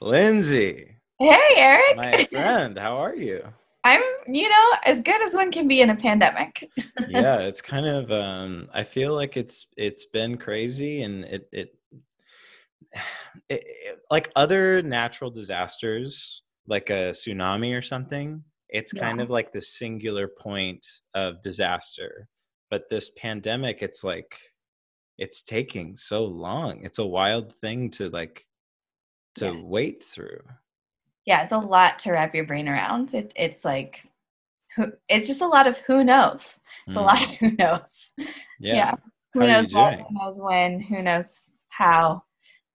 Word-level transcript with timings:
Lindsay, 0.00 0.96
hey, 1.18 1.38
Eric. 1.56 1.96
my 1.96 2.24
friend, 2.30 2.78
how 2.78 2.96
are 2.96 3.14
you? 3.14 3.42
I'm, 3.84 4.02
you 4.26 4.48
know, 4.48 4.70
as 4.84 5.00
good 5.00 5.20
as 5.22 5.34
one 5.34 5.50
can 5.50 5.66
be 5.66 5.80
in 5.80 5.90
a 5.90 5.96
pandemic. 5.96 6.70
yeah, 7.08 7.38
it's 7.40 7.60
kind 7.60 7.86
of 7.86 8.10
um 8.12 8.68
I 8.72 8.84
feel 8.84 9.14
like 9.14 9.36
it's 9.36 9.66
it's 9.76 10.06
been 10.06 10.36
crazy 10.36 11.02
and 11.02 11.24
it 11.24 11.48
it, 11.52 11.74
it, 13.48 13.64
it 13.66 14.00
like 14.10 14.30
other 14.36 14.82
natural 14.82 15.30
disasters 15.30 16.42
like 16.66 16.90
a 16.90 17.10
tsunami 17.10 17.76
or 17.76 17.82
something, 17.82 18.42
it's 18.68 18.92
kind 18.92 19.20
of 19.20 19.30
like 19.30 19.52
the 19.52 19.60
singular 19.60 20.28
point 20.28 20.86
of 21.14 21.42
disaster. 21.42 22.28
But 22.70 22.88
this 22.88 23.10
pandemic 23.10 23.82
it's 23.82 24.04
like 24.04 24.38
it's 25.18 25.42
taking 25.42 25.94
so 25.94 26.24
long. 26.24 26.82
It's 26.82 26.98
a 26.98 27.06
wild 27.06 27.54
thing 27.56 27.90
to 27.90 28.08
like 28.10 28.46
to 29.36 29.46
Yeah. 29.46 29.60
wait 29.62 30.02
through. 30.04 30.40
yeah, 31.24 31.42
it's 31.42 31.52
a 31.52 31.58
lot 31.58 31.98
to 32.00 32.12
wrap 32.12 32.34
your 32.34 32.44
brain 32.44 32.68
around. 32.68 33.14
It, 33.14 33.32
it's 33.36 33.64
like, 33.64 34.04
who, 34.76 34.92
it's 35.08 35.28
just 35.28 35.40
a 35.40 35.46
lot 35.46 35.66
of 35.66 35.78
who 35.78 36.02
knows. 36.04 36.58
It's 36.88 36.96
a 36.96 37.00
lot 37.00 37.16
Mm, 37.18 37.22
of 37.32 37.38
who 37.38 37.50
knows. 37.52 38.12
yeah. 38.18 38.74
yeah. 38.74 38.94
Who 39.34 39.40
knows 39.46 39.72
what, 39.72 40.00
who 40.00 40.06
knows 40.10 40.36
when, 40.38 40.80
who 40.80 41.00
knows 41.02 41.50
how. 41.68 42.22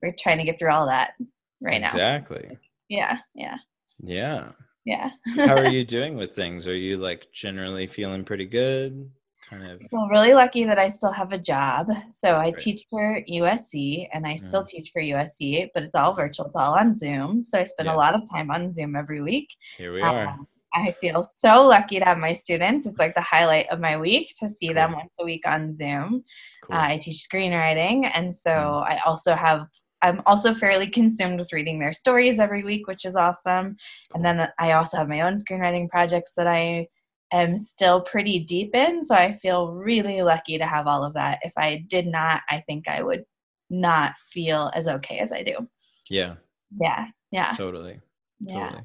We're 0.01 0.13
trying 0.17 0.37
to 0.37 0.43
get 0.43 0.57
through 0.59 0.71
all 0.71 0.85
that 0.87 1.13
right 1.61 1.81
now. 1.81 1.89
Exactly. 1.89 2.57
Yeah, 2.87 3.17
yeah, 3.35 3.57
Yeah. 3.99 4.51
yeah. 4.85 5.09
How 5.35 5.55
are 5.55 5.65
you 5.77 5.83
doing 5.83 6.15
with 6.15 6.33
things? 6.35 6.67
Are 6.67 6.75
you 6.75 6.97
like 6.97 7.27
generally 7.33 7.85
feeling 7.87 8.23
pretty 8.23 8.45
good? 8.45 9.11
Kind 9.49 9.65
of. 9.65 9.79
feel 9.89 10.07
really 10.09 10.33
lucky 10.33 10.63
that 10.65 10.77
I 10.77 10.89
still 10.89 11.11
have 11.11 11.31
a 11.31 11.37
job. 11.37 11.87
So 12.09 12.35
I 12.35 12.51
Great. 12.51 12.63
teach 12.63 12.85
for 12.89 13.21
USC 13.29 14.07
and 14.13 14.27
I 14.27 14.35
still 14.35 14.63
Mhm. 14.63 14.67
teach 14.67 14.91
for 14.91 15.01
USC, 15.01 15.69
but 15.73 15.83
it's 15.83 15.95
all 15.95 16.13
virtual. 16.13 16.47
It's 16.47 16.55
all 16.55 16.73
on 16.73 16.93
Zoom. 16.95 17.45
So 17.45 17.59
I 17.59 17.63
spend 17.63 17.87
Yeah. 17.87 17.95
a 17.95 17.97
lot 17.97 18.13
of 18.13 18.29
time 18.29 18.51
on 18.51 18.71
Zoom 18.71 18.95
every 18.95 19.21
week. 19.21 19.47
Here 19.77 19.93
we 19.93 20.01
are. 20.01 20.27
Um, 20.27 20.47
I 20.73 20.91
feel 20.91 21.29
so 21.37 21.65
lucky 21.65 21.97
to 21.97 22.05
have 22.05 22.17
my 22.17 22.33
students. 22.33 22.85
It's 22.85 22.99
like 22.99 23.15
the 23.15 23.21
highlight 23.21 23.69
of 23.69 23.79
my 23.79 23.97
week 23.97 24.33
to 24.39 24.49
see 24.49 24.73
them 24.73 24.91
once 24.93 25.11
a 25.17 25.23
week 25.23 25.47
on 25.47 25.75
Zoom. 25.77 26.23
Cool. 26.63 26.75
Uh, 26.75 26.81
I 26.81 26.97
teach 26.97 27.25
screenwriting, 27.27 28.11
and 28.13 28.35
so 28.35 28.51
Mm. 28.51 28.83
I 28.91 28.97
also 29.05 29.33
have. 29.33 29.67
I'm 30.03 30.21
also 30.27 30.53
fairly 30.53 30.85
consumed 30.85 31.39
with 31.39 31.51
reading 31.51 31.79
their 31.79 31.91
stories 31.93 32.37
every 32.37 32.63
week, 32.63 32.85
which 32.87 33.03
is 33.05 33.15
awesome. 33.15 33.77
And 34.13 34.23
then 34.23 34.47
I 34.59 34.73
also 34.73 34.97
have 34.97 35.07
my 35.09 35.21
own 35.21 35.37
screenwriting 35.37 35.89
projects 35.89 36.33
that 36.37 36.45
I 36.45 36.87
am 37.31 37.57
still 37.57 38.01
pretty 38.01 38.39
deep 38.39 38.75
in. 38.75 39.03
So 39.03 39.15
I 39.15 39.33
feel 39.33 39.71
really 39.73 40.21
lucky 40.21 40.57
to 40.57 40.65
have 40.65 40.87
all 40.87 41.03
of 41.03 41.13
that. 41.15 41.39
If 41.43 41.53
I 41.57 41.85
did 41.87 42.07
not, 42.07 42.41
I 42.49 42.63
think 42.67 42.87
I 42.87 43.01
would 43.01 43.23
not 43.69 44.13
feel 44.31 44.71
as 44.75 44.87
okay 44.87 45.19
as 45.19 45.31
I 45.31 45.43
do. 45.43 45.67
yeah, 46.09 46.35
Yeah, 46.79 47.07
yeah, 47.31 47.51
totally. 47.51 47.99
yeah. 48.39 48.69
Totally. 48.69 48.83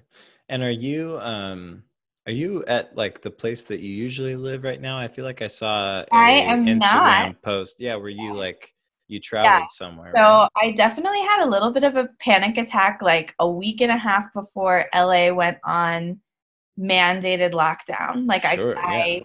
And 0.48 0.62
are 0.62 0.70
you 0.70 1.18
um 1.20 1.84
are 2.26 2.32
you 2.32 2.64
at 2.66 2.96
like 2.96 3.20
the 3.20 3.30
place 3.30 3.64
that 3.64 3.80
you 3.80 3.90
usually 3.90 4.36
live 4.36 4.62
right 4.64 4.80
now? 4.80 4.98
I 4.98 5.08
feel 5.08 5.24
like 5.24 5.42
I 5.42 5.48
saw 5.48 6.00
a 6.00 6.06
I 6.12 6.30
am 6.30 6.66
Instagram 6.66 6.78
not. 6.78 7.42
post. 7.42 7.76
Yeah, 7.80 7.96
were 7.96 8.08
you 8.08 8.32
like 8.34 8.72
you 9.08 9.18
traveled 9.20 9.68
somewhere? 9.68 10.12
So 10.14 10.20
right? 10.22 10.48
I 10.56 10.70
definitely 10.72 11.20
had 11.22 11.44
a 11.44 11.48
little 11.48 11.70
bit 11.70 11.84
of 11.84 11.96
a 11.96 12.08
panic 12.20 12.58
attack 12.58 13.00
like 13.02 13.34
a 13.40 13.48
week 13.48 13.80
and 13.80 13.90
a 13.90 13.96
half 13.96 14.32
before 14.34 14.86
LA 14.94 15.30
went 15.32 15.58
on 15.64 16.20
mandated 16.78 17.52
lockdown. 17.52 18.26
Like 18.26 18.44
Sure, 18.44 18.78
I, 18.78 18.94
yeah. 18.94 18.98
I 19.04 19.22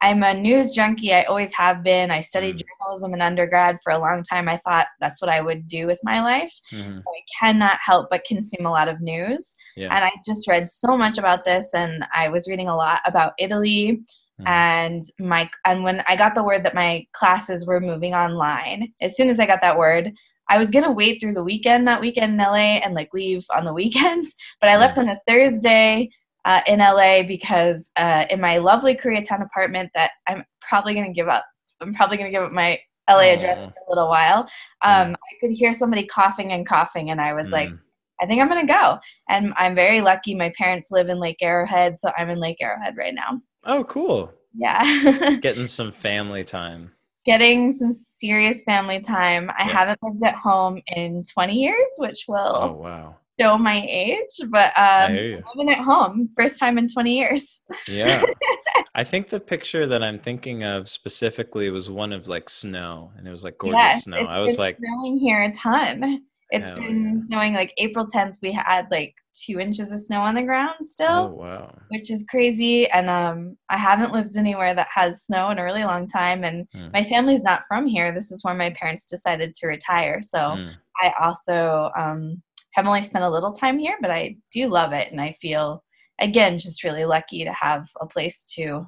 I'm 0.00 0.22
a 0.22 0.32
news 0.32 0.70
junkie. 0.70 1.12
I 1.12 1.24
always 1.24 1.52
have 1.54 1.82
been. 1.82 2.12
I 2.12 2.20
studied 2.20 2.54
Mm. 2.56 2.62
journalism 2.78 3.14
in 3.14 3.20
undergrad 3.20 3.78
for 3.82 3.92
a 3.92 3.98
long 3.98 4.22
time. 4.22 4.48
I 4.48 4.58
thought 4.64 4.86
that's 5.00 5.20
what 5.20 5.28
I 5.28 5.40
would 5.40 5.66
do 5.66 5.88
with 5.88 5.98
my 6.04 6.20
life. 6.22 6.52
Mhm. 6.72 7.00
I 7.00 7.20
cannot 7.40 7.80
help 7.84 8.06
but 8.08 8.22
consume 8.24 8.64
a 8.64 8.70
lot 8.70 8.86
of 8.86 9.00
news. 9.00 9.56
Yeah. 9.76 9.92
And 9.92 10.04
I 10.04 10.12
just 10.24 10.46
read 10.46 10.70
so 10.70 10.96
much 10.96 11.18
about 11.18 11.44
this 11.44 11.74
and 11.74 12.04
I 12.14 12.28
was 12.28 12.46
reading 12.46 12.68
a 12.68 12.76
lot 12.76 13.00
about 13.06 13.32
Italy 13.40 14.00
Mhm. 14.40 14.48
and 14.48 15.04
my 15.18 15.50
and 15.64 15.82
when 15.82 16.04
I 16.06 16.14
got 16.14 16.36
the 16.36 16.44
word 16.44 16.62
that 16.64 16.76
my 16.76 17.04
classes 17.12 17.66
were 17.66 17.80
moving 17.80 18.14
online, 18.14 18.92
as 19.00 19.16
soon 19.16 19.28
as 19.30 19.40
I 19.40 19.46
got 19.46 19.62
that 19.62 19.78
word, 19.78 20.12
I 20.48 20.58
was 20.58 20.70
gonna 20.70 20.92
wait 20.92 21.20
through 21.20 21.34
the 21.34 21.42
weekend 21.42 21.88
that 21.88 22.00
weekend 22.00 22.34
in 22.34 22.40
LA 22.40 22.78
and 22.84 22.94
like 22.94 23.12
leave 23.12 23.44
on 23.50 23.64
the 23.64 23.74
weekends. 23.82 24.36
But 24.60 24.70
I 24.70 24.76
left 24.76 24.96
on 24.96 25.08
a 25.08 25.18
Thursday 25.26 26.08
uh, 26.44 26.60
in 26.66 26.78
LA 26.78 27.22
because 27.22 27.90
uh, 27.96 28.24
in 28.30 28.40
my 28.40 28.58
lovely 28.58 28.94
Koreatown 28.94 29.42
apartment 29.42 29.90
that 29.94 30.12
I'm 30.26 30.44
probably 30.60 30.94
gonna 30.94 31.12
give 31.12 31.28
up. 31.28 31.44
I'm 31.80 31.94
probably 31.94 32.16
gonna 32.16 32.30
give 32.30 32.42
up 32.42 32.52
my 32.52 32.78
LA 33.08 33.32
address 33.32 33.64
for 33.64 33.72
a 33.72 33.90
little 33.90 34.08
while. 34.08 34.40
Um, 34.82 35.14
I 35.14 35.34
could 35.40 35.50
hear 35.50 35.72
somebody 35.72 36.04
coughing 36.04 36.52
and 36.52 36.66
coughing, 36.66 37.10
and 37.10 37.20
I 37.20 37.32
was 37.32 37.50
like, 37.50 37.70
Mm. 37.70 37.78
I 38.20 38.26
think 38.26 38.42
I'm 38.42 38.48
gonna 38.48 38.66
go. 38.66 38.98
And 39.28 39.54
I'm 39.56 39.76
very 39.76 40.00
lucky. 40.00 40.34
My 40.34 40.52
parents 40.58 40.90
live 40.90 41.08
in 41.08 41.20
Lake 41.20 41.38
Arrowhead, 41.40 42.00
so 42.00 42.10
I'm 42.18 42.30
in 42.30 42.40
Lake 42.40 42.58
Arrowhead 42.60 42.96
right 42.96 43.14
now. 43.14 43.40
Oh, 43.64 43.84
cool. 43.84 44.32
Yeah. 44.54 45.36
Getting 45.40 45.66
some 45.66 45.92
family 45.92 46.42
time. 46.42 46.90
Getting 47.24 47.72
some 47.72 47.92
serious 47.92 48.64
family 48.64 49.00
time. 49.00 49.50
I 49.56 49.64
Yeah. 49.66 49.72
haven't 49.72 49.98
lived 50.02 50.24
at 50.24 50.34
home 50.34 50.82
in 50.88 51.22
20 51.32 51.52
years, 51.54 51.88
which 51.98 52.24
will. 52.26 52.56
Oh, 52.56 52.72
wow. 52.72 53.16
Show 53.40 53.58
my 53.58 53.84
age, 53.88 54.40
but 54.50 54.72
um, 54.78 55.12
living 55.54 55.70
at 55.72 55.78
home, 55.84 56.28
first 56.38 56.58
time 56.58 56.78
in 56.78 56.88
20 56.88 57.16
years. 57.16 57.62
Yeah. 57.86 58.22
I 58.94 59.04
think 59.04 59.28
the 59.28 59.40
picture 59.40 59.86
that 59.86 60.02
I'm 60.02 60.18
thinking 60.18 60.64
of 60.64 60.88
specifically 60.88 61.70
was 61.70 61.90
one 61.90 62.12
of 62.12 62.28
like 62.28 62.48
snow, 62.50 63.12
and 63.16 63.26
it 63.26 63.30
was 63.30 63.44
like 63.44 63.58
gorgeous 63.58 63.78
yes, 63.78 64.04
snow. 64.04 64.18
I 64.18 64.40
was 64.40 64.58
like, 64.58 64.78
snowing 64.78 65.18
here 65.18 65.42
a 65.44 65.52
ton. 65.54 66.22
It's 66.50 66.64
Hell 66.66 66.76
been 66.76 67.18
yeah. 67.20 67.26
snowing 67.26 67.52
like 67.52 67.74
April 67.76 68.06
10th. 68.06 68.36
We 68.40 68.52
had 68.52 68.86
like 68.90 69.14
two 69.34 69.60
inches 69.60 69.92
of 69.92 70.00
snow 70.00 70.20
on 70.20 70.34
the 70.34 70.42
ground 70.42 70.74
oh 70.80 70.84
still. 70.84 71.28
wow. 71.36 71.72
which 71.90 72.10
is 72.10 72.24
crazy. 72.28 72.88
And 72.90 73.08
um, 73.10 73.56
I 73.68 73.76
haven't 73.76 74.12
lived 74.12 74.34
anywhere 74.36 74.74
that 74.74 74.88
has 74.92 75.24
snow 75.24 75.50
in 75.50 75.58
a 75.58 75.64
really 75.64 75.84
long 75.84 76.08
time. 76.08 76.44
And 76.44 76.66
Hmm. 76.72 76.88
my 76.92 77.04
family's 77.04 77.42
not 77.42 77.62
from 77.68 77.86
here. 77.86 78.12
This 78.12 78.32
is 78.32 78.42
where 78.42 78.54
my 78.54 78.70
parents 78.70 79.04
decided 79.04 79.54
to 79.56 79.66
retire. 79.66 80.22
So 80.22 80.38
Mm. 80.38 80.70
I 81.00 81.12
also 81.20 81.90
um, 81.96 82.42
have 82.78 82.86
only 82.86 83.02
spent 83.02 83.24
a 83.24 83.30
little 83.30 83.52
time 83.52 83.78
here, 83.78 83.96
but 84.00 84.10
I 84.10 84.36
do 84.52 84.68
love 84.68 84.92
it. 84.92 85.10
And 85.10 85.20
I 85.20 85.32
feel, 85.40 85.84
again, 86.20 86.58
just 86.58 86.84
really 86.84 87.04
lucky 87.04 87.44
to 87.44 87.52
have 87.52 87.88
a 88.00 88.06
place 88.06 88.52
to 88.54 88.86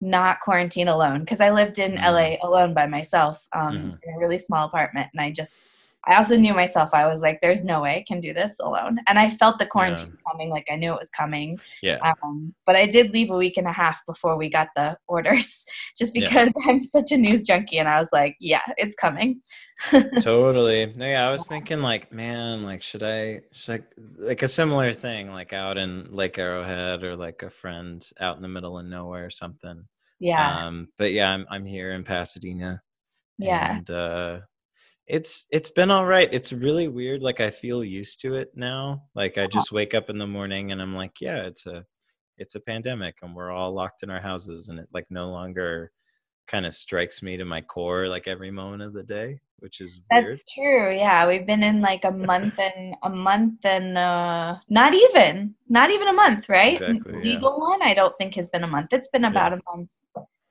not 0.00 0.40
quarantine 0.40 0.88
alone 0.88 1.20
because 1.20 1.40
I 1.40 1.50
lived 1.50 1.78
in 1.78 1.92
Mhm. 1.92 2.04
LA 2.04 2.36
alone 2.46 2.74
by 2.74 2.86
myself 2.86 3.44
um, 3.52 3.74
Mhm. 3.74 3.98
in 4.02 4.14
a 4.14 4.18
really 4.18 4.38
small 4.38 4.66
apartment. 4.66 5.08
And 5.12 5.20
I 5.20 5.30
just, 5.30 5.62
I 6.06 6.16
also 6.16 6.36
knew 6.36 6.54
myself, 6.54 6.90
I 6.92 7.06
was 7.06 7.20
like, 7.20 7.40
there's 7.40 7.64
no 7.64 7.82
way 7.82 7.96
I 7.96 8.04
can 8.06 8.20
do 8.20 8.32
this 8.32 8.56
alone. 8.60 8.98
And 9.08 9.18
I 9.18 9.28
felt 9.28 9.58
the 9.58 9.66
quarantine 9.66 10.16
coming, 10.30 10.50
like 10.50 10.66
I 10.70 10.76
knew 10.76 10.92
it 10.92 10.98
was 11.00 11.08
coming. 11.10 11.58
Yeah. 11.82 11.98
Um, 12.22 12.54
but 12.64 12.76
I 12.76 12.86
did 12.86 13.12
leave 13.12 13.30
a 13.30 13.36
week 13.36 13.56
and 13.56 13.66
a 13.66 13.72
half 13.72 14.04
before 14.06 14.36
we 14.36 14.48
got 14.48 14.68
the 14.76 14.96
orders, 15.08 15.64
just 15.98 16.14
Yeah. 16.14 16.28
because 16.28 16.52
I'm 16.68 16.80
such 16.80 17.12
a 17.12 17.16
news 17.16 17.42
junkie, 17.42 17.78
and 17.78 17.88
I 17.88 17.98
was 18.00 18.08
like, 18.12 18.36
"Yeah, 18.40 18.62
it's 18.76 18.94
coming." 18.96 19.40
totally 20.20 20.92
no, 20.96 21.06
yeah 21.06 21.28
i 21.28 21.30
was 21.30 21.46
thinking 21.48 21.80
like 21.82 22.10
man 22.10 22.62
like 22.62 22.82
should 22.82 23.02
i 23.02 23.40
should 23.52 23.80
i 23.80 24.02
like 24.18 24.42
a 24.42 24.48
similar 24.48 24.90
thing 24.92 25.30
like 25.30 25.52
out 25.52 25.76
in 25.76 26.08
lake 26.10 26.38
arrowhead 26.38 27.02
or 27.04 27.14
like 27.14 27.42
a 27.42 27.50
friend 27.50 28.08
out 28.20 28.36
in 28.36 28.42
the 28.42 28.48
middle 28.48 28.78
of 28.78 28.86
nowhere 28.86 29.26
or 29.26 29.30
something 29.30 29.84
Yeah, 30.18 30.66
um 30.66 30.88
but 30.96 31.12
yeah 31.12 31.30
i'm, 31.32 31.46
I'm 31.50 31.66
here 31.66 31.92
in 31.92 32.04
pasadena 32.04 32.80
yeah, 33.38 33.76
and 33.76 33.90
uh 33.90 34.38
it's 35.06 35.46
it's 35.50 35.70
been 35.70 35.90
all 35.90 36.06
right 36.06 36.28
it's 36.32 36.52
really 36.52 36.88
weird 36.88 37.22
like 37.22 37.40
i 37.40 37.50
feel 37.50 37.84
used 37.84 38.20
to 38.20 38.34
it 38.34 38.50
now 38.56 39.02
like 39.14 39.38
i 39.38 39.46
just 39.46 39.70
wake 39.70 39.94
up 39.94 40.10
in 40.10 40.18
the 40.18 40.26
morning 40.26 40.72
and 40.72 40.82
i'm 40.82 40.94
like 40.94 41.20
yeah 41.20 41.42
it's 41.42 41.66
a 41.66 41.84
it's 42.38 42.54
a 42.56 42.60
pandemic 42.60 43.16
and 43.22 43.34
we're 43.34 43.52
all 43.52 43.72
locked 43.72 44.02
in 44.02 44.10
our 44.10 44.20
houses 44.20 44.68
and 44.68 44.78
it 44.78 44.88
like 44.92 45.06
no 45.10 45.30
longer 45.30 45.92
kind 46.48 46.66
of 46.66 46.74
strikes 46.74 47.22
me 47.22 47.36
to 47.36 47.44
my 47.44 47.60
core 47.60 48.08
like 48.08 48.26
every 48.26 48.50
moment 48.50 48.82
of 48.82 48.92
the 48.92 49.02
day 49.02 49.40
which 49.60 49.80
is 49.80 50.00
weird 50.10 50.32
that's 50.32 50.52
true. 50.52 50.94
Yeah, 50.94 51.26
we've 51.26 51.46
been 51.46 51.62
in 51.62 51.80
like 51.80 52.04
a 52.04 52.10
month 52.10 52.58
and 52.58 52.94
a 53.02 53.10
month 53.10 53.64
and 53.64 53.96
uh, 53.96 54.56
not 54.68 54.94
even, 54.94 55.54
not 55.68 55.90
even 55.90 56.08
a 56.08 56.12
month, 56.12 56.48
right? 56.48 56.80
Exactly, 56.80 57.14
yeah. 57.14 57.34
Legal 57.34 57.58
one, 57.58 57.82
I 57.82 57.94
don't 57.94 58.16
think 58.18 58.34
has 58.34 58.48
been 58.48 58.64
a 58.64 58.68
month. 58.68 58.92
It's 58.92 59.08
been 59.08 59.24
about 59.24 59.52
a 59.52 59.60
month. 59.68 59.88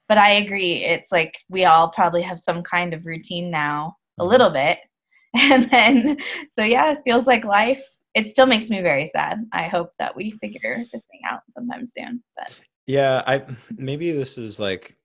But 0.08 0.20
I 0.20 0.34
agree. 0.34 0.84
It's 0.84 1.12
like 1.12 1.40
we 1.50 1.66
all 1.66 1.90
probably 1.90 2.22
have 2.22 2.38
some 2.38 2.62
kind 2.62 2.94
of 2.94 3.06
routine 3.06 3.50
now, 3.50 3.98
a 4.20 4.24
Mhm. 4.24 4.30
little 4.30 4.50
bit, 4.52 4.80
and 5.36 5.70
then 5.72 6.18
so 6.54 6.64
yeah, 6.64 6.92
it 6.94 7.00
feels 7.04 7.28
like 7.28 7.44
life. 7.46 7.84
It 8.14 8.30
still 8.30 8.46
makes 8.46 8.70
me 8.70 8.82
very 8.82 9.08
sad. 9.08 9.46
I 9.52 9.64
hope 9.68 9.92
that 10.00 10.16
we 10.16 10.32
figure 10.42 10.78
this 10.78 11.02
thing 11.12 11.22
out 11.30 11.42
sometime 11.50 11.86
soon. 11.88 12.24
But 12.38 12.58
Yeah, 12.88 13.24
I 13.28 13.46
maybe 13.78 14.12
this 14.12 14.38
is 14.38 14.60
like 14.60 14.98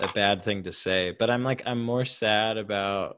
a 0.00 0.08
bad 0.14 0.44
thing 0.44 0.62
to 0.64 0.72
say, 0.72 1.14
but 1.18 1.30
I'm 1.30 1.42
like 1.42 1.62
I'm 1.66 1.82
more 1.82 2.04
sad 2.04 2.56
about 2.56 3.16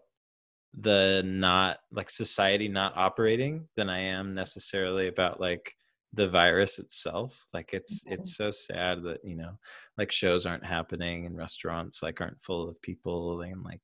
the 0.78 1.22
not 1.26 1.78
like 1.90 2.08
society 2.08 2.68
not 2.68 2.96
operating 2.96 3.68
than 3.76 3.90
I 3.90 3.98
am 4.00 4.34
necessarily 4.34 5.08
about 5.08 5.40
like 5.40 5.74
the 6.14 6.28
virus 6.28 6.78
itself. 6.78 7.38
Like 7.52 7.70
it's 7.74 8.04
Mhm. 8.04 8.12
it's 8.14 8.36
so 8.36 8.50
sad 8.50 9.02
that, 9.04 9.22
you 9.24 9.36
know, 9.36 9.58
like 9.98 10.10
shows 10.12 10.46
aren't 10.46 10.64
happening 10.64 11.26
and 11.26 11.36
restaurants 11.36 12.02
like 12.02 12.20
aren't 12.22 12.40
full 12.40 12.68
of 12.68 12.80
people 12.82 13.42
and 13.42 13.62
like 13.62 13.82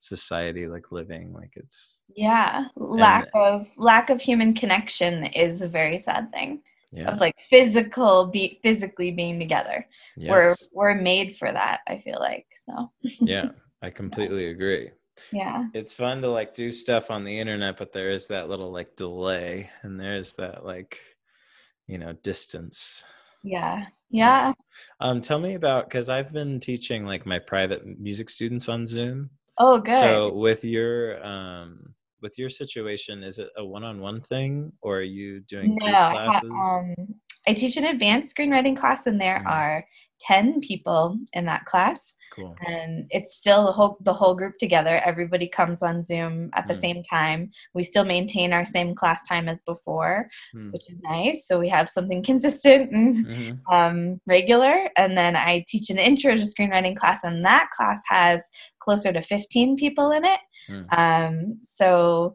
society 0.00 0.66
like 0.66 0.90
living 0.90 1.32
like 1.32 1.52
it's 1.56 2.04
yeah 2.16 2.64
lack 2.76 3.28
and, 3.34 3.42
of 3.42 3.68
lack 3.76 4.08
of 4.08 4.20
human 4.20 4.54
connection 4.54 5.24
is 5.26 5.60
a 5.60 5.68
very 5.68 5.98
sad 5.98 6.32
thing 6.32 6.60
yeah. 6.92 7.04
of 7.04 7.20
like 7.20 7.36
physical 7.48 8.26
be 8.26 8.58
physically 8.62 9.10
being 9.10 9.38
together. 9.38 9.86
Yes. 10.16 10.30
we're 10.30 10.54
we're 10.72 11.00
made 11.00 11.36
for 11.36 11.52
that 11.52 11.80
i 11.86 11.98
feel 11.98 12.18
like 12.18 12.46
so. 12.54 12.90
Yeah 13.02 13.50
i 13.82 13.90
completely 13.90 14.46
yeah. 14.46 14.50
agree. 14.50 14.90
Yeah. 15.32 15.66
It's 15.74 15.94
fun 15.94 16.22
to 16.22 16.28
like 16.28 16.54
do 16.54 16.72
stuff 16.72 17.10
on 17.10 17.24
the 17.24 17.38
internet 17.38 17.76
but 17.76 17.92
there 17.92 18.10
is 18.10 18.26
that 18.28 18.48
little 18.48 18.72
like 18.72 18.96
delay 18.96 19.70
and 19.82 20.00
there's 20.00 20.32
that 20.34 20.64
like 20.64 20.98
you 21.86 21.98
know 21.98 22.12
distance. 22.22 23.04
Yeah 23.42 23.86
yeah. 24.10 24.52
um 24.98 25.20
tell 25.20 25.38
me 25.38 25.54
about 25.54 25.84
because 25.84 26.08
i've 26.08 26.32
been 26.32 26.58
teaching 26.58 27.06
like 27.06 27.24
my 27.24 27.38
private 27.38 27.86
music 27.98 28.28
students 28.28 28.68
on 28.68 28.84
zoom 28.84 29.30
Oh, 29.60 29.78
good. 29.78 30.00
So 30.00 30.32
with 30.32 30.64
your 30.64 31.24
um 31.24 31.94
with 32.22 32.38
your 32.38 32.48
situation, 32.48 33.22
is 33.22 33.38
it 33.38 33.48
a 33.56 33.64
one-on-one 33.64 34.22
thing, 34.22 34.72
or 34.80 34.98
are 34.98 35.02
you 35.02 35.40
doing 35.40 35.76
no, 35.80 35.86
classes? 35.86 36.50
I, 36.52 36.78
um, 36.78 36.94
I 37.46 37.52
teach 37.52 37.76
an 37.76 37.84
advanced 37.84 38.34
screenwriting 38.34 38.76
class, 38.76 39.06
and 39.06 39.20
there 39.20 39.42
mm. 39.46 39.50
are 39.50 39.86
10 40.20 40.60
people 40.60 41.18
in 41.32 41.46
that 41.46 41.64
class 41.64 42.14
cool. 42.32 42.54
and 42.66 43.06
it's 43.10 43.36
still 43.36 43.66
the 43.66 43.72
whole 43.72 43.96
the 44.00 44.12
whole 44.12 44.34
group 44.34 44.56
together 44.58 45.00
everybody 45.04 45.48
comes 45.48 45.82
on 45.82 46.02
zoom 46.02 46.50
at 46.54 46.68
the 46.68 46.74
mm. 46.74 46.80
same 46.80 47.02
time 47.02 47.50
we 47.74 47.82
still 47.82 48.04
maintain 48.04 48.52
our 48.52 48.64
same 48.64 48.94
class 48.94 49.26
time 49.26 49.48
as 49.48 49.60
before 49.66 50.28
mm. 50.54 50.72
which 50.72 50.90
is 50.90 50.98
nice 51.02 51.46
so 51.46 51.58
we 51.58 51.68
have 51.68 51.88
something 51.88 52.22
consistent 52.22 52.90
and 52.92 53.26
mm-hmm. 53.26 53.74
um, 53.74 54.20
regular 54.26 54.88
and 54.96 55.16
then 55.16 55.34
i 55.36 55.64
teach 55.66 55.90
an 55.90 55.98
intro 55.98 56.36
to 56.36 56.42
screenwriting 56.42 56.96
class 56.96 57.24
and 57.24 57.44
that 57.44 57.68
class 57.70 58.02
has 58.06 58.48
closer 58.80 59.12
to 59.12 59.22
15 59.22 59.76
people 59.76 60.10
in 60.12 60.24
it 60.24 60.40
mm. 60.68 60.98
um, 60.98 61.58
so 61.62 62.34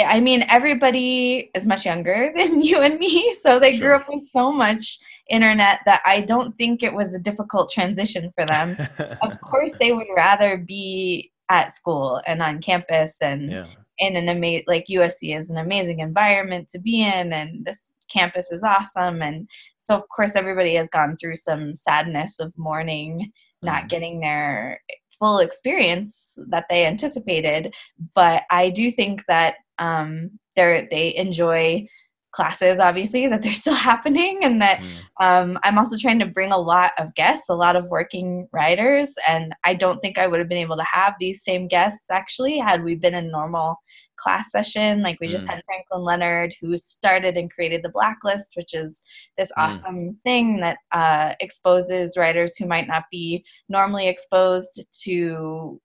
I 0.00 0.20
mean, 0.20 0.44
everybody 0.48 1.50
is 1.54 1.66
much 1.66 1.84
younger 1.84 2.32
than 2.36 2.62
you 2.62 2.80
and 2.80 2.98
me, 2.98 3.34
so 3.40 3.58
they 3.58 3.72
sure. 3.72 3.88
grew 3.88 3.96
up 3.96 4.06
with 4.08 4.24
so 4.32 4.50
much 4.50 4.98
internet 5.30 5.80
that 5.86 6.02
I 6.04 6.20
don't 6.20 6.56
think 6.56 6.82
it 6.82 6.94
was 6.94 7.14
a 7.14 7.20
difficult 7.20 7.70
transition 7.70 8.32
for 8.34 8.46
them. 8.46 8.76
of 9.22 9.40
course, 9.40 9.76
they 9.78 9.92
would 9.92 10.06
rather 10.16 10.56
be 10.58 11.32
at 11.48 11.72
school 11.72 12.20
and 12.26 12.42
on 12.42 12.60
campus 12.60 13.22
and 13.22 13.50
yeah. 13.50 13.66
in 13.98 14.16
an 14.16 14.28
amazing, 14.28 14.64
like 14.66 14.86
USC 14.90 15.38
is 15.38 15.50
an 15.50 15.58
amazing 15.58 16.00
environment 16.00 16.68
to 16.70 16.78
be 16.78 17.02
in, 17.02 17.32
and 17.32 17.64
this 17.64 17.92
campus 18.10 18.52
is 18.52 18.62
awesome. 18.62 19.22
And 19.22 19.48
so, 19.76 19.94
of 19.94 20.02
course, 20.14 20.36
everybody 20.36 20.74
has 20.74 20.88
gone 20.88 21.16
through 21.16 21.36
some 21.36 21.76
sadness 21.76 22.40
of 22.40 22.52
mourning, 22.56 23.32
not 23.62 23.84
mm. 23.84 23.88
getting 23.88 24.20
their 24.20 24.80
full 25.18 25.38
experience 25.38 26.38
that 26.48 26.66
they 26.68 26.86
anticipated. 26.86 27.74
But 28.14 28.42
I 28.50 28.70
do 28.70 28.90
think 28.90 29.22
that 29.28 29.56
um, 29.78 30.30
they 30.54 30.88
they 30.90 31.14
enjoy 31.16 31.86
classes 32.36 32.78
obviously 32.78 33.26
that 33.26 33.42
they're 33.42 33.52
still 33.64 33.74
happening 33.74 34.44
and 34.44 34.60
that 34.60 34.78
mm. 34.78 34.90
um, 35.20 35.58
i'm 35.62 35.78
also 35.78 35.96
trying 35.96 36.18
to 36.18 36.26
bring 36.26 36.52
a 36.52 36.58
lot 36.58 36.92
of 36.98 37.14
guests 37.14 37.48
a 37.48 37.54
lot 37.54 37.76
of 37.76 37.88
working 37.88 38.46
writers 38.52 39.14
and 39.26 39.54
i 39.64 39.72
don't 39.72 40.00
think 40.00 40.18
i 40.18 40.26
would 40.26 40.38
have 40.38 40.48
been 40.48 40.58
able 40.58 40.76
to 40.76 40.84
have 40.84 41.14
these 41.18 41.42
same 41.42 41.66
guests 41.66 42.10
actually 42.10 42.58
had 42.58 42.84
we 42.84 42.94
been 42.94 43.14
in 43.14 43.30
normal 43.30 43.76
class 44.16 44.50
session 44.50 45.02
like 45.02 45.18
we 45.18 45.28
mm. 45.28 45.30
just 45.30 45.46
had 45.46 45.62
franklin 45.64 46.02
leonard 46.02 46.54
who 46.60 46.76
started 46.76 47.38
and 47.38 47.50
created 47.50 47.82
the 47.82 47.88
blacklist 47.88 48.52
which 48.54 48.74
is 48.74 49.02
this 49.38 49.50
mm. 49.52 49.62
awesome 49.62 50.16
thing 50.22 50.60
that 50.60 50.76
uh, 50.92 51.32
exposes 51.40 52.18
writers 52.18 52.54
who 52.56 52.66
might 52.66 52.86
not 52.86 53.04
be 53.10 53.42
normally 53.70 54.08
exposed 54.08 54.86
to 54.92 55.80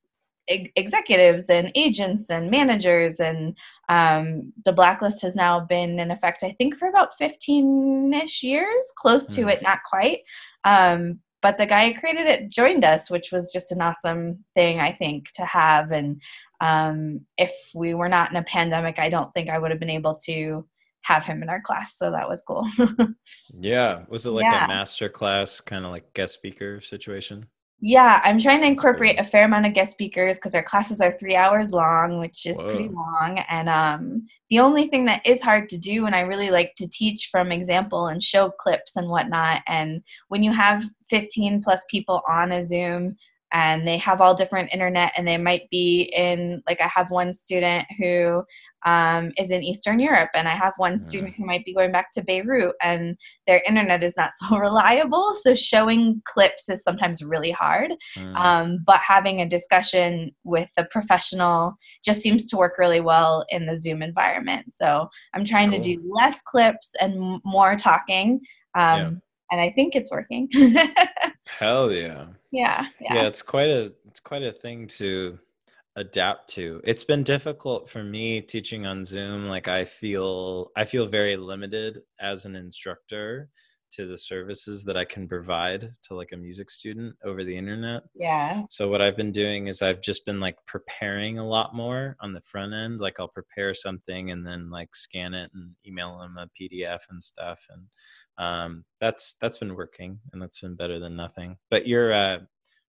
executives 0.47 1.49
and 1.49 1.71
agents 1.75 2.29
and 2.29 2.49
managers 2.49 3.19
and 3.19 3.57
um, 3.89 4.51
the 4.65 4.73
blacklist 4.73 5.21
has 5.21 5.35
now 5.35 5.59
been 5.59 5.99
in 5.99 6.11
effect 6.11 6.43
i 6.43 6.51
think 6.57 6.77
for 6.77 6.87
about 6.87 7.17
15ish 7.19 8.43
years 8.43 8.85
close 8.97 9.27
to 9.27 9.43
mm. 9.43 9.51
it 9.51 9.61
not 9.61 9.79
quite. 9.87 10.19
Um, 10.63 11.19
but 11.41 11.57
the 11.57 11.65
guy 11.65 11.91
who 11.91 11.99
created 11.99 12.27
it 12.27 12.49
joined 12.49 12.83
us 12.83 13.09
which 13.09 13.31
was 13.31 13.51
just 13.51 13.71
an 13.71 13.81
awesome 13.81 14.43
thing 14.55 14.79
i 14.79 14.91
think 14.91 15.31
to 15.35 15.45
have. 15.45 15.91
And 15.91 16.21
um, 16.59 17.21
if 17.37 17.53
we 17.73 17.93
were 17.93 18.09
not 18.09 18.31
in 18.31 18.37
a 18.37 18.43
pandemic 18.43 18.99
i 18.99 19.09
don't 19.09 19.31
think 19.33 19.49
i 19.49 19.57
would 19.57 19.71
have 19.71 19.79
been 19.79 19.89
able 19.89 20.15
to 20.25 20.67
have 21.03 21.25
him 21.25 21.41
in 21.41 21.49
our 21.49 21.61
class 21.61 21.97
so 21.97 22.11
that 22.11 22.29
was 22.29 22.43
cool. 22.47 22.67
Yeah. 23.53 24.03
Was 24.07 24.25
it 24.25 24.31
like 24.31 24.43
yeah. 24.43 24.65
a 24.65 24.67
master 24.67 25.09
class 25.09 25.59
kind 25.61 25.85
of 25.85 25.91
like 25.91 26.13
guest 26.13 26.33
speaker 26.33 26.79
situation 26.81 27.47
yeah, 27.83 28.21
I'm 28.23 28.37
trying 28.37 28.61
to 28.61 28.67
incorporate 28.67 29.19
a 29.19 29.25
fair 29.25 29.45
amount 29.45 29.65
of 29.65 29.73
guest 29.73 29.93
speakers 29.93 30.37
because 30.37 30.53
our 30.53 30.61
classes 30.61 31.01
are 31.01 31.11
three 31.11 31.35
hours 31.35 31.71
long, 31.71 32.19
which 32.19 32.45
is 32.45 32.57
Whoa. 32.57 32.65
pretty 32.65 32.89
long. 32.89 33.39
And 33.49 33.67
um, 33.67 34.27
the 34.51 34.59
only 34.59 34.87
thing 34.87 35.05
that 35.05 35.25
is 35.25 35.41
hard 35.41 35.67
to 35.69 35.79
do, 35.79 36.05
and 36.05 36.13
I 36.13 36.21
really 36.21 36.51
like 36.51 36.75
to 36.75 36.87
teach 36.87 37.29
from 37.31 37.51
example 37.51 38.05
and 38.05 38.21
show 38.21 38.51
clips 38.51 38.97
and 38.97 39.09
whatnot. 39.09 39.63
And 39.67 40.03
when 40.27 40.43
you 40.43 40.51
have 40.51 40.83
15 41.09 41.63
plus 41.63 41.83
people 41.89 42.21
on 42.29 42.51
a 42.51 42.63
Zoom, 42.63 43.17
and 43.53 43.87
they 43.87 43.97
have 43.97 44.21
all 44.21 44.35
different 44.35 44.71
internet 44.71 45.11
and 45.17 45.27
they 45.27 45.37
might 45.37 45.69
be 45.69 46.11
in 46.15 46.61
like 46.67 46.81
i 46.81 46.87
have 46.87 47.11
one 47.11 47.33
student 47.33 47.85
who 47.99 48.43
um, 48.85 49.31
is 49.37 49.51
in 49.51 49.63
Eastern 49.63 49.99
Europe, 49.99 50.29
and 50.33 50.47
I 50.47 50.55
have 50.55 50.73
one 50.77 50.97
student 50.97 51.35
who 51.35 51.45
might 51.45 51.63
be 51.65 51.73
going 51.73 51.91
back 51.91 52.11
to 52.13 52.23
Beirut, 52.23 52.75
and 52.81 53.15
their 53.47 53.61
internet 53.67 54.03
is 54.03 54.17
not 54.17 54.31
so 54.39 54.57
reliable. 54.57 55.35
So 55.41 55.55
showing 55.55 56.21
clips 56.25 56.69
is 56.69 56.83
sometimes 56.83 57.23
really 57.23 57.51
hard. 57.51 57.91
Mm. 58.17 58.35
Um, 58.35 58.79
but 58.85 58.99
having 58.99 59.41
a 59.41 59.49
discussion 59.49 60.31
with 60.43 60.69
a 60.77 60.85
professional 60.85 61.75
just 62.03 62.21
seems 62.21 62.47
to 62.47 62.57
work 62.57 62.77
really 62.77 63.01
well 63.01 63.45
in 63.49 63.65
the 63.65 63.77
Zoom 63.77 64.01
environment. 64.01 64.73
So 64.73 65.09
I'm 65.33 65.45
trying 65.45 65.69
cool. 65.69 65.79
to 65.79 65.95
do 65.95 66.01
less 66.15 66.41
clips 66.41 66.93
and 66.99 67.41
more 67.43 67.75
talking. 67.75 68.41
Um, 68.75 68.97
yeah. 68.97 69.11
And 69.51 69.59
I 69.59 69.69
think 69.71 69.95
it's 69.95 70.11
working. 70.11 70.49
Hell 71.47 71.91
yeah. 71.91 72.27
yeah. 72.51 72.87
Yeah. 72.99 73.13
Yeah. 73.13 73.27
It's 73.27 73.41
quite 73.41 73.69
a 73.69 73.93
it's 74.05 74.19
quite 74.19 74.43
a 74.43 74.51
thing 74.51 74.87
to 74.87 75.37
adapt 75.97 76.47
to 76.47 76.79
it's 76.85 77.03
been 77.03 77.21
difficult 77.21 77.89
for 77.89 78.01
me 78.01 78.39
teaching 78.39 78.85
on 78.85 79.03
zoom 79.03 79.45
like 79.47 79.67
i 79.67 79.83
feel 79.83 80.71
i 80.77 80.85
feel 80.85 81.05
very 81.05 81.35
limited 81.35 82.01
as 82.21 82.45
an 82.45 82.55
instructor 82.55 83.49
to 83.91 84.05
the 84.07 84.15
services 84.15 84.85
that 84.85 84.95
i 84.95 85.03
can 85.03 85.27
provide 85.27 85.91
to 86.01 86.13
like 86.13 86.31
a 86.31 86.37
music 86.37 86.69
student 86.69 87.13
over 87.25 87.43
the 87.43 87.55
internet 87.57 88.03
yeah 88.15 88.63
so 88.69 88.87
what 88.87 89.01
i've 89.01 89.17
been 89.17 89.33
doing 89.33 89.67
is 89.67 89.81
i've 89.81 89.99
just 89.99 90.25
been 90.25 90.39
like 90.39 90.55
preparing 90.65 91.39
a 91.39 91.45
lot 91.45 91.75
more 91.75 92.15
on 92.21 92.31
the 92.31 92.39
front 92.39 92.73
end 92.73 93.01
like 93.01 93.19
i'll 93.19 93.27
prepare 93.27 93.73
something 93.73 94.31
and 94.31 94.47
then 94.47 94.69
like 94.69 94.95
scan 94.95 95.33
it 95.33 95.51
and 95.53 95.71
email 95.85 96.19
them 96.19 96.37
a 96.37 96.47
pdf 96.57 96.99
and 97.09 97.21
stuff 97.21 97.65
and 97.69 97.81
um, 98.37 98.83
that's 98.99 99.35
that's 99.41 99.57
been 99.57 99.75
working 99.75 100.19
and 100.33 100.41
that's 100.41 100.59
been 100.59 100.75
better 100.75 100.99
than 100.99 101.15
nothing 101.15 101.57
but 101.69 101.87
you're 101.87 102.13
uh 102.13 102.39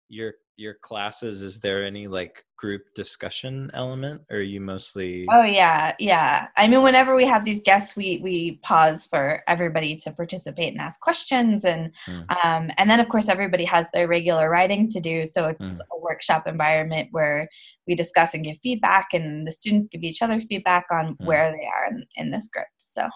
your 0.10 0.34
your 0.58 0.76
classes 0.76 1.42
is 1.42 1.60
there 1.60 1.86
any 1.86 2.08
like 2.08 2.44
group 2.58 2.84
discussion 2.94 3.72
element 3.74 4.22
or 4.30 4.38
are 4.38 4.42
you 4.42 4.62
mostly 4.62 5.26
oh 5.32 5.44
yeah 5.44 5.94
yeah 5.98 6.48
i 6.56 6.68
mean 6.68 6.84
whenever 6.84 7.16
we 7.16 7.26
have 7.26 7.44
these 7.44 7.62
guests 7.62 7.96
we 7.96 8.20
we 8.22 8.60
pause 8.62 9.08
for 9.08 9.42
everybody 9.48 9.96
to 9.96 10.12
participate 10.12 10.72
and 10.74 10.82
ask 10.82 11.00
questions 11.00 11.66
and 11.66 11.92
mm. 12.06 12.46
um, 12.46 12.70
and 12.78 12.90
then 12.90 13.00
of 13.00 13.10
course 13.10 13.28
everybody 13.28 13.66
has 13.66 13.88
their 13.92 14.08
regular 14.08 14.50
writing 14.50 14.90
to 14.90 15.00
do 15.00 15.26
so 15.26 15.48
it's 15.48 15.60
mm. 15.60 15.80
a 15.92 16.00
workshop 16.00 16.46
environment 16.46 17.08
where 17.12 17.50
we 17.88 17.96
discuss 17.96 18.34
and 18.34 18.44
give 18.44 18.58
feedback 18.62 19.08
and 19.14 19.48
the 19.48 19.52
students 19.52 19.88
give 19.88 20.04
each 20.04 20.22
other 20.22 20.40
feedback 20.42 20.86
on 20.92 21.16
mm. 21.16 21.26
where 21.26 21.52
they 21.52 21.66
are 21.66 21.88
in, 21.90 22.06
in 22.18 22.30
the 22.30 22.40
script 22.40 22.70
so 22.78 23.08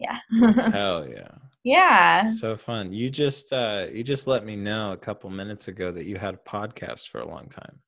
yeah 0.00 0.18
hell 0.72 1.06
yeah 1.08 1.28
yeah. 1.64 2.26
So 2.26 2.56
fun. 2.56 2.92
You 2.92 3.10
just 3.10 3.52
uh 3.52 3.86
you 3.92 4.02
just 4.02 4.26
let 4.26 4.44
me 4.44 4.56
know 4.56 4.90
a 4.92 4.96
couple 4.96 5.30
minutes 5.30 5.68
ago 5.68 5.92
that 5.92 6.06
you 6.06 6.16
had 6.16 6.34
a 6.34 6.38
podcast 6.38 7.08
for 7.08 7.20
a 7.20 7.28
long 7.28 7.46
time. 7.48 7.78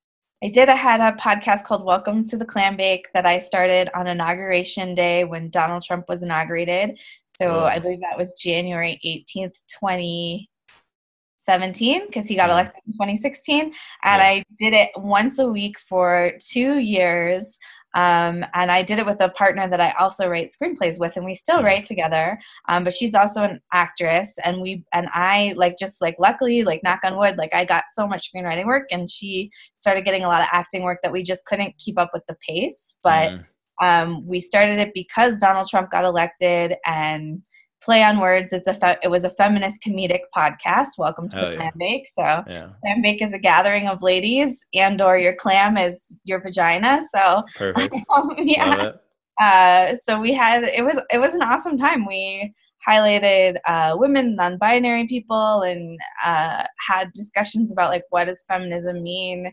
I 0.44 0.48
did. 0.48 0.68
I 0.68 0.74
had 0.74 1.00
a 1.00 1.12
podcast 1.16 1.64
called 1.64 1.84
welcome 1.84 2.28
to 2.28 2.36
the 2.36 2.44
clam 2.44 2.76
bake 2.76 3.06
that 3.14 3.24
i 3.24 3.38
started 3.38 3.88
on 3.94 4.08
inauguration 4.08 4.94
day 4.94 5.24
when 5.24 5.48
donald 5.50 5.84
trump 5.84 6.06
was 6.08 6.22
inaugurated. 6.22 6.98
So 7.28 7.60
i 7.60 7.78
believe 7.78 8.00
that 8.00 8.18
was 8.18 8.34
january 8.34 9.00
18th 9.04 9.54
2017 9.80 12.06
because 12.06 12.26
he 12.26 12.34
got 12.36 12.48
yeah. 12.48 12.54
elected 12.54 12.82
in 12.86 12.92
2016 12.92 13.60
and 13.62 13.72
yeah. 14.04 14.18
i 14.18 14.44
did 14.58 14.74
it 14.74 14.90
once 14.96 15.38
a 15.38 15.48
week 15.48 15.78
for 15.78 16.32
two 16.40 16.78
years 16.78 17.58
um, 17.94 18.44
and 18.54 18.70
I 18.70 18.82
did 18.82 18.98
it 18.98 19.06
with 19.06 19.20
a 19.20 19.28
partner 19.28 19.68
that 19.68 19.80
I 19.80 19.92
also 19.92 20.28
write 20.28 20.52
screenplays 20.52 20.98
with, 20.98 21.16
and 21.16 21.24
we 21.24 21.34
still 21.34 21.56
mm-hmm. 21.56 21.66
write 21.66 21.86
together. 21.86 22.38
Um, 22.68 22.84
but 22.84 22.94
she's 22.94 23.14
also 23.14 23.42
an 23.42 23.60
actress, 23.72 24.38
and 24.44 24.60
we 24.60 24.84
and 24.92 25.08
I 25.12 25.54
like 25.56 25.76
just 25.78 26.00
like 26.00 26.16
luckily, 26.18 26.64
like 26.64 26.82
knock 26.82 27.00
on 27.04 27.18
wood, 27.18 27.36
like 27.36 27.54
I 27.54 27.64
got 27.64 27.84
so 27.94 28.06
much 28.06 28.32
screenwriting 28.32 28.66
work, 28.66 28.88
and 28.90 29.10
she 29.10 29.50
started 29.74 30.04
getting 30.04 30.24
a 30.24 30.28
lot 30.28 30.40
of 30.40 30.48
acting 30.52 30.82
work 30.82 31.00
that 31.02 31.12
we 31.12 31.22
just 31.22 31.44
couldn't 31.46 31.76
keep 31.78 31.98
up 31.98 32.10
with 32.14 32.22
the 32.28 32.36
pace. 32.46 32.96
But 33.02 33.30
mm. 33.30 33.44
um, 33.82 34.26
we 34.26 34.40
started 34.40 34.78
it 34.78 34.92
because 34.94 35.38
Donald 35.38 35.68
Trump 35.68 35.90
got 35.90 36.04
elected, 36.04 36.76
and 36.86 37.42
play 37.82 38.02
on 38.02 38.20
words. 38.20 38.52
It's 38.52 38.68
a 38.68 38.74
fe- 38.74 38.98
it 39.02 39.08
was 39.08 39.24
a 39.24 39.30
feminist 39.30 39.82
comedic 39.82 40.20
podcast. 40.36 40.98
Welcome 40.98 41.28
to 41.30 41.36
the 41.36 41.50
yeah. 41.50 41.56
Clam 41.56 41.72
Bake. 41.78 42.08
So 42.08 42.22
Yeah. 42.22 42.68
Clam 42.80 43.02
Bake 43.02 43.22
is 43.22 43.32
a 43.32 43.38
gathering 43.38 43.88
of 43.88 44.02
ladies, 44.02 44.64
and 44.74 45.00
or 45.00 45.18
your 45.18 45.34
clam 45.34 45.76
is 45.76 46.12
your 46.24 46.40
vagina. 46.40 47.02
So 47.14 47.42
Perfect. 47.56 47.96
yeah. 48.38 48.68
Love 48.70 48.80
it. 48.80 49.00
Uh, 49.40 49.96
so 49.96 50.20
we 50.20 50.32
had 50.32 50.62
it 50.64 50.84
was 50.84 50.98
it 51.10 51.18
was 51.18 51.34
an 51.34 51.42
awesome 51.42 51.76
time. 51.76 52.06
We 52.06 52.52
highlighted 52.86 53.56
uh, 53.66 53.96
women, 53.98 54.36
non-binary 54.36 55.06
people, 55.06 55.62
and 55.62 55.98
uh, 56.24 56.64
had 56.86 57.12
discussions 57.12 57.72
about 57.72 57.90
like 57.90 58.04
what 58.10 58.24
does 58.26 58.44
feminism 58.48 59.02
mean 59.02 59.52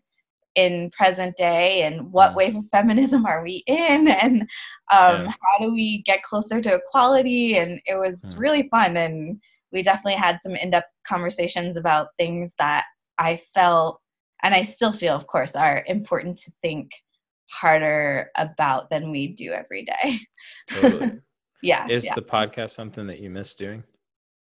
in 0.56 0.90
present 0.92 1.36
day, 1.38 1.84
and 1.84 2.12
what 2.12 2.32
Mm. 2.32 2.36
wave 2.36 2.56
of 2.56 2.68
feminism 2.72 3.26
are 3.26 3.44
we 3.44 3.64
in, 3.68 4.08
and 4.10 4.42
um, 4.92 5.26
Yeah. 5.26 5.32
how 5.42 5.66
do 5.66 5.72
we 5.74 6.02
get 6.04 6.24
closer 6.24 6.62
to 6.62 6.76
equality? 6.76 7.58
And 7.58 7.80
it 7.86 7.96
was 7.96 8.24
Mm. 8.36 8.40
really 8.40 8.64
fun, 8.70 8.98
and 8.98 9.40
we 9.72 9.84
definitely 9.84 10.16
had 10.20 10.40
some 10.42 10.56
in-depth 10.56 10.88
conversations 11.08 11.78
about 11.78 12.08
things 12.18 12.56
that 12.58 12.86
I 13.20 13.38
felt, 13.54 14.02
and 14.44 14.56
I 14.56 14.64
still 14.64 14.92
feel, 14.94 15.16
of 15.16 15.28
course, 15.28 15.56
are 15.56 15.84
important 15.88 16.38
to 16.40 16.52
think 16.62 16.92
harder 17.52 18.30
about 18.38 18.90
than 18.90 19.12
we 19.12 19.28
do 19.28 19.52
every 19.54 19.84
day. 19.84 20.20
Totally. 20.70 21.12
Yeah. 21.62 21.88
Is 21.90 22.06
yeah. 22.06 22.14
the 22.16 22.22
podcast 22.22 22.70
something 22.72 23.06
that 23.08 23.20
you 23.20 23.30
miss 23.30 23.54
doing? 23.54 23.84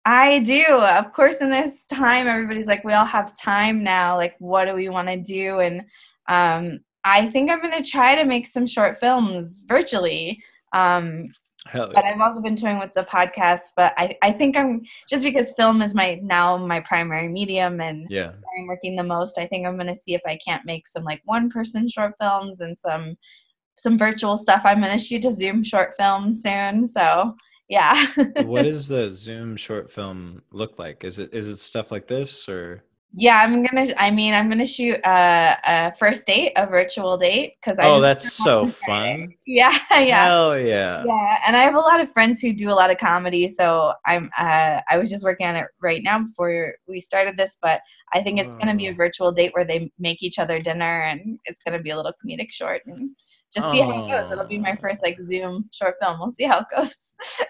I 0.08 0.38
do. 0.38 0.64
Of 0.64 1.12
course, 1.12 1.36
in 1.36 1.50
this 1.50 1.84
time, 1.84 2.28
everybody's 2.28 2.64
like, 2.66 2.82
we 2.82 2.94
all 2.94 3.04
have 3.04 3.38
time 3.38 3.84
now. 3.84 4.16
Like, 4.16 4.36
what 4.38 4.64
do 4.64 4.72
we 4.72 4.88
want 4.88 5.08
to 5.08 5.18
do? 5.18 5.58
And 5.58 5.82
um, 6.30 6.80
I 7.04 7.30
think 7.30 7.50
I'm 7.50 7.60
going 7.60 7.82
to 7.82 7.86
try 7.86 8.14
to 8.14 8.24
make 8.24 8.46
some 8.46 8.66
short 8.66 8.98
films 9.00 9.62
virtually. 9.68 10.42
Um, 10.72 11.28
Hell 11.66 11.90
but. 11.94 12.06
I've 12.06 12.22
also 12.22 12.40
been 12.40 12.56
toying 12.56 12.78
with 12.78 12.94
the 12.94 13.04
podcast. 13.04 13.74
But 13.76 13.92
I, 13.98 14.16
I 14.22 14.32
think 14.32 14.56
I'm 14.56 14.80
just 15.10 15.22
because 15.22 15.52
film 15.58 15.82
is 15.82 15.94
my 15.94 16.14
now 16.22 16.56
my 16.56 16.80
primary 16.80 17.28
medium 17.28 17.82
and 17.82 18.06
Yeah. 18.08 18.32
I'm 18.56 18.66
working 18.66 18.96
the 18.96 19.04
most. 19.04 19.38
I 19.38 19.46
think 19.46 19.66
I'm 19.66 19.76
going 19.76 19.94
to 19.94 19.96
see 19.96 20.14
if 20.14 20.22
I 20.26 20.38
can't 20.42 20.64
make 20.64 20.88
some 20.88 21.04
like 21.04 21.20
one 21.26 21.50
person 21.50 21.86
short 21.86 22.14
films 22.18 22.60
and 22.60 22.78
some 22.78 23.18
some 23.76 23.98
virtual 23.98 24.38
stuff. 24.38 24.62
I'm 24.64 24.80
going 24.80 24.96
to 24.96 25.04
shoot 25.04 25.26
a 25.26 25.34
Zoom 25.34 25.62
short 25.62 25.98
film 25.98 26.34
soon. 26.34 26.88
So 26.88 27.34
yeah. 27.68 28.06
what 28.44 28.62
does 28.70 28.88
the 28.88 29.10
Zoom 29.10 29.56
short 29.56 29.90
film 29.90 30.42
look 30.52 30.78
like? 30.78 31.04
Is 31.04 31.18
it 31.18 31.32
is 31.34 31.48
it 31.48 31.58
stuff 31.58 31.90
like 31.92 32.06
this 32.06 32.48
or 32.48 32.82
Yeah, 33.14 33.40
I'm 33.42 33.62
gonna. 33.62 33.86
I 33.96 34.10
mean, 34.10 34.34
I'm 34.34 34.48
gonna 34.50 34.66
shoot 34.66 35.00
a, 35.04 35.56
a 35.66 35.94
first 35.96 36.26
date, 36.26 36.52
a 36.56 36.66
virtual 36.66 37.16
date, 37.16 37.54
because 37.60 37.78
Oh, 37.80 38.00
that's 38.00 38.32
so 38.34 38.66
fun. 38.66 39.32
Yeah, 39.46 39.76
yeah, 39.90 40.24
Hell 40.26 40.58
yeah. 40.58 41.02
yeah. 41.06 41.38
And 41.46 41.56
I 41.56 41.60
have 41.62 41.74
a 41.74 41.80
lot 41.80 42.00
of 42.02 42.12
friends 42.12 42.40
who 42.40 42.52
do 42.52 42.68
a 42.68 42.76
lot 42.80 42.90
of 42.90 42.98
comedy, 42.98 43.48
so 43.48 43.92
I'm. 44.04 44.28
Uh, 44.38 44.80
I 44.90 44.98
was 44.98 45.08
just 45.10 45.24
working 45.24 45.46
on 45.46 45.56
it 45.56 45.66
right 45.80 46.02
now 46.02 46.18
before 46.22 46.74
we 46.86 47.00
started 47.00 47.36
this, 47.38 47.56
but 47.62 47.80
I 48.12 48.22
think 48.22 48.38
it's 48.38 48.54
gonna 48.56 48.76
be 48.76 48.88
a 48.88 48.92
Oh. 48.92 48.94
virtual 48.94 49.32
date 49.32 49.52
where 49.54 49.64
they 49.64 49.90
make 49.98 50.22
each 50.22 50.38
other 50.38 50.58
dinner, 50.60 51.00
and 51.02 51.38
it's 51.46 51.62
gonna 51.64 51.80
be 51.82 51.90
a 51.90 51.96
little 51.96 52.12
comedic 52.22 52.52
short, 52.52 52.82
and 52.86 53.10
just 53.54 53.70
see 53.70 53.80
how 53.80 53.90
it 54.04 54.10
goes. 54.10 54.26
Oh. 54.28 54.32
It'll 54.32 54.46
be 54.46 54.58
my 54.58 54.72
Oh. 54.72 54.80
first 54.80 55.02
like 55.02 55.18
Zoom 55.22 55.68
short 55.72 55.94
film. 56.00 56.18
We'll 56.20 56.34
see 56.34 56.44
how 56.44 56.60
it 56.60 56.66
goes. 56.74 56.94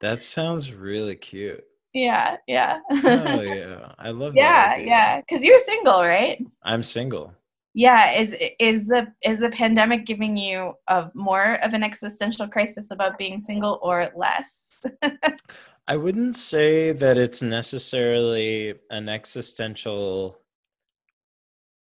That 0.00 0.22
sounds 0.22 0.72
really 0.74 1.16
cute. 1.16 1.64
yeah, 1.94 2.36
yeah. 2.46 2.80
Oh 2.90 3.40
yeah. 3.40 3.92
I 3.98 4.10
love 4.10 4.34
that. 4.34 4.38
yeah, 4.40 4.76
yeah. 4.78 5.20
Because 5.20 5.42
you're 5.44 5.60
single, 5.60 6.02
right? 6.02 6.38
I'm 6.62 6.82
single. 6.82 7.32
yeah 7.74 8.12
is 8.12 8.34
is 8.60 8.86
the 8.86 9.06
is 9.22 9.38
the 9.38 9.50
pandemic 9.50 10.04
giving 10.06 10.36
you 10.36 10.74
a 10.88 11.10
more 11.14 11.54
of 11.64 11.72
an 11.72 11.82
existential 11.82 12.46
crisis 12.46 12.86
about 12.90 13.18
being 13.18 13.40
single 13.42 13.80
or 13.82 14.10
less 14.14 14.84
I 15.88 15.96
wouldn't 15.96 16.36
say 16.36 16.92
that 16.92 17.16
it's 17.18 17.42
necessarily 17.42 18.74
an 18.90 19.08
existential 19.08 20.38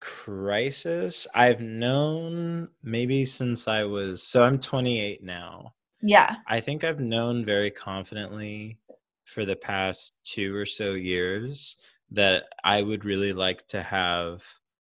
crisis. 0.03 1.25
I've 1.33 1.61
known 1.61 2.67
maybe 2.83 3.23
since 3.25 3.67
I 3.69 3.83
was 3.83 4.21
so 4.21 4.43
I'm 4.43 4.59
28 4.59 5.23
now. 5.23 5.73
yeah 6.01 6.35
I 6.47 6.59
think 6.59 6.83
I've 6.83 6.99
known 6.99 7.45
very 7.45 7.71
confidently 7.71 8.79
for 9.23 9.45
the 9.45 9.55
past 9.55 10.17
two 10.25 10.53
or 10.55 10.65
so 10.65 10.93
years 10.93 11.77
that 12.11 12.43
I 12.63 12.81
would 12.81 13.05
really 13.05 13.31
like 13.31 13.65
to 13.67 13.81
have 13.81 14.43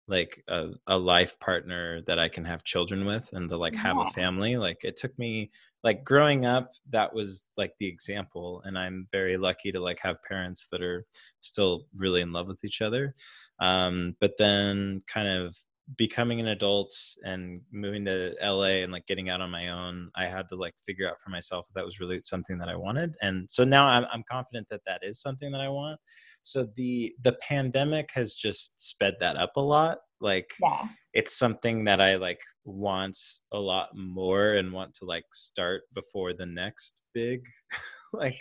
like 0.07 0.43
a, 0.49 0.71
a 0.89 0.99
life 0.99 1.39
partner 1.41 2.03
that 2.07 2.19
I 2.19 2.29
can 2.29 2.45
have 2.45 2.65
children 2.65 3.07
with 3.07 3.31
and 3.33 3.49
to 3.49 3.57
like 3.57 3.75
have 3.77 3.97
a 3.97 4.11
family. 4.11 4.57
Like 4.57 4.85
it 4.85 4.97
took 4.97 5.19
me 5.19 5.51
like 5.83 6.05
growing 6.05 6.45
up, 6.45 6.73
that 6.91 7.15
was 7.15 7.47
like 7.57 7.73
the 7.79 7.87
example. 7.87 8.63
And 8.65 8.79
I'm 8.79 9.07
very 9.13 9.37
lucky 9.37 9.71
to 9.73 9.81
like 9.81 10.01
have 10.01 10.23
parents 10.23 10.67
that 10.73 10.83
are 10.83 11.07
still 11.41 11.87
really 11.97 12.21
in 12.21 12.33
love 12.33 12.49
with 12.49 12.65
each 12.65 12.83
other. 12.83 13.15
Um, 13.61 14.17
but 14.21 14.33
then 14.39 15.03
kind 15.13 15.29
of 15.29 15.57
becoming 15.97 16.41
an 16.41 16.49
adult 16.49 16.93
and 17.25 17.61
moving 17.71 18.07
to 18.07 18.35
LA 18.43 18.83
and 18.83 18.91
like 18.93 19.07
getting 19.07 19.29
out 19.29 19.41
on 19.41 19.51
my 19.51 19.69
own, 19.69 20.11
I 20.17 20.27
had 20.27 20.49
to 20.49 20.57
like 20.57 20.75
figure 20.85 21.09
out 21.09 21.21
for 21.23 21.31
myself 21.31 21.67
if 21.69 21.75
that 21.75 21.85
was 21.85 22.01
really 22.01 22.21
something 22.21 22.59
that 22.59 22.69
I 22.69 22.77
wanted. 22.77 23.17
And 23.21 23.47
so 23.51 23.65
now 23.65 23.87
I'm, 23.87 24.07
I'm 24.11 24.25
confident 24.31 24.67
that 24.71 24.81
that 24.87 25.01
is 25.03 25.21
something 25.21 25.53
that 25.53 25.61
I 25.61 25.69
want. 25.69 26.01
So 26.43 26.67
the 26.77 27.15
the 27.23 27.37
pandemic 27.41 28.11
has 28.15 28.35
just 28.35 28.81
sped 28.81 29.15
that 29.21 29.37
up 29.37 29.53
a 29.57 29.61
lot. 29.61 29.99
Like 30.21 30.51
yeah 30.63 30.89
it's 31.15 31.37
something 31.37 31.85
that 31.85 32.01
I 32.01 32.17
like 32.17 32.41
want 32.65 33.17
a 33.53 33.59
lot 33.59 33.91
more 33.95 34.55
and 34.55 34.73
want 34.73 34.95
to 34.95 35.05
like 35.05 35.25
start 35.33 35.83
before 35.95 36.35
the 36.35 36.47
next 36.47 37.03
big 37.15 37.47
like 38.13 38.41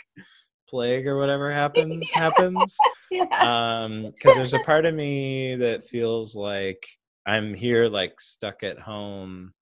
plague 0.68 1.08
or 1.08 1.18
whatever 1.18 1.52
happens 1.62 2.10
happens. 2.12 2.76
Yeah. 3.12 3.26
Um 3.40 4.12
because 4.16 4.36
there's 4.36 4.54
a 4.54 4.60
part 4.60 4.86
of 4.86 4.96
me 4.96 5.56
that 5.56 5.84
feels 5.84 6.36
like 6.36 6.88
i'm 7.26 7.54
here 7.54 7.88
like 7.88 8.20
stuck 8.20 8.64
at 8.64 8.80
home 8.80 9.54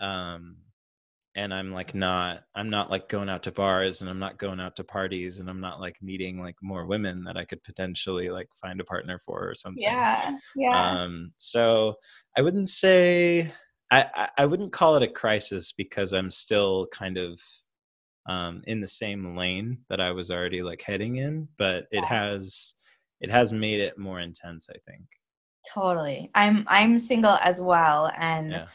um 0.00 0.56
and 1.34 1.54
i'm 1.54 1.72
like 1.72 1.94
not 1.94 2.42
i'm 2.54 2.70
not 2.70 2.90
like 2.90 3.08
going 3.08 3.28
out 3.28 3.42
to 3.44 3.52
bars 3.52 4.00
and 4.00 4.10
i'm 4.10 4.18
not 4.18 4.38
going 4.38 4.60
out 4.60 4.76
to 4.76 4.84
parties 4.84 5.38
and 5.38 5.48
i'm 5.48 5.60
not 5.60 5.80
like 5.80 5.96
meeting 6.02 6.40
like 6.40 6.56
more 6.62 6.86
women 6.86 7.24
that 7.24 7.36
i 7.36 7.44
could 7.44 7.62
potentially 7.62 8.30
like 8.30 8.48
find 8.60 8.80
a 8.80 8.84
partner 8.84 9.18
for 9.18 9.48
or 9.48 9.54
something. 9.54 9.82
Yeah 9.82 10.36
yeah. 10.56 11.02
Um 11.02 11.32
so 11.36 11.96
i 12.36 12.42
wouldn't 12.42 12.68
say 12.68 13.50
I, 13.90 14.06
I 14.14 14.28
i 14.38 14.46
wouldn't 14.46 14.72
call 14.72 14.96
it 14.96 15.02
a 15.02 15.08
crisis 15.08 15.72
because 15.72 16.12
i'm 16.12 16.30
still 16.30 16.88
kind 16.92 17.16
of 17.16 17.40
um 18.28 18.62
in 18.66 18.80
the 18.80 18.86
same 18.86 19.36
lane 19.36 19.78
that 19.88 20.00
i 20.00 20.10
was 20.10 20.30
already 20.30 20.62
like 20.62 20.82
heading 20.82 21.16
in 21.16 21.48
but 21.58 21.86
it 21.90 22.02
Yeah. 22.02 22.06
has 22.06 22.74
it 23.20 23.30
has 23.30 23.52
made 23.52 23.80
it 23.80 23.98
more 23.98 24.20
intense 24.20 24.68
i 24.70 24.78
think 24.90 25.04
totally 25.66 26.30
i'm 26.34 26.64
i'm 26.68 26.98
single 26.98 27.38
as 27.42 27.60
well 27.60 28.10
and 28.18 28.52
yeah 28.52 28.66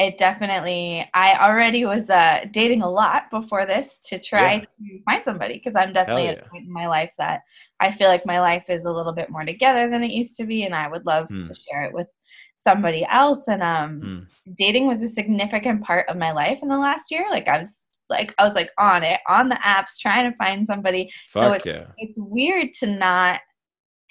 it 0.00 0.16
definitely 0.16 1.04
i 1.12 1.34
already 1.44 1.84
was 1.84 2.08
uh 2.08 2.44
dating 2.52 2.82
a 2.82 2.88
lot 2.88 3.28
before 3.32 3.66
this 3.66 3.98
to 3.98 4.16
try 4.16 4.58
Yeah. 4.58 4.60
to 4.60 5.02
find 5.04 5.24
somebody 5.24 5.54
because 5.54 5.74
i'm 5.74 5.92
definitely 5.92 6.28
at 6.28 6.46
a 6.46 6.48
point 6.48 6.66
in 6.66 6.72
my 6.72 6.86
life 6.86 7.10
that 7.18 7.40
i 7.80 7.90
feel 7.90 8.08
like 8.08 8.24
my 8.24 8.40
life 8.40 8.70
is 8.70 8.84
a 8.84 8.92
little 8.92 9.12
bit 9.12 9.28
more 9.28 9.44
together 9.44 9.90
than 9.90 10.04
it 10.04 10.12
used 10.12 10.36
to 10.36 10.46
be 10.46 10.62
and 10.62 10.74
i 10.74 10.86
would 10.86 11.04
love 11.04 11.26
Hmm. 11.26 11.42
to 11.42 11.54
share 11.54 11.82
it 11.82 11.92
with 11.92 12.06
somebody 12.56 13.04
else 13.10 13.48
and 13.48 13.62
um 13.62 14.00
Mm. 14.00 14.26
dating 14.56 14.86
was 14.86 15.02
a 15.02 15.08
significant 15.08 15.82
part 15.82 16.08
of 16.08 16.16
my 16.16 16.30
life 16.30 16.60
in 16.62 16.68
the 16.68 16.78
last 16.78 17.10
year 17.10 17.26
like 17.30 17.48
i 17.48 17.58
was 17.58 17.84
like 18.10 18.34
i 18.38 18.46
was 18.46 18.54
like 18.54 18.70
on 18.78 19.02
it 19.02 19.20
on 19.28 19.48
the 19.48 19.56
apps 19.56 19.98
trying 20.00 20.30
to 20.30 20.36
find 20.38 20.66
somebody 20.66 21.10
So 21.28 21.40
fuck 21.40 21.66
it's- 21.66 21.66
yeah 21.66 21.86
it's 21.98 22.18
weird 22.18 22.74
to 22.80 22.86
not 22.86 23.40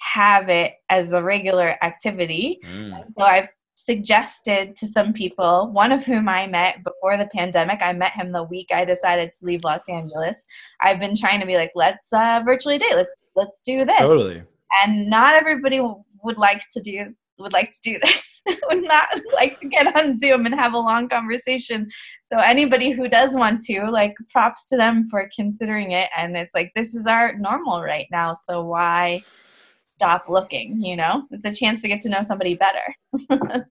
have 0.00 0.48
it 0.48 0.74
as 0.90 1.12
a 1.12 1.22
regular 1.22 1.76
activity 1.82 2.58
Mm. 2.64 3.04
so 3.12 3.22
I've 3.24 3.48
suggested 3.80 4.74
to 4.76 4.86
some 4.88 5.12
people, 5.12 5.70
one 5.72 5.92
of 5.92 6.04
whom 6.04 6.28
I 6.28 6.46
met 6.48 6.82
before 6.82 7.16
the 7.16 7.26
pandemic. 7.26 7.78
I 7.80 7.92
met 7.92 8.12
him 8.12 8.32
the 8.32 8.42
week 8.42 8.68
I 8.72 8.84
decided 8.84 9.32
to 9.34 9.46
leave 9.46 9.62
Los 9.64 9.82
Angeles. 9.88 10.44
I've 10.80 10.98
been 10.98 11.16
trying 11.16 11.38
to 11.40 11.46
be 11.46 11.54
like, 11.56 11.70
let's 11.76 12.12
uh, 12.12 12.42
virtually 12.44 12.78
date. 12.78 12.94
Let's 12.96 13.10
let's 13.36 13.62
do 13.64 13.84
this. 13.84 13.98
totally 14.00 14.42
And 14.82 15.08
not 15.08 15.34
everybody 15.36 15.76
w- 15.78 16.02
would 16.24 16.38
like 16.38 16.62
to 16.72 16.80
do 16.82 17.14
would 17.38 17.52
like 17.52 17.70
to 17.70 17.80
do 17.92 17.98
this. 18.04 18.37
would 18.68 18.82
not 18.82 19.08
like 19.32 19.60
to 19.60 19.68
get 19.68 19.96
on 19.96 20.18
Zoom 20.18 20.46
and 20.46 20.54
have 20.54 20.72
a 20.72 20.78
long 20.78 21.08
conversation. 21.08 21.88
So 22.26 22.38
anybody 22.38 22.90
who 22.90 23.08
does 23.08 23.34
want 23.34 23.62
to, 23.64 23.90
like, 23.90 24.14
props 24.30 24.64
to 24.66 24.76
them 24.76 25.08
for 25.10 25.28
considering 25.34 25.92
it. 25.92 26.10
And 26.16 26.36
it's 26.36 26.54
like 26.54 26.72
this 26.74 26.94
is 26.94 27.06
our 27.06 27.34
normal 27.34 27.82
right 27.82 28.06
now. 28.10 28.34
So 28.34 28.64
why? 28.64 29.22
stop 29.84 30.28
looking 30.28 30.80
you 30.80 30.94
know 30.94 31.24
it's 31.32 31.44
a 31.44 31.52
chance 31.52 31.82
to 31.82 31.88
get 31.88 32.00
to 32.00 32.08
know 32.08 32.22
somebody 32.22 32.54
better 32.54 32.94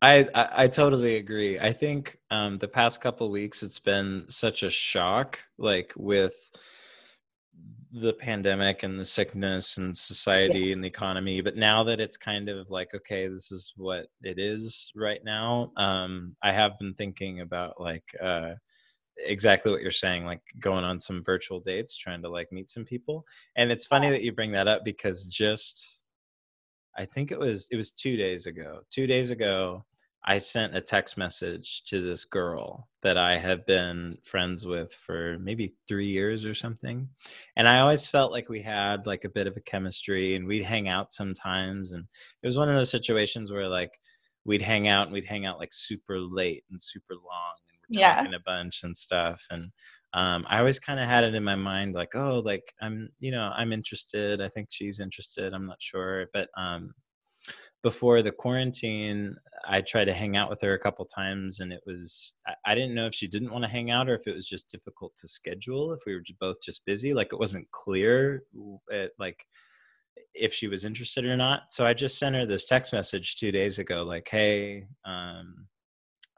I, 0.00 0.26
I 0.34 0.48
I 0.56 0.66
totally 0.68 1.16
agree. 1.16 1.58
I 1.58 1.72
think 1.72 2.18
um, 2.30 2.58
the 2.58 2.68
past 2.68 3.00
couple 3.00 3.30
weeks 3.30 3.62
it's 3.62 3.78
been 3.78 4.24
such 4.28 4.62
a 4.62 4.70
shock, 4.70 5.40
like 5.58 5.92
with 5.96 6.50
the 7.92 8.14
pandemic 8.14 8.82
and 8.82 8.98
the 8.98 9.04
sickness 9.04 9.76
and 9.76 9.96
society 9.96 10.72
and 10.72 10.82
the 10.82 10.88
economy. 10.88 11.42
But 11.42 11.56
now 11.56 11.84
that 11.84 12.00
it's 12.00 12.16
kind 12.16 12.48
of 12.48 12.70
like, 12.70 12.94
okay, 12.94 13.28
this 13.28 13.52
is 13.52 13.74
what 13.76 14.06
it 14.22 14.38
is 14.38 14.90
right 14.96 15.20
now. 15.24 15.72
Um, 15.76 16.34
I 16.42 16.52
have 16.52 16.78
been 16.78 16.94
thinking 16.94 17.40
about 17.40 17.78
like 17.78 18.04
uh, 18.20 18.54
exactly 19.18 19.70
what 19.70 19.82
you're 19.82 19.90
saying 19.90 20.24
like 20.24 20.40
going 20.58 20.84
on 20.84 20.98
some 20.98 21.22
virtual 21.22 21.60
dates 21.60 21.96
trying 21.96 22.22
to 22.22 22.28
like 22.28 22.50
meet 22.50 22.70
some 22.70 22.84
people 22.84 23.24
and 23.56 23.70
it's 23.70 23.86
funny 23.86 24.10
that 24.10 24.22
you 24.22 24.32
bring 24.32 24.50
that 24.52 24.68
up 24.68 24.84
because 24.84 25.26
just 25.26 26.02
i 26.96 27.04
think 27.04 27.30
it 27.30 27.38
was 27.38 27.68
it 27.70 27.76
was 27.76 27.92
2 27.92 28.16
days 28.16 28.46
ago 28.46 28.80
2 28.90 29.06
days 29.06 29.30
ago 29.30 29.84
i 30.24 30.38
sent 30.38 30.76
a 30.76 30.80
text 30.80 31.16
message 31.16 31.84
to 31.84 32.00
this 32.00 32.24
girl 32.24 32.88
that 33.02 33.18
i 33.18 33.36
have 33.36 33.64
been 33.66 34.16
friends 34.22 34.66
with 34.66 34.92
for 34.94 35.38
maybe 35.40 35.74
3 35.88 36.06
years 36.06 36.44
or 36.44 36.54
something 36.54 37.08
and 37.56 37.68
i 37.68 37.80
always 37.80 38.06
felt 38.06 38.32
like 38.32 38.48
we 38.48 38.62
had 38.62 39.06
like 39.06 39.24
a 39.24 39.30
bit 39.30 39.46
of 39.46 39.56
a 39.56 39.60
chemistry 39.60 40.34
and 40.34 40.46
we'd 40.46 40.64
hang 40.64 40.88
out 40.88 41.12
sometimes 41.12 41.92
and 41.92 42.04
it 42.42 42.46
was 42.46 42.58
one 42.58 42.68
of 42.68 42.74
those 42.74 42.90
situations 42.90 43.52
where 43.52 43.68
like 43.68 43.98
we'd 44.44 44.62
hang 44.62 44.88
out 44.88 45.06
and 45.06 45.12
we'd 45.12 45.24
hang 45.24 45.46
out 45.46 45.58
like 45.58 45.72
super 45.72 46.18
late 46.18 46.64
and 46.70 46.80
super 46.80 47.14
long 47.14 47.54
yeah. 47.88 48.16
talking 48.16 48.34
a 48.34 48.40
bunch 48.44 48.82
and 48.84 48.96
stuff 48.96 49.44
and 49.50 49.70
um, 50.14 50.44
i 50.48 50.58
always 50.58 50.78
kind 50.78 51.00
of 51.00 51.08
had 51.08 51.24
it 51.24 51.34
in 51.34 51.44
my 51.44 51.56
mind 51.56 51.94
like 51.94 52.14
oh 52.14 52.42
like 52.44 52.74
i'm 52.80 53.08
you 53.18 53.30
know 53.30 53.50
i'm 53.54 53.72
interested. 53.72 54.40
I 54.40 54.48
think 54.48 54.68
she's 54.70 55.00
interested. 55.00 55.52
I'm 55.52 55.66
not 55.66 55.80
sure. 55.80 56.26
But 56.32 56.48
um, 56.56 56.92
before 57.82 58.22
the 58.22 58.32
quarantine 58.32 59.34
i 59.66 59.80
tried 59.80 60.04
to 60.04 60.12
hang 60.12 60.36
out 60.36 60.50
with 60.50 60.60
her 60.60 60.74
a 60.74 60.78
couple 60.78 61.04
times 61.04 61.60
and 61.60 61.72
it 61.72 61.80
was 61.86 62.36
I, 62.46 62.54
I 62.66 62.74
didn't 62.74 62.94
know 62.94 63.06
if 63.06 63.14
she 63.14 63.28
didn't 63.28 63.52
want 63.52 63.64
to 63.64 63.70
hang 63.70 63.90
out 63.90 64.08
or 64.08 64.14
if 64.14 64.26
it 64.26 64.34
was 64.34 64.46
just 64.46 64.70
difficult 64.70 65.14
to 65.16 65.28
schedule 65.28 65.92
if 65.92 66.00
we 66.06 66.14
were 66.14 66.22
both 66.40 66.62
just 66.62 66.84
busy 66.86 67.14
like 67.14 67.32
it 67.32 67.38
wasn't 67.38 67.70
clear 67.70 68.44
it, 68.88 69.12
like 69.18 69.44
if 70.34 70.52
she 70.52 70.66
was 70.66 70.84
interested 70.84 71.24
or 71.24 71.36
not. 71.36 71.72
So 71.72 71.86
i 71.86 71.92
just 71.92 72.18
sent 72.18 72.36
her 72.36 72.46
this 72.46 72.66
text 72.66 72.92
message 72.92 73.36
two 73.36 73.52
days 73.52 73.78
ago 73.78 74.02
like 74.02 74.28
hey 74.28 74.86
um, 75.04 75.66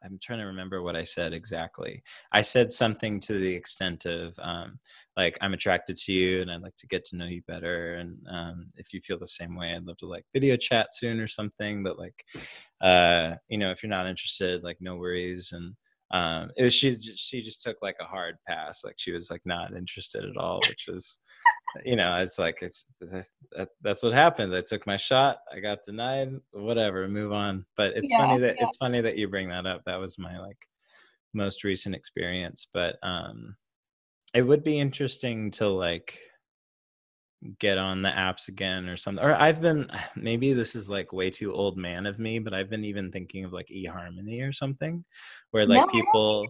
I'm 0.05 0.19
trying 0.23 0.41
to 0.41 0.47
remember 0.47 0.83
what 0.83 0.97
I 0.97 1.03
said 1.03 1.33
exactly. 1.33 2.03
I 2.33 2.43
said 2.43 2.73
something 2.73 3.21
to 3.21 3.39
the 3.39 3.55
extent 3.55 4.05
of 4.05 4.39
um, 4.39 4.79
like 5.17 5.39
I'm 5.41 5.55
attracted 5.55 5.97
to 5.97 6.13
you 6.13 6.43
and 6.43 6.51
I'd 6.51 6.63
like 6.63 6.77
to 6.77 6.87
get 6.87 7.05
to 7.07 7.17
know 7.17 7.27
you 7.27 7.43
better 7.47 7.95
and 7.95 8.19
um, 8.31 8.67
if 8.77 8.93
you 8.93 9.01
feel 9.01 9.19
the 9.19 9.27
same 9.27 9.57
way 9.57 9.75
I'd 9.75 9.85
love 9.85 9.97
to 9.99 10.07
like 10.07 10.25
video 10.33 10.57
chat 10.57 10.89
soon 10.93 11.21
or 11.21 11.27
something 11.27 11.83
but 11.83 11.99
like 11.99 12.25
uh, 12.81 13.37
you 13.49 13.59
know 13.59 13.71
if 13.71 13.83
you're 13.83 13.91
not 13.91 14.07
interested 14.07 14.63
like 14.63 14.79
no 14.81 14.97
worries 14.97 15.53
and 15.53 15.75
um, 16.11 16.51
it 16.57 16.65
was 16.65 16.75
she 16.75 16.95
she 16.95 17.43
just 17.43 17.63
took 17.63 17.77
like 17.83 17.97
a 18.01 18.05
hard 18.05 18.37
pass 18.47 18.85
like 18.85 18.95
she 18.99 19.13
was 19.13 19.31
like 19.31 19.43
not 19.45 19.75
interested 19.75 20.25
at 20.25 20.37
all 20.37 20.61
which 20.69 20.87
was 20.89 21.19
you 21.85 21.97
know, 21.97 22.17
it's 22.21 22.39
like 22.39 22.59
it's 22.63 22.87
that, 23.01 23.69
that's 23.83 24.03
what 24.03 24.13
happened. 24.13 24.55
I 24.55 24.61
took 24.61 24.87
my 24.87 24.97
shot. 24.97 25.39
I 25.55 25.61
got 25.61 25.83
denied. 25.83 26.35
Whatever, 26.53 27.09
move 27.09 27.33
on. 27.33 27.65
But 27.77 27.97
it's 27.97 28.13
yeah, 28.13 28.19
funny 28.19 28.39
that 28.41 28.57
yeah. 28.59 28.67
it's 28.67 28.77
funny 28.77 29.01
that 29.01 29.17
you 29.17 29.29
bring 29.29 29.49
that 29.49 29.67
up. 29.67 29.83
That 29.85 29.99
was 29.99 30.19
my 30.19 30.39
like 30.39 30.59
most 31.33 31.65
recent 31.65 31.95
experience. 31.95 32.69
But 32.73 32.97
um, 33.03 33.57
it 34.35 34.43
would 34.43 34.63
be 34.63 34.79
interesting 34.79 35.51
to 35.53 35.69
like 35.69 36.19
get 37.59 37.79
on 37.79 38.03
the 38.03 38.11
apps 38.11 38.49
again 38.49 38.89
or 38.89 38.97
something. 38.97 39.25
Or 39.25 39.35
I've 39.35 39.61
been 39.61 39.89
maybe 40.17 40.53
this 40.53 40.75
is 40.75 40.89
like 40.89 41.13
way 41.13 41.31
too 41.31 41.53
old 41.53 41.77
man 41.77 42.07
of 42.07 42.19
me, 42.19 42.39
but 42.39 42.55
I've 42.55 42.71
been 42.71 42.85
even 42.85 43.11
thinking 43.11 43.45
of 43.45 43.53
like 43.53 43.69
eHarmony 43.69 44.47
or 44.47 44.53
something 44.53 45.05
where 45.51 45.67
like 45.67 45.87
no, 45.87 45.87
people 45.87 46.47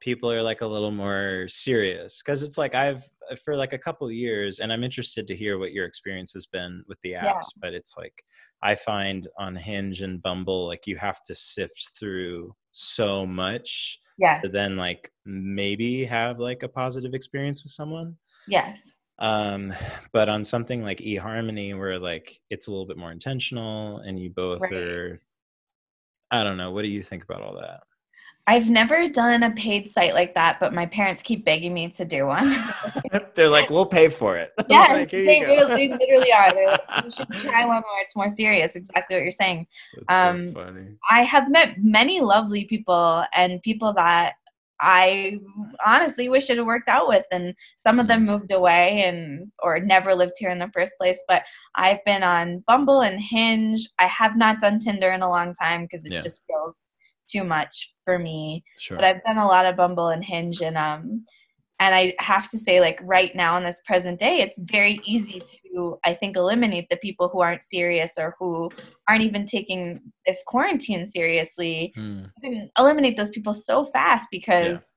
people 0.00 0.30
are 0.30 0.42
like 0.42 0.60
a 0.60 0.66
little 0.66 0.90
more 0.90 1.46
serious 1.48 2.22
cuz 2.22 2.42
it's 2.42 2.58
like 2.58 2.74
I've 2.74 3.08
uh, 3.30 3.36
for 3.36 3.56
like 3.56 3.72
a 3.72 3.78
couple 3.78 4.06
of 4.06 4.12
years 4.12 4.60
and 4.60 4.72
I'm 4.72 4.84
interested 4.84 5.26
to 5.26 5.36
hear 5.36 5.58
what 5.58 5.72
your 5.72 5.86
experience 5.86 6.32
has 6.32 6.46
been 6.46 6.84
with 6.86 7.00
the 7.02 7.12
apps, 7.12 7.24
yeah. 7.24 7.60
but 7.60 7.74
it's 7.74 7.96
like 7.96 8.24
I 8.62 8.74
find 8.74 9.26
on 9.38 9.56
Hinge 9.56 10.02
and 10.02 10.22
Bumble 10.22 10.66
like 10.66 10.86
you 10.86 10.96
have 10.96 11.22
to 11.24 11.34
sift 11.34 11.90
through 11.98 12.54
so 12.72 13.26
much 13.26 13.98
yeah. 14.18 14.38
to 14.40 14.48
then 14.48 14.76
like 14.76 15.10
maybe 15.24 16.04
have 16.04 16.38
like 16.38 16.62
a 16.62 16.68
positive 16.68 17.14
experience 17.14 17.62
with 17.62 17.72
someone. 17.72 18.16
Yes 18.46 18.78
um 19.20 19.72
but 20.12 20.28
on 20.28 20.42
something 20.42 20.82
like 20.82 20.98
eharmony 20.98 21.78
where 21.78 21.98
like 21.98 22.40
it's 22.48 22.68
a 22.68 22.70
little 22.70 22.86
bit 22.86 22.96
more 22.96 23.12
intentional 23.12 23.98
and 23.98 24.18
you 24.18 24.30
both 24.30 24.62
right. 24.62 24.72
are 24.72 25.22
i 26.30 26.42
don't 26.42 26.56
know 26.56 26.70
what 26.70 26.82
do 26.82 26.88
you 26.88 27.02
think 27.02 27.22
about 27.22 27.42
all 27.42 27.54
that 27.54 27.80
I've 28.50 28.68
never 28.68 29.06
done 29.06 29.44
a 29.44 29.52
paid 29.52 29.88
site 29.90 30.12
like 30.12 30.34
that, 30.34 30.58
but 30.58 30.74
my 30.74 30.84
parents 30.86 31.22
keep 31.22 31.44
begging 31.44 31.72
me 31.72 31.88
to 31.90 32.04
do 32.04 32.26
one. 32.26 32.56
They're 33.36 33.48
like, 33.48 33.70
"We'll 33.70 33.86
pay 33.86 34.08
for 34.08 34.36
it." 34.36 34.52
Yeah, 34.68 34.88
like, 34.92 35.10
they, 35.10 35.44
really, 35.44 35.88
they 35.88 35.88
literally 35.88 36.32
are. 36.32 36.52
They're 36.52 36.70
like, 36.70 37.04
"You 37.04 37.10
should 37.16 37.30
try 37.30 37.64
one 37.64 37.82
where 37.82 38.02
it's 38.02 38.16
more 38.16 38.28
serious." 38.28 38.74
Exactly 38.74 39.14
what 39.14 39.22
you're 39.22 39.30
saying. 39.30 39.68
That's 39.94 40.30
um, 40.30 40.48
so 40.48 40.64
funny. 40.64 40.86
I 41.08 41.22
have 41.22 41.48
met 41.48 41.76
many 41.78 42.20
lovely 42.20 42.64
people 42.64 43.24
and 43.34 43.62
people 43.62 43.92
that 43.92 44.34
I 44.80 45.38
honestly 45.84 46.28
wish 46.28 46.48
it 46.50 46.56
had 46.58 46.66
worked 46.66 46.88
out 46.88 47.08
with. 47.08 47.24
And 47.30 47.54
some 47.76 47.98
of 47.98 48.08
them 48.08 48.22
mm. 48.22 48.26
moved 48.26 48.52
away 48.52 49.02
and 49.04 49.48
or 49.62 49.78
never 49.78 50.14
lived 50.14 50.34
here 50.38 50.50
in 50.50 50.58
the 50.58 50.70
first 50.74 50.92
place. 50.98 51.22
But 51.28 51.42
I've 51.74 52.04
been 52.04 52.22
on 52.22 52.64
Bumble 52.66 53.02
and 53.02 53.20
Hinge. 53.20 53.88
I 53.98 54.06
have 54.06 54.36
not 54.36 54.60
done 54.60 54.80
Tinder 54.80 55.10
in 55.10 55.22
a 55.22 55.28
long 55.28 55.54
time 55.54 55.82
because 55.84 56.06
it 56.06 56.12
yeah. 56.12 56.20
just 56.20 56.42
feels 56.46 56.88
too 57.28 57.44
much 57.44 57.92
for 58.04 58.18
me. 58.18 58.64
Sure. 58.78 58.96
But 58.96 59.04
I've 59.04 59.24
done 59.24 59.38
a 59.38 59.46
lot 59.46 59.66
of 59.66 59.76
Bumble 59.76 60.08
and 60.08 60.24
Hinge 60.24 60.62
and 60.62 60.76
um 60.76 61.24
and 61.80 61.94
i 61.94 62.14
have 62.18 62.48
to 62.48 62.58
say 62.58 62.80
like 62.80 63.00
right 63.02 63.34
now 63.34 63.56
in 63.56 63.64
this 63.64 63.80
present 63.84 64.20
day 64.20 64.40
it's 64.40 64.58
very 64.58 65.00
easy 65.04 65.42
to 65.50 65.98
i 66.04 66.14
think 66.14 66.36
eliminate 66.36 66.86
the 66.90 66.96
people 66.98 67.28
who 67.28 67.40
aren't 67.40 67.64
serious 67.64 68.12
or 68.18 68.36
who 68.38 68.70
aren't 69.08 69.22
even 69.22 69.44
taking 69.46 70.00
this 70.26 70.42
quarantine 70.46 71.06
seriously 71.06 71.92
mm. 71.96 72.30
you 72.42 72.50
can 72.50 72.70
eliminate 72.78 73.16
those 73.16 73.30
people 73.30 73.54
so 73.54 73.86
fast 73.86 74.28
because 74.30 74.92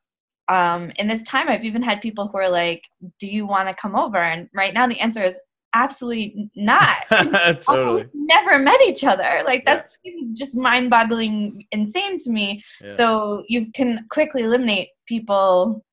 yeah. 0.49 0.75
um 0.75 0.91
in 0.97 1.07
this 1.07 1.23
time 1.23 1.49
i've 1.49 1.65
even 1.65 1.81
had 1.81 2.01
people 2.01 2.27
who 2.27 2.37
are 2.37 2.49
like 2.49 2.83
do 3.19 3.27
you 3.27 3.47
want 3.47 3.67
to 3.67 3.73
come 3.73 3.95
over 3.95 4.17
and 4.17 4.47
right 4.53 4.73
now 4.73 4.87
the 4.87 4.99
answer 4.99 5.23
is 5.23 5.39
absolutely 5.75 6.51
not 6.55 6.95
totally 7.61 8.07
never 8.13 8.59
met 8.59 8.79
each 8.81 9.03
other 9.03 9.41
like 9.43 9.65
that 9.65 9.89
yeah. 10.03 10.11
seems 10.11 10.37
just 10.37 10.55
mind-boggling 10.55 11.65
insane 11.71 12.19
to 12.19 12.29
me 12.29 12.63
yeah. 12.79 12.95
so 12.95 13.43
you 13.47 13.71
can 13.73 14.05
quickly 14.11 14.43
eliminate 14.43 14.89
people 15.07 15.83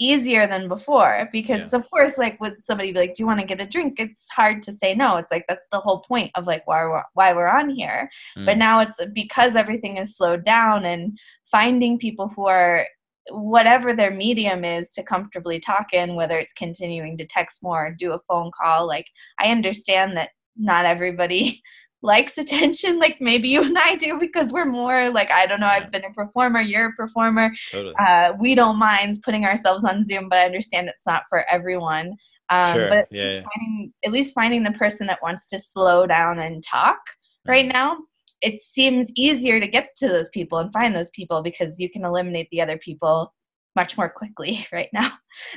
easier 0.00 0.46
than 0.46 0.68
before 0.68 1.28
because 1.32 1.72
yeah. 1.72 1.78
of 1.78 1.90
course 1.90 2.18
like 2.18 2.40
with 2.40 2.54
somebody 2.60 2.92
like 2.92 3.14
do 3.14 3.22
you 3.22 3.26
want 3.26 3.40
to 3.40 3.46
get 3.46 3.60
a 3.60 3.66
drink 3.66 3.94
it's 3.98 4.28
hard 4.30 4.62
to 4.62 4.72
say 4.72 4.94
no 4.94 5.16
it's 5.16 5.30
like 5.30 5.44
that's 5.48 5.66
the 5.72 5.80
whole 5.80 6.02
point 6.02 6.30
of 6.36 6.46
like 6.46 6.64
why 6.66 6.84
we're, 6.84 7.02
why 7.14 7.34
we're 7.34 7.48
on 7.48 7.68
here 7.68 8.08
mm. 8.36 8.46
but 8.46 8.56
now 8.56 8.80
it's 8.80 9.00
because 9.12 9.56
everything 9.56 9.96
is 9.96 10.16
slowed 10.16 10.44
down 10.44 10.84
and 10.84 11.18
finding 11.50 11.98
people 11.98 12.28
who 12.28 12.46
are 12.46 12.86
whatever 13.30 13.92
their 13.92 14.12
medium 14.12 14.64
is 14.64 14.90
to 14.90 15.02
comfortably 15.02 15.58
talk 15.58 15.92
in 15.92 16.14
whether 16.14 16.38
it's 16.38 16.52
continuing 16.52 17.16
to 17.16 17.26
text 17.26 17.62
more 17.62 17.94
do 17.98 18.12
a 18.12 18.20
phone 18.28 18.50
call 18.58 18.86
like 18.86 19.06
i 19.40 19.50
understand 19.50 20.16
that 20.16 20.30
not 20.56 20.84
everybody 20.84 21.60
likes 22.02 22.38
attention 22.38 22.98
like 22.98 23.16
maybe 23.20 23.48
you 23.48 23.62
and 23.62 23.76
I 23.76 23.96
do 23.96 24.18
because 24.18 24.52
we're 24.52 24.64
more 24.64 25.10
like 25.10 25.30
I 25.30 25.46
don't 25.46 25.60
know 25.60 25.66
I've 25.66 25.90
been 25.90 26.04
a 26.04 26.12
performer 26.12 26.60
you're 26.60 26.90
a 26.90 26.92
performer 26.92 27.50
totally. 27.70 27.94
uh, 27.96 28.32
we 28.38 28.54
don't 28.54 28.78
mind 28.78 29.18
putting 29.24 29.44
ourselves 29.44 29.84
on 29.84 30.04
Zoom 30.04 30.28
but 30.28 30.38
I 30.38 30.44
understand 30.44 30.88
it's 30.88 31.06
not 31.06 31.24
for 31.28 31.44
everyone 31.50 32.16
um, 32.50 32.72
sure. 32.72 32.88
but 32.88 33.08
yeah, 33.10 33.40
finding, 33.40 33.92
at 34.04 34.12
least 34.12 34.34
finding 34.34 34.62
the 34.62 34.72
person 34.72 35.06
that 35.08 35.22
wants 35.22 35.46
to 35.48 35.58
slow 35.58 36.06
down 36.06 36.38
and 36.38 36.62
talk 36.62 36.98
right 37.46 37.66
mm. 37.66 37.72
now 37.72 37.98
it 38.40 38.60
seems 38.62 39.10
easier 39.16 39.58
to 39.58 39.66
get 39.66 39.88
to 39.96 40.06
those 40.06 40.28
people 40.30 40.58
and 40.58 40.72
find 40.72 40.94
those 40.94 41.10
people 41.10 41.42
because 41.42 41.80
you 41.80 41.90
can 41.90 42.04
eliminate 42.04 42.48
the 42.52 42.60
other 42.60 42.78
people 42.78 43.34
much 43.74 43.96
more 43.96 44.08
quickly 44.08 44.66
right 44.72 44.88
now 44.92 45.10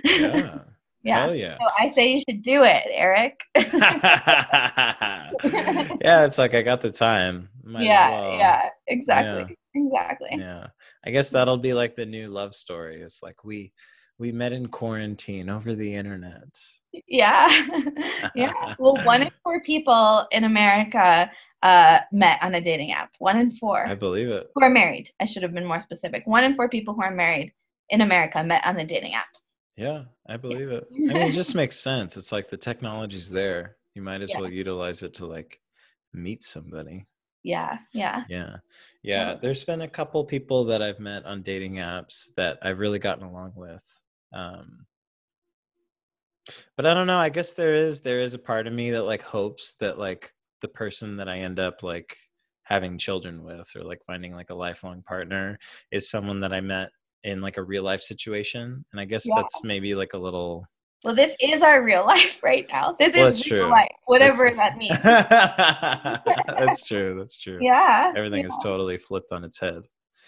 yeah 0.03 0.59
yeah. 1.03 1.31
Yeah. 1.31 1.57
So 1.59 1.67
I 1.79 1.91
say 1.91 2.11
you 2.13 2.23
should 2.27 2.43
do 2.43 2.63
it, 2.63 2.83
Eric. 2.91 3.39
yeah, 6.01 6.25
it's 6.25 6.37
like 6.37 6.53
I 6.55 6.61
got 6.61 6.81
the 6.81 6.91
time. 6.91 7.49
Might 7.63 7.85
yeah, 7.85 8.09
well. 8.09 8.37
yeah, 8.37 8.69
exactly. 8.87 9.57
Yeah. 9.73 9.83
Exactly. 9.85 10.29
Yeah. 10.37 10.67
I 11.05 11.11
guess 11.11 11.29
that'll 11.29 11.57
be 11.57 11.73
like 11.73 11.95
the 11.95 12.05
new 12.05 12.27
love 12.27 12.53
story. 12.53 13.01
It's 13.01 13.23
like 13.23 13.43
we 13.43 13.71
we 14.17 14.31
met 14.31 14.53
in 14.53 14.67
quarantine 14.67 15.49
over 15.49 15.73
the 15.73 15.95
internet. 15.95 16.59
Yeah. 17.07 17.49
yeah. 18.35 18.75
Well, 18.77 18.97
one 19.03 19.23
in 19.23 19.31
four 19.43 19.61
people 19.63 20.27
in 20.31 20.43
America 20.43 21.31
uh, 21.63 21.99
met 22.11 22.37
on 22.43 22.53
a 22.53 22.61
dating 22.61 22.91
app. 22.91 23.11
One 23.19 23.37
in 23.37 23.51
four. 23.51 23.87
I 23.87 23.95
believe 23.95 24.29
it. 24.29 24.51
Who 24.53 24.63
are 24.63 24.69
married. 24.69 25.09
I 25.19 25.25
should 25.25 25.43
have 25.43 25.53
been 25.53 25.65
more 25.65 25.79
specific. 25.79 26.27
One 26.27 26.43
in 26.43 26.55
four 26.55 26.69
people 26.69 26.93
who 26.93 27.01
are 27.01 27.11
married 27.11 27.53
in 27.89 28.01
America 28.01 28.43
met 28.43 28.65
on 28.65 28.77
a 28.77 28.85
dating 28.85 29.13
app. 29.13 29.27
Yeah, 29.81 30.03
I 30.27 30.37
believe 30.37 30.69
it. 30.69 30.85
I 30.91 30.95
mean, 30.95 31.17
it 31.17 31.31
just 31.31 31.55
makes 31.61 31.75
sense. 31.75 32.15
It's 32.15 32.31
like 32.31 32.47
the 32.47 32.57
technology's 32.57 33.31
there. 33.31 33.77
You 33.95 34.03
might 34.03 34.21
as 34.21 34.29
yeah. 34.29 34.39
well 34.39 34.51
utilize 34.51 35.01
it 35.01 35.15
to 35.15 35.25
like 35.25 35.59
meet 36.13 36.43
somebody. 36.43 37.07
Yeah, 37.43 37.79
yeah. 37.91 38.23
Yeah. 38.29 38.57
Yeah, 39.01 39.35
there's 39.41 39.63
been 39.63 39.81
a 39.81 39.87
couple 39.87 40.23
people 40.25 40.65
that 40.65 40.83
I've 40.83 40.99
met 40.99 41.25
on 41.25 41.41
dating 41.41 41.75
apps 41.77 42.27
that 42.37 42.59
I've 42.61 42.77
really 42.77 42.99
gotten 42.99 43.23
along 43.23 43.53
with. 43.55 43.83
Um 44.31 44.85
but 46.77 46.85
I 46.85 46.93
don't 46.93 47.07
know, 47.07 47.17
I 47.17 47.29
guess 47.29 47.53
there 47.53 47.73
is 47.73 48.01
there 48.01 48.19
is 48.19 48.35
a 48.35 48.39
part 48.39 48.67
of 48.67 48.73
me 48.73 48.91
that 48.91 49.03
like 49.03 49.23
hopes 49.23 49.75
that 49.79 49.97
like 49.97 50.31
the 50.61 50.67
person 50.67 51.17
that 51.17 51.27
I 51.27 51.39
end 51.39 51.59
up 51.59 51.81
like 51.81 52.15
having 52.63 52.99
children 52.99 53.43
with 53.43 53.67
or 53.75 53.83
like 53.83 53.99
finding 54.05 54.35
like 54.35 54.51
a 54.51 54.55
lifelong 54.55 55.01
partner 55.01 55.57
is 55.91 56.09
someone 56.09 56.41
that 56.41 56.53
I 56.53 56.61
met 56.61 56.91
in 57.23 57.41
like 57.41 57.57
a 57.57 57.63
real 57.63 57.83
life 57.83 58.01
situation 58.01 58.83
and 58.91 58.99
i 59.01 59.05
guess 59.05 59.25
Yeah. 59.27 59.35
that's 59.37 59.63
maybe 59.63 59.93
like 59.95 60.13
a 60.13 60.17
little 60.17 60.65
Well, 61.03 61.15
this 61.15 61.35
is 61.39 61.61
our 61.61 61.83
real 61.83 62.05
life 62.13 62.39
right 62.43 62.67
now. 62.71 62.95
This 62.99 63.15
Well, 63.15 63.25
is 63.27 63.49
real 63.49 63.63
true. 63.63 63.71
life, 63.71 63.89
whatever 64.05 64.49
That's- 64.49 64.57
that 64.57 64.77
means. 64.77 64.99
that's 66.59 66.85
true 66.85 67.15
that's 67.17 67.37
true 67.43 67.59
Yeah. 67.61 68.13
everything 68.15 68.41
yeah, 68.41 68.47
is 68.47 68.57
totally 68.63 68.97
flipped 68.97 69.31
on 69.31 69.43
its 69.43 69.59
head 69.59 69.81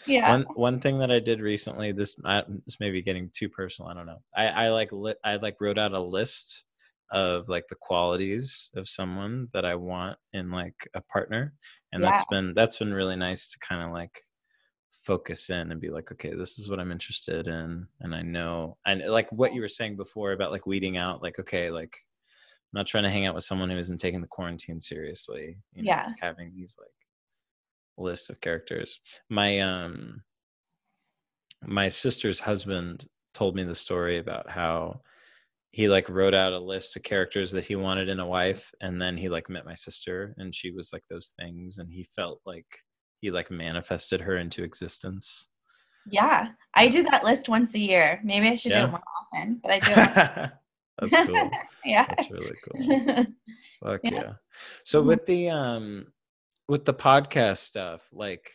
Yeah. 0.06 0.30
one 0.30 0.42
one 0.56 0.80
thing 0.80 0.98
that 1.00 1.12
i 1.12 1.20
did 1.20 1.40
recently 1.42 1.92
this 1.92 2.16
I, 2.26 2.44
this 2.66 2.80
may 2.80 2.90
be 2.92 3.02
getting 3.02 3.30
too 3.34 3.50
personal 3.50 3.90
i 3.92 3.94
don't 3.94 4.06
know 4.06 4.22
i 4.36 4.48
i 4.48 4.70
like 4.70 4.92
lit, 4.92 5.18
i 5.24 5.36
like 5.38 5.58
wrote 5.62 5.78
out 5.80 5.94
a 5.94 6.00
list 6.02 6.66
of 7.12 7.48
like 7.50 7.66
the 7.70 7.76
qualities 7.80 8.70
of 8.76 8.88
someone 8.88 9.48
that 9.54 9.66
i 9.66 9.76
want 9.76 10.18
in 10.34 10.50
like 10.50 10.88
a 10.96 11.02
partner 11.02 11.54
and 11.92 12.04
that's 12.04 12.24
been 12.32 12.54
that's 12.56 12.78
been 12.80 12.94
really 12.94 13.16
nice 13.16 13.48
to 13.50 13.60
kind 13.60 13.84
of 13.84 13.92
like 13.92 14.20
focus 15.04 15.50
in 15.50 15.72
and 15.72 15.82
be 15.82 15.90
like 15.90 16.12
okay 16.12 16.34
this 16.34 16.58
is 16.58 16.70
what 16.70 16.80
i'm 16.80 16.92
interested 16.92 17.48
in 17.48 17.86
and 18.00 18.16
i 18.16 18.22
know 18.22 18.78
and 18.86 19.02
like 19.08 19.30
what 19.32 19.54
you 19.54 19.60
were 19.62 19.68
saying 19.68 19.96
before 19.98 20.32
about 20.32 20.52
like 20.52 20.66
weeding 20.66 20.98
out 20.98 21.22
like 21.22 21.38
okay 21.40 21.70
like 21.70 21.98
i'm 22.72 22.78
not 22.80 22.88
trying 22.88 23.04
to 23.04 23.10
hang 23.10 23.26
out 23.26 23.36
with 23.36 23.44
someone 23.44 23.70
who 23.70 23.78
isn't 23.78 24.00
taking 24.00 24.22
the 24.22 24.28
quarantine 24.28 24.80
seriously 24.80 25.58
you 25.74 25.84
know, 25.84 25.90
Yeah. 25.92 26.08
like 26.08 26.16
having 26.22 26.54
these 26.56 26.76
like 26.80 26.90
list 27.98 28.30
of 28.30 28.40
characters 28.40 29.00
my 29.30 29.60
um 29.60 30.22
my 31.66 31.88
sister's 31.88 32.40
husband 32.40 33.06
told 33.34 33.56
me 33.56 33.64
the 33.64 33.76
story 33.76 34.18
about 34.20 34.50
how 34.50 35.02
he 35.72 35.90
like 35.90 36.08
wrote 36.08 36.34
out 36.36 36.54
a 36.54 36.60
list 36.60 36.96
of 36.96 37.04
characters 37.04 37.52
that 37.52 37.66
he 37.66 37.76
wanted 37.76 38.08
in 38.08 38.20
a 38.20 38.26
wife 38.26 38.72
and 38.82 39.02
then 39.02 39.18
he 39.18 39.28
like 39.28 39.50
met 39.50 39.66
my 39.66 39.74
sister 39.74 40.34
and 40.38 40.54
she 40.54 40.72
was 40.72 40.94
like 40.94 41.04
those 41.10 41.34
things 41.40 41.80
and 41.80 41.92
he 41.92 42.04
felt 42.04 42.40
like 42.46 42.68
he 43.24 43.32
like 43.32 43.50
manifested 43.50 44.20
her 44.22 44.36
into 44.38 44.64
existence 44.64 45.50
Yeah. 46.12 46.50
I 46.76 46.90
do 46.90 47.02
that 47.04 47.24
list 47.24 47.48
once 47.48 47.74
a 47.76 47.80
year. 47.80 48.20
Maybe 48.24 48.50
I 48.50 48.56
should 48.56 48.74
do 48.74 48.80
it 48.88 48.92
more 48.92 49.08
often, 49.22 49.60
but 49.64 49.72
I 49.72 49.80
do 49.88 49.94
that's 51.10 51.28
cool 51.28 51.50
yeah. 51.86 52.06
that's 52.10 52.30
really 52.30 52.58
cool 52.64 53.26
Fuck 53.82 54.02
Yeah. 54.04 54.12
yeah. 54.14 54.34
So 54.84 55.02
Mhm. 55.02 55.06
with 55.08 55.26
the 55.26 55.50
um 55.50 55.86
with 56.68 56.84
the 56.86 56.94
podcast 56.94 57.58
stuff, 57.72 58.10
like 58.12 58.52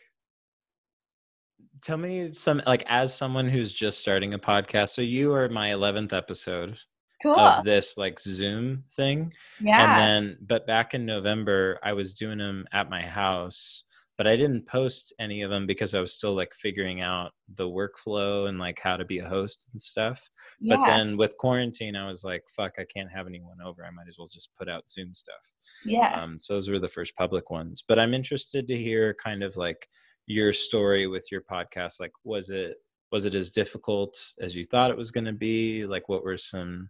tell 1.81 1.97
me 1.97 2.33
some 2.33 2.61
like 2.67 2.83
as 2.87 3.15
someone 3.15 3.47
who's 3.47 3.71
just 3.73 3.99
starting 3.99 4.33
a 4.35 4.39
podcast. 4.39 4.89
So 4.89 5.01
you 5.01 5.33
are 5.33 5.49
my 5.49 5.69
11th 5.69 6.13
episode 6.13 6.77
cool. 7.23 7.39
of 7.39 7.63
this 7.65 7.97
like 7.97 8.19
Zoom 8.19 8.83
thing. 8.95 9.33
yeah. 9.61 9.81
And 9.81 9.99
then 9.99 10.37
but 10.41 10.67
back 10.67 10.93
in 10.93 11.05
November 11.05 11.79
I 11.83 11.93
was 11.93 12.13
doing 12.13 12.37
them 12.37 12.67
at 12.71 12.89
my 12.89 13.01
house, 13.01 13.83
but 14.19 14.27
I 14.27 14.35
didn't 14.35 14.67
post 14.67 15.13
any 15.19 15.41
of 15.41 15.49
them 15.49 15.65
because 15.65 15.95
I 15.95 15.99
was 15.99 16.13
still 16.13 16.35
like 16.35 16.53
figuring 16.53 17.01
out 17.01 17.31
the 17.55 17.67
workflow 17.67 18.47
and 18.47 18.59
like 18.59 18.79
how 18.79 18.97
to 18.97 19.05
be 19.05 19.17
a 19.19 19.27
host 19.27 19.69
and 19.73 19.81
stuff. 19.81 20.21
yeah. 20.59 20.75
But 20.75 20.85
then 20.85 21.17
with 21.17 21.37
quarantine 21.37 21.95
I 21.95 22.07
was 22.07 22.23
like 22.23 22.43
fuck, 22.55 22.73
I 22.77 22.85
can't 22.93 23.11
have 23.11 23.25
anyone 23.25 23.57
over. 23.65 23.83
I 23.83 23.89
might 23.89 24.07
as 24.07 24.17
well 24.19 24.29
just 24.31 24.51
put 24.55 24.69
out 24.69 24.87
Zoom 24.87 25.15
stuff 25.15 25.41
yeah. 25.85 26.21
um, 26.21 26.37
so 26.39 26.53
those 26.53 26.69
were 26.69 26.79
the 26.79 26.87
first 26.87 27.15
public 27.15 27.49
ones 27.49 27.83
but 27.87 27.99
i'm 27.99 28.13
interested 28.13 28.67
to 28.67 28.77
hear 28.77 29.15
kind 29.23 29.43
of 29.43 29.55
like 29.57 29.87
your 30.27 30.53
story 30.53 31.07
with 31.07 31.27
your 31.31 31.41
podcast 31.41 31.99
like 31.99 32.11
was 32.23 32.49
it 32.49 32.75
was 33.11 33.25
it 33.25 33.35
as 33.35 33.49
difficult 33.49 34.15
as 34.41 34.55
you 34.55 34.63
thought 34.63 34.91
it 34.91 34.97
was 34.97 35.11
going 35.11 35.25
to 35.25 35.33
be 35.33 35.85
like 35.85 36.07
what 36.09 36.23
were 36.23 36.37
some 36.37 36.89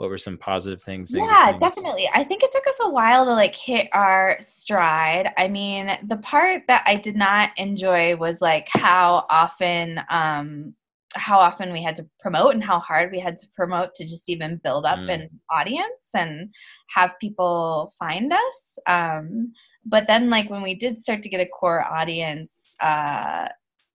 what 0.00 0.08
were 0.08 0.16
some 0.16 0.38
positive 0.38 0.80
things 0.80 1.12
yeah 1.14 1.52
definitely. 1.58 2.08
I 2.14 2.24
think 2.24 2.42
it 2.42 2.50
took 2.50 2.66
us 2.66 2.78
a 2.80 2.88
while 2.88 3.26
to 3.26 3.32
like 3.32 3.54
hit 3.54 3.88
our 3.92 4.38
stride. 4.40 5.30
I 5.36 5.46
mean 5.46 5.90
the 6.08 6.16
part 6.18 6.62
that 6.68 6.82
i 6.86 6.94
did 6.96 7.16
not 7.16 7.50
enjoy 7.58 8.16
was 8.16 8.40
like 8.40 8.66
how 8.70 9.26
often 9.28 10.00
um 10.08 10.74
how 11.16 11.38
often 11.38 11.70
we 11.72 11.82
had 11.82 11.96
to 11.96 12.08
promote 12.20 12.54
and 12.54 12.64
how 12.64 12.78
hard 12.78 13.10
we 13.12 13.20
had 13.20 13.36
to 13.38 13.46
promote 13.54 13.94
to 13.96 14.04
just 14.04 14.30
even 14.30 14.60
build 14.64 14.86
up 14.86 15.00
Mm. 15.00 15.12
an 15.16 15.28
audience 15.50 16.04
and 16.14 16.48
have 16.96 17.18
people 17.20 17.92
find 17.98 18.32
us. 18.32 18.78
Um 18.86 19.52
but 19.84 20.06
then 20.06 20.30
like 20.30 20.48
when 20.48 20.62
we 20.62 20.74
did 20.74 20.98
start 20.98 21.22
to 21.24 21.28
get 21.28 21.40
a 21.46 21.46
core 21.46 21.84
audience 21.84 22.74
uh 22.82 23.48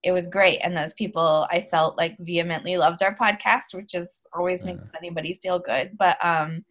it 0.06 0.12
was 0.12 0.28
great 0.28 0.58
and 0.62 0.76
those 0.76 0.94
people 0.94 1.46
i 1.50 1.66
felt 1.72 1.98
like 1.98 2.14
vehemently 2.20 2.76
loved 2.76 3.02
our 3.02 3.14
podcast 3.16 3.74
which 3.74 3.92
is 3.94 4.08
always 4.36 4.62
Mm. 4.62 4.66
makes 4.68 4.90
anybody 5.00 5.38
feel 5.42 5.58
good 5.58 5.90
but 5.98 6.16
um 6.24 6.64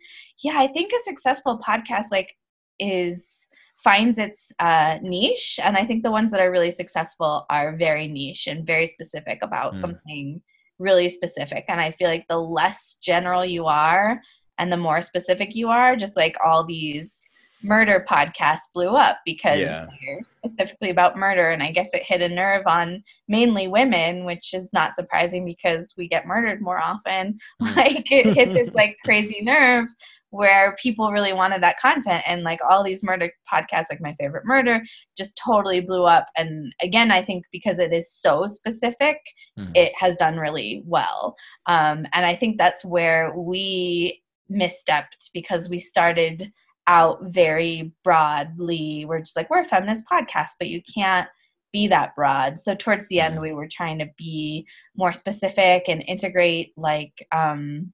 yeah 0.46 0.58
i 0.58 0.68
think 0.68 0.92
a 0.94 1.04
successful 1.04 1.60
podcast 1.68 2.06
like 2.12 2.32
is 2.80 3.48
finds 3.84 4.18
its 4.18 4.52
uh, 4.60 4.98
niche 5.02 5.60
and 5.62 5.76
i 5.78 5.86
think 5.86 6.02
the 6.02 6.16
ones 6.18 6.32
that 6.32 6.40
are 6.42 6.50
really 6.56 6.72
successful 6.72 7.46
are 7.50 7.76
very 7.78 8.08
niche 8.08 8.48
and 8.48 8.66
very 8.66 8.88
specific 8.88 9.40
about 9.42 9.74
Mm. 9.76 9.82
something 9.82 10.42
really 10.80 11.10
specific 11.10 11.64
and 11.68 11.80
i 11.82 11.92
feel 11.92 12.10
like 12.10 12.26
the 12.30 12.38
less 12.60 12.98
general 13.02 13.44
you 13.46 13.66
are 13.66 14.22
and 14.58 14.72
the 14.72 14.78
more 14.88 15.02
specific 15.02 15.56
you 15.56 15.68
are 15.70 15.96
just 15.96 16.16
like 16.24 16.36
all 16.46 16.66
these 16.66 17.28
murder 17.66 18.06
podcast 18.10 18.60
blew 18.74 18.90
up 18.90 19.18
because 19.26 19.60
Yeah. 19.60 19.88
they're 20.02 20.22
specifically 20.30 20.90
about 20.90 21.18
murder 21.18 21.50
and 21.50 21.64
i 21.64 21.72
guess 21.72 21.94
it 21.94 22.04
hit 22.04 22.22
a 22.22 22.30
nerve 22.30 22.64
on 22.68 23.04
mainly 23.28 23.68
women 23.68 24.26
which 24.26 24.54
is 24.54 24.72
not 24.74 24.94
surprising 24.94 25.44
because 25.46 25.94
we 25.98 26.08
get 26.08 26.28
murdered 26.28 26.62
more 26.62 26.80
often 26.80 27.38
Mm. 27.62 27.76
like 27.76 28.12
it 28.12 28.34
hit 28.36 28.54
this 28.54 28.70
like 28.74 28.98
crazy 29.04 29.40
nerve 29.42 29.88
where 30.32 30.76
people 30.82 31.12
really 31.12 31.32
wanted 31.32 31.64
that 31.64 31.80
content 31.80 32.22
and 32.28 32.44
like 32.44 32.60
all 32.70 32.84
these 32.84 33.04
murder 33.04 33.32
podcasts 33.52 33.86
like 33.90 34.02
my 34.02 34.14
favorite 34.20 34.46
murder 34.46 34.82
just 35.18 35.40
totally 35.44 35.80
blew 35.80 36.04
up 36.04 36.28
and 36.38 36.74
again 36.82 37.10
i 37.10 37.24
think 37.24 37.46
because 37.52 37.80
it 37.80 37.94
is 37.94 38.12
so 38.12 38.46
specific 38.46 39.18
Mhm. 39.58 39.72
it 39.76 39.94
has 39.98 40.16
done 40.18 40.38
really 40.38 40.84
well 40.86 41.36
um, 41.68 42.06
and 42.14 42.26
i 42.26 42.36
think 42.36 42.58
that's 42.58 42.84
where 42.84 43.34
we 43.38 44.22
misstepped 44.52 45.30
because 45.34 45.70
we 45.70 45.80
started 45.80 46.52
out 46.88 47.24
very 47.24 47.92
broadly 48.04 49.06
we're 49.06 49.20
just 49.20 49.36
like 49.36 49.50
we're 49.50 49.62
a 49.62 49.66
feminist 49.66 50.04
podcast 50.12 50.50
but 50.60 50.68
you 50.70 50.82
can't 50.94 51.28
be 51.74 51.88
that 51.88 52.16
broad 52.16 52.60
so 52.60 52.74
towards 52.76 53.08
the 53.08 53.20
end 53.20 53.36
Mhm. 53.36 53.42
we 53.42 53.54
were 53.54 53.68
trying 53.70 54.00
to 54.00 54.08
be 54.18 54.66
more 54.96 55.12
specific 55.14 55.90
and 55.90 56.04
integrate 56.08 56.72
like 56.78 57.26
um, 57.32 57.92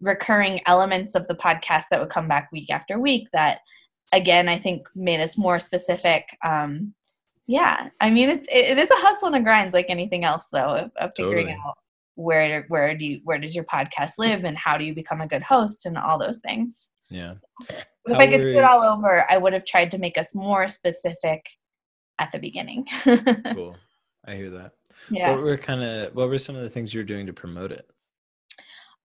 recurring 0.00 0.60
elements 0.66 1.14
of 1.14 1.26
the 1.28 1.34
podcast 1.34 1.84
that 1.90 2.00
would 2.00 2.10
come 2.10 2.28
back 2.28 2.50
week 2.52 2.70
after 2.70 2.98
week 2.98 3.26
that 3.32 3.60
again 4.12 4.48
i 4.48 4.58
think 4.58 4.86
made 4.94 5.20
us 5.20 5.38
more 5.38 5.58
specific 5.58 6.24
um, 6.44 6.92
yeah 7.46 7.88
i 8.00 8.10
mean 8.10 8.28
it's 8.28 8.46
it, 8.50 8.70
it 8.72 8.78
is 8.78 8.90
a 8.90 8.96
hustle 8.96 9.28
and 9.28 9.36
a 9.36 9.40
grind 9.40 9.72
like 9.72 9.86
anything 9.88 10.24
else 10.24 10.46
though 10.52 10.58
of, 10.76 10.90
of 10.96 11.10
figuring 11.16 11.46
Totally. 11.46 11.62
out 11.66 11.74
where 12.16 12.64
where 12.68 12.96
do 12.96 13.06
you 13.06 13.20
where 13.24 13.38
does 13.38 13.54
your 13.54 13.64
podcast 13.64 14.12
live 14.18 14.44
and 14.44 14.58
how 14.58 14.76
do 14.76 14.84
you 14.84 14.94
become 14.94 15.20
a 15.20 15.26
good 15.26 15.42
host 15.42 15.86
and 15.86 15.96
all 15.96 16.18
those 16.18 16.40
things 16.40 16.88
yeah 17.10 17.34
if 18.06 18.14
How 18.14 18.20
i 18.20 18.26
could 18.26 18.38
do 18.38 18.58
it 18.58 18.64
all 18.64 18.82
over 18.82 19.24
i 19.30 19.36
would 19.36 19.52
have 19.52 19.64
tried 19.64 19.90
to 19.92 19.98
make 19.98 20.18
us 20.18 20.34
more 20.34 20.68
specific 20.68 21.44
at 22.18 22.30
the 22.32 22.38
beginning 22.38 22.86
cool 23.54 23.76
i 24.26 24.34
hear 24.34 24.50
that 24.50 24.72
yeah 25.10 25.30
what 25.32 25.42
were 25.42 25.56
kind 25.56 25.82
of 25.82 26.14
what 26.14 26.28
were 26.28 26.38
some 26.38 26.56
of 26.56 26.62
the 26.62 26.70
things 26.70 26.92
you 26.92 27.00
were 27.00 27.04
doing 27.04 27.26
to 27.26 27.32
promote 27.32 27.72
it 27.72 27.88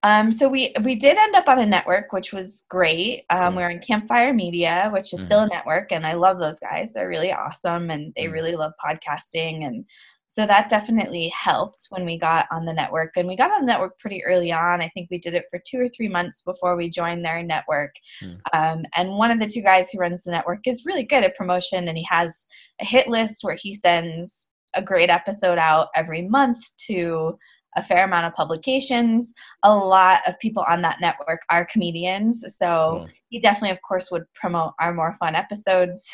Um, 0.06 0.34
so 0.34 0.50
we 0.50 0.74
we 0.84 0.96
did 0.96 1.18
end 1.18 1.34
up 1.34 1.48
on 1.48 1.60
a 1.60 1.66
network, 1.66 2.12
which 2.12 2.34
was 2.34 2.66
great. 2.70 3.24
Um, 3.30 3.40
Cool. 3.40 3.48
Mm-hmm. 3.48 3.56
We 3.58 3.64
were 3.64 3.70
in 3.70 3.80
Campfire 3.80 4.34
Media, 4.34 4.90
which 4.92 5.14
is 5.14 5.22
still 5.24 5.44
a 5.44 5.48
network, 5.48 5.94
and 5.94 6.06
I 6.06 6.14
love 6.14 6.40
those 6.40 6.60
guys. 6.60 6.92
They're 6.92 7.08
really 7.08 7.32
awesome, 7.32 7.90
and 7.90 8.12
they 8.18 8.26
Mhm. 8.26 8.34
really 8.34 8.56
love 8.58 8.74
podcasting, 8.86 9.66
and 9.66 9.86
so 10.34 10.48
that 10.48 10.68
definitely 10.68 11.30
helped 11.30 11.86
when 11.92 12.06
we 12.06 12.18
got 12.18 12.48
on 12.50 12.66
the 12.66 12.74
network. 12.74 13.12
And 13.18 13.28
we 13.28 13.36
got 13.36 13.52
on 13.52 13.62
the 13.62 13.68
network 13.68 14.00
pretty 14.00 14.26
early 14.26 14.52
on. 14.52 14.82
I 14.82 14.90
think 14.90 15.10
we 15.12 15.20
did 15.20 15.36
it 15.36 15.46
for 15.52 15.62
two 15.64 15.80
or 15.80 15.90
three 15.90 16.08
months 16.08 16.42
before 16.42 16.76
we 16.76 16.90
joined 16.90 17.24
their 17.24 17.44
network. 17.44 17.94
Mm. 18.20 18.40
Um, 18.52 18.84
and 18.96 19.12
one 19.12 19.30
of 19.30 19.40
the 19.40 19.46
two 19.46 19.62
guys 19.62 19.92
who 19.92 20.00
runs 20.00 20.24
the 20.24 20.32
network 20.32 20.66
is 20.66 20.88
really 20.88 21.04
good 21.04 21.24
at 21.24 21.36
promotion, 21.36 21.88
and 21.88 21.96
he 21.96 22.08
has 22.10 22.48
a 22.82 22.86
hit 22.86 23.08
list 23.08 23.44
where 23.44 23.54
he 23.54 23.76
sends 23.76 24.50
a 24.74 24.82
great 24.82 25.12
episode 25.12 25.60
out 25.60 25.90
every 25.96 26.24
month 26.24 26.68
to 26.88 27.38
a 27.76 27.84
fair 27.84 28.04
amount 28.06 28.26
of 28.26 28.34
publications. 28.34 29.34
A 29.64 29.76
lot 29.76 30.22
of 30.28 30.38
people 30.40 30.64
on 30.68 30.82
that 30.84 31.02
network 31.02 31.42
are 31.50 31.66
comedians, 31.66 32.44
so 32.58 33.08
he 33.30 33.40
definitely, 33.40 33.72
of 33.72 33.82
course, 33.82 34.12
would 34.12 34.24
promote 34.36 34.74
our 34.80 34.94
more 34.94 35.14
fun 35.14 35.36
episodes. 35.36 36.08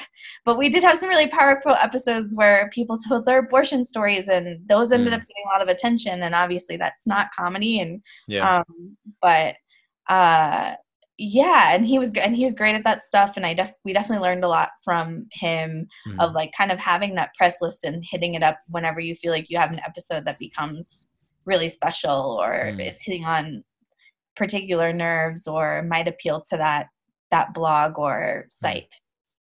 But 0.46 0.58
we 0.58 0.70
did 0.70 0.84
have 0.84 1.00
some 1.00 1.10
really 1.10 1.28
powerful 1.28 1.74
episodes 1.74 2.36
where 2.36 2.70
people 2.74 2.98
told 3.08 3.26
their 3.26 3.40
abortion 3.40 3.84
stories, 3.84 4.28
and 4.30 4.60
those 4.68 4.92
ended 4.92 5.14
Mm. 5.14 5.18
up 5.18 5.22
getting 5.28 5.44
a 5.46 5.50
lot 5.50 5.62
of 5.62 5.68
attention. 5.68 6.24
And 6.24 6.34
obviously, 6.34 6.78
that's 6.78 7.06
not 7.06 7.28
comedy, 7.38 7.80
and 7.82 8.02
yeah 8.28 8.58
um, 8.60 8.98
but 9.22 9.56
uh, 10.10 10.76
yeah, 11.22 11.76
and 11.76 11.86
he 11.86 12.00
was 12.00 12.12
and 12.14 12.34
he 12.36 12.46
was 12.46 12.54
great 12.54 12.76
at 12.76 12.86
that 12.86 13.04
stuff. 13.04 13.34
And 13.36 13.46
I 13.46 13.54
def- 13.54 13.74
we 13.84 13.92
definitely 13.92 14.24
learned 14.24 14.46
a 14.46 14.48
lot 14.48 14.70
from 14.86 15.28
him 15.34 15.88
Mhm. 16.08 16.16
of 16.20 16.32
like 16.34 16.54
kind 16.58 16.72
of 16.72 16.80
having 16.80 17.16
that 17.16 17.34
press 17.38 17.58
list 17.62 17.84
and 17.84 18.04
hitting 18.10 18.36
it 18.36 18.44
up 18.44 18.58
whenever 18.70 19.02
you 19.02 19.14
feel 19.16 19.34
like 19.34 19.50
you 19.50 19.58
have 19.58 19.72
an 19.74 19.82
episode 19.86 20.24
that 20.26 20.40
becomes 20.40 21.09
really 21.50 21.70
special 21.70 22.38
or 22.42 22.52
Mm. 22.72 22.90
is 22.90 23.02
hitting 23.02 23.26
on 23.26 23.64
particular 24.36 24.94
nerves 24.94 25.48
or 25.48 25.84
might 25.84 26.08
appeal 26.08 26.38
to 26.50 26.56
that 26.58 26.88
that 27.32 27.54
blog 27.54 28.00
or 28.00 28.46
site 28.50 28.94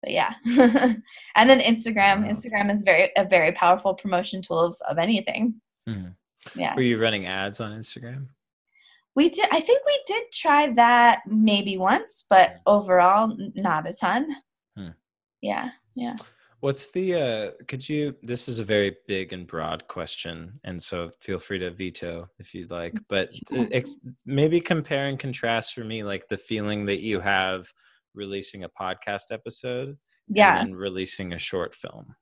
but 0.02 0.12
yeah 0.20 0.32
and 1.38 1.46
then 1.50 1.60
instagram 1.74 2.18
Wow. 2.24 2.30
instagram 2.34 2.74
is 2.76 2.82
very 2.84 3.12
a 3.16 3.26
very 3.26 3.52
powerful 3.52 3.94
promotion 3.94 4.42
tool 4.42 4.60
of, 4.60 4.76
of 4.90 4.98
anything 4.98 5.44
Mhm. 5.88 6.16
Yeah. 6.56 6.74
Were 6.76 6.82
you 6.92 6.98
running 7.00 7.26
ads 7.28 7.60
on 7.62 7.78
Instagram? 7.78 8.26
We 9.16 9.30
did. 9.30 9.48
I 9.52 9.60
think 9.62 9.80
we 9.86 9.98
did 10.08 10.24
try 10.34 10.74
that 10.74 11.20
maybe 11.28 11.78
once, 11.78 12.26
but 12.30 12.62
overall, 12.66 13.36
not 13.56 13.86
a 13.86 13.94
ton. 13.94 14.24
Hmm. 14.76 14.94
Yeah. 15.42 15.70
Yeah. 15.96 16.16
What's 16.62 16.90
the 16.92 17.16
uh 17.16 17.52
could 17.68 17.88
you 17.90 18.16
this 18.22 18.48
is 18.48 18.60
a 18.60 18.64
very 18.64 18.96
big 19.08 19.34
and 19.34 19.46
broad 19.48 19.88
question 19.88 20.60
and 20.64 20.82
so 20.82 21.10
feel 21.20 21.40
free 21.40 21.58
to 21.60 21.72
veto 21.72 22.28
if 22.40 22.54
you'd 22.54 22.70
like 22.72 22.98
but 23.10 23.30
ex- 23.72 23.98
maybe 24.26 24.62
compare 24.62 25.08
and 25.08 25.18
contrast 25.20 25.74
for 25.74 25.84
me 25.84 26.04
like 26.04 26.28
the 26.30 26.38
feeling 26.38 26.86
that 26.86 27.02
you 27.02 27.20
have 27.20 27.66
releasing 28.14 28.64
a 28.64 28.70
podcast 28.70 29.32
episode 29.32 29.98
Yeah. 30.28 30.62
and 30.62 30.78
releasing 30.78 31.34
a 31.34 31.40
short 31.40 31.74
film. 31.74 32.16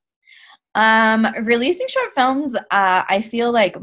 Um, 0.80 1.28
releasing 1.44 1.88
short 1.90 2.14
films, 2.16 2.56
uh, 2.56 2.62
I 3.10 3.22
feel 3.22 3.52
like, 3.52 3.76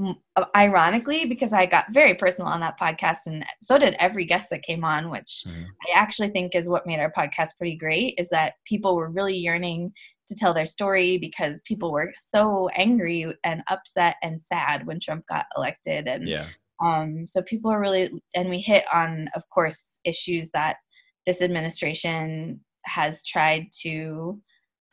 ironically, 0.56 1.26
because 1.26 1.52
I 1.52 1.66
got 1.66 1.92
very 1.92 2.14
personal 2.14 2.50
on 2.50 2.60
that 2.60 2.80
podcast, 2.80 3.26
and 3.26 3.44
so 3.60 3.76
did 3.76 3.96
every 3.98 4.24
guest 4.24 4.48
that 4.48 4.62
came 4.62 4.82
on, 4.82 5.10
which 5.10 5.44
Mhm. 5.46 5.66
I 5.86 5.92
actually 5.94 6.30
think 6.30 6.54
is 6.54 6.70
what 6.70 6.86
made 6.86 6.98
our 6.98 7.12
podcast 7.12 7.58
pretty 7.58 7.76
great. 7.76 8.14
Is 8.16 8.30
that 8.30 8.54
people 8.64 8.96
were 8.96 9.10
really 9.10 9.36
yearning 9.36 9.92
to 10.28 10.34
tell 10.34 10.54
their 10.54 10.64
story 10.64 11.18
because 11.18 11.60
people 11.62 11.92
were 11.92 12.14
so 12.16 12.70
angry 12.70 13.26
and 13.44 13.62
upset 13.68 14.16
and 14.22 14.40
sad 14.40 14.86
when 14.86 14.98
Trump 14.98 15.26
got 15.26 15.44
elected, 15.54 16.08
and 16.08 16.26
Yeah. 16.26 16.48
um, 16.82 17.26
so 17.26 17.42
people 17.42 17.70
are 17.70 17.80
really, 17.80 18.10
and 18.34 18.48
we 18.48 18.60
hit 18.60 18.86
on, 18.90 19.28
of 19.34 19.42
course, 19.50 20.00
issues 20.04 20.50
that 20.52 20.78
this 21.26 21.42
administration 21.42 22.64
has 22.86 23.22
tried 23.22 23.70
to 23.82 24.40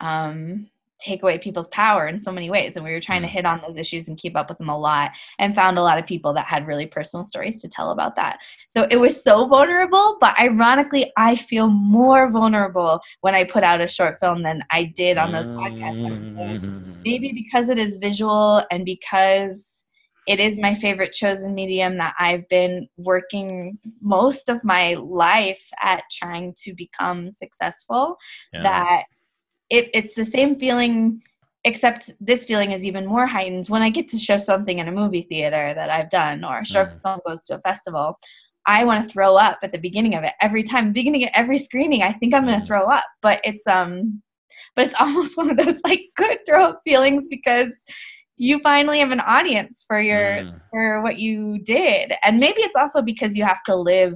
um, 0.00 0.68
take 0.98 1.22
away 1.22 1.38
people's 1.38 1.68
power 1.68 2.06
in 2.06 2.20
so 2.20 2.30
many 2.32 2.50
ways. 2.50 2.76
And 2.76 2.84
we 2.84 2.92
were 2.92 3.00
trying 3.00 3.22
to 3.22 3.28
Mm. 3.28 3.32
hit 3.32 3.46
on 3.46 3.60
those 3.60 3.76
issues 3.76 4.08
and 4.08 4.16
keep 4.18 4.36
up 4.36 4.48
with 4.48 4.58
them 4.58 4.68
a 4.68 4.78
lot 4.78 5.10
and 5.38 5.54
found 5.54 5.76
a 5.78 5.82
lot 5.82 5.98
of 5.98 6.06
people 6.06 6.32
that 6.34 6.46
had 6.46 6.66
really 6.66 6.86
personal 6.86 7.24
stories 7.24 7.60
to 7.62 7.68
tell 7.68 7.90
about 7.90 8.16
that. 8.16 8.38
So 8.68 8.86
it 8.90 8.96
was 8.96 9.22
so 9.22 9.46
vulnerable, 9.46 10.16
but 10.20 10.38
ironically, 10.38 11.12
I 11.16 11.36
feel 11.36 11.68
more 11.68 12.30
vulnerable 12.30 13.00
when 13.20 13.34
I 13.34 13.44
put 13.44 13.64
out 13.64 13.80
a 13.80 13.88
short 13.88 14.18
film 14.20 14.42
than 14.42 14.62
I 14.70 14.84
did 14.84 15.18
on 15.18 15.32
those 15.32 15.46
podcast 15.48 16.04
episodes 16.06 16.68
Mm. 16.68 16.96
maybe 17.04 17.32
because 17.32 17.68
it 17.68 17.78
is 17.78 17.96
visual 17.96 18.64
and 18.70 18.84
because 18.84 19.84
it 20.26 20.40
is 20.40 20.56
my 20.58 20.74
favorite 20.74 21.12
chosen 21.12 21.54
medium 21.54 21.98
that 21.98 22.14
I've 22.18 22.48
been 22.48 22.88
working 22.96 23.78
most 24.00 24.48
of 24.48 24.62
my 24.64 24.94
life 24.94 25.62
at 25.82 26.02
trying 26.10 26.54
to 26.64 26.72
become 26.74 27.30
successful 27.32 28.16
Yeah. 28.52 28.62
that 28.62 29.04
it, 29.70 29.90
it's 29.94 30.14
the 30.14 30.24
same 30.24 30.58
feeling 30.58 31.22
except 31.64 32.12
this 32.20 32.44
feeling 32.44 32.72
is 32.72 32.84
even 32.84 33.06
more 33.06 33.26
heightened 33.26 33.66
when 33.68 33.80
I 33.82 33.88
get 33.88 34.06
to 34.08 34.18
show 34.18 34.36
something 34.36 34.78
in 34.78 34.88
a 34.88 34.92
movie 34.92 35.26
theater 35.28 35.72
that 35.74 35.88
I've 35.88 36.10
done 36.10 36.44
or 36.44 36.58
a 36.60 36.66
short 36.66 36.90
Mm. 36.90 37.02
film 37.02 37.20
goes 37.26 37.44
to 37.44 37.54
a 37.56 37.60
festival. 37.60 38.18
I 38.66 38.84
want 38.84 39.02
to 39.04 39.10
throw 39.10 39.36
up 39.36 39.58
at 39.62 39.72
the 39.72 39.78
beginning 39.78 40.14
of 40.14 40.24
it 40.24 40.34
every 40.42 40.62
time, 40.62 40.92
beginning 40.92 41.24
of 41.24 41.30
every 41.34 41.58
screening. 41.58 42.02
I 42.02 42.12
think 42.12 42.34
I'm 42.34 42.44
going 42.44 42.58
Mm. 42.58 42.62
to 42.62 42.66
throw 42.66 42.84
up, 42.90 43.04
but 43.22 43.40
it's 43.44 43.66
um, 43.66 44.22
but 44.76 44.86
it's 44.86 44.94
almost 45.00 45.36
one 45.36 45.50
of 45.50 45.56
those 45.56 45.80
like 45.84 46.02
good 46.16 46.38
throw 46.46 46.64
up 46.64 46.80
feelings 46.84 47.28
because 47.28 47.82
you 48.36 48.58
finally 48.60 48.98
have 48.98 49.10
an 49.10 49.20
audience 49.20 49.84
for 49.86 50.00
your 50.00 50.42
Mm. 50.44 50.60
for 50.70 51.02
what 51.02 51.18
you 51.18 51.58
did, 51.60 52.12
and 52.22 52.38
maybe 52.38 52.60
it's 52.60 52.76
also 52.76 53.00
because 53.00 53.36
you 53.36 53.44
have 53.44 53.62
to 53.64 53.74
live. 53.76 54.14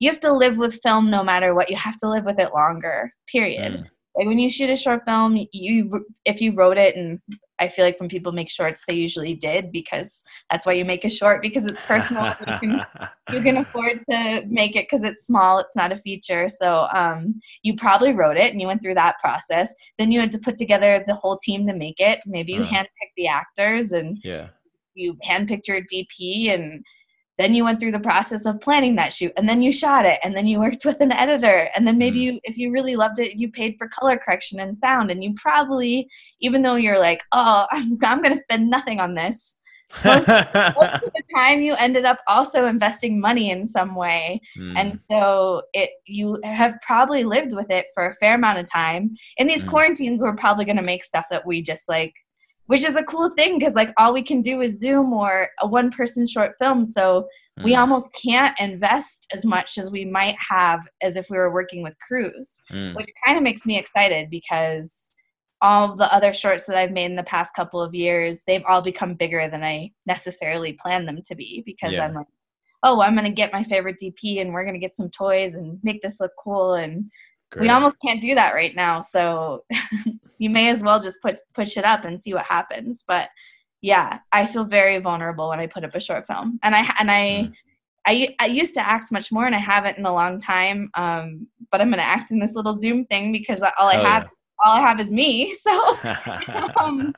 You 0.00 0.10
have 0.10 0.20
to 0.20 0.32
live 0.32 0.56
with 0.58 0.80
film 0.82 1.10
no 1.10 1.22
matter 1.22 1.54
what. 1.54 1.70
You 1.70 1.76
have 1.76 1.96
to 1.98 2.08
live 2.10 2.24
with 2.24 2.38
it 2.38 2.52
longer. 2.52 3.12
Period 3.26 3.72
Mm. 3.72 3.86
Like 4.16 4.26
when 4.26 4.38
you 4.38 4.50
shoot 4.50 4.70
a 4.70 4.76
short 4.76 5.04
film 5.04 5.36
you 5.52 6.04
if 6.24 6.40
you 6.40 6.52
wrote 6.52 6.76
it 6.76 6.96
and 6.96 7.20
i 7.58 7.68
feel 7.68 7.84
like 7.84 7.98
when 8.00 8.08
people 8.08 8.32
make 8.32 8.50
shorts 8.50 8.82
they 8.86 8.94
usually 8.94 9.34
did 9.34 9.70
because 9.70 10.24
that's 10.50 10.66
why 10.66 10.72
you 10.72 10.84
make 10.84 11.04
a 11.04 11.10
short 11.10 11.42
because 11.42 11.64
it's 11.64 11.80
personal 11.82 12.34
you 12.40 12.58
can 12.58 12.86
you 13.32 13.42
can 13.42 13.56
afford 13.58 14.00
to 14.08 14.42
make 14.46 14.76
it 14.76 14.86
because 14.90 15.02
it's 15.02 15.26
small 15.26 15.58
it's 15.58 15.76
not 15.76 15.92
a 15.92 15.96
feature 15.96 16.48
so 16.48 16.88
um, 16.94 17.40
you 17.62 17.76
probably 17.76 18.12
wrote 18.12 18.36
it 18.36 18.50
and 18.52 18.60
you 18.60 18.66
went 18.66 18.82
through 18.82 18.94
that 18.94 19.18
process 19.20 19.72
then 19.98 20.10
you 20.10 20.20
had 20.20 20.32
to 20.32 20.38
put 20.38 20.56
together 20.56 21.04
the 21.06 21.14
whole 21.14 21.38
team 21.38 21.66
to 21.66 21.74
make 21.74 22.00
it 22.00 22.20
maybe 22.26 22.52
you 22.52 22.62
Uh. 22.62 22.68
handpicked 22.68 23.14
the 23.16 23.28
actors 23.28 23.92
and 23.92 24.18
yeah. 24.24 24.48
you 24.94 25.14
handpicked 25.26 25.68
your 25.68 25.80
dp 25.82 26.52
and 26.52 26.84
then 27.40 27.54
you 27.54 27.64
went 27.64 27.80
through 27.80 27.92
the 27.92 27.98
process 27.98 28.44
of 28.44 28.60
planning 28.60 28.94
that 28.96 29.12
shoot 29.12 29.32
and 29.36 29.48
then 29.48 29.62
you 29.62 29.72
shot 29.72 30.04
it 30.04 30.18
and 30.22 30.36
then 30.36 30.46
you 30.46 30.60
worked 30.60 30.84
with 30.84 31.00
an 31.00 31.10
editor 31.12 31.68
and 31.74 31.86
then 31.86 31.96
maybe 31.98 32.18
Mm. 32.20 32.22
you 32.24 32.40
if 32.44 32.58
you 32.58 32.70
really 32.70 32.96
loved 32.96 33.18
it 33.18 33.38
you 33.38 33.50
paid 33.50 33.76
for 33.78 33.88
color 33.88 34.18
correction 34.18 34.60
and 34.60 34.76
sound 34.76 35.10
and 35.10 35.24
you 35.24 35.34
probably 35.36 36.06
even 36.40 36.62
though 36.62 36.74
you're 36.76 36.98
like 36.98 37.22
oh 37.32 37.66
i'm, 37.72 37.98
I'm 38.02 38.22
going 38.22 38.34
to 38.34 38.40
spend 38.40 38.68
nothing 38.68 39.00
on 39.00 39.14
this 39.14 39.56
most 40.04 40.28
of 40.28 40.46
the 40.52 41.22
time 41.34 41.60
you 41.62 41.74
ended 41.74 42.04
up 42.04 42.20
also 42.28 42.66
investing 42.66 43.20
money 43.20 43.50
in 43.50 43.66
some 43.66 43.94
way 43.96 44.40
Mm. 44.58 44.74
and 44.76 45.00
so 45.02 45.62
it 45.72 45.90
you 46.06 46.38
have 46.44 46.74
probably 46.86 47.24
lived 47.24 47.54
with 47.54 47.70
it 47.70 47.86
for 47.94 48.06
a 48.06 48.14
fair 48.14 48.34
amount 48.34 48.58
of 48.58 48.70
time 48.70 49.10
in 49.38 49.46
these 49.46 49.64
Mm. 49.64 49.68
quarantines 49.68 50.22
we're 50.22 50.36
probably 50.36 50.64
going 50.64 50.76
to 50.76 50.82
make 50.82 51.02
stuff 51.04 51.26
that 51.30 51.44
we 51.46 51.60
just 51.62 51.88
like 51.88 52.14
which 52.70 52.84
is 52.84 52.94
a 52.96 53.02
cool 53.02 53.28
thing 53.36 53.58
because 53.58 53.74
like 53.74 53.92
all 53.98 54.12
we 54.14 54.22
can 54.22 54.40
do 54.42 54.60
is 54.60 54.78
zoom 54.78 55.12
or 55.12 55.48
a 55.60 55.66
one 55.66 55.90
person 55.90 56.26
short 56.26 56.52
film 56.58 56.84
so 56.84 57.26
we 57.64 57.72
Mm. 57.72 57.78
almost 57.80 58.08
can't 58.26 58.58
invest 58.60 59.26
as 59.34 59.44
much 59.44 59.76
as 59.76 59.90
we 59.90 60.04
might 60.04 60.36
have 60.54 60.80
as 61.02 61.16
if 61.16 61.28
we 61.30 61.36
were 61.36 61.52
working 61.52 61.82
with 61.82 61.94
crews 62.06 62.48
Mm. 62.70 62.94
which 62.96 63.10
kind 63.24 63.36
of 63.36 63.42
makes 63.42 63.66
me 63.66 63.76
excited 63.76 64.30
because 64.30 65.10
all 65.62 65.94
the 65.96 66.10
other 66.14 66.32
shorts 66.32 66.64
that 66.66 66.76
I've 66.76 66.92
made 66.92 67.10
in 67.10 67.16
the 67.16 67.22
past 67.34 67.54
couple 67.54 67.82
of 67.82 67.94
years, 67.94 68.42
they've 68.46 68.64
all 68.66 68.80
become 68.80 69.12
bigger 69.14 69.46
than 69.50 69.62
I 69.62 69.90
necessarily 70.06 70.72
planned 70.72 71.06
them 71.06 71.20
to 71.26 71.34
be 71.34 71.62
because 71.66 71.92
Yeah. 71.92 72.04
I'm 72.06 72.14
like, 72.14 72.26
oh, 72.82 73.02
I'm 73.02 73.14
going 73.14 73.26
to 73.26 73.30
get 73.42 73.52
my 73.52 73.62
favorite 73.64 73.98
DP 74.02 74.40
and 74.40 74.54
we're 74.54 74.64
going 74.64 74.80
to 74.80 74.86
get 74.86 74.96
some 74.96 75.10
toys 75.10 75.56
and 75.56 75.78
make 75.82 76.00
this 76.00 76.18
look 76.18 76.32
cool. 76.42 76.74
And 76.74 77.10
we 77.58 77.68
almost 77.68 77.96
can't 78.04 78.20
do 78.20 78.34
that 78.34 78.54
right 78.54 78.74
now. 78.74 79.00
So 79.00 79.64
you 80.38 80.50
may 80.50 80.70
as 80.70 80.82
well 80.82 81.00
just 81.00 81.20
put, 81.22 81.40
push 81.54 81.76
it 81.76 81.84
up 81.84 82.04
and 82.04 82.20
see 82.20 82.34
what 82.34 82.44
happens. 82.44 83.04
But 83.06 83.28
yeah, 83.80 84.18
I 84.32 84.46
feel 84.46 84.64
very 84.64 84.98
vulnerable 84.98 85.48
when 85.48 85.60
I 85.60 85.66
put 85.66 85.84
up 85.84 85.94
a 85.94 86.00
short 86.00 86.26
film. 86.26 86.58
And 86.62 86.74
I, 86.74 86.94
and 86.98 87.10
I, 87.10 87.50
Mm. 87.50 87.52
I, 88.06 88.34
I 88.38 88.46
used 88.46 88.72
to 88.74 88.88
act 88.88 89.12
much 89.12 89.30
more 89.30 89.44
and 89.44 89.54
I 89.54 89.58
haven't 89.58 89.98
in 89.98 90.06
a 90.06 90.12
long 90.12 90.40
time. 90.40 90.90
Um, 90.94 91.46
but 91.70 91.80
I'm 91.80 91.90
going 91.90 91.98
to 91.98 92.04
act 92.04 92.30
in 92.30 92.38
this 92.38 92.54
little 92.54 92.78
Zoom 92.78 93.04
thing 93.06 93.30
because 93.30 93.60
all 93.62 93.88
I 93.88 93.94
Hell 93.96 94.04
have, 94.04 94.28
all 94.64 94.72
I 94.72 94.80
have 94.80 95.00
is 95.00 95.10
me. 95.10 95.54
So, 95.60 95.98
um, 96.80 97.14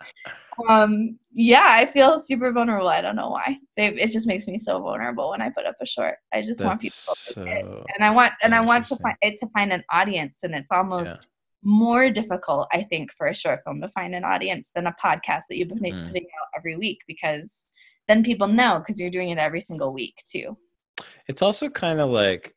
um, 0.68 1.18
yeah, 1.32 1.66
I 1.66 1.86
feel 1.86 2.22
super 2.24 2.52
vulnerable. 2.52 2.88
I 2.88 3.00
don't 3.00 3.16
know 3.16 3.30
why. 3.30 3.58
They, 3.76 3.88
it 3.88 4.10
just 4.10 4.26
makes 4.26 4.46
me 4.46 4.58
so 4.58 4.80
vulnerable 4.80 5.30
when 5.30 5.40
I 5.42 5.50
put 5.50 5.66
up 5.66 5.76
a 5.80 5.86
short. 5.86 6.16
I 6.32 6.42
just 6.42 6.62
want 6.62 6.80
people 6.80 6.90
to 6.90 7.32
see 7.32 7.40
it. 7.40 7.64
so 7.64 7.84
and 7.94 8.04
I 8.04 8.10
want 8.10 8.32
and 8.42 8.54
I 8.54 8.60
want 8.60 8.86
to 8.86 8.96
find 8.96 9.16
it 9.22 9.38
to 9.40 9.46
find 9.48 9.72
an 9.72 9.82
audience, 9.90 10.40
and 10.42 10.54
it's 10.54 10.70
almost 10.70 11.28
more 11.62 12.10
difficult, 12.10 12.68
I 12.72 12.82
think, 12.82 13.12
for 13.16 13.28
a 13.28 13.34
short 13.34 13.60
film 13.64 13.80
to 13.80 13.88
find 13.88 14.14
an 14.14 14.24
audience 14.24 14.70
than 14.74 14.88
a 14.88 14.94
podcast 15.02 15.42
that 15.48 15.56
you've 15.56 15.68
been 15.68 15.78
Mm. 15.78 16.08
putting 16.08 16.26
out 16.40 16.48
every 16.56 16.76
week 16.76 16.98
because 17.06 17.66
then 18.08 18.22
people 18.24 18.48
know 18.48 18.78
because 18.80 19.00
you're 19.00 19.10
doing 19.10 19.30
it 19.30 19.38
every 19.38 19.60
single 19.60 19.92
week 19.92 20.22
too. 20.30 20.56
It's 21.28 21.40
also 21.42 21.68
kind 21.68 22.00
of 22.00 22.10
like 22.10 22.54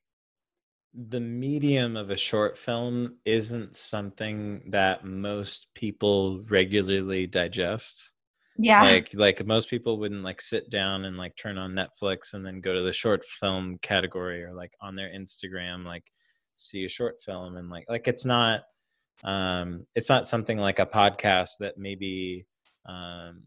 the 0.95 1.19
medium 1.19 1.97
of 1.97 2.09
a 2.09 2.17
short 2.17 2.57
film 2.57 3.15
isn't 3.25 3.75
something 3.75 4.63
that 4.69 5.03
most 5.03 5.67
people 5.75 6.41
regularly 6.49 7.27
digest. 7.27 8.11
Yeah, 8.57 8.81
Like 8.81 9.13
like 9.13 9.45
most 9.45 9.69
people 9.69 9.99
wouldn't 9.99 10.23
like 10.23 10.39
sit 10.39 10.69
down 10.69 11.03
and 11.03 11.17
like 11.17 11.35
turn 11.35 11.57
on 11.57 11.73
Netflix 11.73 12.33
and 12.33 12.45
then 12.45 12.61
go 12.61 12.73
to 12.73 12.81
the 12.81 12.93
short 12.93 13.25
film 13.25 13.77
category 13.81 14.43
or 14.43 14.53
like 14.53 14.71
on 14.81 14.95
their 14.95 15.09
Instagram 15.09 15.85
like 15.85 16.05
see 16.53 16.85
a 16.85 16.89
short 16.89 17.21
film 17.21 17.57
and 17.57 17.69
like 17.69 17.85
like 17.89 18.07
it's 18.07 18.23
not 18.23 18.61
um 19.25 19.85
it's 19.93 20.09
not 20.09 20.25
something 20.27 20.57
like 20.57 20.79
a 20.79 20.85
podcast 20.85 21.57
that 21.59 21.77
maybe 21.77 22.45
um 22.85 23.43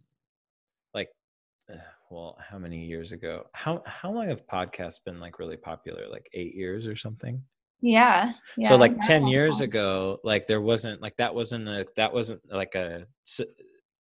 well 2.11 2.37
how 2.41 2.59
many 2.59 2.85
years 2.85 3.13
ago? 3.13 3.47
How 3.53 3.83
how 3.87 4.11
long 4.11 4.29
have 4.29 4.47
podcasts 4.47 5.03
been 5.05 5.21
like 5.21 5.39
really 5.39 5.57
popular? 5.57 6.09
Like 6.09 6.29
8 6.33 6.55
years 6.55 6.87
or 6.87 6.97
something? 6.97 7.43
Yeah. 7.81 8.33
yeah 8.57 8.69
so 8.69 8.77
like 8.77 8.99
10 9.01 9.29
years 9.29 9.61
ago 9.61 10.19
like 10.25 10.47
there 10.49 10.61
wasn't 10.61 11.01
like 11.01 11.17
that 11.17 11.33
wasn't 11.33 11.69
a 11.69 11.87
that 11.95 12.13
wasn't 12.13 12.41
like 12.51 12.75
a 12.75 13.07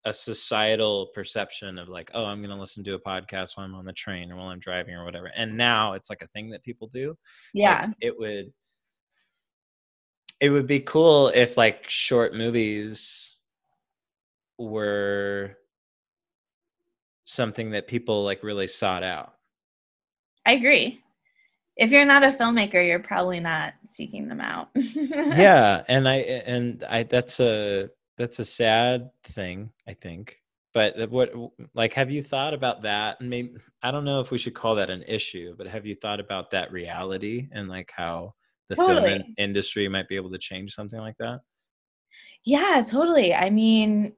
a 0.04 0.12
societal 0.12 1.08
perception 1.14 1.78
of 1.78 1.88
like 1.88 2.10
oh 2.14 2.24
i'm 2.24 2.38
going 2.38 2.54
to 2.54 2.60
listen 2.60 2.84
to 2.84 2.94
a 2.94 3.00
podcast 3.00 3.56
while 3.56 3.66
i'm 3.66 3.74
on 3.74 3.84
the 3.84 3.92
train 3.92 4.30
or 4.30 4.36
while 4.36 4.48
i'm 4.48 4.60
driving 4.60 4.94
or 4.94 5.04
whatever. 5.04 5.32
And 5.34 5.56
now 5.56 5.94
it's 5.94 6.08
like 6.08 6.22
a 6.22 6.28
thing 6.28 6.50
that 6.50 6.62
people 6.62 6.86
do. 6.86 7.08
Like, 7.08 7.16
Yeah, 7.54 7.86
it 8.00 8.16
would 8.16 8.52
it 10.40 10.50
would 10.50 10.66
be 10.66 10.80
cool 10.80 11.28
if 11.28 11.56
like 11.56 11.88
short 11.88 12.34
movies 12.34 13.36
were 14.58 15.56
something 17.24 17.70
that 17.70 17.88
people 17.88 18.22
like 18.24 18.42
really 18.42 18.66
sought 18.66 19.02
out 19.02 19.34
I 20.46 20.52
agree. 20.52 21.00
If 21.76 21.90
you're 21.90 22.04
not 22.04 22.22
a 22.22 22.28
filmmaker, 22.28 22.87
you're 22.87 23.00
probably 23.00 23.40
not 23.40 23.74
seeking 23.90 24.28
them 24.28 24.40
out. 24.40 24.68
yeah 24.74 25.84
and 25.88 26.08
i 26.08 26.16
and 26.16 26.84
i 26.88 27.04
that's 27.04 27.38
a 27.38 27.88
that's 28.18 28.40
a 28.40 28.44
sad 28.44 29.10
thing 29.24 29.70
i 29.88 29.94
think 29.94 30.40
but 30.72 31.08
what 31.10 31.32
like 31.74 31.92
have 31.92 32.10
you 32.10 32.22
thought 32.22 32.54
about 32.54 32.82
that 32.82 33.20
and 33.20 33.30
maybe 33.30 33.54
i 33.82 33.92
don't 33.92 34.04
know 34.04 34.20
if 34.20 34.32
we 34.32 34.38
should 34.38 34.54
call 34.54 34.74
that 34.74 34.90
an 34.90 35.04
issue 35.06 35.54
but 35.56 35.68
have 35.68 35.87
you 35.87 35.94
thought 35.94 36.18
about 36.18 36.50
that 36.50 36.72
reality 36.72 37.48
and 37.52 37.68
like 37.68 37.92
how 37.94 38.34
the 38.68 38.74
totally. 38.74 39.08
film 39.08 39.34
industry 39.38 39.87
might 39.88 40.08
be 40.08 40.16
able 40.16 40.30
to 40.30 40.38
change 40.38 40.74
something 40.74 40.98
like 40.98 41.16
that 41.18 41.40
yeah 42.44 42.82
totally 42.88 43.32
i 43.32 43.48
mean 43.48 44.12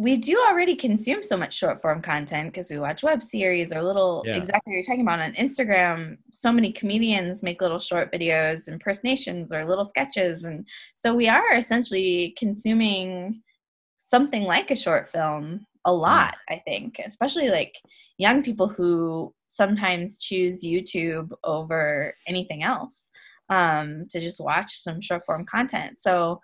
we 0.00 0.16
do 0.16 0.42
already 0.48 0.74
consume 0.74 1.22
so 1.22 1.36
much 1.36 1.54
short 1.54 1.82
form 1.82 2.00
content 2.00 2.50
because 2.50 2.70
we 2.70 2.78
watch 2.78 3.02
web 3.02 3.22
series 3.22 3.70
or 3.70 3.82
little 3.82 4.22
yeah. 4.24 4.34
exactly 4.34 4.72
what 4.72 4.76
you're 4.76 4.82
talking 4.82 5.02
about 5.02 5.20
on 5.20 5.34
Instagram. 5.34 6.16
So 6.32 6.50
many 6.50 6.72
comedians 6.72 7.42
make 7.42 7.60
little 7.60 7.78
short 7.78 8.10
videos, 8.10 8.66
impersonations, 8.66 9.52
or 9.52 9.66
little 9.66 9.84
sketches. 9.84 10.44
And 10.44 10.66
so 10.94 11.14
we 11.14 11.28
are 11.28 11.52
essentially 11.52 12.34
consuming 12.38 13.42
something 13.98 14.44
like 14.44 14.70
a 14.70 14.76
short 14.76 15.10
film 15.10 15.66
a 15.84 15.90
mm. 15.90 16.00
lot, 16.00 16.36
I 16.48 16.62
think, 16.64 16.98
especially 17.04 17.50
like 17.50 17.74
young 18.16 18.42
people 18.42 18.68
who 18.68 19.34
sometimes 19.48 20.16
choose 20.16 20.64
YouTube 20.64 21.30
over 21.44 22.14
anything 22.26 22.62
else 22.62 23.10
um, 23.50 24.06
to 24.08 24.18
just 24.18 24.40
watch 24.40 24.80
some 24.80 25.02
short 25.02 25.26
form 25.26 25.44
content. 25.44 25.98
So 26.00 26.40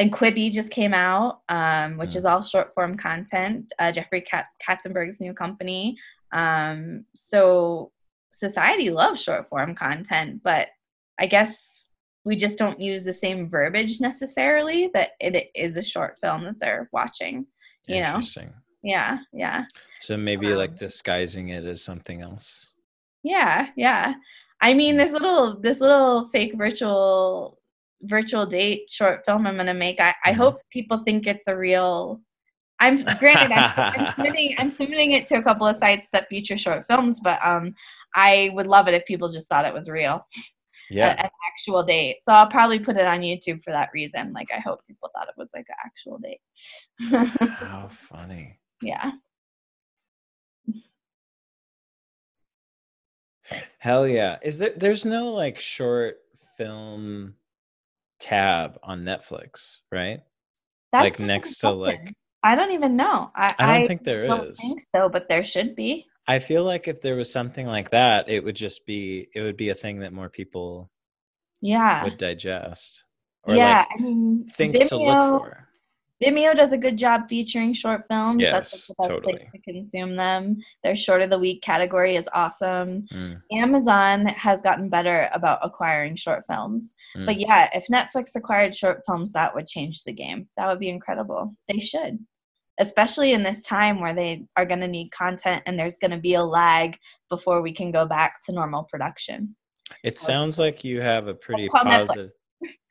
and 0.00 0.10
Quibi 0.10 0.50
just 0.50 0.70
came 0.70 0.94
out, 0.94 1.40
um, 1.50 1.98
which 1.98 2.12
mm. 2.12 2.16
is 2.16 2.24
all 2.24 2.42
short 2.42 2.72
form 2.72 2.96
content. 2.96 3.70
Uh, 3.78 3.92
Jeffrey 3.92 4.22
Katz- 4.22 4.54
Katzenberg's 4.66 5.20
new 5.20 5.34
company. 5.34 5.98
Um, 6.32 7.04
so 7.14 7.92
society 8.30 8.88
loves 8.88 9.22
short 9.22 9.46
form 9.46 9.74
content, 9.74 10.40
but 10.42 10.68
I 11.18 11.26
guess 11.26 11.84
we 12.24 12.34
just 12.34 12.56
don't 12.56 12.80
use 12.80 13.02
the 13.02 13.12
same 13.12 13.46
verbiage 13.46 14.00
necessarily 14.00 14.90
that 14.94 15.10
it 15.20 15.50
is 15.54 15.76
a 15.76 15.82
short 15.82 16.16
film 16.18 16.44
that 16.44 16.58
they're 16.60 16.88
watching. 16.92 17.46
You 17.86 17.96
Interesting. 17.96 18.46
know? 18.46 18.52
Yeah, 18.82 19.18
yeah. 19.34 19.64
So 20.00 20.16
maybe 20.16 20.46
um, 20.46 20.56
like 20.56 20.76
disguising 20.76 21.50
it 21.50 21.66
as 21.66 21.84
something 21.84 22.22
else. 22.22 22.70
Yeah, 23.22 23.66
yeah. 23.76 24.14
I 24.62 24.72
mean, 24.72 24.94
hmm. 24.94 25.00
this 25.00 25.12
little 25.12 25.60
this 25.60 25.80
little 25.80 26.30
fake 26.30 26.54
virtual 26.56 27.59
virtual 28.02 28.46
date 28.46 28.90
short 28.90 29.24
film 29.24 29.46
I'm 29.46 29.56
gonna 29.56 29.74
make. 29.74 30.00
I, 30.00 30.14
I 30.24 30.30
mm-hmm. 30.30 30.40
hope 30.40 30.60
people 30.70 30.98
think 31.04 31.26
it's 31.26 31.48
a 31.48 31.56
real. 31.56 32.20
I'm 32.78 33.02
granted 33.18 33.52
I'm, 33.52 33.72
I'm, 33.76 34.12
submitting 34.16 34.54
I'm 34.58 34.70
submitting 34.70 35.12
it 35.12 35.26
to 35.28 35.36
a 35.36 35.42
couple 35.42 35.66
of 35.66 35.76
sites 35.76 36.08
that 36.12 36.28
feature 36.28 36.56
short 36.56 36.86
films, 36.86 37.20
but 37.22 37.38
um, 37.44 37.74
I 38.14 38.50
would 38.54 38.66
love 38.66 38.88
it 38.88 38.94
if 38.94 39.04
people 39.04 39.28
just 39.28 39.48
thought 39.48 39.66
it 39.66 39.74
was 39.74 39.88
real. 39.88 40.26
Yeah, 40.92 41.22
an 41.22 41.30
actual 41.52 41.84
date. 41.84 42.16
So 42.22 42.32
I'll 42.32 42.48
probably 42.48 42.80
put 42.80 42.96
it 42.96 43.06
on 43.06 43.20
YouTube 43.20 43.62
for 43.62 43.70
that 43.70 43.90
reason. 43.94 44.32
Like 44.32 44.48
I 44.52 44.58
hope 44.58 44.80
people 44.88 45.08
thought 45.14 45.28
it 45.28 45.34
was 45.36 45.48
like 45.54 45.66
an 45.68 45.76
actual 45.84 46.18
date. 46.18 46.40
How 47.60 47.86
funny. 47.88 48.58
Yeah. 48.82 49.12
Hell 53.78 54.06
yeah. 54.06 54.38
Is 54.42 54.58
there 54.58 54.72
there's 54.76 55.04
no 55.04 55.28
like 55.32 55.60
short 55.60 56.18
film 56.56 57.34
tab 58.20 58.78
on 58.82 59.02
Netflix, 59.02 59.78
right? 59.90 60.20
That's 60.92 61.18
like 61.18 61.26
next 61.26 61.58
to 61.58 61.70
like 61.70 62.12
I 62.42 62.54
don't 62.54 62.72
even 62.72 62.96
know. 62.96 63.30
I, 63.34 63.54
I 63.58 63.66
don't 63.66 63.82
I 63.82 63.86
think 63.86 64.04
there 64.04 64.26
don't 64.26 64.50
is. 64.50 64.58
Think 64.58 64.82
so, 64.94 65.08
but 65.08 65.28
there 65.28 65.44
should 65.44 65.76
be. 65.76 66.06
I 66.26 66.38
feel 66.38 66.64
like 66.64 66.88
if 66.88 67.02
there 67.02 67.16
was 67.16 67.30
something 67.30 67.66
like 67.66 67.90
that, 67.90 68.28
it 68.28 68.44
would 68.44 68.56
just 68.56 68.86
be 68.86 69.28
it 69.34 69.42
would 69.42 69.56
be 69.56 69.70
a 69.70 69.74
thing 69.74 70.00
that 70.00 70.12
more 70.12 70.28
people 70.28 70.90
yeah 71.60 72.04
would 72.04 72.16
digest 72.16 73.04
or 73.44 73.54
yeah, 73.56 73.78
like 73.78 73.88
I 73.96 74.02
mean, 74.02 74.44
think 74.56 74.74
Vimeo, 74.74 74.88
to 74.88 74.96
look 74.96 75.42
for. 75.42 75.68
Vimeo 76.22 76.54
does 76.54 76.72
a 76.72 76.78
good 76.78 76.98
job 76.98 77.28
featuring 77.28 77.72
short 77.72 78.04
films. 78.08 78.42
Yes, 78.42 78.52
That's 78.52 78.86
the 78.88 78.94
best 78.98 79.08
totally. 79.08 79.48
to 79.54 79.72
consume 79.72 80.16
them. 80.16 80.58
Their 80.84 80.94
short 80.94 81.22
of 81.22 81.30
the 81.30 81.38
week 81.38 81.62
category 81.62 82.16
is 82.16 82.28
awesome. 82.34 83.06
Mm. 83.12 83.40
Amazon 83.52 84.26
has 84.26 84.60
gotten 84.60 84.90
better 84.90 85.30
about 85.32 85.60
acquiring 85.62 86.16
short 86.16 86.44
films. 86.46 86.94
Mm. 87.16 87.26
But 87.26 87.40
yeah, 87.40 87.70
if 87.72 87.86
Netflix 87.86 88.36
acquired 88.36 88.76
short 88.76 89.00
films, 89.06 89.32
that 89.32 89.54
would 89.54 89.66
change 89.66 90.04
the 90.04 90.12
game. 90.12 90.48
That 90.58 90.68
would 90.68 90.78
be 90.78 90.90
incredible. 90.90 91.54
They 91.68 91.80
should. 91.80 92.18
Especially 92.78 93.32
in 93.32 93.42
this 93.42 93.62
time 93.62 94.00
where 94.00 94.14
they 94.14 94.44
are 94.56 94.66
going 94.66 94.80
to 94.80 94.88
need 94.88 95.12
content 95.12 95.62
and 95.66 95.78
there's 95.78 95.96
going 95.96 96.10
to 96.10 96.18
be 96.18 96.34
a 96.34 96.42
lag 96.42 96.98
before 97.30 97.62
we 97.62 97.72
can 97.72 97.90
go 97.90 98.04
back 98.04 98.42
to 98.44 98.52
normal 98.52 98.84
production. 98.84 99.56
It 100.04 100.16
sounds 100.18 100.58
like 100.58 100.84
you 100.84 101.00
have 101.00 101.28
a 101.28 101.34
pretty 101.34 101.68
positive. 101.68 102.30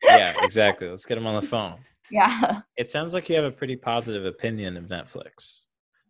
yeah, 0.02 0.34
exactly. 0.42 0.88
Let's 0.88 1.06
get 1.06 1.14
them 1.14 1.26
on 1.26 1.40
the 1.40 1.46
phone. 1.46 1.78
Yeah. 2.10 2.60
It 2.76 2.88
sounds 2.88 3.12
like 3.12 3.28
you 3.28 3.36
have 3.36 3.44
a 3.44 3.50
pretty 3.50 3.76
positive 3.76 4.24
opinion 4.24 4.76
of 4.76 4.84
Netflix. 4.84 5.64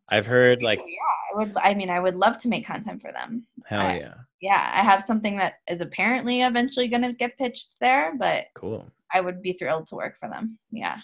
I've 0.09 0.27
heard 0.27 0.63
like 0.63 0.79
yeah, 0.79 1.35
I 1.35 1.39
would 1.39 1.57
I 1.57 1.75
mean 1.75 1.91
I 1.91 2.01
would 2.01 2.17
love 2.17 2.39
to 2.39 2.49
make 2.49 2.67
content 2.67 3.01
for 3.03 3.13
them. 3.13 3.47
Hell 3.67 3.87
I, 3.87 3.99
yeah. 3.99 4.15
Yeah, 4.41 4.71
I 4.73 4.83
have 4.83 5.03
something 5.03 5.37
that 5.39 5.55
is 5.69 5.81
apparently 5.81 6.43
eventually 6.43 6.89
going 6.89 7.03
to 7.03 7.13
get 7.13 7.37
pitched 7.39 7.75
there, 7.81 8.15
but 8.17 8.47
Cool. 8.55 8.87
I 9.13 9.21
would 9.21 9.43
be 9.43 9.53
thrilled 9.53 9.89
to 9.89 9.97
work 9.97 10.19
for 10.19 10.29
them. 10.29 10.59
Yeah. 10.71 10.99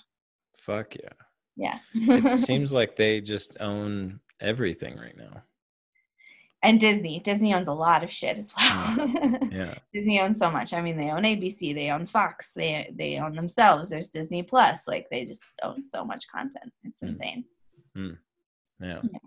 Fuck 0.56 0.94
yeah. 0.94 1.12
Yeah. 1.56 1.78
it 1.94 2.38
seems 2.50 2.72
like 2.72 2.96
they 2.96 3.20
just 3.20 3.56
own 3.61 4.20
everything 4.40 4.96
right 4.96 5.16
now 5.16 5.42
and 6.62 6.81
Disney. 6.81 7.21
Disney 7.21 7.55
owns 7.55 7.69
a 7.69 7.73
lot 7.73 8.03
of 8.03 8.11
shit 8.11 8.38
as 8.38 8.53
well. 8.57 9.09
Yeah. 9.51 9.75
Disney 9.95 10.21
owns 10.21 10.38
so 10.38 10.51
much. 10.51 10.73
I 10.73 10.81
mean, 10.81 10.97
they 10.97 11.11
own 11.11 11.23
ABC, 11.23 11.75
they 11.75 11.90
own 11.90 12.07
Fox, 12.07 12.51
they 12.55 12.92
they 12.95 13.19
own 13.19 13.35
themselves. 13.35 13.88
There's 13.88 14.09
Disney 14.09 14.42
Plus. 14.42 14.87
Like 14.87 15.07
they 15.11 15.25
just 15.25 15.45
own 15.62 15.85
so 15.85 16.05
much 16.05 16.27
content. 16.29 16.73
It's 16.85 17.03
mm. 17.03 17.09
insane. 17.09 17.45
Mm. 17.97 18.19
Yeah. 18.81 19.01
yeah. 19.03 19.19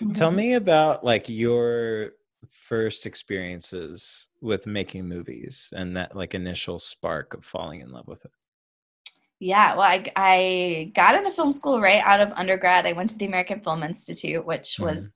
Mm-hmm. 0.00 0.12
Tell 0.12 0.30
me 0.30 0.54
about 0.54 1.04
like 1.04 1.28
your 1.28 2.12
first 2.48 3.06
experiences 3.06 4.28
with 4.40 4.66
making 4.66 5.06
movies 5.06 5.72
and 5.76 5.96
that 5.96 6.16
like 6.16 6.34
initial 6.34 6.78
spark 6.78 7.34
of 7.34 7.44
falling 7.44 7.80
in 7.80 7.90
love 7.90 8.06
with 8.06 8.24
it. 8.24 8.32
Yeah, 9.42 9.72
well, 9.72 9.82
I, 9.82 10.04
I 10.16 10.92
got 10.94 11.14
into 11.14 11.30
film 11.30 11.54
school 11.54 11.80
right 11.80 12.02
out 12.04 12.20
of 12.20 12.30
undergrad. 12.32 12.84
I 12.84 12.92
went 12.92 13.08
to 13.10 13.16
the 13.16 13.24
American 13.24 13.60
Film 13.60 13.82
Institute, 13.82 14.44
which 14.44 14.78
was 14.78 15.06
mm 15.06 15.12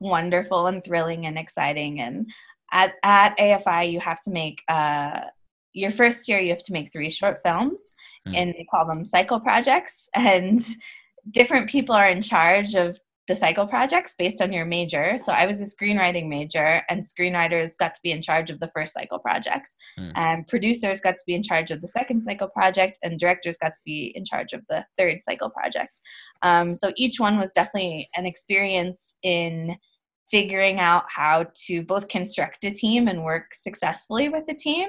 wonderful 0.00 0.66
and 0.66 0.84
thrilling 0.84 1.26
and 1.26 1.38
exciting. 1.38 2.00
And 2.00 2.30
at, 2.72 2.94
at 3.02 3.36
AFI, 3.38 3.92
you 3.92 4.00
have 4.00 4.20
to 4.22 4.30
make 4.30 4.62
uh, 4.68 5.20
your 5.72 5.90
first 5.90 6.28
year, 6.28 6.40
you 6.40 6.50
have 6.50 6.64
to 6.64 6.72
make 6.72 6.92
three 6.92 7.10
short 7.10 7.38
films, 7.44 7.94
mm. 8.26 8.34
and 8.34 8.54
they 8.54 8.66
call 8.70 8.86
them 8.86 9.04
cycle 9.04 9.40
projects. 9.40 10.08
And 10.14 10.64
different 11.30 11.68
people 11.68 11.94
are 11.94 12.08
in 12.08 12.22
charge 12.22 12.74
of 12.74 12.98
the 13.28 13.34
cycle 13.34 13.66
projects 13.66 14.14
based 14.16 14.40
on 14.40 14.52
your 14.52 14.64
major. 14.64 15.16
So 15.22 15.32
I 15.32 15.46
was 15.46 15.60
a 15.60 15.64
screenwriting 15.64 16.28
major, 16.28 16.82
and 16.88 17.02
screenwriters 17.02 17.76
got 17.78 17.94
to 17.94 18.00
be 18.02 18.12
in 18.12 18.22
charge 18.22 18.50
of 18.50 18.60
the 18.60 18.70
first 18.74 18.94
cycle 18.94 19.18
project, 19.18 19.74
mm. 19.98 20.12
and 20.14 20.46
producers 20.46 21.00
got 21.00 21.12
to 21.18 21.24
be 21.26 21.34
in 21.34 21.42
charge 21.42 21.70
of 21.70 21.80
the 21.80 21.88
second 21.88 22.22
cycle 22.22 22.48
project, 22.48 22.98
and 23.02 23.18
directors 23.18 23.56
got 23.58 23.74
to 23.74 23.80
be 23.84 24.12
in 24.14 24.24
charge 24.24 24.52
of 24.52 24.62
the 24.68 24.84
third 24.98 25.22
cycle 25.22 25.50
project. 25.50 26.00
Um, 26.42 26.74
so 26.74 26.92
each 26.96 27.18
one 27.20 27.38
was 27.38 27.52
definitely 27.52 28.08
an 28.16 28.26
experience 28.26 29.16
in 29.22 29.76
figuring 30.30 30.80
out 30.80 31.04
how 31.08 31.46
to 31.66 31.82
both 31.82 32.08
construct 32.08 32.64
a 32.64 32.70
team 32.70 33.06
and 33.06 33.24
work 33.24 33.54
successfully 33.54 34.28
with 34.28 34.44
a 34.48 34.54
team 34.54 34.88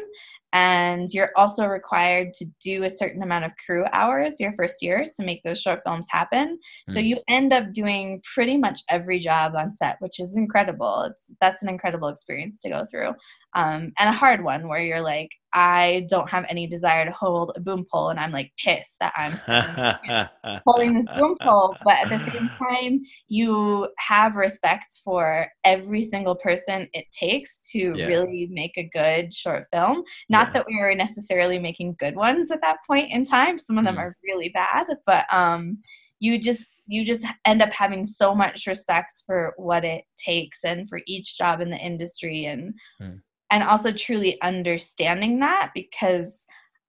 and 0.54 1.10
you're 1.14 1.32
also 1.36 1.66
required 1.66 2.34
to 2.34 2.46
do 2.64 2.84
a 2.84 2.90
certain 2.90 3.22
amount 3.22 3.44
of 3.44 3.52
crew 3.66 3.84
hours 3.92 4.40
your 4.40 4.54
first 4.54 4.82
year 4.82 5.06
to 5.14 5.26
make 5.26 5.44
those 5.44 5.62
short 5.62 5.82
films 5.86 6.08
happen 6.10 6.58
mm. 6.90 6.94
so 6.94 7.00
hmm. 7.00 7.06
you 7.06 7.18
end 7.28 7.52
up 7.52 7.72
doing 7.74 8.22
pretty 8.34 8.58
much 8.58 8.82
every 8.90 9.20
job 9.20 9.54
on 9.56 9.74
set 9.74 9.98
which 10.00 10.20
is 10.20 10.38
incredible 10.38 11.04
it's 11.04 11.36
that's 11.42 11.64
an 11.64 11.70
incredible 11.70 12.08
experience 12.08 12.60
to 12.60 12.70
go 12.70 12.86
through 12.90 13.12
um, 13.58 13.92
and 13.98 14.10
a 14.10 14.14
hard 14.14 14.44
one 14.44 14.68
where 14.68 14.80
you're 14.80 15.02
like 15.02 15.32
I 15.52 16.06
don't 16.12 16.30
have 16.30 16.46
any 16.48 16.68
desire 16.68 17.06
to 17.06 17.12
hold 17.12 17.54
a 17.56 17.60
boom 17.60 17.88
pole, 17.92 18.10
and 18.10 18.20
I'm 18.20 18.32
like 18.32 18.52
pissed 18.64 18.98
that 19.00 19.14
I'm 19.18 20.62
holding 20.68 20.94
this 20.94 21.08
boom 21.18 21.36
pole. 21.42 21.76
But 21.84 21.96
at 21.96 22.10
the 22.10 22.20
same 22.20 22.48
time, 22.60 23.02
you 23.28 23.90
have 23.98 24.36
respect 24.36 25.02
for 25.04 25.48
every 25.64 26.04
single 26.04 26.36
person 26.36 26.88
it 26.94 27.06
takes 27.12 27.72
to 27.72 27.96
yeah. 27.96 28.06
really 28.06 28.48
make 28.52 28.78
a 28.78 28.88
good 28.94 29.34
short 29.34 29.66
film. 29.74 30.04
Not 30.30 30.50
yeah. 30.50 30.54
that 30.54 30.66
we 30.68 30.80
were 30.80 30.94
necessarily 30.94 31.58
making 31.58 31.96
good 31.98 32.16
ones 32.16 32.52
at 32.52 32.62
that 32.62 32.78
point 32.86 33.12
in 33.12 33.26
time. 33.26 33.58
Some 33.58 33.80
of 33.80 33.86
them 33.86 33.96
mm. 33.96 34.02
are 34.02 34.18
really 34.24 34.50
bad, 34.50 34.86
but 35.08 35.26
um, 35.34 35.80
you 36.20 36.38
just 36.38 36.68
you 36.86 37.04
just 37.04 37.26
end 37.46 37.64
up 37.64 37.72
having 37.72 38.06
so 38.06 38.36
much 38.36 38.68
respect 38.68 39.24
for 39.26 39.56
what 39.58 39.84
it 39.84 40.04
takes 40.24 40.64
and 40.64 40.88
for 40.88 41.02
each 41.08 41.36
job 41.36 41.62
in 41.62 41.72
the 41.72 41.78
industry 41.78 42.46
and 42.46 42.76
mm 43.02 43.20
and 43.52 43.64
also 43.64 43.92
truly 43.92 44.42
understanding 44.42 45.40
that 45.40 45.72
because 45.74 46.46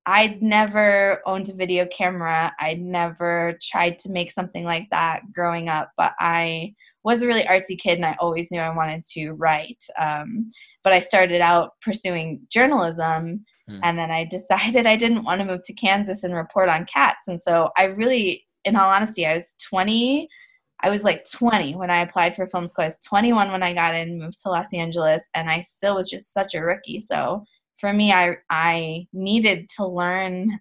I'd 0.08 0.40
never 0.40 1.20
owned 1.26 1.50
a 1.50 1.54
video 1.54 1.84
camera. 1.86 2.54
I'd 2.58 2.80
never 2.80 3.58
tried 3.60 3.98
to 3.98 4.10
make 4.10 4.32
something 4.32 4.64
like 4.64 4.88
that 4.90 5.20
growing 5.34 5.68
up, 5.68 5.90
but 5.98 6.14
I 6.18 6.72
was 7.04 7.22
a 7.22 7.26
really 7.26 7.42
artsy 7.42 7.78
kid 7.78 7.96
and 7.96 8.06
I 8.06 8.16
always 8.18 8.50
knew 8.50 8.58
I 8.58 8.74
wanted 8.74 9.04
to 9.12 9.32
write. 9.32 9.84
Um, 9.98 10.48
but 10.82 10.94
I 10.94 11.00
started 11.00 11.42
out 11.42 11.72
pursuing 11.82 12.40
journalism 12.50 13.44
mm. 13.68 13.80
and 13.82 13.98
then 13.98 14.10
I 14.10 14.24
decided 14.24 14.86
I 14.86 14.96
didn't 14.96 15.24
want 15.24 15.40
to 15.40 15.46
move 15.46 15.62
to 15.64 15.74
Kansas 15.74 16.24
and 16.24 16.34
report 16.34 16.70
on 16.70 16.86
cats. 16.86 17.28
And 17.28 17.38
so 17.38 17.70
I 17.76 17.84
really, 17.84 18.46
in 18.64 18.76
all 18.76 18.88
honesty, 18.88 19.26
I 19.26 19.34
was 19.34 19.56
20 19.68 20.26
I 20.80 20.90
was 20.90 21.02
like 21.02 21.28
20 21.30 21.74
when 21.74 21.90
I 21.90 22.02
applied 22.02 22.36
for 22.36 22.46
film 22.46 22.66
school. 22.66 22.84
I 22.84 22.88
was 22.88 22.98
21 23.04 23.50
when 23.50 23.62
I 23.62 23.74
got 23.74 23.94
in, 23.94 24.18
moved 24.18 24.40
to 24.42 24.50
Los 24.50 24.72
Angeles, 24.72 25.28
and 25.34 25.50
I 25.50 25.60
still 25.60 25.96
was 25.96 26.08
just 26.08 26.32
such 26.32 26.54
a 26.54 26.62
rookie. 26.62 27.00
So 27.00 27.44
for 27.78 27.92
me, 27.92 28.12
I 28.12 28.36
I 28.50 29.06
needed 29.12 29.68
to 29.76 29.86
learn 29.86 30.58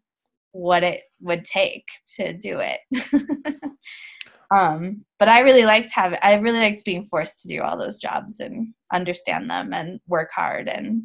what 0.51 0.83
it 0.83 1.01
would 1.19 1.45
take 1.45 1.85
to 2.15 2.33
do 2.33 2.59
it. 2.59 2.79
um, 4.51 5.05
but 5.19 5.29
I 5.29 5.41
really 5.41 5.65
liked 5.65 5.91
having. 5.93 6.19
I 6.21 6.35
really 6.35 6.59
liked 6.59 6.85
being 6.85 7.05
forced 7.05 7.41
to 7.41 7.47
do 7.47 7.61
all 7.61 7.77
those 7.77 7.97
jobs 7.97 8.39
and 8.39 8.73
understand 8.91 9.49
them 9.49 9.73
and 9.73 9.99
work 10.07 10.29
hard 10.33 10.67
and 10.67 11.03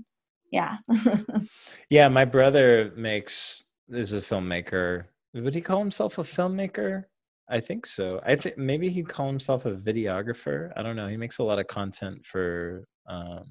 yeah. 0.53 0.77
yeah, 1.91 2.09
my 2.09 2.25
brother 2.25 2.93
makes 2.95 3.65
is 3.89 4.13
a 4.13 4.21
filmmaker. 4.21 5.07
Would 5.35 5.55
he 5.55 5.63
call 5.63 5.79
himself 5.79 6.19
a 6.19 6.23
filmmaker? 6.23 7.05
I 7.53 7.61
think 7.61 7.85
so. 7.85 8.19
I 8.25 8.35
think 8.35 8.57
maybe 8.57 8.89
he'd 8.89 9.11
call 9.11 9.27
himself 9.27 9.67
a 9.67 9.73
videographer. 9.73 10.73
I 10.75 10.83
don't 10.83 10.97
know. 10.97 11.07
He 11.07 11.19
makes 11.19 11.39
a 11.39 11.45
lot 11.45 11.59
of 11.59 11.67
content 11.67 12.25
for 12.25 12.89
um, 13.07 13.45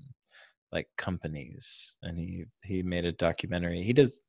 like 0.71 0.87
companies, 0.97 1.97
and 2.01 2.17
he 2.17 2.45
he 2.63 2.81
made 2.81 3.05
a 3.05 3.11
documentary. 3.11 3.83
He 3.83 3.93
does. 3.93 4.23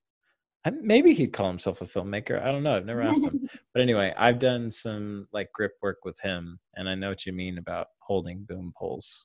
Maybe 0.82 1.14
he'd 1.14 1.32
call 1.32 1.48
himself 1.48 1.80
a 1.80 1.86
filmmaker. 1.86 2.40
I 2.40 2.52
don't 2.52 2.62
know. 2.62 2.76
I've 2.76 2.84
never 2.84 3.02
asked 3.02 3.24
him. 3.24 3.48
But 3.72 3.80
anyway, 3.80 4.12
I've 4.18 4.38
done 4.38 4.68
some 4.70 5.26
like 5.32 5.50
grip 5.54 5.72
work 5.80 6.04
with 6.04 6.20
him, 6.20 6.60
and 6.74 6.86
I 6.86 6.94
know 6.94 7.08
what 7.08 7.24
you 7.24 7.32
mean 7.32 7.56
about 7.56 7.86
holding 8.00 8.44
boom 8.44 8.74
poles. 8.76 9.24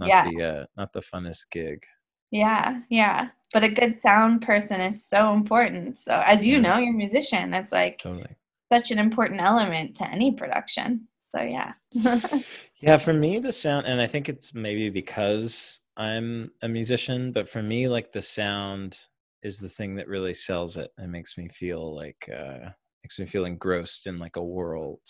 Not 0.00 0.08
yeah. 0.08 0.28
the 0.28 0.42
uh, 0.42 0.64
not 0.76 0.92
the 0.92 1.00
funnest 1.00 1.48
gig. 1.52 1.84
Yeah, 2.32 2.80
yeah. 2.90 3.28
But 3.52 3.62
a 3.62 3.68
good 3.68 4.00
sound 4.02 4.42
person 4.42 4.80
is 4.80 5.06
so 5.06 5.32
important. 5.32 6.00
So 6.00 6.20
as 6.26 6.44
you 6.44 6.54
yeah. 6.54 6.62
know, 6.62 6.78
you're 6.78 6.92
a 6.92 6.96
musician. 6.96 7.54
It's 7.54 7.70
like 7.70 7.98
totally 7.98 8.34
such 8.68 8.90
an 8.90 8.98
important 8.98 9.40
element 9.40 9.96
to 9.96 10.08
any 10.08 10.32
production. 10.32 11.08
So 11.34 11.42
yeah. 11.42 11.72
yeah, 12.80 12.96
for 12.96 13.12
me 13.12 13.38
the 13.38 13.52
sound 13.52 13.86
and 13.86 14.00
I 14.00 14.06
think 14.06 14.28
it's 14.28 14.54
maybe 14.54 14.90
because 14.90 15.80
I'm 15.96 16.50
a 16.62 16.68
musician, 16.68 17.32
but 17.32 17.48
for 17.48 17.62
me 17.62 17.88
like 17.88 18.12
the 18.12 18.22
sound 18.22 18.98
is 19.42 19.58
the 19.58 19.68
thing 19.68 19.96
that 19.96 20.08
really 20.08 20.34
sells 20.34 20.76
it. 20.76 20.90
It 20.98 21.08
makes 21.08 21.36
me 21.38 21.48
feel 21.48 21.94
like 21.94 22.28
uh 22.34 22.70
makes 23.02 23.18
me 23.18 23.26
feel 23.26 23.44
engrossed 23.44 24.06
in 24.06 24.18
like 24.18 24.36
a 24.36 24.44
world. 24.44 25.00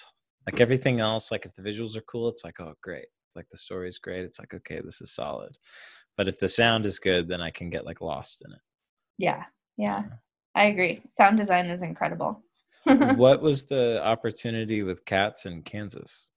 Like 0.47 0.61
everything 0.61 1.01
else, 1.01 1.33
like 1.33 1.45
if 1.45 1.55
the 1.55 1.63
visuals 1.63 1.97
are 1.97 2.03
cool, 2.03 2.29
it's 2.29 2.45
like, 2.45 2.61
oh 2.61 2.75
great. 2.83 3.07
It's 3.27 3.35
like 3.35 3.49
the 3.51 3.57
story 3.57 3.89
is 3.89 3.99
great. 3.99 4.25
It's 4.25 4.39
like, 4.39 4.55
okay, 4.55 4.81
this 4.85 5.01
is 5.01 5.13
solid. 5.13 5.57
But 6.17 6.29
if 6.29 6.39
the 6.39 6.49
sound 6.49 6.87
is 6.87 6.99
good, 6.99 7.29
then 7.29 7.41
I 7.41 7.51
can 7.51 7.69
get 7.69 7.85
like 7.85 8.01
lost 8.01 8.43
in 8.45 8.53
it. 8.53 8.61
Yeah. 9.19 9.45
Yeah. 9.77 10.05
I 10.55 10.67
agree. 10.67 11.03
Sound 11.19 11.37
design 11.37 11.67
is 11.67 11.83
incredible. 11.83 12.43
what 13.17 13.43
was 13.43 13.67
the 13.67 14.05
opportunity 14.05 14.83
with 14.83 15.05
cats 15.05 15.47
in 15.47 15.63
Kansas? 15.63 16.31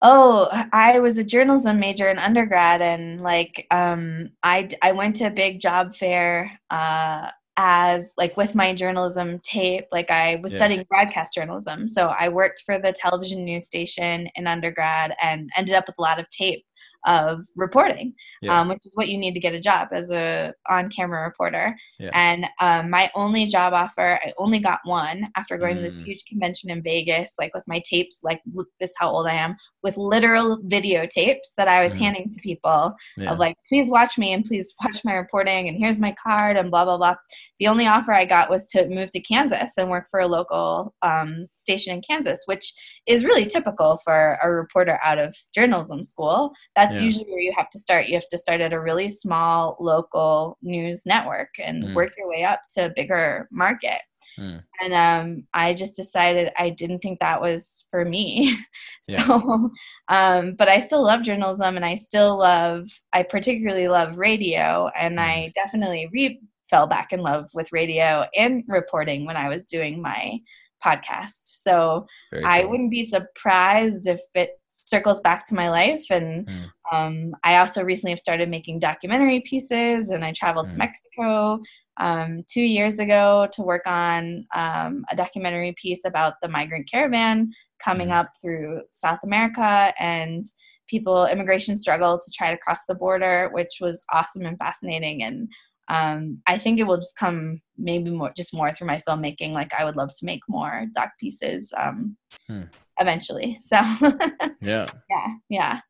Oh, 0.00 0.48
I 0.72 1.00
was 1.00 1.18
a 1.18 1.24
journalism 1.24 1.80
major 1.80 2.08
in 2.08 2.18
undergrad, 2.18 2.80
and 2.80 3.20
like 3.20 3.66
um, 3.70 4.30
I 4.42 4.68
I 4.80 4.92
went 4.92 5.16
to 5.16 5.26
a 5.26 5.30
big 5.30 5.60
job 5.60 5.94
fair 5.94 6.52
uh, 6.70 7.28
as 7.56 8.14
like 8.16 8.36
with 8.36 8.54
my 8.54 8.74
journalism 8.74 9.40
tape. 9.42 9.86
Like 9.90 10.10
I 10.10 10.36
was 10.42 10.52
yeah. 10.52 10.58
studying 10.58 10.86
broadcast 10.88 11.34
journalism, 11.34 11.88
so 11.88 12.08
I 12.08 12.28
worked 12.28 12.62
for 12.64 12.78
the 12.78 12.92
television 12.92 13.44
news 13.44 13.66
station 13.66 14.28
in 14.36 14.46
undergrad, 14.46 15.16
and 15.20 15.50
ended 15.56 15.74
up 15.74 15.86
with 15.88 15.98
a 15.98 16.02
lot 16.02 16.20
of 16.20 16.30
tape 16.30 16.64
of 17.06 17.40
reporting, 17.56 18.14
yeah. 18.42 18.60
um, 18.60 18.68
which 18.68 18.84
is 18.84 18.92
what 18.94 19.08
you 19.08 19.18
need 19.18 19.34
to 19.34 19.40
get 19.40 19.54
a 19.54 19.60
job 19.60 19.88
as 19.92 20.10
a 20.10 20.52
on-camera 20.68 21.22
reporter. 21.24 21.76
Yeah. 21.98 22.10
And 22.12 22.46
um, 22.60 22.90
my 22.90 23.10
only 23.14 23.46
job 23.46 23.72
offer, 23.72 24.18
I 24.22 24.32
only 24.38 24.58
got 24.58 24.80
one 24.84 25.28
after 25.36 25.56
going 25.56 25.76
mm. 25.76 25.82
to 25.84 25.90
this 25.90 26.02
mm. 26.02 26.06
huge 26.06 26.24
convention 26.26 26.70
in 26.70 26.82
Vegas, 26.82 27.34
like 27.38 27.54
with 27.54 27.64
my 27.66 27.82
tapes, 27.88 28.20
like 28.22 28.40
this 28.80 28.92
how 28.96 29.10
old 29.10 29.26
I 29.26 29.34
am, 29.34 29.56
with 29.82 29.96
literal 29.96 30.58
videotapes 30.64 31.54
that 31.56 31.68
I 31.68 31.82
was 31.82 31.92
mm. 31.92 31.98
handing 31.98 32.32
to 32.32 32.40
people 32.40 32.94
yeah. 33.16 33.30
of 33.30 33.38
like, 33.38 33.56
please 33.68 33.90
watch 33.90 34.18
me 34.18 34.32
and 34.32 34.44
please 34.44 34.74
watch 34.84 35.00
my 35.04 35.14
reporting 35.14 35.68
and 35.68 35.78
here's 35.78 36.00
my 36.00 36.14
card 36.22 36.56
and 36.56 36.70
blah 36.70 36.84
blah 36.84 36.96
blah. 36.96 37.14
The 37.60 37.68
only 37.68 37.86
offer 37.86 38.12
I 38.12 38.24
got 38.24 38.50
was 38.50 38.66
to 38.66 38.88
move 38.88 39.10
to 39.10 39.20
Kansas 39.20 39.72
and 39.76 39.90
work 39.90 40.06
for 40.10 40.20
a 40.20 40.26
local 40.26 40.94
um, 41.02 41.46
station 41.54 41.94
in 41.94 42.02
Kansas, 42.02 42.42
which 42.46 42.72
is 43.06 43.24
really 43.24 43.46
typical 43.46 44.00
for 44.04 44.38
a 44.42 44.50
reporter 44.50 44.98
out 45.02 45.18
of 45.18 45.34
journalism 45.54 46.02
school. 46.02 46.52
That's 46.76 46.87
yeah. 46.94 47.00
usually 47.00 47.30
where 47.30 47.40
you 47.40 47.52
have 47.56 47.70
to 47.70 47.78
start. 47.78 48.06
You 48.06 48.14
have 48.14 48.28
to 48.28 48.38
start 48.38 48.60
at 48.60 48.72
a 48.72 48.80
really 48.80 49.08
small 49.08 49.76
local 49.80 50.58
news 50.62 51.04
network 51.06 51.50
and 51.62 51.84
mm. 51.84 51.94
work 51.94 52.12
your 52.16 52.28
way 52.28 52.44
up 52.44 52.60
to 52.74 52.86
a 52.86 52.92
bigger 52.94 53.48
market. 53.50 54.00
Mm. 54.38 54.62
And 54.82 54.94
um, 54.94 55.46
I 55.54 55.74
just 55.74 55.96
decided 55.96 56.52
I 56.56 56.70
didn't 56.70 57.00
think 57.00 57.18
that 57.20 57.40
was 57.40 57.86
for 57.90 58.04
me. 58.04 58.56
so, 59.02 59.14
yeah. 59.16 59.68
um, 60.08 60.54
but 60.54 60.68
I 60.68 60.80
still 60.80 61.02
love 61.02 61.22
journalism 61.22 61.76
and 61.76 61.84
I 61.84 61.96
still 61.96 62.38
love, 62.38 62.86
I 63.12 63.22
particularly 63.22 63.88
love 63.88 64.16
radio. 64.16 64.90
And 64.98 65.18
mm. 65.18 65.22
I 65.22 65.52
definitely 65.54 66.08
re- 66.12 66.40
fell 66.70 66.86
back 66.86 67.12
in 67.12 67.20
love 67.20 67.48
with 67.54 67.72
radio 67.72 68.26
and 68.36 68.62
reporting 68.68 69.24
when 69.24 69.36
I 69.36 69.48
was 69.48 69.64
doing 69.64 70.00
my 70.00 70.38
podcast. 70.84 71.40
So. 71.42 72.06
I 72.44 72.64
wouldn't 72.64 72.90
be 72.90 73.04
surprised 73.04 74.06
if 74.06 74.20
it 74.34 74.58
circles 74.88 75.20
back 75.20 75.46
to 75.48 75.54
my 75.54 75.68
life. 75.68 76.04
And 76.10 76.48
mm. 76.48 76.64
um, 76.92 77.34
I 77.44 77.58
also 77.58 77.82
recently 77.82 78.12
have 78.12 78.20
started 78.20 78.48
making 78.48 78.80
documentary 78.80 79.42
pieces, 79.46 80.10
and 80.10 80.24
I 80.24 80.32
traveled 80.32 80.66
mm. 80.66 80.70
to 80.70 80.74
hmm. 80.74 80.78
Mexico 80.78 81.62
um, 82.00 82.44
two 82.48 82.62
years 82.62 82.98
ago 83.00 83.48
to 83.52 83.62
work 83.62 83.86
on 83.86 84.46
um, 84.54 85.04
a 85.10 85.16
documentary 85.16 85.74
piece 85.80 86.04
about 86.04 86.34
the 86.40 86.48
migrant 86.48 86.88
caravan 86.90 87.52
coming 87.84 88.08
mm. 88.08 88.20
up 88.20 88.30
through 88.40 88.82
South 88.90 89.18
America 89.24 89.92
and 89.98 90.44
people 90.88 91.26
immigration 91.26 91.76
struggle 91.76 92.18
to 92.18 92.32
try 92.34 92.50
to 92.50 92.58
cross 92.58 92.80
the 92.88 92.94
border, 92.94 93.50
which 93.52 93.78
was 93.80 94.02
awesome 94.12 94.46
and 94.46 94.58
fascinating. 94.58 95.22
And 95.22 95.48
um, 95.88 96.42
I 96.46 96.58
think 96.58 96.78
it 96.78 96.84
will 96.84 96.96
just 96.96 97.16
come 97.16 97.60
maybe 97.76 98.10
more 98.10 98.32
just 98.36 98.52
more 98.54 98.74
through 98.74 98.88
my 98.88 99.02
filmmaking. 99.08 99.52
Like 99.52 99.72
I 99.78 99.84
would 99.84 99.96
love 99.96 100.12
to 100.14 100.24
make 100.24 100.40
more 100.48 100.86
doc 100.94 101.10
pieces 101.18 101.72
um, 101.76 102.16
hmm. 102.46 102.62
eventually. 103.00 103.58
So 103.64 103.76
yeah, 104.60 104.88
yeah, 105.10 105.26
yeah. 105.48 105.80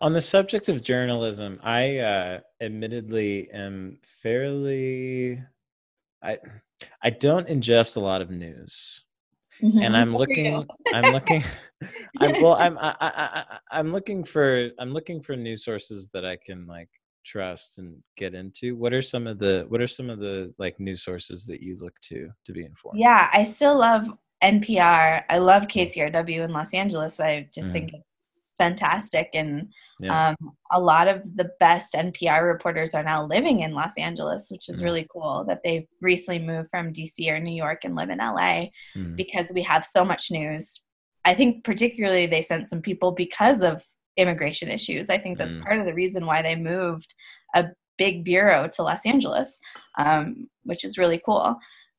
On 0.00 0.12
the 0.12 0.22
subject 0.22 0.68
of 0.68 0.82
journalism, 0.82 1.58
I 1.62 1.98
uh, 1.98 2.40
admittedly 2.60 3.50
am 3.52 3.98
fairly. 4.04 5.42
I 6.22 6.38
I 7.02 7.10
don't 7.10 7.48
ingest 7.48 7.96
a 7.96 8.00
lot 8.00 8.22
of 8.22 8.30
news. 8.30 9.04
Mm-hmm. 9.62 9.82
And 9.82 9.96
I'm 9.96 10.16
looking, 10.16 10.66
I'm 10.94 11.12
looking, 11.12 11.42
I'm 12.20 12.40
well, 12.40 12.54
I'm, 12.54 12.78
I, 12.78 12.94
I, 13.00 13.10
I, 13.10 13.58
I'm 13.72 13.90
looking 13.90 14.22
for, 14.22 14.70
I'm 14.78 14.92
looking 14.92 15.20
for 15.20 15.34
news 15.34 15.64
sources 15.64 16.10
that 16.14 16.24
I 16.24 16.36
can 16.36 16.66
like 16.68 16.88
trust 17.28 17.78
and 17.78 18.02
get 18.16 18.34
into 18.34 18.74
what 18.74 18.92
are 18.92 19.02
some 19.02 19.26
of 19.26 19.38
the 19.38 19.66
what 19.68 19.80
are 19.80 19.86
some 19.86 20.08
of 20.08 20.18
the 20.18 20.52
like 20.58 20.80
news 20.80 21.02
sources 21.02 21.44
that 21.46 21.60
you 21.60 21.76
look 21.78 21.94
to 22.00 22.28
to 22.44 22.52
be 22.52 22.64
informed 22.64 22.98
yeah 22.98 23.28
i 23.32 23.44
still 23.44 23.78
love 23.78 24.06
npr 24.42 25.22
i 25.28 25.38
love 25.38 25.64
kcrw 25.64 26.44
in 26.44 26.52
los 26.52 26.72
angeles 26.72 27.20
i 27.20 27.46
just 27.54 27.68
mm. 27.68 27.72
think 27.72 27.92
it's 27.92 28.04
fantastic 28.56 29.30
and 29.34 29.70
yeah. 30.00 30.30
um, 30.30 30.36
a 30.72 30.80
lot 30.80 31.06
of 31.06 31.22
the 31.36 31.50
best 31.60 31.92
npr 31.94 32.42
reporters 32.42 32.94
are 32.94 33.04
now 33.04 33.24
living 33.24 33.60
in 33.60 33.72
los 33.72 33.92
angeles 33.98 34.46
which 34.50 34.68
is 34.68 34.80
mm. 34.80 34.84
really 34.84 35.06
cool 35.12 35.44
that 35.46 35.60
they've 35.62 35.86
recently 36.00 36.38
moved 36.38 36.68
from 36.70 36.92
dc 36.92 37.14
or 37.28 37.38
new 37.38 37.54
york 37.54 37.84
and 37.84 37.94
live 37.94 38.10
in 38.10 38.18
la 38.18 38.64
mm. 38.96 39.16
because 39.16 39.52
we 39.54 39.62
have 39.62 39.84
so 39.84 40.04
much 40.04 40.30
news 40.30 40.80
i 41.24 41.34
think 41.34 41.62
particularly 41.62 42.26
they 42.26 42.42
sent 42.42 42.68
some 42.68 42.80
people 42.80 43.12
because 43.12 43.60
of 43.60 43.84
immigration 44.18 44.68
issues. 44.68 45.08
I 45.08 45.18
think 45.18 45.38
that's 45.38 45.56
mm. 45.56 45.62
part 45.62 45.78
of 45.78 45.86
the 45.86 45.94
reason 45.94 46.26
why 46.26 46.42
they 46.42 46.56
moved 46.56 47.14
a 47.54 47.66
big 47.96 48.24
bureau 48.24 48.68
to 48.68 48.82
Los 48.82 49.06
Angeles, 49.06 49.58
um, 49.98 50.48
which 50.64 50.84
is 50.84 50.98
really 50.98 51.20
cool. 51.24 51.56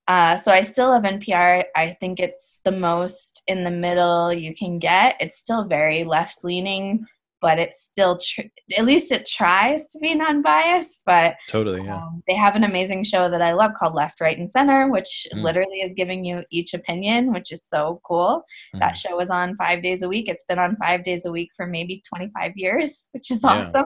Uh, 0.07 0.35
so 0.35 0.51
I 0.51 0.61
still 0.61 0.89
love 0.89 1.03
NPR. 1.03 1.65
I 1.75 1.95
think 1.99 2.19
it's 2.19 2.61
the 2.65 2.71
most 2.71 3.43
in 3.47 3.63
the 3.63 3.71
middle 3.71 4.33
you 4.33 4.55
can 4.55 4.79
get. 4.79 5.15
It's 5.19 5.37
still 5.37 5.65
very 5.65 6.03
left 6.03 6.43
leaning 6.43 7.05
but 7.41 7.59
it's 7.59 7.83
still 7.83 8.17
tr- 8.17 8.41
at 8.77 8.85
least 8.85 9.11
it 9.11 9.25
tries 9.25 9.87
to 9.87 9.99
be 9.99 10.13
non-biased 10.15 11.01
but 11.05 11.35
totally 11.47 11.83
yeah 11.83 11.97
um, 11.97 12.23
they 12.27 12.35
have 12.35 12.55
an 12.55 12.63
amazing 12.63 13.03
show 13.03 13.29
that 13.29 13.41
i 13.41 13.53
love 13.53 13.71
called 13.77 13.93
left 13.93 14.19
right 14.21 14.37
and 14.37 14.51
center 14.51 14.89
which 14.89 15.27
mm. 15.33 15.41
literally 15.41 15.81
is 15.81 15.93
giving 15.93 16.23
you 16.23 16.43
each 16.51 16.73
opinion 16.73 17.31
which 17.33 17.51
is 17.51 17.63
so 17.63 17.99
cool 18.05 18.43
mm. 18.75 18.79
that 18.79 18.97
show 18.97 19.19
is 19.19 19.29
on 19.29 19.55
five 19.55 19.81
days 19.81 20.01
a 20.01 20.07
week 20.07 20.27
it's 20.27 20.45
been 20.45 20.59
on 20.59 20.75
five 20.77 21.03
days 21.03 21.25
a 21.25 21.31
week 21.31 21.49
for 21.55 21.65
maybe 21.65 22.01
25 22.07 22.51
years 22.55 23.09
which 23.13 23.31
is 23.31 23.43
awesome 23.43 23.85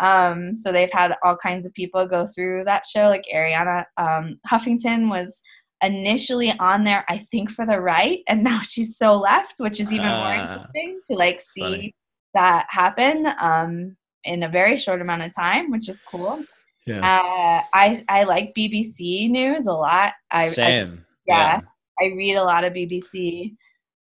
yeah. 0.00 0.30
um, 0.30 0.54
so 0.54 0.72
they've 0.72 0.92
had 0.92 1.14
all 1.22 1.36
kinds 1.36 1.66
of 1.66 1.72
people 1.74 2.06
go 2.06 2.26
through 2.26 2.64
that 2.64 2.84
show 2.86 3.08
like 3.08 3.24
arianna 3.34 3.84
um, 3.96 4.38
huffington 4.50 5.08
was 5.08 5.42
initially 5.82 6.50
on 6.60 6.84
there 6.84 7.04
i 7.08 7.18
think 7.30 7.50
for 7.50 7.66
the 7.66 7.80
right 7.80 8.20
and 8.28 8.42
now 8.50 8.60
she's 8.60 8.96
so 8.96 9.18
left 9.18 9.54
which 9.58 9.80
is 9.80 9.92
even 9.92 10.06
uh, 10.06 10.16
more 10.16 10.26
ah. 10.26 10.52
interesting 10.54 11.00
to 11.06 11.14
like 11.14 11.42
see 11.42 11.60
funny 11.60 11.94
that 12.34 12.66
happen 12.68 13.26
um, 13.40 13.96
in 14.24 14.42
a 14.42 14.48
very 14.48 14.78
short 14.78 15.00
amount 15.00 15.22
of 15.22 15.34
time, 15.34 15.70
which 15.70 15.88
is 15.88 16.00
cool. 16.10 16.42
Yeah. 16.86 16.98
Uh, 16.98 17.62
I 17.72 18.04
I 18.08 18.24
like 18.24 18.54
BBC 18.56 19.30
news 19.30 19.66
a 19.66 19.72
lot. 19.72 20.12
I, 20.30 20.46
Same. 20.46 20.98
I, 20.98 21.22
yeah, 21.26 21.60
yeah, 21.60 21.60
I 22.00 22.14
read 22.14 22.34
a 22.34 22.44
lot 22.44 22.64
of 22.64 22.74
BBC. 22.74 23.54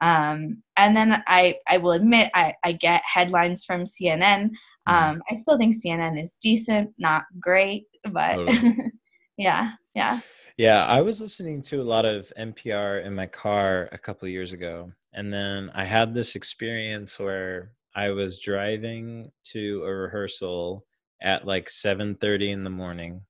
Um, 0.03 0.65
and 0.77 0.97
then 0.97 1.23
I, 1.29 1.59
I 1.69 1.79
will 1.79 1.93
admit 1.93 2.33
I, 2.35 2.55
I 2.65 2.73
get 2.73 3.03
headlines 3.07 3.65
from 3.65 3.85
CNN. 3.85 4.51
Mm-hmm. 4.89 4.93
Um, 4.93 5.23
I 5.31 5.37
still 5.37 5.57
think 5.57 5.77
CNN 5.77 6.21
is 6.21 6.37
decent, 6.43 6.91
not 6.99 7.23
great, 7.39 7.85
but 8.11 8.35
Totally. 8.35 8.77
yeah, 9.39 9.71
yeah. 9.95 10.19
Yeah, 10.59 10.85
I 10.87 11.01
was 11.01 11.21
listening 11.21 11.63
to 11.63 11.81
a 11.81 11.85
lot 11.85 12.05
of 12.05 12.33
NPR 12.39 13.07
in 13.07 13.15
my 13.15 13.27
car 13.27 13.89
a 13.93 13.99
couple 13.99 14.27
of 14.27 14.33
years 14.33 14.53
ago, 14.53 14.93
and 15.13 15.33
then 15.33 15.71
I 15.73 15.85
had 15.85 16.15
this 16.15 16.37
experience 16.37 17.19
where 17.19 17.71
I 17.95 18.11
was 18.11 18.39
driving 18.39 19.31
to 19.53 19.83
a 19.85 19.95
rehearsal 19.95 20.87
at 21.21 21.47
like 21.47 21.69
7:30 21.69 22.51
in 22.51 22.65
the 22.65 22.71
morning 22.71 23.23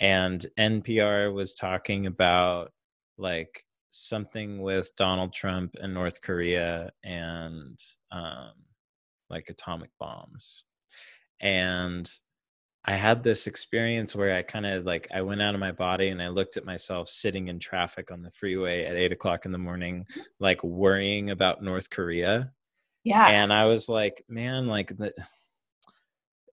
and 0.00 0.44
NPR 0.58 1.32
was 1.32 1.54
talking 1.54 2.06
about 2.06 2.72
like 3.16 3.64
something 3.90 4.62
with 4.62 4.94
Donald 4.96 5.32
Trump 5.32 5.74
and 5.80 5.94
North 5.94 6.20
Korea 6.20 6.90
and 7.04 7.78
um 8.12 8.52
like 9.30 9.50
atomic 9.50 9.90
bombs. 9.98 10.64
And 11.40 12.10
I 12.84 12.92
had 12.94 13.22
this 13.22 13.46
experience 13.46 14.16
where 14.16 14.34
I 14.34 14.42
kind 14.42 14.64
of 14.64 14.84
like 14.86 15.08
I 15.12 15.20
went 15.22 15.42
out 15.42 15.54
of 15.54 15.60
my 15.60 15.72
body 15.72 16.08
and 16.08 16.22
I 16.22 16.28
looked 16.28 16.56
at 16.56 16.64
myself 16.64 17.08
sitting 17.08 17.48
in 17.48 17.58
traffic 17.58 18.10
on 18.10 18.22
the 18.22 18.30
freeway 18.30 18.84
at 18.84 18.96
eight 18.96 19.12
o'clock 19.12 19.44
in 19.44 19.52
the 19.52 19.58
morning, 19.58 20.06
like 20.40 20.62
worrying 20.64 21.30
about 21.30 21.62
North 21.62 21.90
Korea 21.90 22.52
Yeah. 23.08 23.26
and 23.28 23.52
i 23.52 23.64
was 23.64 23.88
like 23.88 24.24
man 24.28 24.66
like 24.66 24.88
the, 24.96 25.12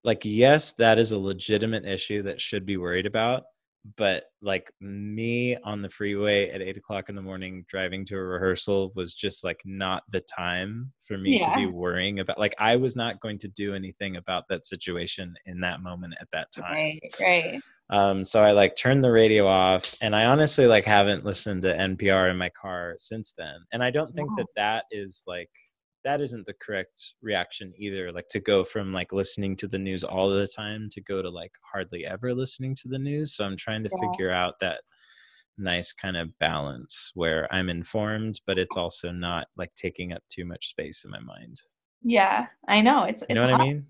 like 0.04 0.22
yes 0.24 0.72
that 0.74 0.98
is 1.00 1.12
a 1.12 1.18
legitimate 1.20 1.86
issue 1.86 2.22
that 2.24 2.40
should 2.42 2.66
be 2.66 2.78
worried 2.78 3.06
about 3.06 3.44
but 3.98 4.24
like 4.42 4.72
me 4.82 5.56
on 5.58 5.82
the 5.84 5.90
freeway 5.90 6.50
at 6.50 6.62
eight 6.62 6.78
o'clock 6.78 7.08
in 7.10 7.16
the 7.16 7.22
morning 7.22 7.64
driving 7.68 8.04
to 8.06 8.16
a 8.16 8.24
rehearsal 8.24 8.92
was 8.96 9.14
just 9.14 9.44
like 9.44 9.62
not 9.64 10.02
the 10.12 10.22
time 10.22 10.92
for 11.02 11.18
me 11.20 11.40
to 11.40 11.52
be 11.56 11.66
worrying 11.68 12.20
about 12.20 12.40
like 12.40 12.56
i 12.58 12.76
was 12.76 12.96
not 12.96 13.20
going 13.20 13.38
to 13.38 13.48
do 13.50 13.76
anything 13.76 14.16
about 14.16 14.44
that 14.50 14.66
situation 14.66 15.36
in 15.46 15.60
that 15.60 15.82
moment 15.82 16.16
at 16.20 16.28
that 16.32 16.52
time 16.52 16.74
right, 16.74 17.16
right. 17.20 17.62
um, 17.92 18.24
so 18.24 18.42
I 18.42 18.52
like 18.52 18.76
turned 18.76 19.04
the 19.04 19.12
radio 19.12 19.46
off, 19.48 19.94
and 20.02 20.16
I 20.16 20.26
honestly 20.26 20.66
like 20.66 20.86
haven't 20.86 21.24
listened 21.24 21.62
to 21.62 21.78
NPR 21.78 22.32
in 22.32 22.38
my 22.38 22.50
car 22.50 22.96
since 22.98 23.36
then. 23.38 23.58
And 23.72 23.84
I 23.84 23.92
don't 23.92 24.12
think 24.16 24.30
Wow. 24.32 24.36
that 24.38 24.48
that 24.56 24.86
is 24.90 25.22
like 25.28 25.52
that 26.06 26.22
isn't 26.22 26.46
the 26.46 26.54
correct 26.54 27.16
reaction 27.22 27.74
either. 27.78 28.12
Like 28.12 28.28
to 28.30 28.40
go 28.40 28.64
from 28.64 28.92
like 28.92 29.12
listening 29.12 29.58
to 29.58 29.68
the 29.68 29.80
news 29.80 30.04
all 30.04 30.30
the 30.30 30.48
time 30.48 30.88
to 30.92 31.02
go 31.02 31.22
to 31.22 31.30
like 31.30 31.52
hardly 31.74 32.06
ever 32.06 32.34
listening 32.34 32.76
to 32.76 32.88
the 32.88 33.00
news. 33.00 33.36
So 33.36 33.44
I'm 33.44 33.58
trying 33.58 33.84
to 33.84 33.90
Yeah. 33.92 34.08
figure 34.10 34.32
out 34.32 34.54
that 34.62 34.82
nice 35.58 35.92
kind 35.94 36.16
of 36.16 36.38
balance 36.40 37.12
where 37.16 37.52
I'm 37.54 37.70
informed, 37.70 38.40
but 38.46 38.58
it's 38.60 38.78
also 38.78 39.12
not 39.12 39.48
like 39.58 39.74
taking 39.74 40.14
up 40.14 40.24
too 40.30 40.46
much 40.46 40.68
space 40.68 41.04
in 41.04 41.12
my 41.12 41.20
mind. 41.20 41.58
Yeah, 42.04 42.48
I 42.68 42.82
know. 42.82 43.04
It's 43.04 43.22
You 43.22 43.28
it's 43.30 43.36
know 43.36 43.42
what 43.42 43.50
hard. 43.50 43.62
I 43.62 43.64
mean? 43.66 43.88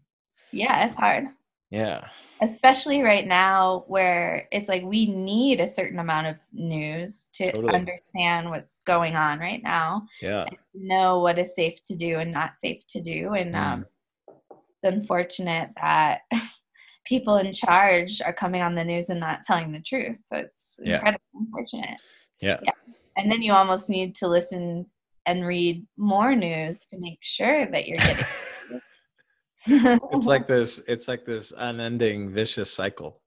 Yeah, 0.51 0.85
it's 0.87 0.95
hard. 0.95 1.27
Yeah. 1.71 2.07
Especially 2.41 3.01
right 3.01 3.25
now 3.25 3.85
where 3.87 4.47
it's 4.51 4.67
like 4.69 4.83
we 4.83 5.07
need 5.07 5.61
a 5.61 5.67
certain 5.67 5.99
amount 5.99 6.27
of 6.27 6.35
news 6.53 7.29
to 7.35 7.51
Totally. 7.51 7.73
understand 7.73 8.49
what's 8.49 8.79
going 8.85 9.15
on 9.15 9.39
right 9.39 9.63
now, 9.63 10.05
Yeah. 10.21 10.45
know 10.73 11.19
what 11.19 11.39
is 11.39 11.55
safe 11.55 11.81
to 11.87 11.95
do 11.95 12.19
and 12.19 12.31
not 12.31 12.55
safe 12.55 12.85
to 12.87 13.01
do. 13.01 13.33
And 13.33 13.53
Mm. 13.55 13.59
um, 13.61 13.85
it's 14.27 14.83
unfortunate 14.95 15.69
that 15.81 16.21
people 17.05 17.37
in 17.37 17.53
charge 17.53 18.21
are 18.21 18.33
coming 18.33 18.61
on 18.61 18.75
the 18.75 18.83
news 18.83 19.09
and 19.09 19.19
not 19.19 19.43
telling 19.43 19.71
the 19.71 19.79
truth. 19.79 20.19
It's 20.31 20.79
Yeah. 20.83 20.95
incredibly 20.95 21.25
unfortunate. 21.35 22.01
Yeah. 22.41 22.59
And 23.15 23.31
then 23.31 23.41
you 23.41 23.53
almost 23.53 23.89
need 23.89 24.15
to 24.17 24.27
listen 24.27 24.87
and 25.25 25.45
read 25.45 25.87
more 25.97 26.35
news 26.35 26.85
to 26.87 26.99
make 26.99 27.19
sure 27.21 27.65
that 27.71 27.87
you're 27.87 27.97
getting 27.97 28.25
it's 29.67 30.25
like 30.25 30.47
this 30.55 30.81
it's 30.87 31.07
like 31.07 31.25
this 31.25 31.53
unending 31.57 32.29
vicious 32.31 32.71
cycle 32.71 33.17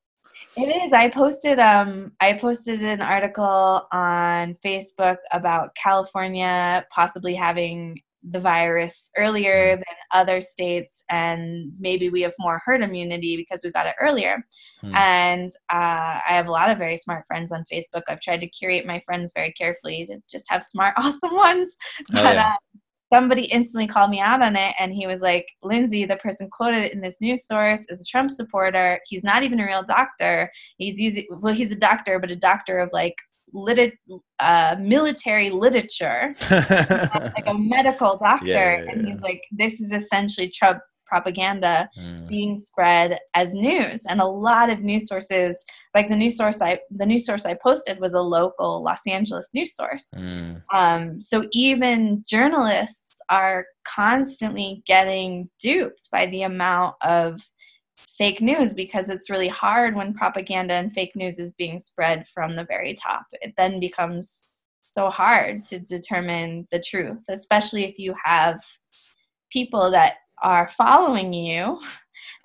It 0.57 0.69
is. 0.85 0.93
I 0.93 1.09
posted 1.11 1.59
um 1.59 2.13
I 2.21 2.35
posted 2.35 2.83
an 2.83 3.01
article 3.01 3.87
on 3.93 4.57
Facebook 4.65 5.19
about 5.33 5.75
California 5.75 6.85
possibly 6.95 7.35
having 7.35 8.01
the 8.31 8.41
virus 8.41 9.11
earlier 9.17 9.77
than 9.77 9.85
other 10.13 10.41
states 10.41 11.05
and 11.09 11.73
maybe 11.79 12.11
we 12.11 12.21
have 12.23 12.35
more 12.39 12.61
herd 12.65 12.83
immunity 12.83 13.37
because 13.37 13.61
we 13.63 13.71
got 13.71 13.87
it 13.87 13.95
earlier. 14.01 14.45
Hmm. 14.81 14.95
And 14.95 15.51
uh, 15.73 16.19
I 16.29 16.31
have 16.31 16.49
a 16.49 16.51
lot 16.53 16.71
of 16.71 16.79
very 16.79 16.97
smart 16.97 17.25
friends 17.27 17.53
on 17.53 17.65
Facebook. 17.73 18.03
I've 18.09 18.21
tried 18.21 18.41
to 18.41 18.49
curate 18.49 18.87
my 18.87 19.01
friends 19.07 19.33
very 19.35 19.53
carefully 19.53 20.05
to 20.07 20.19
just 20.31 20.47
have 20.51 20.63
smart, 20.65 20.95
awesome 20.99 21.35
ones. 21.35 21.77
Oh, 22.15 22.23
But 22.23 22.35
yeah. 22.35 22.49
uh, 22.49 22.79
somebody 23.13 23.45
instantly 23.45 23.87
called 23.87 24.11
me 24.11 24.21
out 24.21 24.43
on 24.43 24.57
it 24.57 24.75
and 24.79 24.93
he 24.93 25.07
was 25.07 25.21
like 25.21 25.47
lindsay 25.63 26.05
the 26.05 26.17
person 26.17 26.49
quoted 26.51 26.93
in 26.93 27.01
this 27.01 27.21
news 27.21 27.47
source 27.47 27.87
is 27.89 28.01
a 28.01 28.05
trump 28.05 28.31
supporter. 28.31 29.01
He's 29.07 29.25
not 29.25 29.43
even 29.43 29.61
a 29.61 29.67
real 29.67 29.83
doctor. 29.83 30.51
He's 30.77 30.99
using 31.01 31.27
well 31.31 31.55
he's 31.55 31.73
a 31.73 31.77
doctor 31.77 32.19
but 32.19 32.31
a 32.31 32.37
doctor 32.37 32.79
of 32.79 32.91
like 32.93 33.15
lit- 33.53 33.95
uh, 34.41 34.77
military 34.81 35.51
literature. 35.51 36.35
Like 37.39 37.47
a 37.47 37.55
medical 37.55 38.19
doctor. 38.19 38.47
Yeah, 38.47 38.83
yeah, 38.83 38.91
and 38.91 39.07
he's 39.07 39.21
like 39.21 39.43
this 39.53 39.81
is 39.81 39.93
essentially 39.93 40.51
trump 40.51 40.81
propaganda 41.09 41.89
Mm. 41.99 42.29
being 42.29 42.59
spread 42.61 43.19
as 43.35 43.53
news 43.55 44.05
and 44.09 44.21
a 44.21 44.27
lot 44.27 44.69
of 44.71 44.81
news 44.81 45.09
sources 45.09 45.57
like 45.95 46.09
the 46.09 46.17
news 46.17 46.37
source 46.37 46.61
i 46.61 46.79
the 46.91 47.07
news 47.07 47.25
source 47.27 47.45
i 47.47 47.55
posted 47.55 47.99
was 47.99 48.13
a 48.15 48.21
local 48.21 48.83
los 48.83 49.07
angeles 49.07 49.49
news 49.55 49.75
source 49.75 50.09
Mm. 50.17 50.63
um, 50.73 51.21
so 51.21 51.47
even 51.53 52.25
journalists 52.29 53.17
are 53.31 53.67
constantly 53.87 54.83
getting 54.87 55.49
duped 55.61 56.09
by 56.11 56.27
the 56.27 56.43
amount 56.43 56.95
of 57.03 57.41
fake 58.17 58.41
news 58.41 58.75
because 58.75 59.09
it's 59.09 59.31
really 59.31 59.49
hard 59.49 59.95
when 59.97 60.15
propaganda 60.15 60.75
and 60.75 60.93
fake 60.93 61.15
news 61.17 61.39
is 61.39 61.53
being 61.55 61.79
spread 61.79 62.27
from 62.35 62.55
the 62.57 62.65
very 62.65 62.95
top. 62.95 63.25
It 63.33 63.55
then 63.57 63.81
becomes 63.81 64.57
so 64.85 65.11
hard 65.11 65.63
to 65.65 65.79
determine 65.79 66.67
the 66.73 66.81
truth, 66.81 67.23
especially 67.29 67.85
if 67.85 67.99
you 67.99 68.15
have 68.25 68.61
people 69.53 69.91
that 69.91 70.15
are 70.43 70.69
following 70.69 71.33
you. 71.33 71.81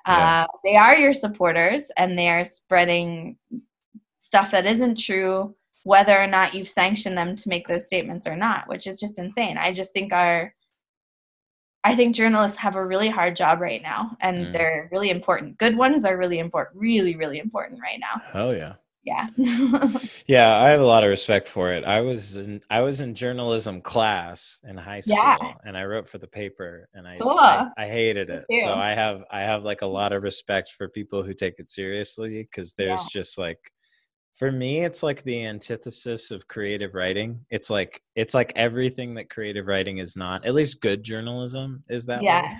Yeah. 0.06 0.42
Uh, 0.44 0.48
they 0.66 0.76
are 0.76 0.98
your 0.98 1.14
supporters 1.14 1.90
and 1.96 2.20
they 2.20 2.28
are 2.28 2.44
spreading 2.44 3.38
stuff 4.20 4.52
that 4.52 4.66
isn't 4.66 5.00
true 5.00 5.56
whether 5.86 6.18
or 6.22 6.28
not 6.28 6.54
you've 6.54 6.68
sanctioned 6.68 7.18
them 7.18 7.38
to 7.38 7.48
make 7.48 7.70
those 7.70 7.86
statements 7.86 8.28
or 8.28 8.36
not, 8.36 8.68
which 8.68 8.86
is 8.86 9.00
just 9.00 9.18
insane. 9.18 9.58
I 9.58 9.72
just 9.72 9.94
think 9.94 10.12
our 10.12 10.54
I 11.86 11.96
think 11.96 12.16
journalists 12.18 12.58
have 12.58 12.76
a 12.76 12.86
really 12.86 13.08
hard 13.08 13.38
job 13.38 13.62
right 13.62 13.82
now 13.82 14.18
and 14.20 14.48
Mm. 14.48 14.52
they're 14.52 14.90
really 14.92 15.10
important. 15.10 15.58
Good 15.58 15.78
ones 15.78 16.04
are 16.04 16.18
really 16.18 16.40
important, 16.40 16.78
really, 16.82 17.16
really 17.16 17.40
important 17.40 17.80
right 17.82 18.00
now. 18.02 18.22
hell 18.34 18.54
yeah 18.54 18.74
Yeah. 19.06 19.28
yeah 20.28 20.58
i 20.62 20.70
have 20.70 20.80
a 20.80 20.86
lot 20.86 21.04
of 21.04 21.10
respect 21.10 21.50
for 21.50 21.72
it 21.74 21.84
i 21.84 22.00
was 22.00 22.38
in 22.38 22.62
i 22.70 22.80
was 22.80 23.02
in 23.02 23.14
journalism 23.16 23.82
class 23.82 24.62
in 24.64 24.78
high 24.78 25.02
school 25.02 25.18
Yeah. 25.18 25.38
and 25.66 25.76
i 25.78 25.84
wrote 25.84 26.08
for 26.08 26.20
the 26.20 26.28
paper 26.28 26.88
and 26.94 27.06
i 27.06 27.18
Cool. 27.18 27.38
I, 27.38 27.68
I 27.76 27.86
hated 27.86 28.30
it 28.30 28.46
so 28.64 28.74
i 28.74 28.92
have 28.92 29.24
i 29.30 29.42
have 29.42 29.66
like 29.66 29.82
a 29.82 29.86
lot 29.88 30.14
of 30.14 30.24
respect 30.24 30.72
for 30.72 30.88
people 30.88 31.22
who 31.22 31.34
take 31.34 31.60
it 31.60 31.70
seriously 31.70 32.44
because 32.44 32.72
there's 32.74 33.02
Yeah. 33.02 33.08
just 33.12 33.38
like 33.38 33.73
for 34.36 34.52
me 34.52 34.84
it's 34.84 35.04
like 35.04 35.24
the 35.24 35.46
antithesis 35.46 36.32
of 36.32 36.48
creative 36.48 36.96
writing 36.96 37.40
it's 37.50 37.70
like 37.70 38.02
it's 38.16 38.34
like 38.34 38.52
everything 38.56 39.14
that 39.14 39.30
creative 39.30 39.68
writing 39.68 40.00
is 40.00 40.16
not 40.16 40.46
at 40.46 40.54
least 40.54 40.82
good 40.82 41.04
journalism 41.04 41.84
is 41.90 42.06
that 42.06 42.20
way 42.20 42.26
yeah. 42.26 42.60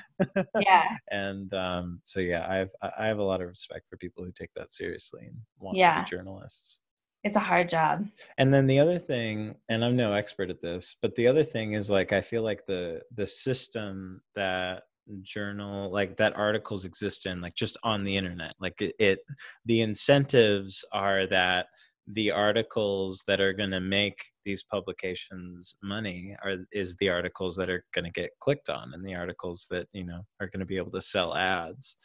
yeah. 0.60 0.96
and 1.12 1.54
um, 1.54 2.02
so 2.04 2.20
yeah, 2.20 2.46
I 2.50 2.56
have 2.56 2.72
I 2.98 3.06
have 3.06 3.20
a 3.20 3.24
lot 3.24 3.42
of 3.42 3.48
respect 3.48 3.88
for 3.90 3.98
people 3.98 4.24
who 4.24 4.32
take 4.32 4.54
that 4.56 4.72
seriously 4.72 5.26
and 5.26 5.38
want 5.60 5.78
to 5.78 6.04
be 6.04 6.10
journalists. 6.10 6.80
It's 7.24 7.38
a 7.38 7.40
hard 7.40 7.70
job. 7.70 8.06
And 8.38 8.54
then 8.54 8.68
the 8.68 8.80
other 8.80 9.00
thing, 9.00 9.56
and 9.70 9.84
I'm 9.86 9.96
no 9.96 10.12
expert 10.12 10.50
at 10.50 10.62
this, 10.62 10.98
but 11.02 11.16
the 11.16 11.28
other 11.28 11.44
thing 11.44 11.74
is 11.74 11.90
like 11.90 12.12
I 12.12 12.22
feel 12.22 12.44
like 12.44 12.66
the 12.66 13.02
the 13.16 13.28
system 13.28 14.22
that 14.36 14.84
journal 15.22 15.92
like 15.92 16.18
that 16.18 16.36
articles 16.36 16.86
exist 16.86 17.26
in 17.26 17.42
like 17.42 17.56
just 17.56 17.78
on 17.84 18.04
the 18.04 18.16
internet 18.16 18.54
like 18.60 18.82
it, 18.82 18.96
it 19.00 19.20
the 19.66 19.82
incentives 19.82 20.86
are 20.94 21.28
that 21.28 21.68
the 22.08 22.32
articles 22.32 23.24
that 23.28 23.40
are 23.40 23.54
going 23.54 23.72
to 23.72 23.80
make 23.80 24.26
these 24.46 24.64
publications 24.64 25.76
money 25.82 26.36
are 26.44 26.58
is 26.72 26.96
the 26.98 27.10
articles 27.10 27.56
that 27.56 27.70
are 27.70 27.86
going 27.94 28.04
to 28.06 28.12
get 28.12 28.32
clicked 28.40 28.70
on 28.70 28.94
and 28.94 29.06
the 29.06 29.16
articles 29.16 29.68
that 29.70 29.88
you 29.94 30.04
know 30.04 30.22
are 30.40 30.48
going 30.48 30.60
to 30.60 30.66
be 30.66 30.78
able 30.78 30.92
to 30.92 31.02
sell 31.02 31.36
ads. 31.36 31.98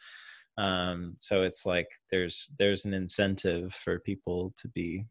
Um 0.57 1.15
so 1.17 1.43
it's 1.43 1.65
like 1.65 1.87
there's 2.11 2.49
there's 2.57 2.85
an 2.85 2.93
incentive 2.93 3.73
for 3.73 3.99
people 3.99 4.53
to 4.57 4.67
be 4.69 5.05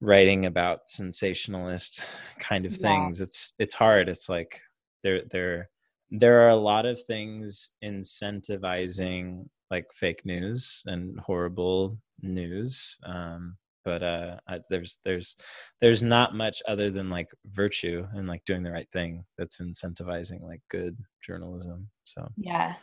writing 0.00 0.46
about 0.46 0.88
sensationalist 0.88 2.08
kind 2.38 2.66
of 2.66 2.74
Yeah. 2.76 3.08
things. 3.08 3.20
It's 3.20 3.52
it's 3.58 3.74
hard. 3.74 4.08
It's 4.08 4.28
like 4.28 4.62
there 5.02 5.24
there 5.30 5.70
there 6.10 6.40
are 6.40 6.50
a 6.50 6.56
lot 6.56 6.86
of 6.86 7.02
things 7.02 7.72
incentivizing 7.84 9.46
like 9.70 9.86
fake 9.92 10.24
news 10.24 10.82
and 10.86 11.18
horrible 11.20 11.98
news 12.22 12.96
um 13.04 13.56
but 13.84 14.02
uh 14.02 14.36
I, 14.48 14.60
there's 14.70 14.98
there's 15.04 15.36
there's 15.80 16.02
not 16.02 16.34
much 16.34 16.62
other 16.66 16.90
than 16.90 17.10
like 17.10 17.28
virtue 17.46 18.06
and 18.14 18.26
like 18.26 18.44
doing 18.44 18.62
the 18.62 18.72
right 18.72 18.90
thing 18.92 19.24
that's 19.36 19.60
incentivizing 19.60 20.42
like 20.42 20.60
good 20.70 20.96
journalism 21.22 21.88
so. 22.04 22.26
Yeah 22.36 22.74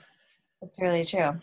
that's 0.61 0.81
really 0.81 1.05
true. 1.05 1.39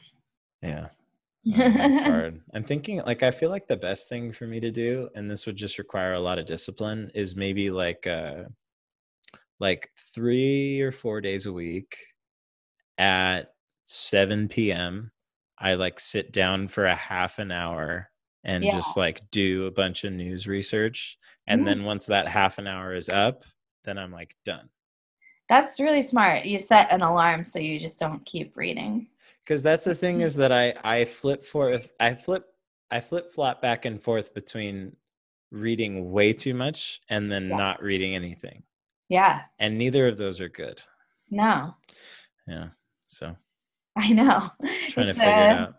Yeah. 0.63 0.89
It's 1.45 2.01
hard. 2.01 2.41
I'm 2.55 2.63
thinking 2.63 3.03
like 3.05 3.25
i 3.25 3.31
feel 3.33 3.51
like 3.51 3.67
the 3.67 3.77
best 3.77 4.09
thing 4.09 4.31
for 4.31 4.47
me 4.47 4.61
to 4.61 4.71
do 4.71 5.09
and 5.17 5.29
this 5.29 5.45
would 5.45 5.57
just 5.57 5.79
require 5.79 6.15
a 6.15 6.21
lot 6.21 6.39
of 6.39 6.47
discipline 6.47 7.11
is 7.15 7.35
maybe 7.35 7.69
like 7.69 8.07
uh 8.07 8.45
like 9.63 9.89
three 9.97 10.81
or 10.81 10.91
four 10.91 11.21
days 11.21 11.47
a 11.47 11.53
week 11.53 11.97
at 12.99 13.55
7 13.85 14.49
p.m 14.49 15.11
i 15.59 15.75
like 15.75 15.99
sit 16.01 16.33
down 16.33 16.67
for 16.69 16.87
a 16.87 16.95
half 16.95 17.39
an 17.39 17.51
hour 17.53 18.11
and 18.45 18.65
Yeah. 18.65 18.73
just 18.73 18.97
like 18.97 19.21
do 19.31 19.67
a 19.67 19.71
bunch 19.71 20.03
of 20.05 20.13
news 20.13 20.47
research 20.49 21.17
and 21.47 21.63
Mhm. 21.63 21.67
then 21.67 21.85
once 21.85 22.07
that 22.07 22.27
half 22.29 22.59
an 22.59 22.67
hour 22.67 22.93
is 22.95 23.09
up 23.09 23.45
then 23.85 23.99
i'm 23.99 24.13
like 24.13 24.37
done 24.45 24.69
that's 25.49 25.79
really 25.81 26.03
smart 26.03 26.45
you 26.45 26.59
set 26.59 26.91
an 26.91 27.03
alarm 27.03 27.45
so 27.45 27.59
you 27.61 27.79
just 27.79 27.99
don't 28.01 28.25
keep 28.27 28.57
reading 28.57 29.07
because 29.45 29.63
that's 29.63 29.85
the 29.85 29.93
Mm-hmm. 29.93 30.01
thing 30.01 30.21
is 30.23 30.35
that 30.35 30.51
i 30.53 30.75
i 30.85 31.05
flip 31.05 31.45
for 31.45 31.81
i 32.01 32.15
flip 32.15 32.45
i 32.91 33.01
flip 33.01 33.33
flop 33.33 33.63
back 33.63 33.85
and 33.85 34.03
forth 34.03 34.35
between 34.35 34.97
reading 35.53 36.11
way 36.11 36.33
too 36.33 36.55
much 36.55 37.01
and 37.09 37.31
then 37.31 37.49
Yeah. 37.49 37.57
not 37.57 37.81
reading 37.83 38.15
anything 38.17 38.65
yeah. 39.09 39.43
And 39.59 39.77
neither 39.79 40.09
of 40.09 40.17
those 40.17 40.41
are 40.41 40.49
good. 40.49 40.81
No. 41.31 41.75
Yeah 42.47 42.69
so. 43.07 43.37
I 43.97 44.13
know. 44.13 44.51
Trying 44.89 45.09
It's 45.09 45.19
to 45.19 45.25
figure 45.25 45.33
a- 45.33 45.51
it 45.55 45.59
out. 45.59 45.75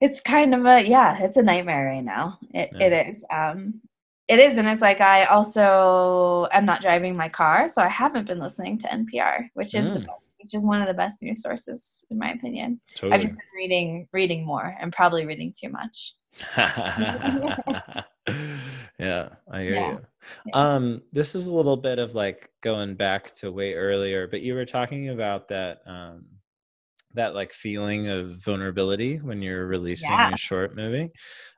it's 0.00 0.20
kind 0.20 0.54
of 0.54 0.64
a 0.66 0.86
yeah 0.86 1.18
it's 1.22 1.36
a 1.36 1.42
nightmare 1.42 1.86
right 1.86 2.04
now. 2.04 2.38
It, 2.54 2.70
Yeah. 2.72 2.86
it 2.86 3.08
is 3.08 3.24
um 3.30 3.80
it 4.28 4.38
is 4.38 4.56
and 4.58 4.68
it's 4.68 4.80
like 4.82 5.00
i 5.00 5.24
also 5.24 6.46
am 6.52 6.64
not 6.64 6.80
driving 6.82 7.16
my 7.16 7.28
car 7.28 7.66
so 7.66 7.82
i 7.82 7.88
haven't 7.88 8.28
been 8.28 8.38
listening 8.38 8.78
to 8.78 8.86
npr 8.88 9.48
which 9.54 9.74
is 9.74 9.86
the 9.86 9.98
Mm. 9.98 10.06
best 10.06 10.34
which 10.42 10.54
is 10.54 10.64
one 10.64 10.80
of 10.80 10.86
the 10.86 10.94
best 10.94 11.20
news 11.20 11.42
sources 11.42 12.04
in 12.10 12.16
my 12.18 12.30
opinion. 12.32 12.80
I've 13.02 13.20
just 13.20 13.34
been 13.34 13.54
reading 13.56 14.08
reading 14.12 14.46
more 14.46 14.74
and 14.80 14.92
probably 14.92 15.26
reading 15.26 15.52
too 15.60 15.68
much 15.68 16.14
yeah 19.00 19.28
i 19.50 19.62
hear 19.62 19.74
Yeah. 19.74 19.98
you 20.46 20.52
um 20.52 21.02
this 21.12 21.34
is 21.34 21.46
a 21.46 21.54
little 21.54 21.76
bit 21.76 21.98
of 21.98 22.14
like 22.14 22.50
going 22.62 22.94
back 22.94 23.34
to 23.36 23.50
way 23.50 23.74
earlier 23.74 24.26
but 24.28 24.42
you 24.42 24.54
were 24.54 24.66
talking 24.66 25.08
about 25.08 25.48
that 25.48 25.78
um 25.86 26.26
that 27.14 27.34
like 27.34 27.52
feeling 27.52 28.06
of 28.08 28.36
vulnerability 28.44 29.16
when 29.16 29.42
you're 29.42 29.66
releasing 29.66 30.10
Yeah. 30.12 30.32
a 30.32 30.36
short 30.36 30.76
movie 30.76 31.10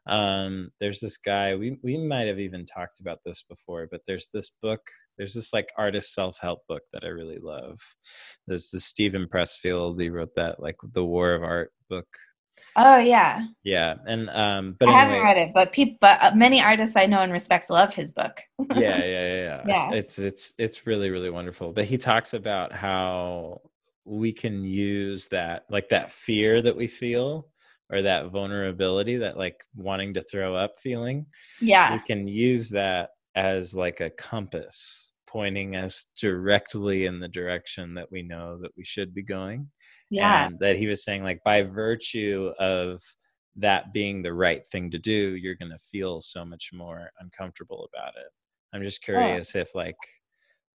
um 0.07 0.71
there's 0.81 1.01
this 1.01 1.19
guy 1.19 1.55
we 1.55 1.79
we 1.83 1.99
might 1.99 2.27
have 2.27 2.39
even 2.41 2.65
talked 2.65 3.01
about 3.01 3.19
this 3.25 3.43
before 3.43 3.87
but 3.91 4.01
there's 4.07 4.31
this 4.33 4.51
book 4.63 4.81
there's 5.19 5.35
this 5.35 5.53
like 5.53 5.69
artist 5.77 6.15
self-help 6.15 6.61
book 6.69 6.83
that 6.93 7.05
i 7.05 7.09
really 7.09 7.39
love 7.39 7.79
there's 8.47 8.71
the 8.71 8.81
steven 8.81 9.27
pressfield 9.33 10.01
he 10.01 10.09
wrote 10.11 10.35
that 10.35 10.59
like 10.61 10.77
the 10.93 11.05
war 11.05 11.35
of 11.35 11.43
art 11.43 11.73
book 11.91 12.07
oh 12.77 12.99
yeah. 12.99 13.47
Yeah 13.65 13.97
and 14.07 14.31
um 14.31 14.77
but 14.79 14.89
i 14.89 14.93
anyway, 14.93 15.17
haven't 15.17 15.25
read 15.25 15.37
it 15.49 15.55
but 15.55 15.73
people 15.73 15.99
but 16.01 16.19
uh, 16.23 16.35
many 16.35 16.61
artists 16.61 16.97
i 16.97 17.07
know 17.07 17.21
and 17.21 17.33
respect 17.33 17.71
love 17.71 17.95
his 17.95 18.11
book. 18.11 18.41
Yeah 18.75 18.79
yeah 18.79 19.05
yeah, 19.05 19.35
yeah. 19.35 19.63
Yeah. 19.67 19.93
It's, 19.93 20.19
it's 20.19 20.19
it's 20.19 20.55
it's 20.59 20.87
really 20.87 21.11
really 21.11 21.31
wonderful 21.31 21.73
but 21.73 21.85
he 21.85 21.99
talks 21.99 22.35
about 22.35 22.73
how 22.73 23.61
we 24.05 24.33
can 24.33 24.65
use 24.65 25.29
that 25.29 25.65
like 25.71 25.89
that 25.91 26.11
fear 26.11 26.61
that 26.63 26.77
we 26.77 26.87
feel 26.87 27.49
or 27.93 28.03
that 28.03 28.31
vulnerability 28.31 29.17
that 29.19 29.37
like 29.37 29.65
wanting 29.77 30.15
to 30.15 30.23
throw 30.23 30.57
up 30.57 30.81
feeling. 30.81 31.27
Yeah. 31.61 31.93
We 31.95 32.01
can 32.01 32.27
use 32.27 32.71
that 32.71 33.11
as 33.35 33.75
like 33.75 34.01
a 34.01 34.11
compass 34.11 35.13
pointing 35.27 35.77
us 35.77 36.07
directly 36.19 37.07
in 37.07 37.21
the 37.21 37.29
direction 37.29 37.95
that 37.95 38.11
we 38.11 38.23
know 38.23 38.59
that 38.61 38.73
we 38.77 38.85
should 38.85 39.15
be 39.15 39.23
going 39.23 39.69
yeah. 40.13 40.47
and 40.47 40.59
that 40.61 40.77
he 40.77 40.87
was 40.87 41.05
saying 41.05 41.23
like 41.25 41.43
by 41.45 41.63
virtue 41.63 42.53
of 42.59 43.01
that 43.57 43.93
being 43.93 44.23
the 44.23 44.33
right 44.33 44.67
thing 44.69 44.91
to 44.91 44.99
do 44.99 45.37
you're 45.37 45.55
going 45.55 45.71
to 45.71 45.79
feel 45.79 46.21
so 46.21 46.45
much 46.45 46.71
more 46.73 47.11
uncomfortable 47.21 47.89
about 47.93 48.15
it. 48.17 48.31
I'm 48.73 48.83
just 48.83 49.03
oh. 49.03 49.07
curious 49.07 49.55
if 49.55 49.75
like 49.75 49.97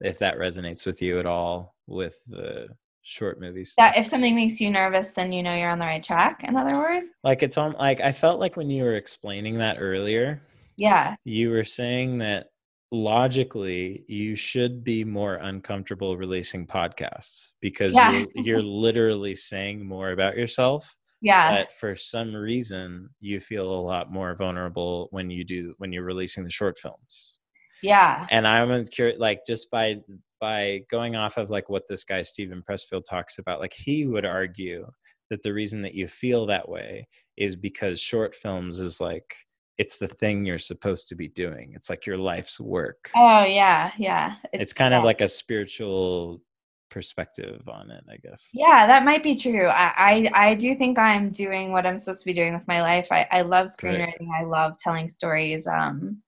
if 0.02 0.20
that 0.20 0.38
resonates 0.38 0.86
with 0.86 1.02
you 1.02 1.20
at 1.20 1.26
all 1.26 1.76
with 1.88 2.16
the 2.28 2.68
short 3.02 3.40
movies 3.40 3.74
that 3.78 3.98
if 3.98 4.10
something 4.10 4.36
makes 4.36 4.60
you 4.60 4.70
nervous 4.70 5.12
then 5.12 5.32
you 5.32 5.42
know 5.42 5.56
you're 5.56 5.70
on 5.70 5.80
the 5.80 5.86
right 5.86 6.04
track 6.04 6.44
in 6.44 6.58
other 6.58 6.78
words? 6.78 7.08
Like 7.24 7.42
it's 7.42 7.58
on 7.58 7.72
like 7.74 8.02
i 8.02 8.12
felt 8.12 8.40
like 8.40 8.58
when 8.58 8.70
you 8.70 8.84
were 8.84 8.96
explaining 8.96 9.58
that 9.60 9.78
earlier 9.80 10.42
yeah. 10.78 11.16
you 11.24 11.50
were 11.50 11.64
saying 11.64 12.18
that 12.20 12.50
logically 12.92 14.06
you 14.08 14.36
should 14.36 14.84
be 14.84 15.04
more 15.04 15.36
uncomfortable 15.36 16.16
releasing 16.16 16.66
podcasts 16.66 17.52
because 17.62 17.94
Yeah. 17.94 18.12
you're, 18.12 18.28
you're 18.46 18.62
literally 18.62 19.36
saying 19.36 19.86
more 19.86 20.12
about 20.12 20.38
yourself 20.38 20.98
yeah. 21.22 21.56
but 21.58 21.74
for 21.74 21.96
some 21.96 22.34
reason 22.34 23.10
you 23.20 23.40
feel 23.40 23.70
a 23.70 23.82
lot 23.82 24.12
more 24.12 24.36
vulnerable 24.36 25.08
when 25.12 25.30
you 25.30 25.44
do 25.44 25.74
when 25.80 25.92
you're 25.92 26.04
releasing 26.04 26.44
the 26.44 26.50
short 26.50 26.78
films. 26.78 27.40
Yeah. 27.84 28.26
And 28.32 28.48
i'm 28.48 28.86
curious 28.88 29.20
like 29.20 29.42
just 29.46 29.70
by 29.70 29.98
by 30.40 30.82
going 30.90 31.16
off 31.16 31.38
of 31.38 31.50
like 31.50 31.70
what 31.70 31.84
this 31.90 32.04
guy 32.04 32.22
steven 32.22 32.64
pressfield 32.70 33.04
talks 33.10 33.38
about 33.38 33.60
like 33.60 33.74
he 33.74 34.06
would 34.06 34.26
argue 34.26 34.88
that 35.30 35.44
the 35.44 35.54
reason 35.54 35.82
that 35.82 35.94
you 35.94 36.08
feel 36.08 36.46
that 36.46 36.70
way 36.70 37.08
is 37.36 37.56
because 37.56 38.00
short 38.00 38.34
films 38.34 38.80
is 38.80 39.02
like 39.02 39.36
it's 39.78 39.98
the 39.98 40.08
thing 40.08 40.46
you're 40.46 40.58
supposed 40.58 41.08
to 41.10 41.16
be 41.16 41.28
doing 41.28 41.74
it's 41.76 41.90
like 41.90 42.06
your 42.06 42.18
life's 42.18 42.60
work 42.60 43.12
oh 43.16 43.44
yeah 43.44 43.92
yeah 43.98 44.36
it's, 44.54 44.74
kind 44.74 44.94
of 44.94 45.04
like 45.04 45.22
a 45.22 45.28
spiritual 45.28 46.42
perspective 46.90 47.68
on 47.68 47.92
it 47.92 48.04
i 48.10 48.18
guess 48.18 48.50
Yeah, 48.54 48.88
that 48.88 49.04
might 49.04 49.22
be 49.24 49.36
true. 49.36 49.68
I, 49.68 50.32
I 50.34 50.50
I 50.50 50.56
do 50.56 50.74
think 50.76 50.98
I'm 50.98 51.32
doing 51.32 51.72
what 51.72 51.86
I'm 51.86 51.98
supposed 51.98 52.22
to 52.22 52.26
be 52.26 52.34
doing 52.34 52.54
with 52.54 52.68
my 52.68 52.82
life. 52.82 53.08
I, 53.12 53.28
I 53.30 53.42
love 53.42 53.68
screenwriting. 53.68 54.30
I 54.34 54.44
love 54.44 54.78
telling 54.78 55.08
stories. 55.08 55.68
Um, 55.68 56.22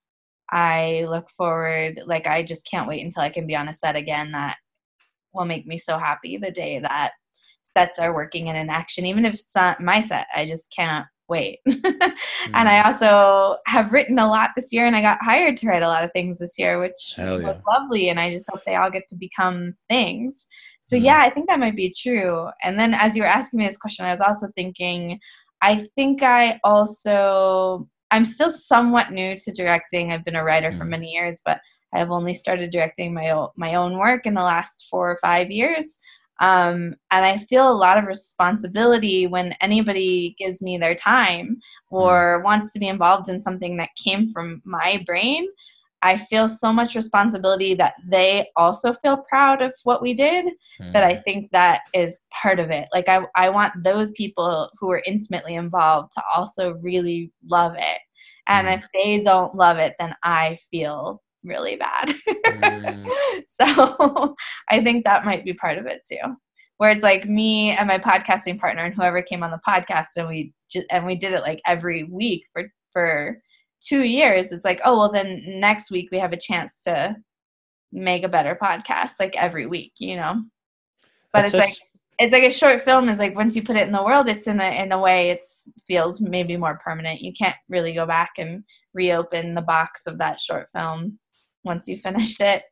I 0.51 1.05
look 1.09 1.29
forward. 1.31 2.01
Like 2.05 2.27
I 2.27 2.43
just 2.43 2.69
can't 2.69 2.87
wait 2.87 3.05
until 3.05 3.23
I 3.23 3.29
can 3.29 3.47
be 3.47 3.55
on 3.55 3.69
a 3.69 3.73
set 3.73 3.95
again. 3.95 4.31
That 4.33 4.57
will 5.33 5.45
make 5.45 5.65
me 5.65 5.77
so 5.77 5.97
happy. 5.97 6.37
The 6.37 6.51
day 6.51 6.79
that 6.79 7.13
sets 7.63 7.99
are 7.99 8.13
working 8.13 8.49
and 8.49 8.57
an 8.57 8.69
action, 8.69 9.05
even 9.05 9.25
if 9.25 9.35
it's 9.35 9.55
not 9.55 9.81
my 9.81 10.01
set, 10.01 10.27
I 10.35 10.45
just 10.45 10.73
can't 10.75 11.05
wait. 11.29 11.59
and 11.65 12.67
I 12.69 12.81
also 12.83 13.57
have 13.67 13.91
written 13.91 14.19
a 14.19 14.27
lot 14.27 14.51
this 14.55 14.73
year, 14.73 14.85
and 14.85 14.95
I 14.95 15.01
got 15.01 15.19
hired 15.21 15.57
to 15.57 15.67
write 15.67 15.83
a 15.83 15.87
lot 15.87 16.03
of 16.03 16.11
things 16.11 16.39
this 16.39 16.57
year, 16.57 16.79
which 16.79 17.13
Hell 17.15 17.41
was 17.41 17.57
lovely. 17.67 18.09
And 18.09 18.19
I 18.19 18.31
just 18.31 18.49
hope 18.51 18.61
they 18.65 18.75
all 18.75 18.91
get 18.91 19.03
to 19.09 19.15
become 19.15 19.73
things. 19.89 20.47
So 20.81 20.95
Mhm. 20.95 21.03
yeah, 21.03 21.19
I 21.19 21.29
think 21.29 21.47
that 21.47 21.59
might 21.59 21.75
be 21.75 21.93
true. 21.95 22.47
And 22.63 22.79
then 22.79 22.93
as 22.93 23.15
you 23.15 23.21
were 23.21 23.27
asking 23.27 23.59
me 23.59 23.67
this 23.67 23.77
question, 23.77 24.05
I 24.05 24.11
was 24.11 24.21
also 24.21 24.47
thinking, 24.55 25.19
I 25.61 25.87
think 25.95 26.23
I 26.23 26.59
also 26.63 27.87
I'm 28.11 28.25
still 28.25 28.49
somewhat 28.49 29.11
new 29.11 29.37
to 29.37 29.51
directing. 29.51 30.11
I've 30.11 30.25
been 30.25 30.35
a 30.35 30.43
writer 30.43 30.71
for 30.71 30.83
Mhm. 30.83 30.89
many 30.89 31.11
years, 31.11 31.41
but 31.45 31.61
I've 31.93 32.09
only 32.09 32.33
started 32.33 32.71
directing 32.71 33.13
my 33.13 33.29
own, 33.29 33.49
my 33.55 33.75
own 33.75 33.99
work 33.99 34.25
in 34.25 34.33
the 34.33 34.41
last 34.41 34.87
four 34.89 35.11
or 35.11 35.17
five 35.17 35.51
years. 35.51 35.99
Um, 36.39 36.95
and 37.11 37.25
I 37.25 37.37
feel 37.37 37.69
a 37.69 37.73
lot 37.73 37.97
of 37.97 38.05
responsibility 38.05 39.27
when 39.27 39.55
anybody 39.61 40.35
gives 40.39 40.61
me 40.61 40.77
their 40.77 40.95
time 40.95 41.57
or 41.89 42.41
wants 42.43 42.71
to 42.73 42.79
be 42.79 42.87
involved 42.87 43.29
in 43.29 43.41
something 43.41 43.77
that 43.77 43.89
came 44.01 44.31
from 44.31 44.61
my 44.65 45.03
brain. 45.05 45.47
I 46.01 46.17
feel 46.17 46.47
so 46.47 46.71
much 46.71 46.95
responsibility 46.95 47.73
that 47.75 47.93
they 48.07 48.47
also 48.55 48.93
feel 48.93 49.17
proud 49.29 49.61
of 49.61 49.73
what 49.83 50.01
we 50.01 50.13
did 50.13 50.45
that 50.93 51.03
I 51.03 51.15
think 51.23 51.51
that 51.51 51.81
is 51.93 52.19
part 52.41 52.59
of 52.59 52.71
it. 52.71 52.87
Like 52.93 53.09
I, 53.09 53.21
I 53.35 53.49
want 53.49 53.83
those 53.83 54.11
people 54.11 54.69
who 54.79 54.89
are 54.91 55.03
intimately 55.05 55.55
involved 55.55 56.13
to 56.13 56.23
also 56.35 56.73
really 56.75 57.31
love 57.45 57.73
it. 57.77 57.99
And 58.47 58.67
Mhm. 58.67 58.77
if 58.79 58.85
they 58.93 59.21
don't 59.23 59.55
love 59.55 59.77
it, 59.77 59.95
then 59.99 60.15
I 60.23 60.57
feel 60.71 61.21
really 61.43 61.75
bad. 61.75 62.13
Mm. 62.27 63.07
so 63.49 64.35
I 64.69 64.83
think 64.83 65.05
that 65.05 65.25
might 65.25 65.45
be 65.45 65.53
part 65.53 65.77
of 65.77 65.85
it 65.85 66.01
too. 66.07 66.35
Where 66.77 66.91
it's 66.91 67.03
like 67.03 67.25
me 67.27 67.71
and 67.71 67.87
my 67.87 67.99
podcasting 67.99 68.59
partner 68.59 68.85
and 68.85 68.93
whoever 68.93 69.21
came 69.21 69.43
on 69.43 69.51
the 69.51 69.59
podcast 69.67 70.07
and 70.15 70.27
we 70.27 70.53
just, 70.71 70.85
and 70.89 71.05
we 71.05 71.15
did 71.15 71.33
it 71.33 71.41
like 71.41 71.61
every 71.65 72.03
week 72.03 72.43
for 72.53 72.71
for 72.91 73.41
two 73.81 74.03
years. 74.03 74.51
It's 74.51 74.65
like, 74.65 74.81
oh 74.85 74.97
well 74.97 75.11
then 75.11 75.43
next 75.45 75.91
week 75.91 76.09
we 76.11 76.19
have 76.19 76.33
a 76.33 76.37
chance 76.37 76.79
to 76.85 77.15
make 77.91 78.23
a 78.23 78.29
better 78.29 78.57
podcast 78.61 79.13
like 79.19 79.35
every 79.35 79.65
week, 79.65 79.93
you 79.97 80.15
know? 80.15 80.43
But 81.33 81.41
That's 81.41 81.53
it's 81.53 81.59
like 81.59 81.77
it's 82.19 82.33
like 82.33 82.43
a 82.43 82.51
short 82.51 82.83
film 82.83 83.07
is 83.07 83.17
like 83.17 83.35
once 83.35 83.55
you 83.55 83.63
put 83.63 83.77
it 83.77 83.87
in 83.87 83.93
the 83.93 84.03
world 84.03 84.27
it's 84.27 84.47
in 84.47 84.59
a 84.59 84.83
in 84.83 84.91
a 84.91 84.99
way 84.99 85.31
it 85.31 85.47
feels 85.87 86.19
maybe 86.19 86.57
more 86.57 86.79
permanent 86.83 87.21
you 87.21 87.31
can't 87.31 87.55
really 87.69 87.93
go 87.93 88.05
back 88.05 88.31
and 88.37 88.63
reopen 88.93 89.55
the 89.55 89.61
box 89.61 90.05
of 90.05 90.17
that 90.17 90.39
short 90.39 90.67
film 90.75 91.17
once 91.63 91.87
you 91.87 91.97
finished 91.97 92.41
it 92.41 92.63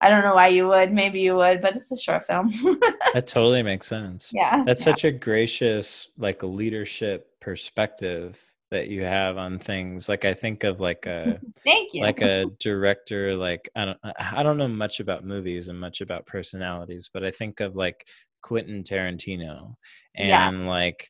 i 0.00 0.08
don't 0.10 0.22
know 0.24 0.34
why 0.34 0.48
you 0.48 0.68
would 0.68 0.92
maybe 0.92 1.20
you 1.20 1.34
would 1.36 1.60
but 1.60 1.76
it's 1.76 1.92
a 1.92 1.96
short 1.96 2.26
film 2.26 2.48
that 3.14 3.26
totally 3.26 3.62
makes 3.62 3.86
sense 3.86 4.30
yeah 4.34 4.62
that's 4.64 4.80
yeah. 4.80 4.92
such 4.92 5.04
a 5.04 5.10
gracious 5.12 6.08
like 6.18 6.42
leadership 6.42 7.28
perspective 7.40 8.40
that 8.70 8.88
you 8.88 9.04
have 9.04 9.38
on 9.38 9.58
things. 9.58 10.08
Like 10.08 10.24
I 10.24 10.34
think 10.34 10.64
of 10.64 10.80
like 10.80 11.06
a 11.06 11.40
Thank 11.64 11.94
you. 11.94 12.02
like 12.02 12.20
a 12.20 12.46
director 12.58 13.36
like 13.36 13.68
I 13.76 13.84
don't 13.84 13.98
I 14.04 14.42
don't 14.42 14.58
know 14.58 14.68
much 14.68 15.00
about 15.00 15.24
movies 15.24 15.68
and 15.68 15.78
much 15.78 16.00
about 16.00 16.26
personalities, 16.26 17.08
but 17.12 17.24
I 17.24 17.30
think 17.30 17.60
of 17.60 17.76
like 17.76 18.06
Quentin 18.42 18.82
Tarantino 18.82 19.74
and 20.16 20.28
Yeah. 20.28 20.50
like 20.50 21.08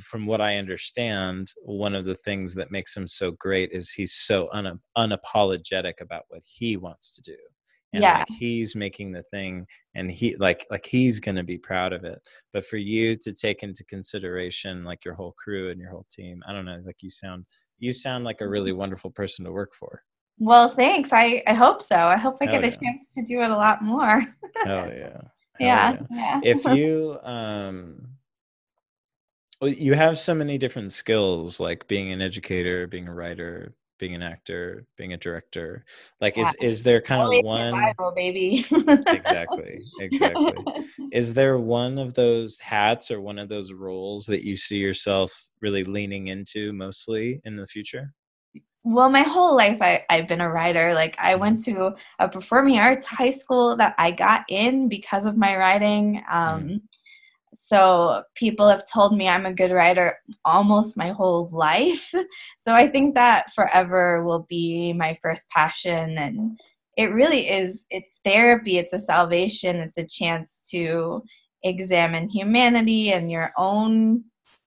from 0.00 0.26
what 0.26 0.40
I 0.40 0.56
understand, 0.56 1.48
one 1.64 1.94
of 1.94 2.04
the 2.04 2.14
things 2.14 2.54
that 2.54 2.70
makes 2.70 2.96
him 2.96 3.06
so 3.06 3.30
great 3.32 3.70
is 3.72 3.90
he's 3.90 4.12
so 4.14 4.48
un- 4.52 4.80
unapologetic 4.96 6.00
about 6.00 6.24
what 6.28 6.42
he 6.44 6.76
wants 6.76 7.12
to 7.16 7.22
do. 7.22 7.36
And 7.94 8.02
Yeah. 8.02 8.18
like 8.20 8.28
he's 8.30 8.74
making 8.74 9.12
the 9.12 9.22
thing 9.24 9.66
and 9.94 10.10
he 10.10 10.34
like 10.36 10.66
like 10.70 10.86
he's 10.86 11.20
going 11.20 11.36
to 11.36 11.42
be 11.44 11.58
proud 11.58 11.92
of 11.92 12.04
it. 12.04 12.18
But 12.52 12.64
for 12.64 12.78
you 12.78 13.16
to 13.16 13.32
take 13.34 13.62
into 13.62 13.84
consideration 13.84 14.82
like 14.84 15.04
your 15.04 15.12
whole 15.14 15.32
crew 15.32 15.70
and 15.70 15.78
your 15.78 15.90
whole 15.90 16.06
team, 16.10 16.42
I 16.46 16.52
don't 16.54 16.64
know, 16.64 16.80
like 16.86 17.02
you 17.02 17.10
sound 17.10 17.44
you 17.78 17.92
sound 17.92 18.24
like 18.24 18.40
a 18.40 18.44
Mm-hmm. 18.44 18.52
really 18.52 18.72
wonderful 18.72 19.10
person 19.10 19.44
to 19.44 19.52
work 19.52 19.74
for. 19.74 20.02
well, 20.38 20.68
thanks. 20.68 21.12
I, 21.12 21.42
I 21.46 21.52
hope 21.54 21.82
so. 21.82 21.96
I 21.96 22.16
hope 22.16 22.38
I 22.40 22.46
Hell 22.46 22.54
get 22.62 22.64
a 22.64 22.68
yeah. 22.68 22.78
chance 22.82 23.12
to 23.14 23.22
do 23.24 23.42
it 23.42 23.50
a 23.50 23.56
lot 23.56 23.82
more. 23.82 24.20
Hell 24.64 24.88
yeah. 24.96 25.20
Hell 25.58 25.60
yeah. 25.60 25.96
yeah. 26.10 26.40
if 26.42 26.64
you 26.76 27.18
um 27.24 28.08
well, 29.62 29.70
you 29.70 29.94
have 29.94 30.18
so 30.18 30.34
many 30.34 30.58
different 30.58 30.92
skills 30.92 31.60
like 31.60 31.86
being 31.86 32.10
an 32.10 32.20
educator 32.20 32.86
being 32.88 33.06
a 33.08 33.14
writer 33.14 33.72
being 33.98 34.14
an 34.16 34.22
actor 34.22 34.84
being 34.98 35.12
a 35.12 35.16
director 35.16 35.84
like 36.20 36.36
is 36.36 36.54
is 36.60 36.82
there 36.82 37.00
kind 37.00 37.22
of 37.22 37.44
one 37.44 37.72
survival, 37.72 38.12
baby. 38.16 38.66
exactly 39.12 39.84
exactly 40.00 40.56
is 41.12 41.32
there 41.32 41.58
one 41.58 41.98
of 41.98 42.12
those 42.14 42.58
hats 42.58 43.12
or 43.12 43.20
one 43.20 43.38
of 43.38 43.48
those 43.48 43.72
roles 43.72 44.26
that 44.26 44.44
you 44.44 44.56
see 44.56 44.78
yourself 44.78 45.48
really 45.60 45.84
leaning 45.84 46.26
into 46.26 46.72
mostly 46.72 47.40
in 47.44 47.54
the 47.54 47.66
future 47.66 48.12
Well, 48.84 49.10
my 49.10 49.22
whole 49.22 49.54
life 49.54 49.78
I, 49.80 50.04
I've 50.10 50.26
been 50.26 50.40
a 50.40 50.50
writer. 50.50 50.92
Like 50.92 51.14
I 51.16 51.36
went 51.36 51.64
to 51.66 51.94
a 52.18 52.28
performing 52.28 52.80
arts 52.80 53.06
high 53.06 53.30
school 53.30 53.76
that 53.76 53.94
I 53.96 54.10
got 54.10 54.42
in 54.48 54.88
because 54.88 55.24
of 55.24 55.36
my 55.36 55.56
writing. 55.56 56.20
Um, 56.28 56.82
So 57.54 58.22
people 58.34 58.68
have 58.68 58.90
told 58.90 59.16
me 59.16 59.28
I'm 59.28 59.46
a 59.46 59.52
good 59.52 59.70
writer 59.72 60.18
almost 60.44 60.96
my 60.96 61.10
whole 61.10 61.48
life. 61.52 62.12
So 62.58 62.72
I 62.74 62.88
think 62.88 63.14
that 63.14 63.52
forever 63.52 64.24
will 64.24 64.46
be 64.48 64.92
my 64.92 65.18
first 65.20 65.48
passion. 65.50 66.16
And 66.16 66.58
it 66.96 67.12
really 67.12 67.48
is, 67.50 67.86
it's 67.90 68.20
therapy, 68.24 68.78
it's 68.78 68.92
a 68.92 69.00
salvation, 69.00 69.76
it's 69.76 69.98
a 69.98 70.06
chance 70.06 70.68
to 70.70 71.22
examine 71.64 72.28
humanity 72.28 73.12
and 73.12 73.30
your 73.30 73.50
own 73.58 74.24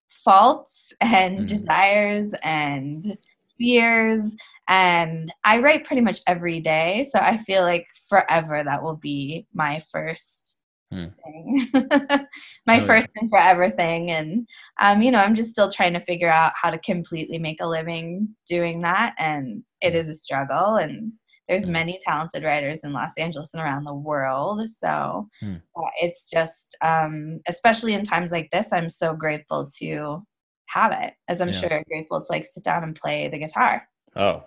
faults 0.10 0.94
and 1.02 1.40
Mhm. 1.40 1.48
desires 1.48 2.34
and 2.44 3.18
fears 3.58 4.36
and 4.68 5.34
i 5.46 5.58
write 5.60 5.86
pretty 5.86 6.02
much 6.02 6.20
every 6.28 6.60
day 6.60 7.06
so 7.10 7.20
i 7.20 7.38
feel 7.38 7.62
like 7.62 7.88
forever 8.10 8.64
that 8.64 8.84
will 8.84 8.98
be 8.98 9.46
my 9.54 9.82
first 9.92 10.60
Hmm. 10.92 11.08
my 12.68 12.80
Oh, 12.80 12.86
yeah. 12.86 12.86
first 12.86 13.10
and 13.16 13.30
forever 13.30 13.70
thing 13.72 14.12
and 14.12 14.48
um, 14.80 15.02
you 15.02 15.10
know 15.12 15.20
i'm 15.20 15.34
just 15.36 15.50
still 15.50 15.72
trying 15.72 15.94
to 15.94 16.00
figure 16.06 16.30
out 16.30 16.54
how 16.56 16.70
to 16.70 16.78
completely 16.80 17.40
make 17.40 17.58
a 17.62 17.68
living 17.68 18.28
doing 18.48 18.82
that 18.82 19.16
and 19.18 19.64
it 19.82 19.94
Hmm. 19.94 20.10
a 20.10 20.14
struggle 20.14 20.76
and 20.76 21.12
there's 21.48 21.66
Hmm. 21.66 21.72
many 21.72 22.00
talented 22.06 22.44
writers 22.44 22.84
in 22.84 22.94
los 22.94 23.18
angeles 23.18 23.54
and 23.54 23.64
around 23.64 23.84
the 23.86 23.94
world 23.94 24.70
so 24.70 25.28
Hmm. 25.42 25.56
uh, 25.78 25.90
it's 26.02 26.30
just 26.30 26.76
um, 26.82 27.40
especially 27.48 27.94
in 27.94 28.04
times 28.04 28.32
like 28.32 28.50
this 28.52 28.72
i'm 28.72 28.90
so 28.90 29.14
grateful 29.14 29.68
to 29.80 30.24
have 30.68 30.92
it 30.92 31.14
as 31.28 31.42
i'm 31.42 31.52
Yeah. 31.52 31.60
sure 31.60 31.70
you're 31.72 31.84
grateful 31.88 32.20
to 32.22 32.28
like 32.30 32.46
sit 32.46 32.64
down 32.64 32.84
and 32.84 32.96
play 32.96 33.28
the 33.30 33.40
guitar 33.40 33.88
oh 34.16 34.44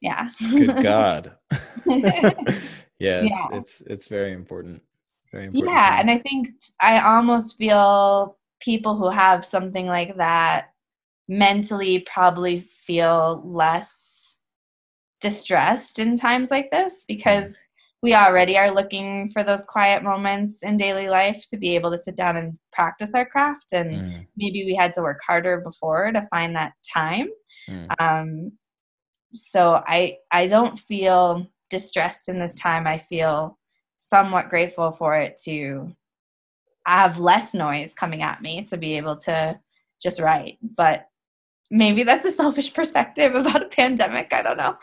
yeah 0.00 0.28
good 0.54 0.78
god 0.80 1.36
yeah 1.88 3.24
it's 3.24 3.40
Yeah. 3.40 3.48
it's 3.50 3.80
it's 3.82 4.06
very 4.08 4.32
important 4.32 4.80
yeah 5.52 5.90
thing. 5.90 6.00
and 6.00 6.10
i 6.10 6.18
think 6.18 6.48
i 6.80 7.00
almost 7.00 7.56
feel 7.56 8.36
people 8.60 8.96
who 8.96 9.08
have 9.08 9.44
something 9.44 9.86
like 9.86 10.16
that 10.16 10.72
mentally 11.28 12.00
probably 12.00 12.60
feel 12.86 13.42
less 13.44 14.36
distressed 15.20 15.98
in 15.98 16.16
times 16.16 16.50
like 16.50 16.70
this 16.70 17.04
because 17.06 17.56
we 18.02 18.14
already 18.14 18.56
are 18.56 18.74
looking 18.74 19.30
for 19.30 19.44
those 19.44 19.64
quiet 19.64 20.02
moments 20.02 20.62
in 20.62 20.76
daily 20.76 21.08
life 21.08 21.46
to 21.48 21.56
be 21.58 21.74
able 21.74 21.90
to 21.90 21.98
sit 21.98 22.16
down 22.16 22.36
and 22.36 22.58
practice 22.72 23.14
our 23.14 23.26
craft 23.26 23.72
and 23.72 23.90
Mm, 23.90 24.26
maybe 24.36 24.64
we 24.64 24.74
had 24.74 24.94
to 24.94 25.02
work 25.02 25.20
harder 25.26 25.60
before 25.60 26.10
to 26.12 26.26
find 26.30 26.56
that 26.56 26.72
time. 26.92 27.28
Mm, 27.68 27.88
um, 28.00 28.52
so 29.32 29.80
i 29.86 30.16
i 30.32 30.46
don't 30.48 30.76
feel 30.78 31.46
distressed 31.68 32.28
in 32.28 32.38
this 32.40 32.54
time. 32.54 32.86
I 32.86 32.98
feel 32.98 33.58
somewhat 34.00 34.48
grateful 34.48 34.92
for 34.92 35.16
it 35.16 35.38
to 35.44 35.94
have 36.86 37.20
less 37.20 37.54
noise 37.54 37.92
coming 37.92 38.22
at 38.22 38.42
me 38.42 38.64
to 38.64 38.76
be 38.76 38.96
able 38.96 39.14
to 39.14 39.58
just 40.02 40.20
write. 40.20 40.58
But 40.62 41.06
maybe 41.70 42.02
that's 42.02 42.24
a 42.24 42.32
selfish 42.32 42.72
perspective 42.78 43.34
about 43.34 43.62
a 43.62 43.68
pandemic. 43.68 44.32
I 44.32 44.42
don't 44.42 44.56
know. 44.56 44.76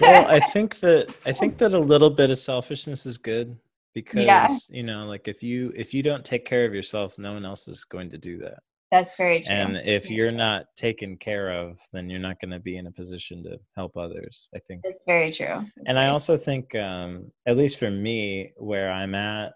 Well 0.00 0.26
i 0.26 0.40
think 0.52 0.80
that 0.80 1.14
i 1.24 1.32
think 1.32 1.58
that 1.58 1.72
a 1.72 1.78
little 1.78 2.10
bit 2.10 2.30
of 2.30 2.38
selfishness 2.38 3.06
is 3.06 3.18
good 3.18 3.56
because 3.94 4.68
you 4.70 4.82
know 4.82 5.06
like 5.06 5.28
if 5.28 5.42
you 5.42 5.72
if 5.76 5.94
you 5.94 6.02
don't 6.02 6.24
take 6.24 6.44
care 6.44 6.64
of 6.64 6.74
yourself 6.74 7.18
no 7.18 7.32
one 7.32 7.44
else 7.44 7.68
is 7.68 7.84
going 7.84 8.10
to 8.10 8.18
do 8.18 8.38
that 8.38 8.60
that's 8.92 9.16
very 9.16 9.42
true. 9.42 9.52
And 9.52 9.78
if 9.78 10.10
you're 10.10 10.30
not 10.30 10.66
taken 10.76 11.16
care 11.16 11.50
of 11.50 11.80
then 11.92 12.08
you're 12.08 12.20
not 12.20 12.38
going 12.38 12.50
to 12.50 12.60
be 12.60 12.76
in 12.76 12.86
a 12.86 12.92
position 12.92 13.42
to 13.44 13.58
help 13.74 13.96
others 13.96 14.48
i 14.54 14.58
think. 14.60 14.82
That's 14.84 15.04
very 15.04 15.32
true. 15.32 15.66
And 15.86 15.98
i 15.98 16.08
also 16.08 16.36
think 16.36 16.74
um 16.76 17.32
at 17.46 17.56
least 17.56 17.78
for 17.78 17.90
me 17.90 18.52
where 18.58 18.92
i'm 18.92 19.14
at 19.14 19.54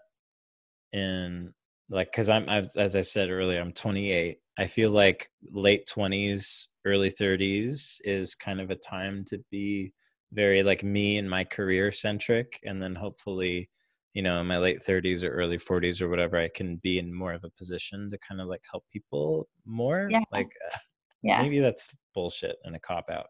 in 0.91 1.53
like 1.89 2.11
because 2.11 2.29
i'm 2.29 2.49
as, 2.49 2.75
as 2.75 2.95
i 2.95 3.01
said 3.01 3.29
earlier 3.29 3.61
i'm 3.61 3.73
28 3.73 4.37
i 4.57 4.65
feel 4.65 4.91
like 4.91 5.29
late 5.51 5.87
20s 5.87 6.67
early 6.85 7.11
30s 7.11 7.97
is 8.03 8.35
kind 8.35 8.59
of 8.59 8.71
a 8.71 8.75
time 8.75 9.23
to 9.27 9.37
be 9.51 9.93
very 10.33 10.63
like 10.63 10.83
me 10.83 11.17
and 11.17 11.29
my 11.29 11.43
career 11.43 11.91
centric 11.91 12.59
and 12.65 12.81
then 12.81 12.95
hopefully 12.95 13.69
you 14.17 14.23
know 14.23 14.41
in 14.41 14.47
my 14.47 14.57
late 14.57 14.81
30s 14.83 15.23
or 15.23 15.29
early 15.29 15.57
40s 15.57 16.01
or 16.01 16.09
whatever 16.09 16.39
i 16.39 16.49
can 16.49 16.77
be 16.77 16.97
in 16.97 17.13
more 17.13 17.33
of 17.33 17.43
a 17.43 17.51
position 17.51 18.09
to 18.09 18.17
kind 18.17 18.41
of 18.41 18.47
like 18.47 18.63
help 18.69 18.83
people 18.91 19.47
more 19.63 20.07
Yeah. 20.09 20.23
like 20.31 20.51
uh, 20.73 20.77
yeah 21.21 21.39
maybe 21.43 21.59
that's 21.59 21.87
bullshit 22.15 22.57
and 22.63 22.75
a 22.75 22.79
cop 22.79 23.11
out 23.11 23.27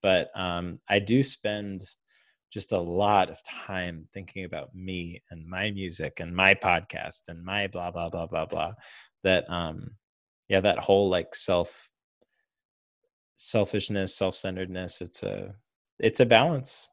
but 0.00 0.30
um 0.36 0.78
i 0.88 1.00
do 1.00 1.24
spend 1.24 1.82
just 2.52 2.70
a 2.70 2.78
lot 2.78 3.30
of 3.30 3.42
time 3.42 4.06
thinking 4.14 4.44
about 4.44 4.72
me 4.72 5.20
and 5.32 5.44
my 5.44 5.72
music 5.72 6.20
and 6.20 6.32
my 6.36 6.54
podcast 6.54 7.22
and 7.26 7.44
my 7.44 7.66
blah 7.66 7.90
blah 7.90 8.08
blah 8.08 8.26
blah 8.26 8.46
blah 8.46 8.72
that 9.24 9.44
um 9.50 9.90
yeah 10.48 10.60
that 10.60 10.78
whole 10.78 11.08
like 11.10 11.34
self 11.34 11.90
selfishness 13.34 14.14
self-centeredness 14.16 15.00
it's 15.00 15.24
a 15.24 15.52
it's 15.98 16.20
a 16.20 16.26
balance 16.26 16.88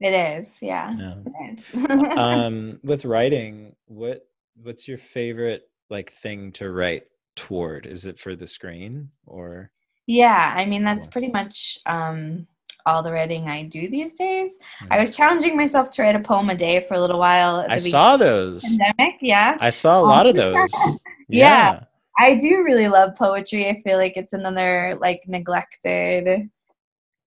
it 0.00 0.12
is 0.14 0.48
yeah 0.62 0.94
yeah 0.98 1.14
it 1.26 1.58
is. 1.58 1.64
um 2.18 2.80
with 2.82 3.04
writing 3.04 3.74
what 3.86 4.26
what's 4.62 4.88
your 4.88 4.98
favorite 4.98 5.68
like 5.90 6.10
thing 6.12 6.52
to 6.52 6.70
write 6.70 7.04
toward 7.36 7.86
is 7.86 8.06
it 8.06 8.18
for 8.18 8.34
the 8.36 8.46
screen 8.46 9.08
or 9.26 9.70
Yeah, 10.06 10.54
I 10.56 10.64
mean 10.66 10.84
that's 10.84 11.06
pretty 11.06 11.28
much 11.28 11.78
um, 11.86 12.46
all 12.86 13.02
the 13.02 13.12
writing 13.12 13.48
I 13.48 13.64
do 13.64 13.88
these 13.88 14.14
days. 14.14 14.58
I 14.90 14.96
Mhm. 14.96 15.00
was 15.00 15.16
challenging 15.16 15.56
myself 15.56 15.90
to 15.92 16.02
write 16.02 16.16
a 16.16 16.20
poem 16.20 16.50
a 16.50 16.54
day 16.54 16.80
for 16.86 16.94
a 16.94 17.00
little 17.00 17.18
while. 17.18 17.64
I 17.68 17.78
saw 17.78 18.16
those 18.16 18.64
of 18.64 18.70
pandemic. 18.78 19.18
Yeah, 19.20 19.56
I 19.60 19.70
saw 19.70 20.00
a 20.00 20.04
lot 20.04 20.26
of 20.26 20.32
Um, 20.36 20.52
those. 20.54 20.72
Yeah. 21.28 21.84
I 22.18 22.34
do 22.34 22.62
really 22.64 22.88
love 22.88 23.14
poetry. 23.16 23.68
I 23.68 23.80
feel 23.82 23.96
like 23.96 24.14
it's 24.16 24.32
another 24.32 24.98
like 25.00 25.22
neglected 25.26 26.50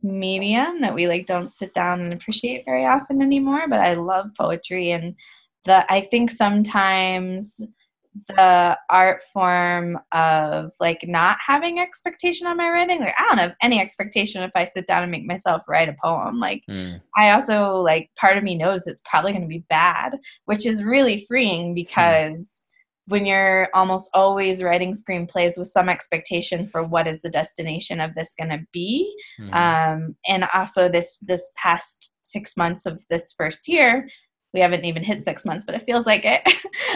medium 0.04 0.82
that 0.82 0.93
we 0.93 1.08
like 1.08 1.26
don't 1.26 1.54
sit 1.54 1.74
down 1.74 2.01
and 2.01 2.14
appreciate 2.14 2.66
very 2.66 2.86
often 2.86 3.22
anymore. 3.22 3.68
But 3.68 3.80
I 3.80 3.95
love 3.95 4.32
poetry, 4.38 4.91
and 4.91 5.16
the 5.66 5.91
I 5.91 6.01
think 6.01 6.32
sometimes 6.32 7.60
the 8.28 8.78
art 8.91 9.24
form 9.34 9.97
of 10.12 10.72
like 10.80 10.99
not 11.08 11.38
having 11.45 11.80
expectation 11.80 12.45
on 12.45 12.56
my 12.56 12.70
writing 12.70 12.99
like 12.99 13.16
i 13.18 13.24
don't 13.24 13.39
have 13.39 13.56
any 13.60 13.82
expectation 13.82 14.43
if 14.43 14.51
i 14.54 14.64
sit 14.66 14.86
down 14.86 15.01
and 15.01 15.12
make 15.12 15.26
myself 15.26 15.64
write 15.68 15.89
a 15.89 15.95
poem 15.99 16.39
like 16.39 16.62
Mm, 16.70 17.01
I 17.16 17.32
also 17.32 17.78
like 17.82 18.10
part 18.18 18.38
of 18.38 18.43
me 18.43 18.56
knows 18.56 18.88
it's 18.88 19.01
probably 19.06 19.32
going 19.32 19.43
to 19.43 19.47
be 19.47 19.66
bad, 19.70 20.18
which 20.45 20.66
is 20.66 20.84
really 20.84 21.26
freeing 21.28 21.74
because 21.74 22.64
when 23.08 23.26
you're 23.26 23.68
almost 23.74 24.10
always 24.14 24.64
writing 24.64 24.93
screenplays 24.93 25.58
with 25.58 25.68
some 25.68 25.89
expectation 25.89 26.68
for 26.68 26.84
what 26.84 27.08
is 27.08 27.22
the 27.22 27.30
destination 27.30 27.99
of 27.99 28.16
this 28.16 28.34
going 28.38 28.49
to 28.49 28.66
be, 28.72 29.14
mhm. 29.39 29.54
um, 29.54 30.16
and 30.28 30.45
also 30.54 30.88
this 30.88 31.18
this 31.22 31.51
past 31.58 32.12
six 32.22 32.56
months 32.56 32.86
of 32.86 33.04
this 33.10 33.34
first 33.38 33.68
year, 33.68 34.08
we 34.54 34.60
haven't 34.60 34.86
even 34.86 35.04
hit 35.04 35.24
six 35.24 35.45
months, 35.45 35.66
but 35.66 35.76
it 35.76 35.84
feels 35.86 36.06
like 36.06 36.24
it. 36.24 36.41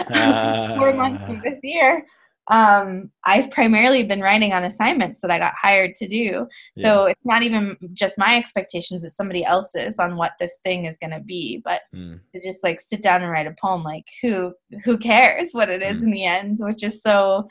Four 0.78 0.94
months 0.94 1.24
Ah. 1.26 1.32
of 1.32 1.42
this 1.42 1.60
year. 1.62 2.06
Um, 2.48 3.10
I've 3.24 3.50
primarily 3.50 4.04
been 4.04 4.20
writing 4.20 4.52
on 4.52 4.64
assignments 4.64 5.20
that 5.20 5.30
I 5.30 5.38
got 5.38 5.54
hired 5.54 5.94
to 5.96 6.08
do. 6.08 6.46
So 6.78 7.06
yeah. 7.06 7.12
it's 7.12 7.24
not 7.24 7.42
even 7.42 7.76
just 7.92 8.18
my 8.18 8.36
expectations, 8.36 9.04
it's 9.04 9.16
somebody 9.16 9.44
else's 9.44 9.98
on 9.98 10.16
what 10.16 10.32
this 10.40 10.58
thing 10.64 10.86
is 10.86 10.98
going 10.98 11.10
to 11.10 11.20
be. 11.20 11.60
But 11.64 11.82
mm. 11.94 12.18
to 12.34 12.42
just 12.42 12.64
like 12.64 12.80
sit 12.80 13.02
down 13.02 13.22
and 13.22 13.30
write 13.30 13.46
a 13.46 13.54
poem, 13.60 13.82
like 13.82 14.06
who 14.22 14.54
who 14.84 14.96
cares 14.96 15.50
what 15.52 15.68
it 15.68 15.82
is 15.82 15.98
mm. 15.98 16.04
in 16.04 16.10
the 16.10 16.24
end, 16.24 16.58
which 16.60 16.82
is 16.82 17.02
so 17.02 17.48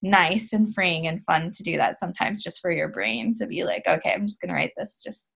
nice 0.00 0.52
and 0.52 0.74
freeing 0.74 1.06
and 1.06 1.24
fun 1.24 1.52
to 1.52 1.62
do 1.62 1.76
that 1.76 1.98
sometimes 1.98 2.42
just 2.42 2.60
for 2.60 2.70
your 2.70 2.88
brain 2.88 3.34
to 3.36 3.46
be 3.46 3.64
like, 3.64 3.82
okay, 3.86 4.12
I'm 4.12 4.26
just 4.26 4.40
going 4.40 4.48
to 4.48 4.54
write 4.54 4.72
this 4.76 5.02
just 5.04 5.30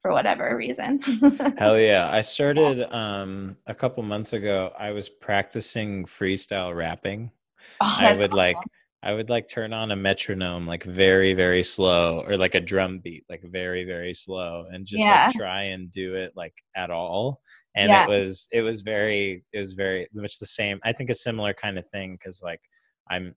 for 0.00 0.12
whatever 0.12 0.56
reason. 0.56 1.00
Hell 1.58 1.78
yeah. 1.78 2.10
I 2.12 2.20
started 2.20 2.92
um, 2.94 3.56
a 3.66 3.74
couple 3.74 4.02
months 4.02 4.32
ago, 4.32 4.72
I 4.78 4.90
was 4.90 5.08
practicing 5.08 6.04
freestyle 6.04 6.76
rapping. 6.76 7.30
Oh, 7.80 7.96
I 7.98 8.12
would 8.12 8.30
awesome. 8.30 8.38
like 8.38 8.56
I 9.04 9.12
would 9.12 9.30
like 9.30 9.48
turn 9.48 9.72
on 9.72 9.90
a 9.90 9.96
metronome 9.96 10.66
like 10.66 10.84
very 10.84 11.32
very 11.32 11.62
slow 11.62 12.24
or 12.26 12.36
like 12.36 12.54
a 12.54 12.60
drum 12.60 13.00
beat 13.00 13.24
like 13.28 13.42
very 13.42 13.84
very 13.84 14.14
slow 14.14 14.66
and 14.70 14.86
just 14.86 15.02
yeah. 15.02 15.26
like 15.26 15.36
try 15.36 15.62
and 15.62 15.90
do 15.90 16.14
it 16.14 16.32
like 16.36 16.54
at 16.76 16.90
all 16.90 17.40
and 17.74 17.90
yeah. 17.90 18.04
it 18.04 18.08
was 18.08 18.48
it 18.52 18.62
was 18.62 18.82
very 18.82 19.44
it 19.52 19.58
was 19.58 19.72
very 19.72 20.06
much 20.14 20.38
the 20.38 20.46
same 20.46 20.78
I 20.84 20.92
think 20.92 21.10
a 21.10 21.14
similar 21.14 21.52
kind 21.52 21.78
of 21.78 21.88
thing 21.88 22.16
cuz 22.22 22.42
like 22.42 22.60
I'm 23.10 23.34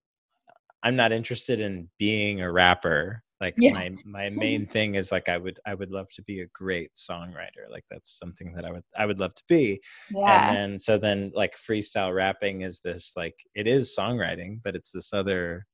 I'm 0.84 0.96
not 0.96 1.12
interested 1.12 1.60
in 1.60 1.90
being 1.98 2.42
a 2.42 2.52
rapper 2.52 3.24
like 3.46 3.56
yeah. 3.58 3.74
my 3.74 3.92
my 4.06 4.30
main 4.46 4.66
thing 4.66 4.96
is 4.96 5.12
like 5.12 5.30
i 5.30 5.38
would 5.38 5.60
i 5.66 5.74
would 5.74 5.92
love 5.92 6.10
to 6.10 6.24
be 6.24 6.42
a 6.42 6.48
great 6.48 6.92
songwriter 6.96 7.66
like 7.70 7.84
that's 7.92 8.18
something 8.18 8.54
that 8.54 8.66
i 8.66 8.72
would 8.72 8.84
i 8.98 9.06
would 9.06 9.20
love 9.20 9.36
to 9.36 9.44
be. 9.48 9.80
Yeah. 10.10 10.50
and 10.50 10.58
then 10.58 10.80
so 10.80 10.98
then 10.98 11.32
like 11.36 11.56
freestyle 11.56 12.14
rapping 12.14 12.62
is 12.62 12.80
this 12.80 13.14
like 13.16 13.36
it 13.54 13.68
is 13.68 13.96
songwriting 13.98 14.60
but 14.64 14.76
it's 14.76 14.92
this 14.92 15.14
other 15.14 15.66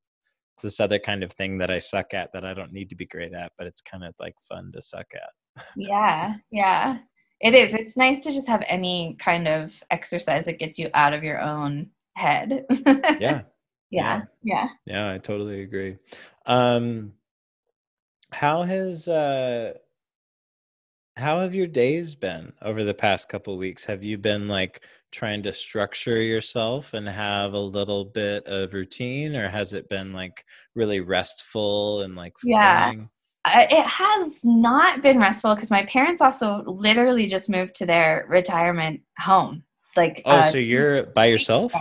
this 0.61 0.79
other 0.79 0.99
kind 0.99 1.23
of 1.23 1.31
thing 1.31 1.57
that 1.59 1.71
i 1.71 1.79
suck 1.79 2.13
at 2.13 2.31
that 2.33 2.45
i 2.45 2.53
don't 2.53 2.73
need 2.73 2.89
to 2.89 2.95
be 2.95 3.05
great 3.05 3.33
at 3.33 3.51
but 3.57 3.67
it's 3.67 3.81
kind 3.81 4.03
of 4.03 4.13
like 4.19 4.35
fun 4.47 4.71
to 4.73 4.81
suck 4.81 5.07
at. 5.15 5.65
Yeah 5.75 6.35
yeah. 6.51 6.97
It 7.39 7.55
is 7.55 7.73
it's 7.73 7.97
nice 7.97 8.19
to 8.19 8.31
just 8.31 8.47
have 8.47 8.63
any 8.67 9.15
kind 9.19 9.47
of 9.47 9.81
exercise 9.89 10.45
that 10.45 10.59
gets 10.59 10.77
you 10.77 10.89
out 10.93 11.13
of 11.13 11.23
your 11.23 11.39
own 11.41 11.89
head. 12.15 12.65
Yeah 12.85 13.41
yeah. 13.89 14.21
yeah. 14.43 14.67
Yeah 14.85 15.11
i 15.11 15.17
totally 15.17 15.63
agree. 15.63 15.97
Um 16.45 17.13
how 18.31 18.63
has 18.63 19.07
uh 19.07 19.73
how 21.17 21.41
have 21.41 21.53
your 21.53 21.67
days 21.67 22.15
been 22.15 22.53
over 22.61 22.83
the 22.83 22.93
past 22.93 23.29
couple 23.29 23.57
weeks? 23.57 23.85
Have 23.85 24.03
you 24.03 24.17
been 24.17 24.47
like 24.47 24.81
trying 25.11 25.43
to 25.43 25.51
structure 25.51 26.21
yourself 26.21 26.93
and 26.93 27.07
have 27.07 27.53
a 27.53 27.59
little 27.59 28.05
bit 28.05 28.45
of 28.45 28.73
routine 28.73 29.35
or 29.35 29.49
has 29.49 29.73
it 29.73 29.89
been 29.89 30.13
like 30.13 30.45
really 30.73 31.01
restful 31.01 32.01
and 32.01 32.15
like 32.15 32.33
yeah. 32.43 32.93
it 33.45 33.85
has 33.85 34.39
not 34.45 35.01
been 35.01 35.19
restful 35.19 35.53
because 35.53 35.69
my 35.69 35.85
parents 35.85 36.21
also 36.21 36.63
literally 36.65 37.27
just 37.27 37.49
moved 37.49 37.75
to 37.75 37.85
their 37.85 38.25
retirement 38.29 39.01
home 39.19 39.63
like 39.97 40.21
oh 40.25 40.37
uh, 40.37 40.41
so 40.41 40.57
you're 40.57 41.03
by 41.03 41.25
yourself 41.25 41.73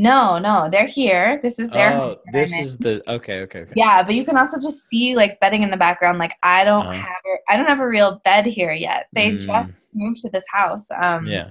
no, 0.00 0.38
no, 0.38 0.66
they're 0.70 0.86
here. 0.86 1.38
This 1.42 1.58
is 1.58 1.68
their. 1.68 1.92
Oh, 1.92 2.16
this 2.32 2.54
is 2.54 2.78
the 2.78 3.02
okay, 3.06 3.40
okay, 3.40 3.60
okay. 3.60 3.72
Yeah, 3.76 4.02
but 4.02 4.14
you 4.14 4.24
can 4.24 4.38
also 4.38 4.58
just 4.58 4.88
see 4.88 5.14
like 5.14 5.38
bedding 5.40 5.62
in 5.62 5.70
the 5.70 5.76
background. 5.76 6.16
Like 6.18 6.32
I 6.42 6.64
don't 6.64 6.86
uh-huh. 6.86 6.92
have, 6.94 7.22
a, 7.26 7.52
I 7.52 7.56
don't 7.58 7.66
have 7.66 7.80
a 7.80 7.86
real 7.86 8.18
bed 8.24 8.46
here 8.46 8.72
yet. 8.72 9.08
They 9.12 9.32
mm. 9.32 9.40
just 9.40 9.70
moved 9.92 10.20
to 10.20 10.30
this 10.30 10.44
house. 10.50 10.86
Um, 10.90 11.26
yeah. 11.26 11.50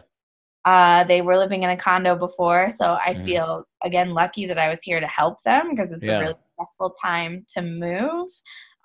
Uh, 0.65 1.03
they 1.03 1.21
were 1.21 1.37
living 1.37 1.61
in 1.61 1.69
a 1.69 1.77
condo 1.77 2.15
before, 2.15 2.71
so 2.71 2.97
I 3.05 3.13
mm. 3.13 3.23
feel 3.23 3.67
again 3.83 4.15
lucky 4.15 4.47
that 4.47 4.57
I 4.57 4.67
was 4.67 4.81
here 4.81 4.99
to 4.99 5.07
help 5.07 5.43
them 5.43 5.69
because 5.69 5.91
it's 5.91 6.03
yeah. 6.03 6.17
a 6.17 6.21
really 6.21 6.35
stressful 6.55 6.95
time 6.99 7.45
to 7.53 7.61
move. 7.61 8.29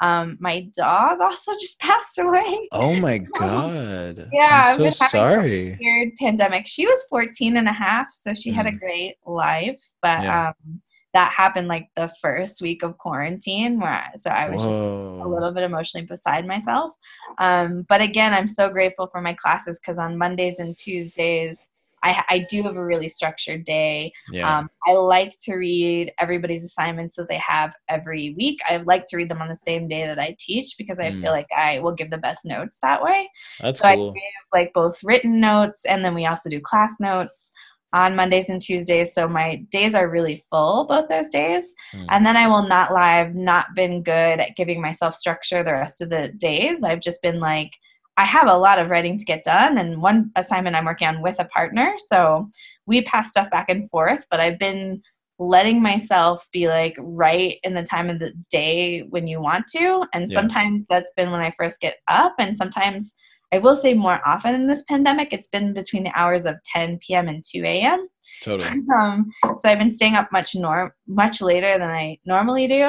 Um, 0.00 0.36
my 0.40 0.68
dog 0.76 1.20
also 1.20 1.52
just 1.60 1.78
passed 1.80 2.18
away. 2.18 2.68
Oh 2.72 2.94
my 2.94 3.18
god. 3.38 4.28
yeah, 4.32 4.62
I'm 4.66 4.90
so 4.90 5.08
sorry. 5.08 5.78
weird 5.80 6.12
pandemic. 6.18 6.66
She 6.66 6.86
was 6.86 7.02
14 7.08 7.56
and 7.56 7.68
a 7.68 7.72
half, 7.72 8.08
so 8.12 8.34
she 8.34 8.50
mm. 8.50 8.54
had 8.54 8.66
a 8.66 8.72
mm. 8.72 8.78
great 8.78 9.16
life, 9.26 9.80
but 10.02 10.22
yeah. 10.22 10.48
um, 10.48 10.80
that 11.14 11.32
happened 11.32 11.68
like 11.68 11.88
the 11.94 12.10
first 12.20 12.60
week 12.60 12.82
of 12.82 12.98
quarantine 12.98 13.78
where 13.78 13.90
I, 13.90 14.10
so 14.16 14.30
I 14.30 14.50
was 14.50 14.60
Whoa. 14.60 15.18
just 15.18 15.26
a 15.26 15.28
little 15.28 15.52
bit 15.52 15.62
emotionally 15.62 16.06
beside 16.06 16.44
myself. 16.44 16.92
Um, 17.38 17.86
but 17.88 18.00
again, 18.00 18.34
I'm 18.34 18.48
so 18.48 18.68
grateful 18.68 19.06
for 19.06 19.20
my 19.20 19.32
classes 19.32 19.78
because 19.78 19.96
on 19.96 20.18
Mondays 20.18 20.58
and 20.58 20.76
Tuesdays 20.76 21.56
I, 22.04 22.24
I 22.28 22.46
do 22.50 22.62
have 22.62 22.76
a 22.76 22.84
really 22.84 23.08
structured 23.08 23.64
day. 23.64 24.12
Yeah. 24.30 24.58
Um, 24.58 24.68
I 24.86 24.92
like 24.92 25.36
to 25.44 25.54
read 25.54 26.12
everybody's 26.18 26.62
assignments 26.62 27.14
that 27.16 27.28
they 27.28 27.38
have 27.38 27.74
every 27.88 28.34
week. 28.36 28.60
I 28.68 28.76
like 28.76 29.06
to 29.06 29.16
read 29.16 29.30
them 29.30 29.40
on 29.40 29.48
the 29.48 29.56
same 29.56 29.88
day 29.88 30.06
that 30.06 30.18
I 30.18 30.36
teach 30.38 30.76
because 30.76 31.00
I 31.00 31.10
mm. 31.10 31.22
feel 31.22 31.32
like 31.32 31.48
I 31.56 31.78
will 31.80 31.94
give 31.94 32.10
the 32.10 32.18
best 32.18 32.44
notes 32.44 32.78
that 32.82 33.02
way. 33.02 33.28
That's 33.60 33.80
so 33.80 33.94
cool. 33.94 34.10
I 34.10 34.12
give 34.12 34.22
like 34.52 34.72
both 34.74 35.02
written 35.02 35.40
notes 35.40 35.86
and 35.86 36.04
then 36.04 36.14
we 36.14 36.26
also 36.26 36.50
do 36.50 36.60
class 36.60 37.00
notes 37.00 37.52
on 37.94 38.16
Mondays 38.16 38.50
and 38.50 38.60
Tuesdays. 38.60 39.14
So 39.14 39.26
my 39.26 39.56
days 39.70 39.94
are 39.94 40.10
really 40.10 40.44
full 40.50 40.84
both 40.86 41.08
those 41.08 41.30
days. 41.30 41.74
Mm. 41.94 42.06
And 42.10 42.26
then 42.26 42.36
I 42.36 42.48
will 42.48 42.66
not 42.66 42.92
lie. 42.92 43.20
I've 43.20 43.34
not 43.34 43.74
been 43.74 44.02
good 44.02 44.40
at 44.40 44.56
giving 44.56 44.82
myself 44.82 45.14
structure 45.14 45.62
the 45.62 45.72
rest 45.72 46.02
of 46.02 46.10
the 46.10 46.28
days. 46.36 46.84
I've 46.84 47.00
just 47.00 47.22
been 47.22 47.40
like, 47.40 47.70
I 48.16 48.24
have 48.24 48.46
a 48.46 48.56
lot 48.56 48.78
of 48.78 48.90
writing 48.90 49.18
to 49.18 49.24
get 49.24 49.44
done, 49.44 49.78
and 49.78 50.00
one 50.00 50.30
assignment 50.36 50.76
I'm 50.76 50.84
working 50.84 51.08
on 51.08 51.22
with 51.22 51.38
a 51.38 51.46
partner. 51.46 51.94
So 51.98 52.48
we 52.86 53.02
pass 53.02 53.30
stuff 53.30 53.50
back 53.50 53.68
and 53.68 53.88
forth, 53.90 54.26
but 54.30 54.40
I've 54.40 54.58
been 54.58 55.02
letting 55.40 55.82
myself 55.82 56.46
be 56.52 56.68
like 56.68 56.94
right 56.98 57.58
in 57.64 57.74
the 57.74 57.82
time 57.82 58.08
of 58.08 58.20
the 58.20 58.32
day 58.50 59.00
when 59.10 59.26
you 59.26 59.40
want 59.40 59.66
to. 59.66 60.04
And 60.12 60.28
yeah. 60.28 60.34
sometimes 60.34 60.86
that's 60.88 61.12
been 61.16 61.32
when 61.32 61.40
I 61.40 61.52
first 61.58 61.80
get 61.80 61.96
up, 62.08 62.34
and 62.38 62.56
sometimes 62.56 63.14
I 63.54 63.58
will 63.58 63.76
say 63.76 63.94
more 63.94 64.20
often 64.26 64.52
in 64.56 64.66
this 64.66 64.82
pandemic, 64.88 65.32
it's 65.32 65.46
been 65.46 65.72
between 65.72 66.02
the 66.02 66.18
hours 66.18 66.44
of 66.44 66.56
10 66.74 66.98
p.m. 66.98 67.28
and 67.28 67.44
2 67.44 67.62
a.m. 67.64 68.08
Totally. 68.42 68.80
Um, 68.94 69.30
so 69.58 69.68
I've 69.68 69.78
been 69.78 69.92
staying 69.92 70.14
up 70.14 70.32
much 70.32 70.56
norm 70.56 70.90
much 71.06 71.40
later 71.40 71.78
than 71.78 71.90
I 71.90 72.18
normally 72.24 72.66
do, 72.66 72.82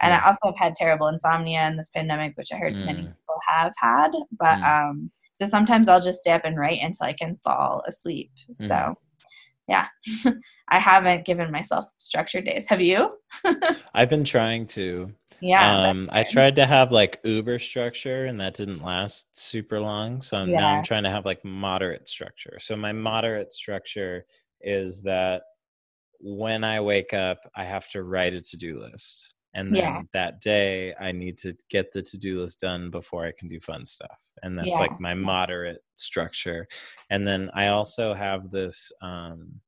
and 0.00 0.14
I 0.14 0.24
also 0.26 0.38
have 0.46 0.58
had 0.58 0.74
terrible 0.74 1.08
insomnia 1.08 1.66
in 1.68 1.76
this 1.76 1.90
pandemic, 1.90 2.36
which 2.36 2.48
I 2.52 2.56
heard 2.56 2.72
mm. 2.72 2.86
many 2.86 3.02
people 3.02 3.40
have 3.46 3.72
had. 3.76 4.12
But 4.38 4.58
mm. 4.58 4.90
um, 4.90 5.10
so 5.34 5.46
sometimes 5.46 5.88
I'll 5.88 6.00
just 6.00 6.20
stay 6.20 6.32
up 6.32 6.44
and 6.44 6.56
write 6.56 6.80
until 6.80 7.06
I 7.06 7.12
can 7.12 7.38
fall 7.44 7.82
asleep. 7.86 8.30
Mm. 8.58 8.68
So 8.68 8.94
yeah, 9.68 9.86
I 10.68 10.78
haven't 10.78 11.26
given 11.26 11.50
myself 11.50 11.86
structured 11.98 12.44
days. 12.44 12.66
Have 12.68 12.80
you? 12.80 13.18
I've 13.94 14.10
been 14.10 14.24
trying 14.24 14.66
to. 14.66 15.12
Yeah. 15.40 15.88
Um, 15.88 16.08
I 16.12 16.24
tried 16.24 16.56
to 16.56 16.66
have 16.66 16.92
like 16.92 17.20
Uber 17.24 17.58
structure 17.58 18.26
and 18.26 18.38
that 18.40 18.54
didn't 18.54 18.82
last 18.82 19.38
super 19.38 19.80
long. 19.80 20.20
So 20.20 20.44
yeah. 20.44 20.56
now 20.56 20.76
I'm 20.76 20.84
trying 20.84 21.04
to 21.04 21.10
have 21.10 21.24
like 21.24 21.44
moderate 21.44 22.08
structure. 22.08 22.58
So 22.60 22.76
my 22.76 22.92
moderate 22.92 23.52
structure 23.52 24.24
is 24.60 25.02
that 25.02 25.42
when 26.20 26.64
I 26.64 26.80
wake 26.80 27.12
up, 27.12 27.38
I 27.54 27.64
have 27.64 27.88
to 27.88 28.02
write 28.02 28.34
a 28.34 28.40
to 28.40 28.56
do 28.56 28.80
list. 28.80 29.34
And 29.54 29.74
then 29.74 29.82
yeah. 29.82 30.02
that 30.12 30.42
day, 30.42 30.94
I 31.00 31.12
need 31.12 31.38
to 31.38 31.56
get 31.70 31.90
the 31.90 32.02
to 32.02 32.18
do 32.18 32.40
list 32.40 32.60
done 32.60 32.90
before 32.90 33.24
I 33.24 33.32
can 33.32 33.48
do 33.48 33.58
fun 33.58 33.86
stuff. 33.86 34.20
And 34.42 34.58
that's 34.58 34.68
yeah. 34.68 34.78
like 34.78 35.00
my 35.00 35.14
moderate 35.14 35.82
structure. 35.94 36.68
And 37.08 37.26
then 37.26 37.50
I 37.54 37.68
also 37.68 38.12
have 38.12 38.50
this 38.50 38.92
um, 39.00 39.60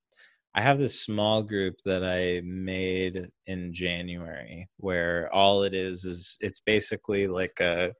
I 0.59 0.61
have 0.61 0.81
this 0.81 1.01
small 1.01 1.41
group 1.41 1.77
that 1.85 2.03
I 2.03 2.41
made 2.45 3.31
in 3.47 3.73
January 3.73 4.69
where 4.79 5.33
all 5.33 5.63
it 5.63 5.73
is 5.73 6.05
is 6.05 6.37
it's 6.41 6.59
basically 6.59 7.29
like 7.29 7.61
a 7.61 7.93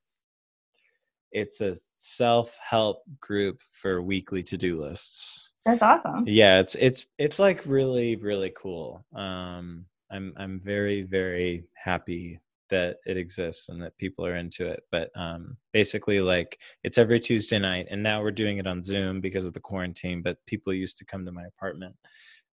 it's 1.31 1.61
a 1.61 1.77
self-help 1.99 3.05
group 3.21 3.61
for 3.71 4.03
weekly 4.03 4.43
to-do 4.43 4.77
lists. 4.77 5.53
That's 5.65 5.81
awesome. 5.81 6.25
Yeah, 6.27 6.59
it's 6.59 6.75
it's 6.75 7.07
it's 7.17 7.39
like 7.39 7.63
really 7.65 8.17
really 8.17 8.53
cool. 8.57 9.07
Um 9.15 9.85
I'm 10.11 10.35
I'm 10.37 10.59
very 10.59 11.03
very 11.03 11.63
happy 11.77 12.41
that 12.71 12.97
it 13.07 13.17
exists 13.17 13.69
and 13.69 13.81
that 13.83 13.97
people 13.99 14.27
are 14.27 14.37
into 14.37 14.67
it. 14.67 14.83
But 14.91 15.11
um, 15.15 15.57
basically, 15.73 16.21
like 16.21 16.59
it's 16.83 16.99
every 16.99 17.21
Tuesday 17.21 17.59
night, 17.59 17.87
and 17.91 18.03
now 18.03 18.21
we're 18.21 18.31
doing 18.31 18.59
it 18.59 18.67
on 18.67 18.83
Zoom 18.83 19.21
because 19.21 19.47
of 19.47 19.53
the 19.53 19.61
quarantine. 19.61 20.23
But 20.23 20.45
people 20.47 20.73
used 20.73 20.99
to 20.99 21.05
come 21.05 21.25
to 21.25 21.33
my 21.33 21.45
apartment, 21.45 21.95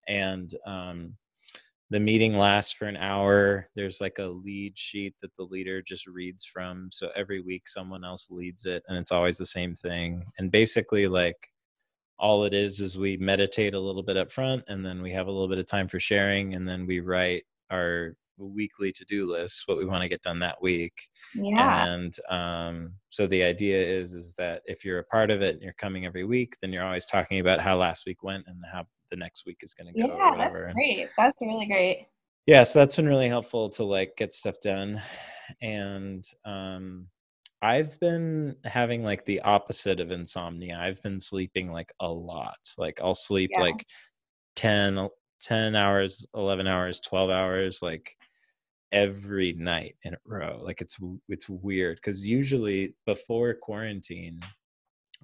and 0.08 0.54
um, 0.66 1.16
the 1.92 2.00
meeting 2.00 2.38
lasts 2.38 2.74
for 2.74 2.86
an 2.86 2.98
hour. 2.98 3.70
There's 3.76 4.02
like 4.02 4.20
a 4.20 4.26
lead 4.26 4.78
sheet 4.78 5.14
that 5.22 5.36
the 5.36 5.44
leader 5.44 5.82
just 5.82 6.08
reads 6.08 6.46
from 6.46 6.90
so 6.92 7.10
every 7.16 7.42
week 7.42 7.68
someone 7.68 8.04
else 8.04 8.32
leads 8.32 8.66
it 8.66 8.84
and 8.88 8.98
it's 8.98 9.12
always 9.12 9.38
the 9.38 9.46
same 9.46 9.76
thing. 9.76 10.24
And 10.40 10.52
basically 10.52 11.08
like 11.08 11.38
all 12.18 12.46
it 12.46 12.54
is 12.54 12.80
is 12.80 12.98
we 12.98 13.18
meditate 13.18 13.74
a 13.74 13.80
little 13.80 14.04
bit 14.04 14.18
up 14.18 14.32
front 14.32 14.64
and 14.68 14.86
then 14.86 15.02
we 15.02 15.12
have 15.12 15.28
a 15.28 15.32
little 15.32 15.48
bit 15.50 15.60
of 15.60 15.68
time 15.68 15.88
for 15.88 16.00
sharing 16.00 16.56
and 16.56 16.68
then 16.68 16.88
we 16.88 17.02
write 17.02 17.44
our 17.70 18.16
weekly 18.38 18.92
to-do 18.92 19.32
list 19.32 19.64
what 19.66 19.78
we 19.78 19.86
want 19.86 20.02
to 20.02 20.10
get 20.10 20.22
done 20.22 20.40
that 20.40 20.62
week. 20.62 21.10
Yeah. 21.34 21.86
And 21.86 22.14
um, 22.30 22.94
so 23.10 23.28
the 23.28 23.44
idea 23.44 23.78
is 23.78 24.14
is 24.14 24.34
that 24.36 24.64
if 24.66 24.84
you're 24.84 25.00
a 25.00 25.06
part 25.06 25.30
of 25.30 25.42
it 25.42 25.54
and 25.54 25.62
you're 25.62 25.74
coming 25.74 26.06
every 26.06 26.26
week 26.26 26.56
then 26.62 26.74
you're 26.74 26.84
always 26.84 27.06
talking 27.06 27.40
about 27.40 27.62
how 27.62 27.78
last 27.78 28.06
week 28.06 28.24
went 28.24 28.46
and 28.48 28.58
how 28.72 28.86
the 29.16 29.24
next 29.24 29.46
week 29.46 29.60
is 29.62 29.74
going 29.74 29.94
to 29.94 30.02
go. 30.02 30.08
Yeah, 30.18 30.36
that's 30.38 30.74
great. 30.74 31.08
That's 31.18 31.38
really 31.42 31.66
great. 31.66 32.08
yeah 32.48 32.64
so 32.64 32.80
that's 32.80 32.96
been 32.98 33.08
really 33.08 33.30
helpful 33.30 33.70
to 33.70 33.84
like 33.84 34.16
get 34.18 34.34
stuff 34.34 34.56
done 34.62 35.02
and 35.62 36.24
um 36.46 37.08
i've 37.62 38.00
been 38.00 38.56
having 38.66 39.04
like 39.04 39.26
the 39.26 39.40
opposite 39.42 40.00
of 40.00 40.12
insomnia 40.12 40.78
i've 40.80 41.02
been 41.02 41.20
sleeping 41.20 41.72
like 41.72 41.92
a 42.02 42.08
lot 42.08 42.58
like 42.78 43.00
i'll 43.02 43.16
sleep 43.16 43.50
Yeah. 43.54 43.62
like 43.62 43.86
10 44.58 45.08
10 45.42 45.76
hours 45.76 46.28
11 46.36 46.68
hours 46.68 47.00
12 47.00 47.30
hours 47.30 47.82
like 47.82 48.16
every 48.92 49.54
night 49.54 49.96
in 50.04 50.14
a 50.14 50.18
row 50.26 50.60
like 50.62 50.82
it's 50.82 50.98
it's 51.30 51.50
weird 51.50 51.98
because 51.98 52.26
usually 52.26 52.94
before 53.06 53.54
quarantine 53.54 54.40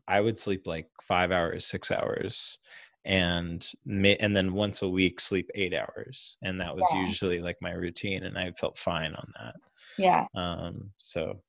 i 0.08 0.20
would 0.20 0.40
sleep 0.40 0.66
like 0.66 0.88
five 1.02 1.32
hours 1.32 1.66
six 1.66 1.92
hours 1.92 2.58
and 3.06 3.72
and 3.86 4.36
then 4.36 4.54
once 4.54 4.82
a 4.84 4.90
week 4.90 5.20
sleep 5.20 5.50
eight 5.56 5.74
hours 5.74 6.38
and 6.44 6.62
that 6.62 6.76
was 6.76 6.88
Yeah. 6.94 7.02
usually 7.06 7.40
like 7.42 7.58
my 7.62 7.72
routine 7.72 8.24
and 8.24 8.38
i 8.38 8.52
felt 8.52 8.78
fine 8.78 9.16
on 9.16 9.34
that 9.40 9.56
Yeah. 9.98 10.28
um 10.36 10.92
so 11.00 11.42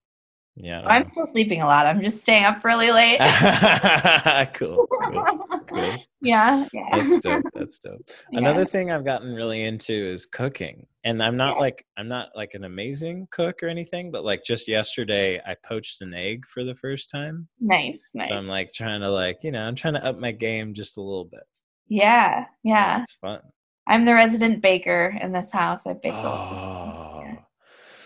yeah 0.57 0.83
I'm 0.87 1.09
still 1.11 1.27
sleeping 1.27 1.63
a 1.63 1.67
lot. 1.67 1.87
I'm 1.87 2.03
just 2.03 2.21
staying 2.21 2.45
up 2.45 2.63
really 2.65 2.93
late. 2.93 3.19
cool, 4.55 4.87
cool 4.87 5.39
cool 5.67 5.97
yeah. 6.23 6.67
Yeah. 6.73 6.89
that's 6.93 7.19
dope 7.19 7.45
that's 7.53 7.79
dope 7.79 8.01
Yeah. 8.33 8.39
another 8.39 8.65
thing 8.65 8.91
i've 8.93 9.05
gotten 9.05 9.35
really 9.35 9.63
into 9.63 9.93
is 9.93 10.27
cooking 10.27 10.87
and 11.05 11.23
i'm 11.23 11.37
not 11.37 11.57
Yeah. 11.57 11.61
like 11.61 11.87
i'm 11.97 12.09
not 12.09 12.29
like 12.37 12.55
an 12.55 12.65
amazing 12.65 13.27
cook 13.31 13.63
or 13.63 13.67
anything 13.69 14.11
but 14.13 14.25
like 14.25 14.45
just 14.45 14.69
yesterday 14.69 15.41
i 15.47 15.57
poached 15.65 16.01
an 16.03 16.15
egg 16.15 16.45
for 16.47 16.63
the 16.65 16.75
first 16.75 17.11
time 17.11 17.49
Nice. 17.61 18.11
Nice. 18.15 18.29
so 18.29 18.35
i'm 18.35 18.47
like 18.47 18.73
trying 18.73 19.01
to 19.01 19.11
like 19.11 19.39
you 19.43 19.51
know 19.51 19.63
i'm 19.63 19.75
trying 19.75 19.95
to 19.95 20.05
up 20.05 20.19
my 20.19 20.31
game 20.33 20.75
just 20.75 20.97
a 20.97 21.03
little 21.03 21.25
bit 21.25 21.45
yeah. 21.89 22.47
Yeah. 22.63 23.01
it's 23.01 23.15
fun 23.15 23.41
I'm 23.89 24.05
the 24.05 24.15
resident 24.15 24.63
baker 24.63 25.19
in 25.21 25.33
this 25.33 25.51
house. 25.51 25.89
I 25.89 25.95
bake. 25.95 26.13
oh 26.15 27.12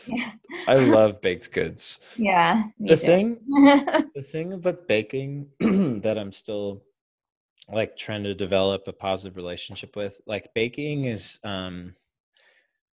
Yeah. 0.06 0.30
i 0.68 0.76
love 0.76 1.20
baked 1.20 1.52
goods 1.52 2.00
Yeah. 2.16 2.64
the 2.78 2.96
too. 2.96 3.06
thing 3.06 3.38
the 4.14 4.22
thing 4.22 4.52
about 4.52 4.86
baking 4.86 5.48
that 5.60 6.16
i'm 6.18 6.32
still 6.32 6.82
like 7.72 7.96
trying 7.96 8.22
to 8.24 8.34
develop 8.34 8.86
a 8.86 8.92
positive 8.92 9.36
relationship 9.36 9.96
with 9.96 10.20
like 10.26 10.48
baking 10.54 11.06
is 11.06 11.40
um 11.44 11.94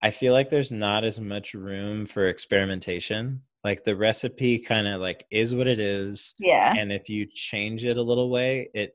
i 0.03 0.11
feel 0.11 0.33
like 0.33 0.49
there's 0.49 0.71
not 0.73 1.05
as 1.05 1.21
much 1.21 1.55
room 1.55 2.07
for 2.07 2.29
experimentation 2.29 3.43
like 3.65 3.85
the 3.85 3.97
recipe 3.97 4.59
kind 4.59 4.87
of 4.87 5.01
like 5.01 5.27
is 5.31 5.55
what 5.55 5.67
it 5.67 5.81
is 5.81 6.35
yeah. 6.39 6.73
and 6.77 6.93
if 6.93 7.09
you 7.09 7.27
change 7.27 7.85
it 7.85 7.99
a 7.99 8.03
little 8.03 8.31
way 8.31 8.69
it 8.75 8.95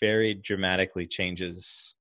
very 0.00 0.34
dramatically 0.34 1.06
changes 1.06 1.95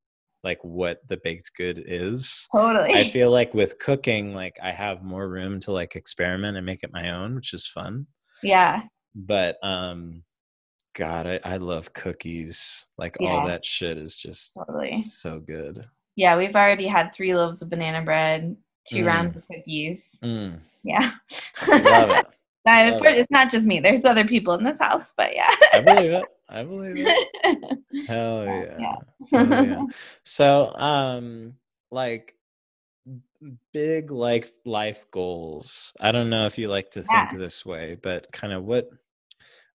like 0.46 0.60
what 0.64 1.00
the 1.10 1.18
baked 1.18 1.52
good 1.58 1.84
is 1.86 2.48
Totally. 2.52 2.94
i 2.94 3.10
feel 3.10 3.32
like 3.32 3.54
with 3.54 3.78
cooking 3.80 4.34
like 4.34 4.56
i 4.64 4.72
have 4.72 5.04
more 5.04 5.28
room 5.28 5.60
to 5.62 5.72
like 5.74 5.96
experiment 5.98 6.56
and 6.56 6.66
make 6.66 6.84
it 6.84 6.94
my 6.94 7.10
own 7.10 7.36
which 7.36 7.54
is 7.54 7.68
fun 7.68 8.06
yeah. 8.44 8.84
but 9.14 9.58
um 9.64 10.24
god 10.96 11.28
i, 11.28 11.40
I 11.44 11.58
love 11.58 11.92
cookies 11.94 12.86
like 12.98 13.18
Yeah. 13.20 13.30
all 13.30 13.48
that 13.48 13.66
shit 13.66 13.98
is 13.98 14.16
just 14.16 14.54
Totally. 14.56 15.02
so 15.02 15.40
good 15.40 15.86
Yeah. 16.16 16.38
We've 16.38 16.56
already 16.56 16.88
had 16.88 17.12
three 17.14 17.36
loaves 17.36 17.62
of 17.62 17.70
banana 17.70 18.02
bread, 18.02 18.56
two 18.88 19.04
Mm. 19.04 19.08
rounds 19.08 19.36
of 19.36 19.44
cookies. 19.52 20.18
Mm, 20.24 20.60
Yeah. 20.84 21.12
love 21.68 22.10
it 22.12 22.26
Love 22.66 23.02
it. 23.06 23.18
it's 23.20 23.30
not 23.32 23.52
just 23.52 23.66
me. 23.68 23.80
There's 23.82 24.06
other 24.06 24.26
people 24.26 24.54
in 24.56 24.64
this 24.64 24.80
house, 24.80 25.14
but 25.18 25.36
yeah. 25.36 25.52
i 25.74 25.82
believe 25.82 26.12
it 26.12 26.26
i 26.50 26.64
believe 26.64 26.96
it 26.98 27.28
hell 28.08 28.46
yeah, 28.46 28.80
Yeah. 28.80 28.96
Hell 29.32 29.66
yeah. 29.66 29.82
so 30.24 30.74
um 30.76 31.54
like 31.92 32.36
big 33.74 34.12
like 34.12 34.52
life 34.66 35.06
goals 35.12 35.94
i 36.00 36.12
don't 36.12 36.30
know 36.30 36.46
if 36.46 36.58
you 36.58 36.68
like 36.68 36.90
to 36.92 37.04
think 37.04 37.32
Yeah. 37.32 37.38
this 37.38 37.66
way 37.66 37.98
but 38.02 38.32
kind 38.32 38.54
of 38.54 38.64
what 38.64 38.90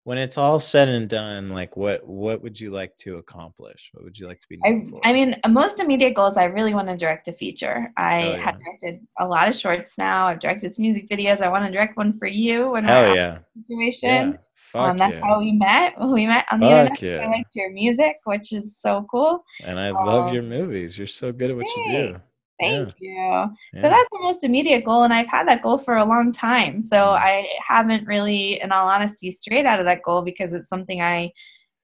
when 0.05 0.19
it's 0.19 0.39
all 0.39 0.59
said 0.59 0.89
and 0.89 1.09
done 1.09 1.51
like 1.51 1.77
what 1.77 2.07
what 2.07 2.43
would 2.43 2.59
you 2.59 2.71
like 2.71 2.97
to 2.97 3.19
accomplish 3.19 3.91
what 3.93 4.03
would 4.05 4.19
you 4.19 4.27
like 4.27 4.41
to 4.41 4.49
be 4.49 4.59
I, 4.65 4.83
I 5.05 5.13
mean, 5.13 5.37
most 5.49 5.81
immediate 5.81 6.15
goals, 6.15 6.37
I 6.37 6.45
really 6.45 6.75
want 6.75 6.89
to 6.89 6.97
direct 6.97 7.29
a 7.29 7.33
feature. 7.33 7.91
I 7.97 8.21
Oh, 8.23 8.33
have 8.41 8.59
directed 8.61 9.01
a 9.19 9.27
lot 9.27 9.49
of 9.49 9.55
shorts 9.55 9.97
now. 9.97 10.27
I've 10.27 10.41
directed 10.41 10.75
some 10.75 10.83
music 10.83 11.09
videos. 11.09 11.41
I 11.41 11.49
want 11.49 11.65
to 11.65 11.73
direct 11.73 11.97
one 11.97 12.13
for 12.13 12.27
you 12.27 12.77
in 12.77 12.85
hell 12.85 13.15
yeah 13.15 13.39
situation. 13.69 14.33
yeah 14.33 14.37
fuck 14.73 14.91
um, 14.91 14.97
that's 14.97 15.15
yeah 15.15 15.21
how 15.25 15.39
we 15.39 15.53
met. 15.53 15.95
We 16.19 16.27
met 16.27 16.47
on 16.51 16.61
the 16.61 16.67
Fuck 16.67 17.03
internet. 17.03 17.03
yeah. 17.03 17.27
I 17.27 17.31
liked 17.37 17.55
your 17.55 17.71
music, 17.71 18.17
which 18.25 18.53
is 18.53 18.79
so 18.79 19.07
cool. 19.11 19.45
and 19.65 19.79
i 19.81 19.91
love 19.91 20.29
Um, 20.29 20.35
your 20.35 20.43
movies 20.43 20.97
you're 20.99 21.07
so 21.23 21.33
good 21.33 21.51
at 21.51 21.57
what 21.57 21.67
you 21.77 21.85
do 21.91 22.21
Thank 22.61 22.95
you. 23.01 23.11
Yeah. 23.11 23.47
So 23.83 23.89
that's 23.89 24.09
the 24.13 24.19
most 24.21 24.45
immediate 24.45 24.85
goal, 24.85 25.05
and 25.05 25.15
I've 25.15 25.29
had 25.29 25.49
that 25.49 25.63
goal 25.63 25.79
for 25.79 25.97
a 25.97 26.05
long 26.05 26.31
time. 26.31 26.83
So 26.83 26.99
Mm. 26.99 27.19
I 27.19 27.47
haven't 27.67 28.07
really, 28.07 28.61
in 28.61 28.71
all 28.71 28.87
honesty, 28.87 29.31
strayed 29.31 29.65
out 29.65 29.79
of 29.79 29.87
that 29.87 30.03
goal 30.03 30.21
because 30.21 30.53
it's 30.53 30.69
something 30.69 31.01
I 31.01 31.33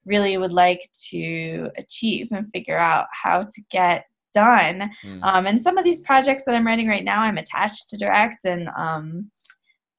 really 0.05 0.37
would 0.37 0.53
like 0.53 0.87
to 1.09 1.71
achieve 1.79 2.27
and 2.31 2.47
figure 2.53 2.77
out 2.77 3.07
how 3.11 3.37
to 3.53 3.61
get 3.71 4.05
done. 4.35 4.91
Mm. 5.03 5.23
Um, 5.23 5.47
and 5.47 5.59
some 5.59 5.79
of 5.79 5.83
these 5.83 6.01
projects 6.01 6.45
that 6.45 6.53
I'm 6.53 6.67
writing 6.67 6.87
right 6.87 7.03
now, 7.03 7.21
I'm 7.21 7.39
attached 7.39 7.89
to 7.89 7.97
direct, 7.97 8.45
and 8.45 8.69
um, 8.77 9.31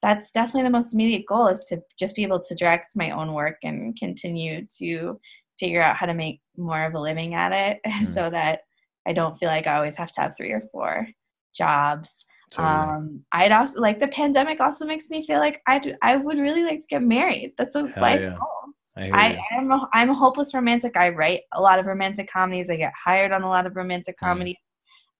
that's 0.02 0.30
definitely 0.30 0.62
the 0.62 0.70
most 0.70 0.94
immediate 0.94 1.26
goal 1.26 1.48
is 1.48 1.64
to 1.66 1.80
just 1.98 2.14
be 2.14 2.22
able 2.22 2.40
to 2.40 2.54
direct 2.54 2.92
my 2.94 3.10
own 3.10 3.32
work 3.32 3.56
and 3.64 3.96
continue 3.98 4.64
to 4.78 5.18
figure 5.58 5.82
out 5.82 5.96
how 5.96 6.06
to 6.06 6.14
make 6.14 6.40
more 6.56 6.84
of 6.84 6.94
a 6.94 7.00
living 7.00 7.34
at 7.34 7.52
it, 7.52 7.80
Mm. 7.86 8.12
so 8.14 8.30
that 8.30 8.60
I 9.06 9.12
don't 9.12 9.38
feel 9.38 9.48
like 9.48 9.66
I 9.66 9.74
always 9.76 9.96
have 9.96 10.12
to 10.12 10.20
have 10.20 10.36
three 10.36 10.52
or 10.52 10.62
four 10.72 11.08
jobs. 11.54 12.24
Totally. 12.52 12.68
Um, 12.74 13.24
I'd 13.32 13.52
also 13.52 13.80
like 13.80 13.98
the 13.98 14.08
pandemic 14.08 14.60
also 14.60 14.84
makes 14.86 15.10
me 15.10 15.26
feel 15.26 15.38
like 15.40 15.60
I 15.66 15.94
I 16.02 16.16
would 16.16 16.38
really 16.38 16.62
like 16.64 16.80
to 16.80 16.86
get 16.88 17.02
married. 17.02 17.52
That's 17.58 17.74
a 17.76 17.86
Hell 17.88 18.02
life 18.02 18.20
yeah. 18.20 18.36
goal. 18.38 18.72
I 18.96 19.38
I 19.52 19.58
am 19.58 19.70
a, 19.70 19.88
I'm 19.92 20.10
a 20.10 20.14
hopeless 20.14 20.54
romantic. 20.54 20.96
I 20.96 21.10
write 21.10 21.42
a 21.52 21.60
lot 21.60 21.78
of 21.78 21.86
romantic 21.86 22.30
comedies. 22.32 22.70
I 22.70 22.76
get 22.76 22.92
hired 23.04 23.32
on 23.32 23.42
a 23.42 23.48
lot 23.48 23.66
of 23.66 23.76
romantic 23.76 24.16
Mm. 24.16 24.26
comedies. 24.26 24.56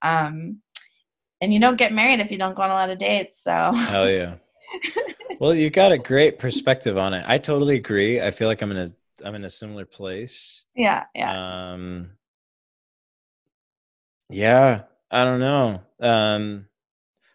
Um, 0.03 0.63
and 1.41 1.53
you 1.53 1.61
don't 1.61 1.77
get 1.77 1.93
married 1.93 2.21
if 2.21 2.31
you 2.31 2.39
don't 2.39 2.57
go 2.57 2.63
on 2.63 2.71
a 2.71 2.75
lot 2.75 2.91
of 2.91 2.99
dates. 2.99 3.43
So 3.43 3.73
Hell 3.73 4.11
yeah. 4.11 4.37
Well, 5.39 5.55
you 5.55 5.71
got 5.71 5.93
a 5.93 5.99
great 5.99 6.39
perspective 6.39 6.99
on 6.99 7.15
it. 7.15 7.25
I 7.27 7.39
totally 7.39 7.77
agree. 7.77 8.21
I 8.21 8.31
feel 8.31 8.49
like 8.49 8.63
I'm 8.63 8.73
in 8.73 8.77
a 8.79 8.89
I'm 9.25 9.35
in 9.35 9.45
a 9.45 9.51
similar 9.51 9.85
place. 9.85 10.65
yeah, 10.75 11.05
yeah. 11.15 11.37
Um 11.57 12.13
Yeah, 14.31 14.85
I 15.11 15.25
don't 15.25 15.41
know. 15.41 15.83
Um 16.01 16.69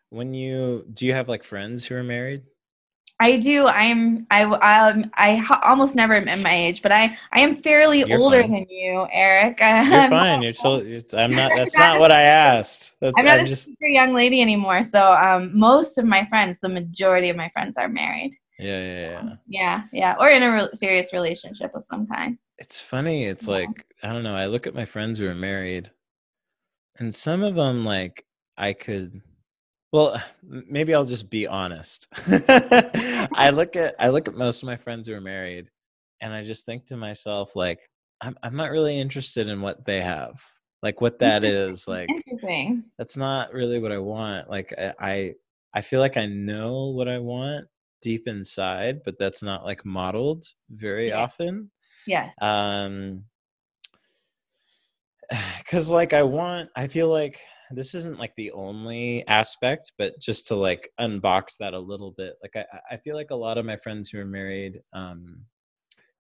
when 0.09 0.33
you 0.33 0.87
do 0.93 1.05
you 1.07 1.13
have 1.13 1.29
like 1.29 1.43
friends 1.43 1.87
who 1.87 1.95
are 1.95 2.03
married? 2.03 2.43
I 3.25 3.37
do. 3.37 3.65
I'm. 3.67 4.27
I. 4.31 4.43
Um. 4.43 5.09
I 5.13 5.35
ho- 5.37 5.59
almost 5.63 5.95
never 5.95 6.13
am 6.13 6.41
my 6.41 6.53
age, 6.53 6.81
but 6.81 6.91
I. 6.91 7.17
I 7.31 7.39
am 7.41 7.55
fairly 7.55 8.03
You're 8.07 8.19
older 8.19 8.41
fine. 8.41 8.51
than 8.51 8.65
you, 8.69 9.07
Eric. 9.11 9.59
You're 9.59 9.67
I'm 9.69 10.09
fine. 10.09 10.39
not- 10.39 10.43
You're 10.43 10.51
totally 10.53 10.99
I'm 11.15 11.31
not 11.35 11.51
that's 11.55 11.77
not 11.77 11.99
what 11.99 12.11
I 12.11 12.21
asked. 12.23 12.95
That's 12.99 13.17
I'm 13.17 13.25
not 13.25 13.39
I'm 13.39 13.45
a 13.45 13.47
just 13.47 13.65
super 13.65 13.85
young 13.87 14.13
lady 14.13 14.41
anymore. 14.41 14.83
So 14.83 15.13
um, 15.13 15.57
most 15.57 15.97
of 15.97 16.05
my 16.05 16.25
friends, 16.27 16.57
the 16.61 16.69
majority 16.69 17.29
of 17.29 17.35
my 17.37 17.49
friends, 17.49 17.77
are 17.77 17.87
married. 17.87 18.35
yeah, 18.59 18.79
yeah, 18.79 18.99
yeah. 19.09 19.35
Yeah, 19.47 19.81
yeah, 19.93 20.15
or 20.19 20.29
in 20.29 20.43
a 20.43 20.51
re- 20.51 20.69
serious 20.73 21.13
relationship 21.13 21.71
of 21.75 21.85
some 21.85 22.05
kind. 22.07 22.37
It's 22.59 22.81
funny. 22.81 23.25
It's 23.25 23.47
Yeah. 23.47 23.53
like 23.55 23.85
I 24.03 24.11
don't 24.11 24.23
know. 24.23 24.35
I 24.35 24.47
look 24.47 24.67
at 24.67 24.75
my 24.75 24.85
friends 24.85 25.17
who 25.19 25.27
are 25.27 25.35
married, 25.35 25.89
and 26.99 27.13
some 27.13 27.41
of 27.43 27.55
them 27.55 27.83
like 27.85 28.25
I 28.57 28.73
could. 28.73 29.21
Well, 29.93 30.19
maybe 30.43 30.95
I'll 30.95 31.05
just 31.05 31.29
be 31.29 31.45
honest. 31.45 32.07
I 32.27 33.51
look 33.53 33.75
at 33.75 33.93
I 33.99 34.09
look 34.09 34.27
at 34.27 34.33
most 34.33 34.63
of 34.63 34.67
my 34.67 34.75
friends 34.75 35.07
who 35.07 35.13
are 35.13 35.21
married, 35.21 35.69
and 36.19 36.33
I 36.33 36.41
just 36.43 36.65
think 36.65 36.85
to 36.87 36.97
myself 36.97 37.55
like 37.55 37.79
I'm 38.19 38.35
I'm 38.41 38.55
not 38.55 38.71
really 38.71 38.99
interested 38.99 39.47
in 39.47 39.61
what 39.61 39.85
they 39.85 40.01
have, 40.01 40.41
like 40.81 40.99
what 40.99 41.19
that 41.19 41.43
is. 41.43 41.87
Like 41.87 42.09
Interesting. 42.09 42.83
that's 42.97 43.15
not 43.15 43.53
really 43.53 43.77
what 43.77 43.91
I 43.91 43.99
want. 43.99 44.49
Like 44.49 44.73
I 44.77 44.93
I, 44.99 45.33
I 45.75 45.81
feel 45.81 45.99
like 45.99 46.17
I 46.17 46.25
know 46.25 46.87
what 46.87 47.07
I 47.07 47.19
want 47.19 47.67
deep 48.01 48.27
inside, 48.27 49.01
but 49.05 49.19
that's 49.19 49.43
not 49.43 49.63
like 49.63 49.85
modeled 49.85 50.43
very 50.71 51.09
Yeah. 51.09 51.21
often 51.23 51.69
Yeah. 52.07 52.31
um 52.41 53.23
because 55.59 55.89
like 55.91 56.13
i 56.13 56.23
want 56.23 56.69
i 56.75 56.87
feel 56.87 57.09
like 57.09 57.39
this 57.75 57.93
isn't 57.95 58.19
like 58.19 58.33
the 58.35 58.51
only 58.51 59.25
aspect 59.27 59.91
but 59.97 60.19
just 60.19 60.47
to 60.47 60.55
like 60.55 60.89
unbox 60.99 61.57
that 61.59 61.73
a 61.73 61.79
little 61.79 62.11
bit 62.11 62.33
like 62.41 62.55
i 62.55 62.65
i 62.91 62.97
feel 62.97 63.15
like 63.15 63.31
a 63.31 63.35
lot 63.35 63.57
of 63.57 63.65
my 63.65 63.75
friends 63.77 64.09
who 64.09 64.19
are 64.19 64.25
married 64.25 64.81
um 64.93 65.41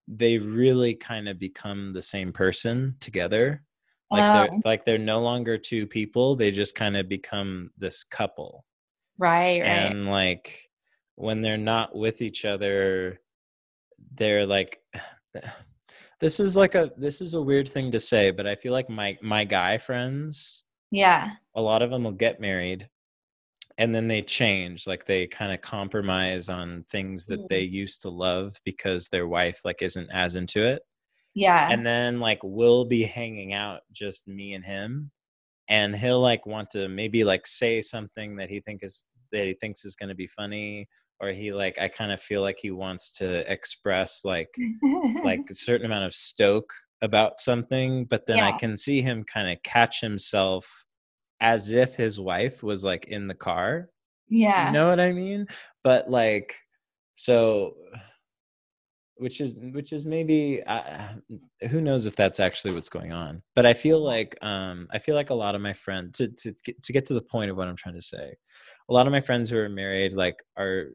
they 0.07 0.37
really 0.37 0.93
kind 0.95 1.29
of 1.29 1.39
become 1.39 1.93
the 1.93 2.01
same 2.01 2.31
person 2.33 2.95
together 2.99 3.63
like 4.11 4.33
they're 4.33 4.49
Oh. 4.53 4.61
like 4.65 4.83
they're 4.85 4.97
no 4.97 5.21
longer 5.21 5.57
two 5.57 5.87
people 5.87 6.35
they 6.35 6.51
just 6.51 6.75
kind 6.75 6.97
of 6.97 7.07
become 7.09 7.71
this 7.77 8.03
couple 8.03 8.65
Right. 9.17 9.59
Right. 9.61 9.67
and 9.69 10.07
like 10.09 10.69
when 11.15 11.41
they're 11.41 11.57
not 11.57 11.95
with 11.95 12.21
each 12.21 12.45
other 12.45 13.19
they're 14.15 14.45
like 14.45 14.79
this 16.19 16.39
is 16.39 16.55
like 16.55 16.75
a 16.75 16.91
this 16.97 17.21
is 17.21 17.33
a 17.33 17.41
weird 17.41 17.67
thing 17.67 17.91
to 17.91 17.99
say 17.99 18.31
but 18.31 18.47
i 18.47 18.55
feel 18.55 18.71
like 18.73 18.89
my 18.89 19.17
my 19.21 19.43
guy 19.43 19.77
friends 19.77 20.62
Yeah. 20.93 21.31
a 21.55 21.61
lot 21.61 21.81
of 21.81 21.89
them 21.91 22.03
will 22.03 22.11
get 22.11 22.39
married 22.39 22.87
and 23.79 23.93
then 23.95 24.07
they 24.07 24.21
change 24.21 24.85
like 24.85 25.05
they 25.05 25.25
kind 25.27 25.51
of 25.51 25.61
compromise 25.61 26.47
on 26.47 26.85
things 26.91 27.25
that 27.25 27.39
Mm. 27.41 27.47
they 27.49 27.61
used 27.61 28.01
to 28.03 28.09
love 28.11 28.55
because 28.63 29.07
their 29.09 29.27
wife 29.27 29.59
like 29.65 29.81
isn't 29.81 30.09
as 30.11 30.35
into 30.35 30.63
it 30.63 30.81
Yeah. 31.33 31.67
and 31.71 31.85
then 31.85 32.19
like 32.19 32.39
we'll 32.43 32.85
be 32.85 33.03
hanging 33.03 33.53
out 33.53 33.81
just 33.91 34.27
me 34.27 34.53
and 34.53 34.63
him 34.63 35.11
and 35.69 35.95
he'll 35.95 36.21
like 36.21 36.45
want 36.45 36.69
to 36.71 36.87
maybe 36.87 37.23
like 37.23 37.47
say 37.47 37.81
something 37.81 38.35
that 38.35 38.49
he 38.49 38.59
think 38.59 38.83
is 38.83 39.05
that 39.31 39.47
he 39.47 39.53
thinks 39.53 39.83
is 39.85 39.95
going 39.95 40.09
to 40.09 40.15
be 40.15 40.27
funny 40.27 40.87
or 41.19 41.29
he 41.29 41.51
like 41.51 41.75
i 41.79 41.87
kind 41.87 42.11
of 42.11 42.21
feel 42.21 42.41
like 42.43 42.59
he 42.61 42.69
wants 42.69 43.09
to 43.17 43.27
express 43.51 44.23
like 44.23 44.49
like 45.23 45.41
a 45.49 45.53
certain 45.67 45.85
amount 45.87 46.05
of 46.05 46.13
stoke 46.13 46.71
about 47.03 47.37
something 47.37 48.05
but 48.05 48.25
then 48.25 48.39
i 48.39 48.51
can 48.53 48.75
see 48.75 49.01
him 49.01 49.23
kind 49.23 49.49
of 49.49 49.61
catch 49.61 50.01
himself 50.01 50.85
as 51.41 51.71
if 51.71 51.93
his 51.95 52.19
wife 52.19 52.63
was 52.63 52.83
like 52.83 53.05
in 53.05 53.27
the 53.27 53.35
car 53.35 53.89
yeah. 54.29 54.67
you 54.67 54.73
know 54.73 54.89
what 54.89 54.99
i 54.99 55.11
mean? 55.11 55.47
But 55.83 56.09
like 56.09 56.55
so 57.15 57.75
which 59.15 59.39
is 59.41 59.53
which 59.73 59.93
is 59.93 60.05
maybe 60.05 60.63
uh, 60.65 61.09
who 61.69 61.81
knows 61.81 62.07
if 62.07 62.15
that's 62.15 62.39
actually 62.39 62.73
what's 62.73 62.89
going 62.89 63.13
on? 63.13 63.43
But 63.55 63.65
i 63.65 63.73
feel 63.73 63.99
like 63.99 64.35
um 64.41 64.87
i 64.91 64.97
feel 64.97 65.15
like 65.15 65.29
a 65.29 65.35
lot 65.35 65.55
of 65.55 65.61
my 65.61 65.73
friends 65.73 66.17
to 66.17 66.29
to 66.29 66.53
get, 66.65 66.81
to 66.81 66.93
get 66.93 67.05
to 67.05 67.13
the 67.13 67.21
point 67.21 67.51
of 67.51 67.57
what 67.57 67.67
i'm 67.67 67.75
trying 67.75 67.95
to 67.95 68.01
say 68.01 68.35
a 68.89 68.93
lot 68.93 69.05
of 69.05 69.11
my 69.11 69.21
friends 69.21 69.49
who 69.49 69.57
are 69.57 69.69
married 69.69 70.13
like 70.13 70.35
are 70.57 70.87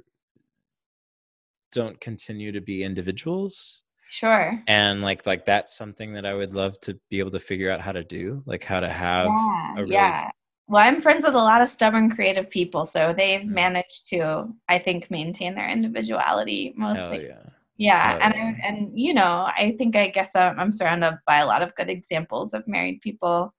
don't 1.71 2.01
continue 2.01 2.51
to 2.51 2.61
be 2.61 2.83
individuals 2.83 3.83
Sure. 4.11 4.61
and 4.67 5.03
like 5.03 5.27
like 5.27 5.45
that's 5.45 5.77
something 5.77 6.13
that 6.15 6.25
i 6.25 6.33
would 6.35 6.55
love 6.55 6.81
to 6.81 6.99
be 7.11 7.19
able 7.19 7.31
to 7.31 7.39
figure 7.39 7.71
out 7.71 7.81
how 7.81 7.93
to 7.93 8.03
do 8.05 8.43
like 8.47 8.65
how 8.65 8.81
to 8.81 8.89
have 8.89 9.27
yeah. 9.27 9.73
a 9.77 9.81
really 9.83 9.93
yeah. 9.93 10.31
Well, 10.71 10.83
I'm 10.83 11.01
friends 11.01 11.25
with 11.25 11.35
a 11.35 11.39
lot 11.39 11.63
of 11.63 11.69
stubborn 11.71 12.11
creative 12.11 12.51
people, 12.51 12.85
so 12.85 13.15
they've 13.17 13.41
Mm. 13.41 13.55
managed 13.65 14.09
to, 14.11 14.49
I 14.69 14.79
think, 14.79 15.11
maintain 15.11 15.55
their 15.55 15.67
individuality 15.69 16.75
hell 16.79 16.95
mostly. 16.95 17.27
yeah 17.27 17.43
Yeah, 17.79 18.11
Hell 18.11 18.19
and 18.23 18.35
yeah. 18.35 18.43
I, 18.43 18.69
and 18.69 18.91
you 18.99 19.15
know, 19.15 19.49
I 19.57 19.75
think 19.79 19.97
I 19.97 20.09
guess 20.09 20.37
I'm, 20.37 20.59
I'm 20.61 20.73
surrounded 20.73 21.17
by 21.27 21.39
a 21.39 21.47
lot 21.47 21.63
of 21.63 21.75
good 21.75 21.89
examples 21.89 22.53
of 22.53 22.69
married 22.69 23.01
people. 23.01 23.55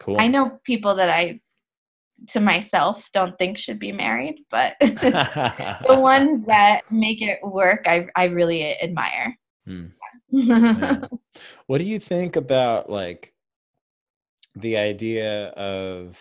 cool 0.00 0.18
I 0.18 0.26
know 0.28 0.58
people 0.64 0.94
that 0.94 1.10
I, 1.10 1.40
to 2.28 2.40
myself, 2.40 3.10
don't 3.12 3.36
think 3.38 3.58
should 3.58 3.78
be 3.78 3.92
married, 3.92 4.36
but 4.50 4.76
the 4.80 5.96
ones 6.00 6.46
that 6.46 6.80
make 6.90 7.20
it 7.20 7.40
work, 7.42 7.82
I 7.86 8.08
I 8.16 8.24
really 8.26 8.80
admire. 8.80 9.36
Hmm. 9.66 9.86
Yeah. 10.30 11.06
What 11.66 11.78
do 11.78 11.84
you 11.84 12.00
think 12.00 12.34
about 12.34 12.90
like 12.90 13.34
the 14.56 14.78
idea 14.78 15.48
of 15.50 16.18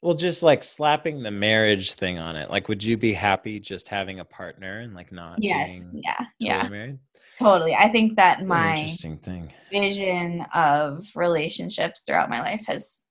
well 0.00 0.14
just 0.14 0.42
like 0.42 0.62
slapping 0.62 1.22
the 1.22 1.30
marriage 1.30 1.92
thing 1.92 2.18
on 2.18 2.36
it? 2.36 2.48
Like 2.48 2.68
would 2.68 2.82
you 2.82 2.96
be 2.96 3.12
happy 3.12 3.60
just 3.60 3.88
having 3.88 4.20
a 4.20 4.24
partner 4.24 4.80
and 4.80 4.94
like 4.94 5.12
not 5.12 5.42
yes, 5.42 5.70
being 5.70 6.02
yeah, 6.02 6.16
totally 6.16 6.28
yeah, 6.38 6.68
married? 6.68 6.98
totally. 7.38 7.74
I 7.74 7.90
think 7.90 8.16
that 8.16 8.46
my 8.46 8.76
interesting 8.76 9.18
thing. 9.18 9.52
vision 9.70 10.46
of 10.54 11.06
relationships 11.14 12.02
throughout 12.06 12.30
my 12.30 12.40
life 12.40 12.64
has 12.66 13.02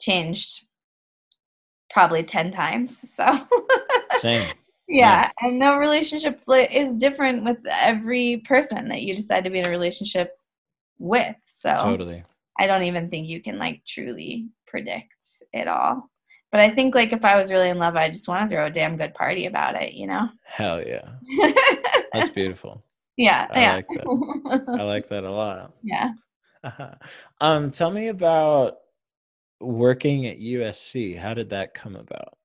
changed 0.00 0.66
probably 1.90 2.22
10 2.22 2.50
times. 2.50 2.98
So, 3.16 3.24
Same. 4.14 4.52
Yeah. 4.88 5.30
And 5.40 5.58
no 5.58 5.76
relationship 5.76 6.40
is 6.48 6.96
different 6.96 7.44
with 7.44 7.58
every 7.70 8.42
person 8.46 8.88
that 8.88 9.02
you 9.02 9.14
decide 9.14 9.44
to 9.44 9.50
be 9.50 9.58
in 9.58 9.66
a 9.66 9.70
relationship 9.70 10.38
with. 10.98 11.36
So, 11.44 11.74
Totally. 11.76 12.24
I 12.58 12.66
don't 12.66 12.84
even 12.84 13.10
think 13.10 13.28
you 13.28 13.42
can 13.42 13.58
like 13.58 13.82
truly 13.86 14.48
predict 14.66 15.12
it 15.52 15.68
all. 15.68 16.10
But 16.52 16.60
I 16.60 16.70
think 16.70 16.94
like 16.94 17.12
if 17.12 17.24
I 17.24 17.36
was 17.36 17.50
really 17.50 17.68
in 17.68 17.78
love, 17.78 17.96
I 17.96 18.08
just 18.08 18.28
want 18.28 18.48
to 18.48 18.54
throw 18.54 18.66
a 18.66 18.70
damn 18.70 18.96
good 18.96 19.14
party 19.14 19.46
about 19.46 19.74
it, 19.74 19.94
you 19.94 20.06
know? 20.06 20.28
Hell 20.44 20.82
yeah. 20.86 21.08
That's 22.12 22.28
beautiful. 22.28 22.82
yeah. 23.16 23.46
I 23.50 23.60
yeah. 23.60 23.74
like 23.74 23.88
that. 23.88 24.64
I 24.68 24.82
like 24.82 25.08
that 25.08 25.24
a 25.24 25.30
lot. 25.30 25.72
yeah. 25.82 26.10
um 27.40 27.70
tell 27.70 27.90
me 27.90 28.08
about 28.08 28.78
working 29.60 30.26
at 30.26 30.38
USC. 30.38 31.18
How 31.18 31.34
did 31.34 31.50
that 31.50 31.74
come 31.74 31.96
about? 31.96 32.38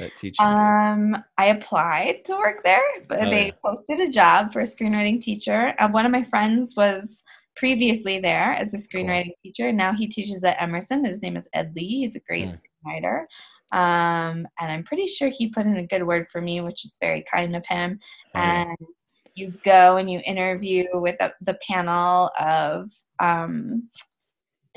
That 0.00 0.16
teaching? 0.16 0.44
Um, 0.44 1.16
I 1.38 1.46
applied 1.46 2.24
to 2.24 2.32
work 2.36 2.62
there, 2.64 2.82
but 3.08 3.20
Oh, 3.26 3.30
they 3.30 3.46
yeah. 3.46 3.52
posted 3.64 4.00
a 4.00 4.08
job 4.10 4.52
for 4.52 4.60
a 4.60 4.64
screenwriting 4.64 5.20
teacher. 5.20 5.74
Uh, 5.78 5.88
one 5.88 6.04
of 6.06 6.12
my 6.12 6.24
friends 6.24 6.74
was 6.76 7.22
previously 7.56 8.18
there 8.18 8.52
as 8.54 8.72
a 8.74 8.78
screenwriting 8.78 9.32
teacher, 9.42 9.68
and 9.68 9.76
now 9.78 9.92
he 9.92 10.08
teaches 10.08 10.42
at 10.42 10.60
Emerson. 10.60 11.04
His 11.04 11.22
name 11.22 11.36
is 11.36 11.46
Ed 11.52 11.72
Lee. 11.76 12.00
He's 12.04 12.16
a 12.16 12.20
great 12.20 12.48
Hmm. 12.48 12.88
screenwriter. 12.88 13.26
Um, 13.72 14.48
and 14.58 14.72
I'm 14.72 14.82
pretty 14.82 15.06
sure 15.06 15.28
he 15.28 15.48
put 15.50 15.66
in 15.66 15.76
a 15.76 15.86
good 15.86 16.04
word 16.04 16.26
for 16.32 16.40
me, 16.40 16.60
which 16.60 16.84
is 16.84 16.96
very 17.00 17.22
kind 17.32 17.54
of 17.54 17.64
him. 17.66 18.00
Oh, 18.34 18.40
yeah. 18.40 18.62
And 18.62 18.76
you 19.34 19.52
go 19.64 19.96
and 19.98 20.10
you 20.10 20.20
interview 20.26 20.86
with 20.94 21.16
the, 21.20 21.32
the 21.42 21.56
panel 21.68 22.30
of 22.40 22.90
um, 23.20 23.88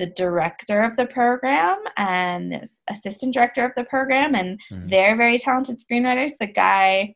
the 0.04 0.12
director 0.12 0.82
of 0.84 0.98
the 0.98 1.06
program 1.06 1.78
and 1.98 2.52
the 2.52 2.68
assistant 2.90 3.34
director 3.34 3.64
of 3.66 3.72
the 3.78 3.86
program, 3.86 4.36
and 4.36 4.60
Mhm. 4.72 4.90
they're 4.90 5.16
very 5.16 5.38
talented 5.40 5.78
screenwriters. 5.80 6.34
The 6.40 6.48
guy, 6.48 7.16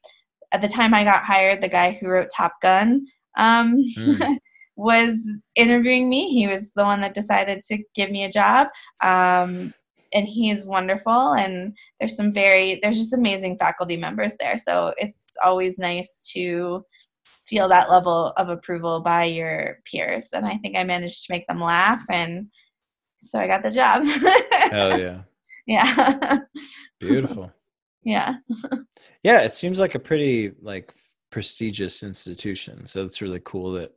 at 0.54 0.62
the 0.62 0.68
time 0.70 0.94
I 0.94 1.04
got 1.04 1.24
hired, 1.24 1.60
the 1.62 1.68
guy 1.68 1.92
who 1.92 2.08
wrote 2.08 2.30
Top 2.36 2.54
Gun, 2.62 3.06
um, 3.38 3.76
Mm. 3.98 4.38
was 4.78 5.18
interviewing 5.56 6.08
me. 6.08 6.30
He 6.30 6.48
was 6.48 6.72
the 6.76 6.84
one 6.86 7.02
that 7.02 7.14
decided 7.16 7.64
to 7.64 7.84
give 7.96 8.12
me 8.12 8.24
a 8.24 8.32
job. 8.32 8.68
Um, 9.02 9.74
and 10.14 10.26
he 10.28 10.52
is 10.52 10.66
wonderful. 10.66 11.34
And 11.34 11.76
there's 12.00 12.16
some 12.16 12.32
very, 12.32 12.80
there's 12.82 12.98
just 12.98 13.14
amazing 13.14 13.58
faculty 13.58 13.98
members 13.98 14.38
there. 14.38 14.58
So 14.58 14.94
it's 14.98 15.36
always 15.44 15.78
nice 15.80 16.20
to 16.34 16.86
feel 17.48 17.68
that 17.70 17.90
level 17.90 18.34
of 18.38 18.50
approval 18.50 19.00
by 19.02 19.24
your 19.26 19.80
peers. 19.86 20.30
And 20.32 20.46
I 20.46 20.58
think 20.58 20.78
I 20.78 20.84
managed 20.84 21.26
to 21.26 21.34
make 21.34 21.48
them 21.48 21.62
laugh. 21.62 22.04
And 22.10 22.48
so 23.22 23.40
I 23.40 23.48
got 23.48 23.64
the 23.64 23.72
job. 23.72 24.06
Hell 24.72 25.00
yeah. 25.00 25.22
yeah. 25.66 26.38
Beautiful. 27.00 27.52
yeah. 28.04 28.36
Yeah, 29.24 29.42
it 29.42 29.52
seems 29.54 29.80
like 29.80 29.96
a 29.96 30.00
pretty 30.00 30.52
like 30.62 30.94
prestigious 31.32 32.04
institution. 32.04 32.86
So 32.86 33.04
it's 33.04 33.22
really 33.22 33.42
cool 33.44 33.74
that 33.74 33.92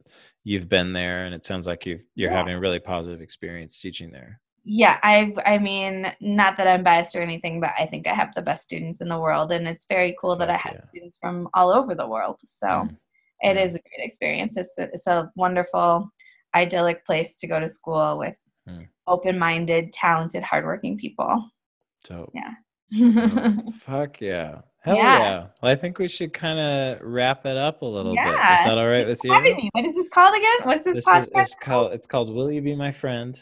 you've 0.45 0.69
been 0.69 0.93
there 0.93 1.25
and 1.27 1.35
it 1.35 1.45
sounds 1.45 1.67
like 1.67 1.87
you 1.87 2.01
you're 2.15 2.31
Yeah. 2.31 2.37
having 2.37 2.55
a 2.55 2.61
really 2.61 2.81
positive 2.81 3.21
experience 3.21 3.81
teaching 3.81 4.11
there. 4.11 4.41
Yeah, 4.65 4.99
I 5.03 5.33
I 5.47 5.59
mean, 5.59 6.13
not 6.21 6.57
that 6.59 6.67
I'm 6.67 6.83
biased 6.85 7.17
or 7.17 7.23
anything, 7.23 7.61
but 7.61 7.73
I 7.79 7.87
think 7.87 8.07
I 8.07 8.13
have 8.15 8.35
the 8.35 8.43
best 8.43 8.65
students 8.65 9.01
in 9.01 9.09
the 9.09 9.19
world, 9.19 9.53
and 9.53 9.67
it's 9.67 9.87
very 9.89 10.15
cool 10.21 10.37
that 10.37 10.51
I 10.51 10.57
have 10.57 10.75
yeah. 10.75 10.83
students 10.89 11.17
from 11.19 11.49
all 11.55 11.71
over 11.71 11.95
the 11.95 12.07
world. 12.07 12.41
So 12.47 12.67
Mm. 12.67 12.97
it 13.41 13.57
Yeah. 13.57 13.63
is 13.65 13.75
a 13.75 13.81
great 13.81 14.07
experience. 14.07 14.57
It's 14.59 14.77
a, 14.79 14.83
it's 14.93 15.07
a 15.07 15.31
wonderful, 15.35 16.11
idyllic 16.55 17.07
place 17.07 17.37
to 17.37 17.47
go 17.47 17.59
to 17.59 17.69
school 17.71 18.19
with 18.19 18.37
Mm. 18.71 18.89
open-minded, 19.07 19.93
talented, 19.93 20.43
hardworking 20.43 20.97
people. 20.97 21.51
Dope. 22.05 22.33
Yeah. 22.35 22.55
Fuck 23.81 24.21
yeah. 24.21 24.61
Hell 24.83 24.97
yeah. 24.97 25.19
Yeah. 25.19 25.47
Well, 25.63 25.73
I 25.73 25.75
think 25.75 25.99
we 25.99 26.09
should 26.09 26.33
kind 26.33 26.59
of 26.59 26.99
wrap 27.03 27.45
it 27.45 27.57
up 27.57 27.83
a 27.83 27.87
little 27.87 28.15
bit. 28.15 28.27
Is 28.27 28.65
that 28.65 28.79
all 28.79 28.89
right 28.89 29.07
with 29.07 29.21
you? 29.23 29.33
having 29.33 29.57
me. 29.57 29.69
What 29.73 29.85
is 29.85 29.95
this 29.95 30.09
called 30.09 30.35
again? 30.35 30.67
What's 30.67 30.85
this, 30.85 31.05
This 31.05 31.07
is 31.07 31.29
podcast? 31.29 31.43
it's 31.43 31.55
called 31.57 31.93
it's 31.93 32.07
called 32.07 32.35
Will 32.35 32.51
You 32.51 32.63
Be 32.63 32.75
My 32.75 32.91
Friend? 32.91 33.39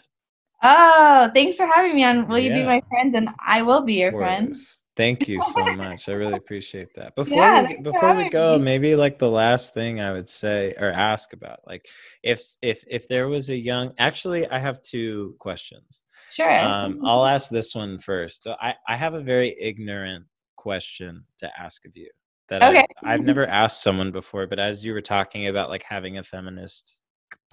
oh, 0.64 1.30
thanks 1.34 1.56
for 1.56 1.68
having 1.72 1.94
me 1.94 2.02
on. 2.02 2.26
Will 2.26 2.38
you 2.40 2.52
be 2.52 2.64
my 2.64 2.80
friend? 2.88 3.14
And 3.14 3.28
I 3.46 3.62
will 3.62 3.82
be 3.82 3.94
your 3.94 4.08
Of 4.08 4.14
friend. 4.14 4.56
Thank 4.98 5.28
you 5.28 5.40
so 5.40 5.70
much. 5.70 6.08
I 6.08 6.12
really 6.14 6.34
appreciate 6.34 6.92
that. 6.94 7.14
Before 7.14 7.36
Yeah, 7.36 7.62
we 7.62 7.76
before 7.82 8.16
we 8.16 8.28
go, 8.30 8.58
maybe 8.58 8.96
like 8.96 9.16
the 9.20 9.30
last 9.30 9.72
thing 9.72 10.00
I 10.00 10.10
would 10.10 10.28
say 10.28 10.74
or 10.76 10.90
ask 10.90 11.32
about, 11.32 11.60
like 11.64 11.86
if 12.24 12.42
if 12.62 12.82
if 12.88 13.06
there 13.06 13.28
was 13.28 13.48
a 13.48 13.56
young 13.56 13.92
actually 13.98 14.48
I 14.48 14.58
have 14.58 14.80
two 14.80 15.36
questions. 15.38 16.02
Sure. 16.32 16.50
Um, 16.60 17.00
I'll 17.04 17.24
ask 17.24 17.48
this 17.48 17.76
one 17.76 18.00
first. 18.00 18.42
So 18.42 18.56
I, 18.60 18.74
I 18.88 18.96
have 18.96 19.14
a 19.14 19.20
very 19.20 19.54
ignorant 19.60 20.24
question 20.56 21.24
to 21.38 21.48
ask 21.56 21.84
of 21.86 21.96
you 21.96 22.10
that 22.48 22.64
Okay. 22.64 22.84
I've, 23.04 23.20
I've 23.20 23.22
never 23.24 23.46
asked 23.46 23.84
someone 23.84 24.10
before, 24.10 24.48
but 24.48 24.58
as 24.58 24.84
you 24.84 24.92
were 24.94 25.00
talking 25.00 25.46
about 25.46 25.70
like 25.70 25.84
having 25.84 26.18
a 26.18 26.24
feminist 26.24 26.98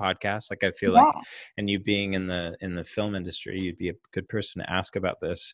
podcast, 0.02 0.50
like 0.50 0.64
I 0.64 0.72
feel 0.72 0.94
like 0.94 1.14
and 1.58 1.70
you 1.70 1.78
being 1.78 2.16
in 2.16 2.26
the 2.26 2.58
in 2.60 2.74
the 2.74 2.84
film 2.84 3.14
industry 3.14 3.60
you'd 3.60 3.78
be 3.78 3.90
a 3.90 3.96
good 4.14 4.28
person 4.28 4.64
to 4.64 4.72
ask 4.72 4.96
about 4.96 5.20
this 5.22 5.54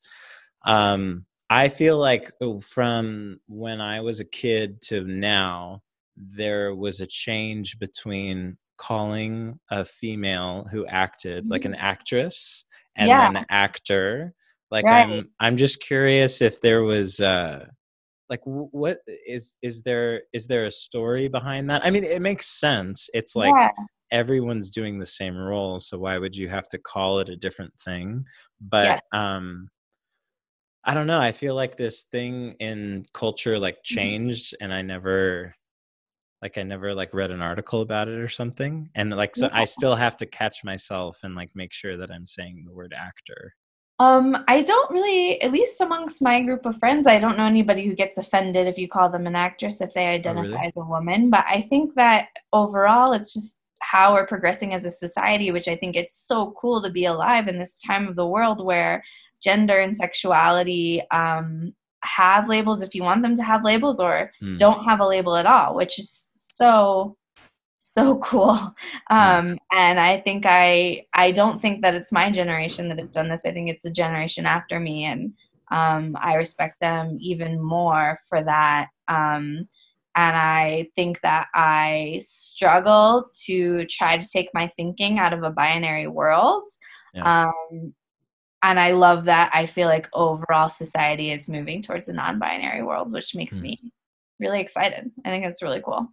um 0.63 1.25
i 1.51 1.67
feel 1.69 1.97
like 1.99 2.31
oh, 2.41 2.59
from 2.61 3.39
when 3.47 3.79
i 3.81 3.99
was 4.01 4.19
a 4.19 4.25
kid 4.25 4.81
to 4.81 5.03
now 5.03 5.81
there 6.15 6.73
was 6.73 6.99
a 7.01 7.07
change 7.07 7.77
between 7.79 8.57
calling 8.77 9.59
a 9.69 9.85
female 9.85 10.65
who 10.71 10.85
acted 10.87 11.47
like 11.49 11.65
an 11.65 11.75
actress 11.75 12.65
and 12.95 13.09
Mm-hmm. 13.09 13.33
Yeah. 13.35 13.39
an 13.41 13.45
actor 13.49 14.33
like 14.71 14.85
Right. 14.85 15.01
i'm 15.07 15.29
i'm 15.39 15.57
just 15.57 15.81
curious 15.81 16.41
if 16.41 16.59
there 16.61 16.83
was 16.83 17.19
uh 17.19 17.65
like 18.29 18.41
what 18.45 18.99
is 19.27 19.55
is 19.61 19.83
there 19.83 20.23
is 20.33 20.47
there 20.47 20.65
a 20.65 20.71
story 20.71 21.27
behind 21.27 21.69
that 21.69 21.85
i 21.85 21.89
mean 21.89 22.03
it 22.03 22.21
makes 22.21 22.47
sense 22.47 23.09
it's 23.13 23.35
like 23.35 23.53
yeah. 23.57 23.71
everyone's 24.11 24.69
doing 24.69 24.99
the 24.99 25.05
same 25.05 25.37
role 25.37 25.79
so 25.79 25.97
why 25.97 26.17
would 26.17 26.35
you 26.35 26.49
have 26.49 26.67
to 26.69 26.77
call 26.77 27.19
it 27.19 27.29
a 27.29 27.35
different 27.35 27.73
thing 27.85 28.23
but 28.59 28.85
yeah. 28.85 28.99
um 29.35 29.67
i 30.83 30.93
don't 30.93 31.07
know 31.07 31.19
i 31.19 31.31
feel 31.31 31.55
like 31.55 31.75
this 31.77 32.03
thing 32.03 32.55
in 32.59 33.05
culture 33.13 33.59
like 33.59 33.75
mm-hmm. 33.75 33.95
changed 33.95 34.55
and 34.61 34.73
i 34.73 34.81
never 34.81 35.53
like 36.41 36.57
i 36.57 36.63
never 36.63 36.93
like 36.93 37.13
read 37.13 37.31
an 37.31 37.41
article 37.41 37.81
about 37.81 38.07
it 38.07 38.19
or 38.19 38.29
something 38.29 38.89
and 38.95 39.11
like 39.11 39.35
so 39.35 39.47
yeah. 39.47 39.59
i 39.59 39.65
still 39.65 39.95
have 39.95 40.15
to 40.15 40.25
catch 40.25 40.63
myself 40.63 41.19
and 41.23 41.35
like 41.35 41.49
make 41.55 41.73
sure 41.73 41.97
that 41.97 42.11
i'm 42.11 42.25
saying 42.25 42.63
the 42.65 42.73
word 42.73 42.93
actor 42.97 43.53
um, 44.01 44.43
I 44.47 44.63
don't 44.63 44.89
really, 44.89 45.39
at 45.43 45.51
least 45.51 45.79
amongst 45.79 46.23
my 46.23 46.41
group 46.41 46.65
of 46.65 46.75
friends, 46.77 47.05
I 47.05 47.19
don't 47.19 47.37
know 47.37 47.45
anybody 47.45 47.85
who 47.85 47.93
gets 47.93 48.17
offended 48.17 48.65
if 48.65 48.79
you 48.79 48.87
call 48.87 49.11
them 49.11 49.27
an 49.27 49.35
actress 49.35 49.79
if 49.79 49.93
they 49.93 50.07
identify 50.07 50.47
oh, 50.47 50.51
really? 50.53 50.67
as 50.69 50.73
a 50.75 50.83
woman. 50.83 51.29
But 51.29 51.45
I 51.47 51.61
think 51.61 51.93
that 51.93 52.29
overall, 52.51 53.13
it's 53.13 53.31
just 53.31 53.57
how 53.81 54.13
we're 54.13 54.27
progressing 54.27 54.73
as 54.73 54.85
a 54.85 54.91
society, 54.91 55.51
which 55.51 55.67
I 55.67 55.75
think 55.75 55.95
it's 55.95 56.15
so 56.15 56.51
cool 56.59 56.81
to 56.81 56.89
be 56.89 57.05
alive 57.05 57.47
in 57.47 57.59
this 57.59 57.77
time 57.77 58.07
of 58.07 58.15
the 58.15 58.27
world 58.27 58.63
where 58.63 59.03
gender 59.41 59.79
and 59.79 59.95
sexuality 59.95 61.01
um, 61.11 61.73
have 62.03 62.47
labels 62.47 62.81
if 62.81 62.95
you 62.95 63.03
want 63.03 63.21
them 63.21 63.35
to 63.35 63.43
have 63.43 63.63
labels 63.63 63.99
or 63.99 64.31
mm. 64.41 64.57
don't 64.57 64.83
have 64.83 64.99
a 64.99 65.07
label 65.07 65.35
at 65.35 65.45
all, 65.45 65.75
which 65.75 65.99
is 65.99 66.31
so 66.35 67.17
so 67.79 68.17
cool. 68.23 68.73
Um, 69.09 69.57
and 69.73 69.99
i 69.99 70.19
think 70.21 70.45
i 70.47 71.03
i 71.13 71.31
don't 71.31 71.61
think 71.61 71.81
that 71.81 71.95
it's 71.95 72.11
my 72.11 72.31
generation 72.31 72.87
that 72.89 72.99
has 72.99 73.09
done 73.09 73.29
this. 73.29 73.45
I 73.45 73.51
think 73.51 73.69
it's 73.69 73.81
the 73.81 73.91
generation 73.91 74.45
after 74.45 74.79
me 74.79 75.05
and 75.05 75.33
um, 75.71 76.17
i 76.19 76.35
respect 76.35 76.79
them 76.79 77.17
even 77.19 77.61
more 77.61 78.17
for 78.29 78.43
that. 78.43 78.89
Um, 79.07 79.67
and 80.15 80.35
i 80.35 80.87
think 80.95 81.19
that 81.21 81.47
i 81.55 82.19
struggle 82.23 83.29
to 83.45 83.85
try 83.85 84.17
to 84.17 84.27
take 84.27 84.49
my 84.53 84.67
thinking 84.75 85.19
out 85.19 85.33
of 85.33 85.43
a 85.43 85.49
binary 85.49 86.07
world 86.07 86.63
yeah. 87.13 87.47
Um, 87.47 87.93
and 88.63 88.79
i 88.79 88.91
love 88.91 89.25
that 89.25 89.51
i 89.53 89.65
feel 89.65 89.87
like 89.87 90.09
overall 90.13 90.69
society 90.69 91.31
is 91.31 91.47
moving 91.47 91.81
towards 91.81 92.07
a 92.07 92.13
non-binary 92.13 92.83
world 92.83 93.11
which 93.11 93.35
makes 93.35 93.57
mm. 93.57 93.61
me 93.61 93.79
really 94.39 94.59
excited 94.59 95.11
i 95.25 95.29
think 95.29 95.45
it's 95.45 95.61
really 95.61 95.81
cool 95.83 96.07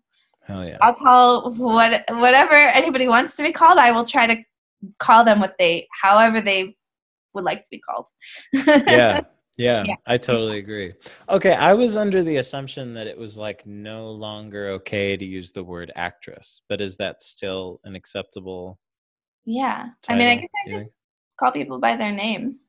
Hell 0.49 0.67
yeah. 0.67 0.79
I'll 0.81 0.95
call 0.95 1.53
what 1.53 2.05
whatever 2.09 2.55
anybody 2.55 3.07
wants 3.07 3.37
to 3.37 3.43
be 3.43 3.53
called. 3.53 3.77
I 3.77 3.93
will 3.93 4.07
try 4.07 4.27
to 4.27 4.43
call 4.99 5.23
them 5.23 5.41
what 5.41 5.57
they 5.59 5.87
however 6.03 6.41
they 6.41 6.75
would 7.35 7.45
like 7.45 7.63
to 7.63 7.69
be 7.71 7.81
called. 7.81 8.07
yeah. 8.53 9.21
Yeah, 9.59 9.83
yeah, 9.85 9.97
I 10.07 10.17
totally 10.17 10.59
agree. 10.59 10.93
Okay, 11.29 11.53
I 11.53 11.75
was 11.75 11.97
under 11.97 12.23
the 12.23 12.37
assumption 12.37 12.95
that 12.95 13.09
it 13.09 13.19
was 13.19 13.37
like 13.37 13.67
no 13.67 14.13
longer 14.13 14.69
okay 14.69 15.17
to 15.17 15.25
use 15.25 15.51
the 15.51 15.65
word 15.65 15.91
actress, 15.97 16.63
but 16.69 16.81
is 16.81 16.97
that 16.99 17.21
still 17.21 17.81
an 17.83 17.97
acceptable? 17.97 18.79
Yeah, 19.45 19.89
title, 20.01 20.23
I 20.23 20.25
mean, 20.25 20.29
I 20.29 20.41
guess 20.41 20.51
I 20.65 20.71
just 20.71 20.85
think? 20.85 20.95
call 21.41 21.51
people 21.51 21.79
by 21.81 21.97
their 21.97 22.13
names. 22.13 22.69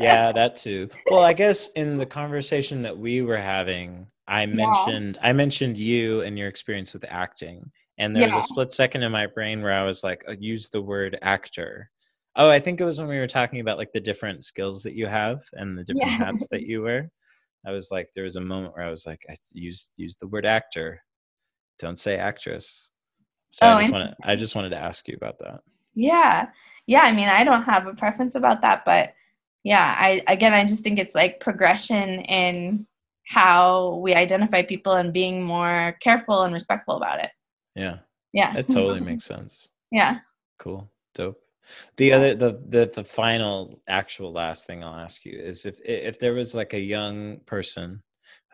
yeah, 0.00 0.32
that 0.32 0.56
too. 0.56 0.88
Well, 1.10 1.22
I 1.22 1.32
guess 1.34 1.68
in 1.72 1.98
the 1.98 2.06
conversation 2.06 2.80
that 2.82 2.96
we 2.96 3.20
were 3.20 3.36
having, 3.36 4.06
I 4.26 4.46
mentioned 4.46 5.18
yeah. 5.20 5.28
I 5.28 5.34
mentioned 5.34 5.76
you 5.76 6.22
and 6.22 6.38
your 6.38 6.48
experience 6.48 6.94
with 6.94 7.04
acting, 7.06 7.70
and 7.98 8.16
there 8.16 8.26
yeah. 8.26 8.34
was 8.34 8.44
a 8.44 8.48
split 8.48 8.72
second 8.72 9.02
in 9.02 9.12
my 9.12 9.26
brain 9.26 9.60
where 9.60 9.74
I 9.74 9.84
was 9.84 10.02
like, 10.02 10.24
uh, 10.26 10.36
use 10.38 10.70
the 10.70 10.80
word 10.80 11.18
actor. 11.20 11.90
Oh, 12.36 12.50
I 12.50 12.60
think 12.60 12.80
it 12.80 12.84
was 12.84 12.98
when 12.98 13.08
we 13.08 13.18
were 13.18 13.26
talking 13.26 13.60
about 13.60 13.78
like 13.78 13.92
the 13.92 14.00
different 14.00 14.44
skills 14.44 14.82
that 14.82 14.94
you 14.94 15.06
have 15.06 15.42
and 15.54 15.76
the 15.76 15.84
different 15.84 16.10
yeah. 16.10 16.16
hats 16.18 16.46
that 16.50 16.62
you 16.66 16.82
wear. 16.82 17.10
I 17.66 17.72
was 17.72 17.90
like, 17.90 18.10
there 18.14 18.24
was 18.24 18.36
a 18.36 18.40
moment 18.40 18.74
where 18.74 18.84
I 18.84 18.90
was 18.90 19.06
like, 19.06 19.20
I 19.28 19.34
use 19.52 19.90
use 19.96 20.16
the 20.16 20.28
word 20.28 20.46
actor, 20.46 21.02
don't 21.78 21.98
say 21.98 22.16
actress. 22.16 22.90
So 23.50 23.66
oh, 23.66 23.70
I 23.70 23.80
just 23.80 23.92
wanted 23.92 24.14
I 24.22 24.36
just 24.36 24.54
wanted 24.54 24.70
to 24.70 24.78
ask 24.78 25.08
you 25.08 25.16
about 25.16 25.38
that. 25.40 25.60
Yeah, 25.94 26.48
yeah. 26.86 27.00
I 27.00 27.12
mean, 27.12 27.28
I 27.28 27.42
don't 27.42 27.64
have 27.64 27.86
a 27.86 27.94
preference 27.94 28.34
about 28.34 28.60
that, 28.62 28.84
but 28.84 29.14
yeah, 29.64 29.96
I 29.98 30.22
again, 30.28 30.52
I 30.52 30.64
just 30.64 30.82
think 30.82 30.98
it's 30.98 31.14
like 31.14 31.40
progression 31.40 32.20
in 32.20 32.86
how 33.26 33.96
we 33.96 34.14
identify 34.14 34.62
people 34.62 34.92
and 34.92 35.12
being 35.12 35.42
more 35.42 35.96
careful 36.00 36.42
and 36.42 36.54
respectful 36.54 36.96
about 36.96 37.24
it. 37.24 37.30
Yeah. 37.74 37.98
Yeah. 38.32 38.56
It 38.56 38.68
totally 38.72 39.00
makes 39.00 39.24
sense. 39.24 39.70
Yeah. 39.90 40.18
Cool. 40.58 40.88
Dope. 41.14 41.40
The 41.96 42.12
other 42.12 42.34
the, 42.34 42.60
the 42.68 42.90
the 42.94 43.04
final 43.04 43.80
actual 43.88 44.32
last 44.32 44.66
thing 44.66 44.84
I'll 44.84 44.94
ask 44.94 45.24
you 45.24 45.38
is 45.38 45.66
if 45.66 45.80
if 45.84 46.18
there 46.18 46.34
was 46.34 46.54
like 46.54 46.74
a 46.74 46.80
young 46.80 47.38
person 47.46 48.02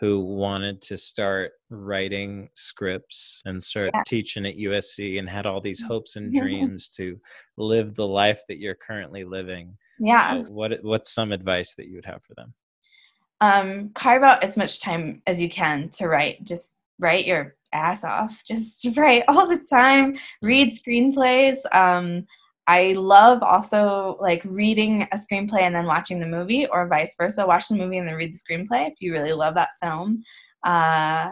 who 0.00 0.20
wanted 0.20 0.82
to 0.82 0.98
start 0.98 1.52
writing 1.70 2.48
scripts 2.54 3.40
and 3.44 3.62
start 3.62 3.90
yeah. 3.94 4.02
teaching 4.06 4.44
at 4.46 4.56
USC 4.56 5.18
and 5.20 5.28
had 5.28 5.46
all 5.46 5.60
these 5.60 5.80
hopes 5.82 6.16
and 6.16 6.32
dreams 6.40 6.88
to 6.88 7.20
live 7.56 7.94
the 7.94 8.06
life 8.06 8.42
that 8.48 8.58
you're 8.58 8.74
currently 8.74 9.24
living. 9.24 9.76
Yeah. 10.00 10.38
Uh, 10.38 10.50
what 10.50 10.82
what's 10.82 11.12
some 11.12 11.30
advice 11.32 11.74
that 11.74 11.86
you 11.86 11.94
would 11.94 12.06
have 12.06 12.24
for 12.24 12.34
them? 12.34 12.54
um, 13.42 13.90
carve 13.94 14.22
out 14.22 14.44
as 14.44 14.56
much 14.56 14.80
time 14.80 15.20
as 15.26 15.42
you 15.42 15.50
can 15.50 15.90
to 15.90 16.06
write. 16.06 16.44
Just 16.44 16.72
write 17.00 17.26
your 17.26 17.56
ass 17.72 18.04
off. 18.04 18.40
Just 18.46 18.86
write 18.96 19.24
all 19.28 19.48
the 19.48 19.58
time. 19.58 20.14
Read 20.40 20.78
screenplays. 20.80 21.58
Um, 21.74 22.26
I 22.66 22.92
love 22.92 23.42
also 23.42 24.16
like 24.20 24.42
reading 24.44 25.02
a 25.12 25.16
screenplay 25.16 25.62
and 25.62 25.74
then 25.74 25.86
watching 25.86 26.20
the 26.20 26.26
movie, 26.26 26.66
or 26.66 26.86
vice 26.88 27.14
versa. 27.18 27.46
Watch 27.46 27.68
the 27.68 27.76
movie 27.76 27.98
and 27.98 28.06
then 28.06 28.14
read 28.14 28.32
the 28.32 28.38
screenplay 28.38 28.88
if 28.88 28.94
you 29.00 29.12
really 29.12 29.32
love 29.32 29.54
that 29.54 29.70
film. 29.82 30.22
Uh, 30.64 31.30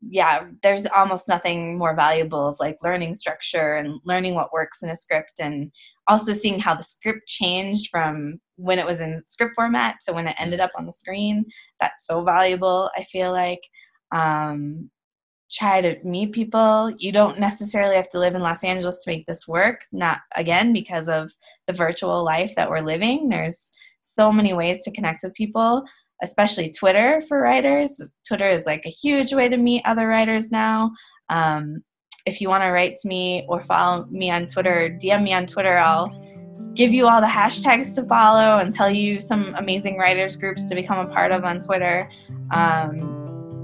yeah, 0.00 0.44
there's 0.62 0.86
almost 0.86 1.26
nothing 1.26 1.76
more 1.76 1.94
valuable 1.96 2.46
of 2.46 2.60
like 2.60 2.76
learning 2.84 3.14
structure 3.14 3.76
and 3.76 3.98
learning 4.04 4.34
what 4.34 4.52
works 4.52 4.82
in 4.82 4.90
a 4.90 4.96
script 4.96 5.40
and 5.40 5.72
also 6.06 6.32
seeing 6.32 6.60
how 6.60 6.74
the 6.74 6.82
script 6.82 7.26
changed 7.26 7.88
from 7.90 8.40
when 8.56 8.78
it 8.78 8.86
was 8.86 9.00
in 9.00 9.22
script 9.26 9.54
format 9.56 9.96
to 10.04 10.12
when 10.12 10.28
it 10.28 10.36
ended 10.38 10.60
up 10.60 10.70
on 10.78 10.86
the 10.86 10.92
screen. 10.92 11.44
That's 11.80 12.06
so 12.06 12.22
valuable, 12.22 12.90
I 12.96 13.02
feel 13.04 13.32
like. 13.32 13.60
Um, 14.12 14.90
try 15.50 15.80
to 15.80 15.96
meet 16.04 16.32
people. 16.32 16.92
You 16.98 17.12
don't 17.12 17.38
necessarily 17.38 17.96
have 17.96 18.10
to 18.10 18.18
live 18.18 18.34
in 18.34 18.42
Los 18.42 18.64
Angeles 18.64 18.98
to 18.98 19.10
make 19.10 19.26
this 19.26 19.48
work, 19.48 19.84
not 19.92 20.20
again 20.36 20.72
because 20.72 21.08
of 21.08 21.32
the 21.66 21.72
virtual 21.72 22.24
life 22.24 22.52
that 22.56 22.68
we're 22.68 22.80
living. 22.80 23.28
There's 23.28 23.72
so 24.02 24.32
many 24.32 24.52
ways 24.52 24.82
to 24.84 24.92
connect 24.92 25.22
with 25.22 25.34
people 25.34 25.84
especially 26.22 26.70
Twitter 26.70 27.20
for 27.28 27.40
writers. 27.40 28.12
Twitter 28.26 28.48
is 28.48 28.66
like 28.66 28.84
a 28.84 28.90
huge 28.90 29.32
way 29.32 29.48
to 29.48 29.56
meet 29.56 29.82
other 29.84 30.08
writers 30.08 30.50
now. 30.50 30.92
Um, 31.28 31.82
if 32.26 32.40
you 32.40 32.48
want 32.48 32.62
to 32.62 32.70
write 32.70 32.96
to 32.98 33.08
me 33.08 33.46
or 33.48 33.62
follow 33.62 34.06
me 34.10 34.30
on 34.30 34.46
Twitter, 34.46 34.96
DM 35.02 35.22
me 35.22 35.32
on 35.32 35.46
Twitter, 35.46 35.78
I'll 35.78 36.10
give 36.74 36.92
you 36.92 37.06
all 37.06 37.20
the 37.20 37.26
hashtags 37.26 37.94
to 37.94 38.04
follow 38.04 38.58
and 38.58 38.72
tell 38.72 38.90
you 38.90 39.20
some 39.20 39.54
amazing 39.56 39.96
writers 39.96 40.36
groups 40.36 40.68
to 40.68 40.74
become 40.74 40.98
a 40.98 41.12
part 41.12 41.32
of 41.32 41.44
on 41.44 41.60
Twitter. 41.60 42.10
Um, 42.50 43.17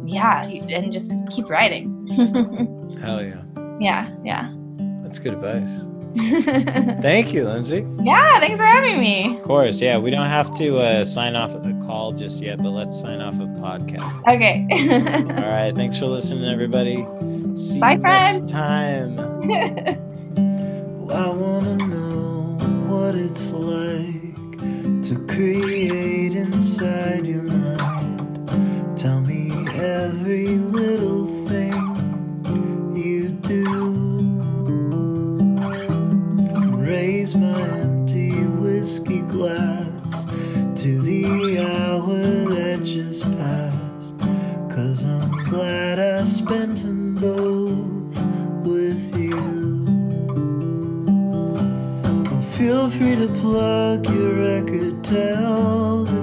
yeah, 0.07 0.43
and 0.45 0.93
just 0.93 1.13
keep 1.31 1.49
writing. 1.49 2.07
Hell 3.01 3.23
yeah. 3.23 3.43
Yeah, 3.81 4.15
yeah. 4.25 4.53
That's 5.03 5.19
good 5.19 5.35
advice. 5.35 5.89
Thank 7.03 7.33
you, 7.33 7.45
Lindsay. 7.45 7.85
Yeah, 8.05 8.39
thanks 8.39 8.61
for 8.61 8.65
having 8.67 9.01
me. 9.01 9.37
Of 9.37 9.43
course. 9.43 9.81
Yeah, 9.81 9.99
we 9.99 10.11
don't 10.13 10.29
have 10.29 10.49
to 10.59 10.79
uh, 10.79 11.05
sign 11.05 11.35
off 11.35 11.51
of 11.51 11.65
the 11.65 11.73
call 11.85 12.13
just 12.13 12.41
yet, 12.41 12.59
but 12.63 12.71
let's 12.71 13.01
sign 13.01 13.21
off 13.21 13.35
of 13.35 13.49
podcast. 13.49 14.21
Okay. 14.33 14.65
All 15.43 15.51
right. 15.51 15.75
Thanks 15.75 15.99
for 15.99 16.07
listening, 16.07 16.45
everybody. 16.45 17.05
See 17.57 17.81
Bye, 17.81 17.95
you 17.95 18.01
friend. 18.01 18.25
next 18.27 18.49
time. 18.49 19.19
I 21.11 21.29
want 21.29 21.81
to 21.81 21.87
know 21.89 22.59
what 22.87 23.17
it's 23.17 23.51
like 23.53 25.03
to 25.03 25.27
create 25.27 26.37
inside 26.37 27.27
your 27.27 27.43
mind. 27.43 27.94
Tell 28.97 29.21
me 29.21 29.51
every 29.75 30.47
little 30.47 31.27
thing 31.49 32.95
you 32.97 33.31
do 33.31 33.65
raise 36.79 37.35
my 37.35 37.61
empty 37.61 38.31
whiskey 38.31 39.21
glass 39.23 40.25
to 40.81 41.01
the 41.03 41.59
hour 41.59 42.19
that 42.55 42.83
just 42.85 43.25
passed. 43.33 44.17
Cause 44.71 45.05
I'm 45.05 45.45
glad 45.51 45.99
I 45.99 46.23
spent 46.25 46.79
them 46.79 47.17
both 47.17 48.17
with 48.65 49.17
you. 49.19 49.41
Feel 52.57 52.89
free 52.89 53.17
to 53.17 53.29
plug 53.41 54.07
your 54.07 54.35
record, 54.41 55.03
tell 55.03 56.14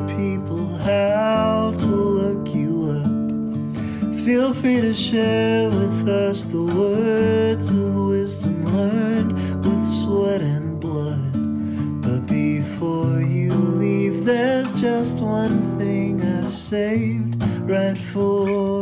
Feel 4.26 4.53
free 4.53 4.80
to 4.81 4.93
share 4.93 5.68
with 5.69 6.07
us 6.07 6.45
the 6.45 6.61
words 6.61 7.72
of 7.72 7.95
wisdom 7.95 8.64
learned 8.65 9.34
with 9.65 9.84
sweat 9.84 10.41
and 10.41 10.80
blood. 10.80 11.34
But 12.03 12.27
before 12.27 13.19
you 13.19 13.52
leave, 13.52 14.23
there's 14.23 14.80
just 14.80 15.23
one 15.23 15.64
thing 15.80 16.22
I've 16.23 16.53
saved 16.53 17.41
right 17.68 17.98
for. 17.98 18.81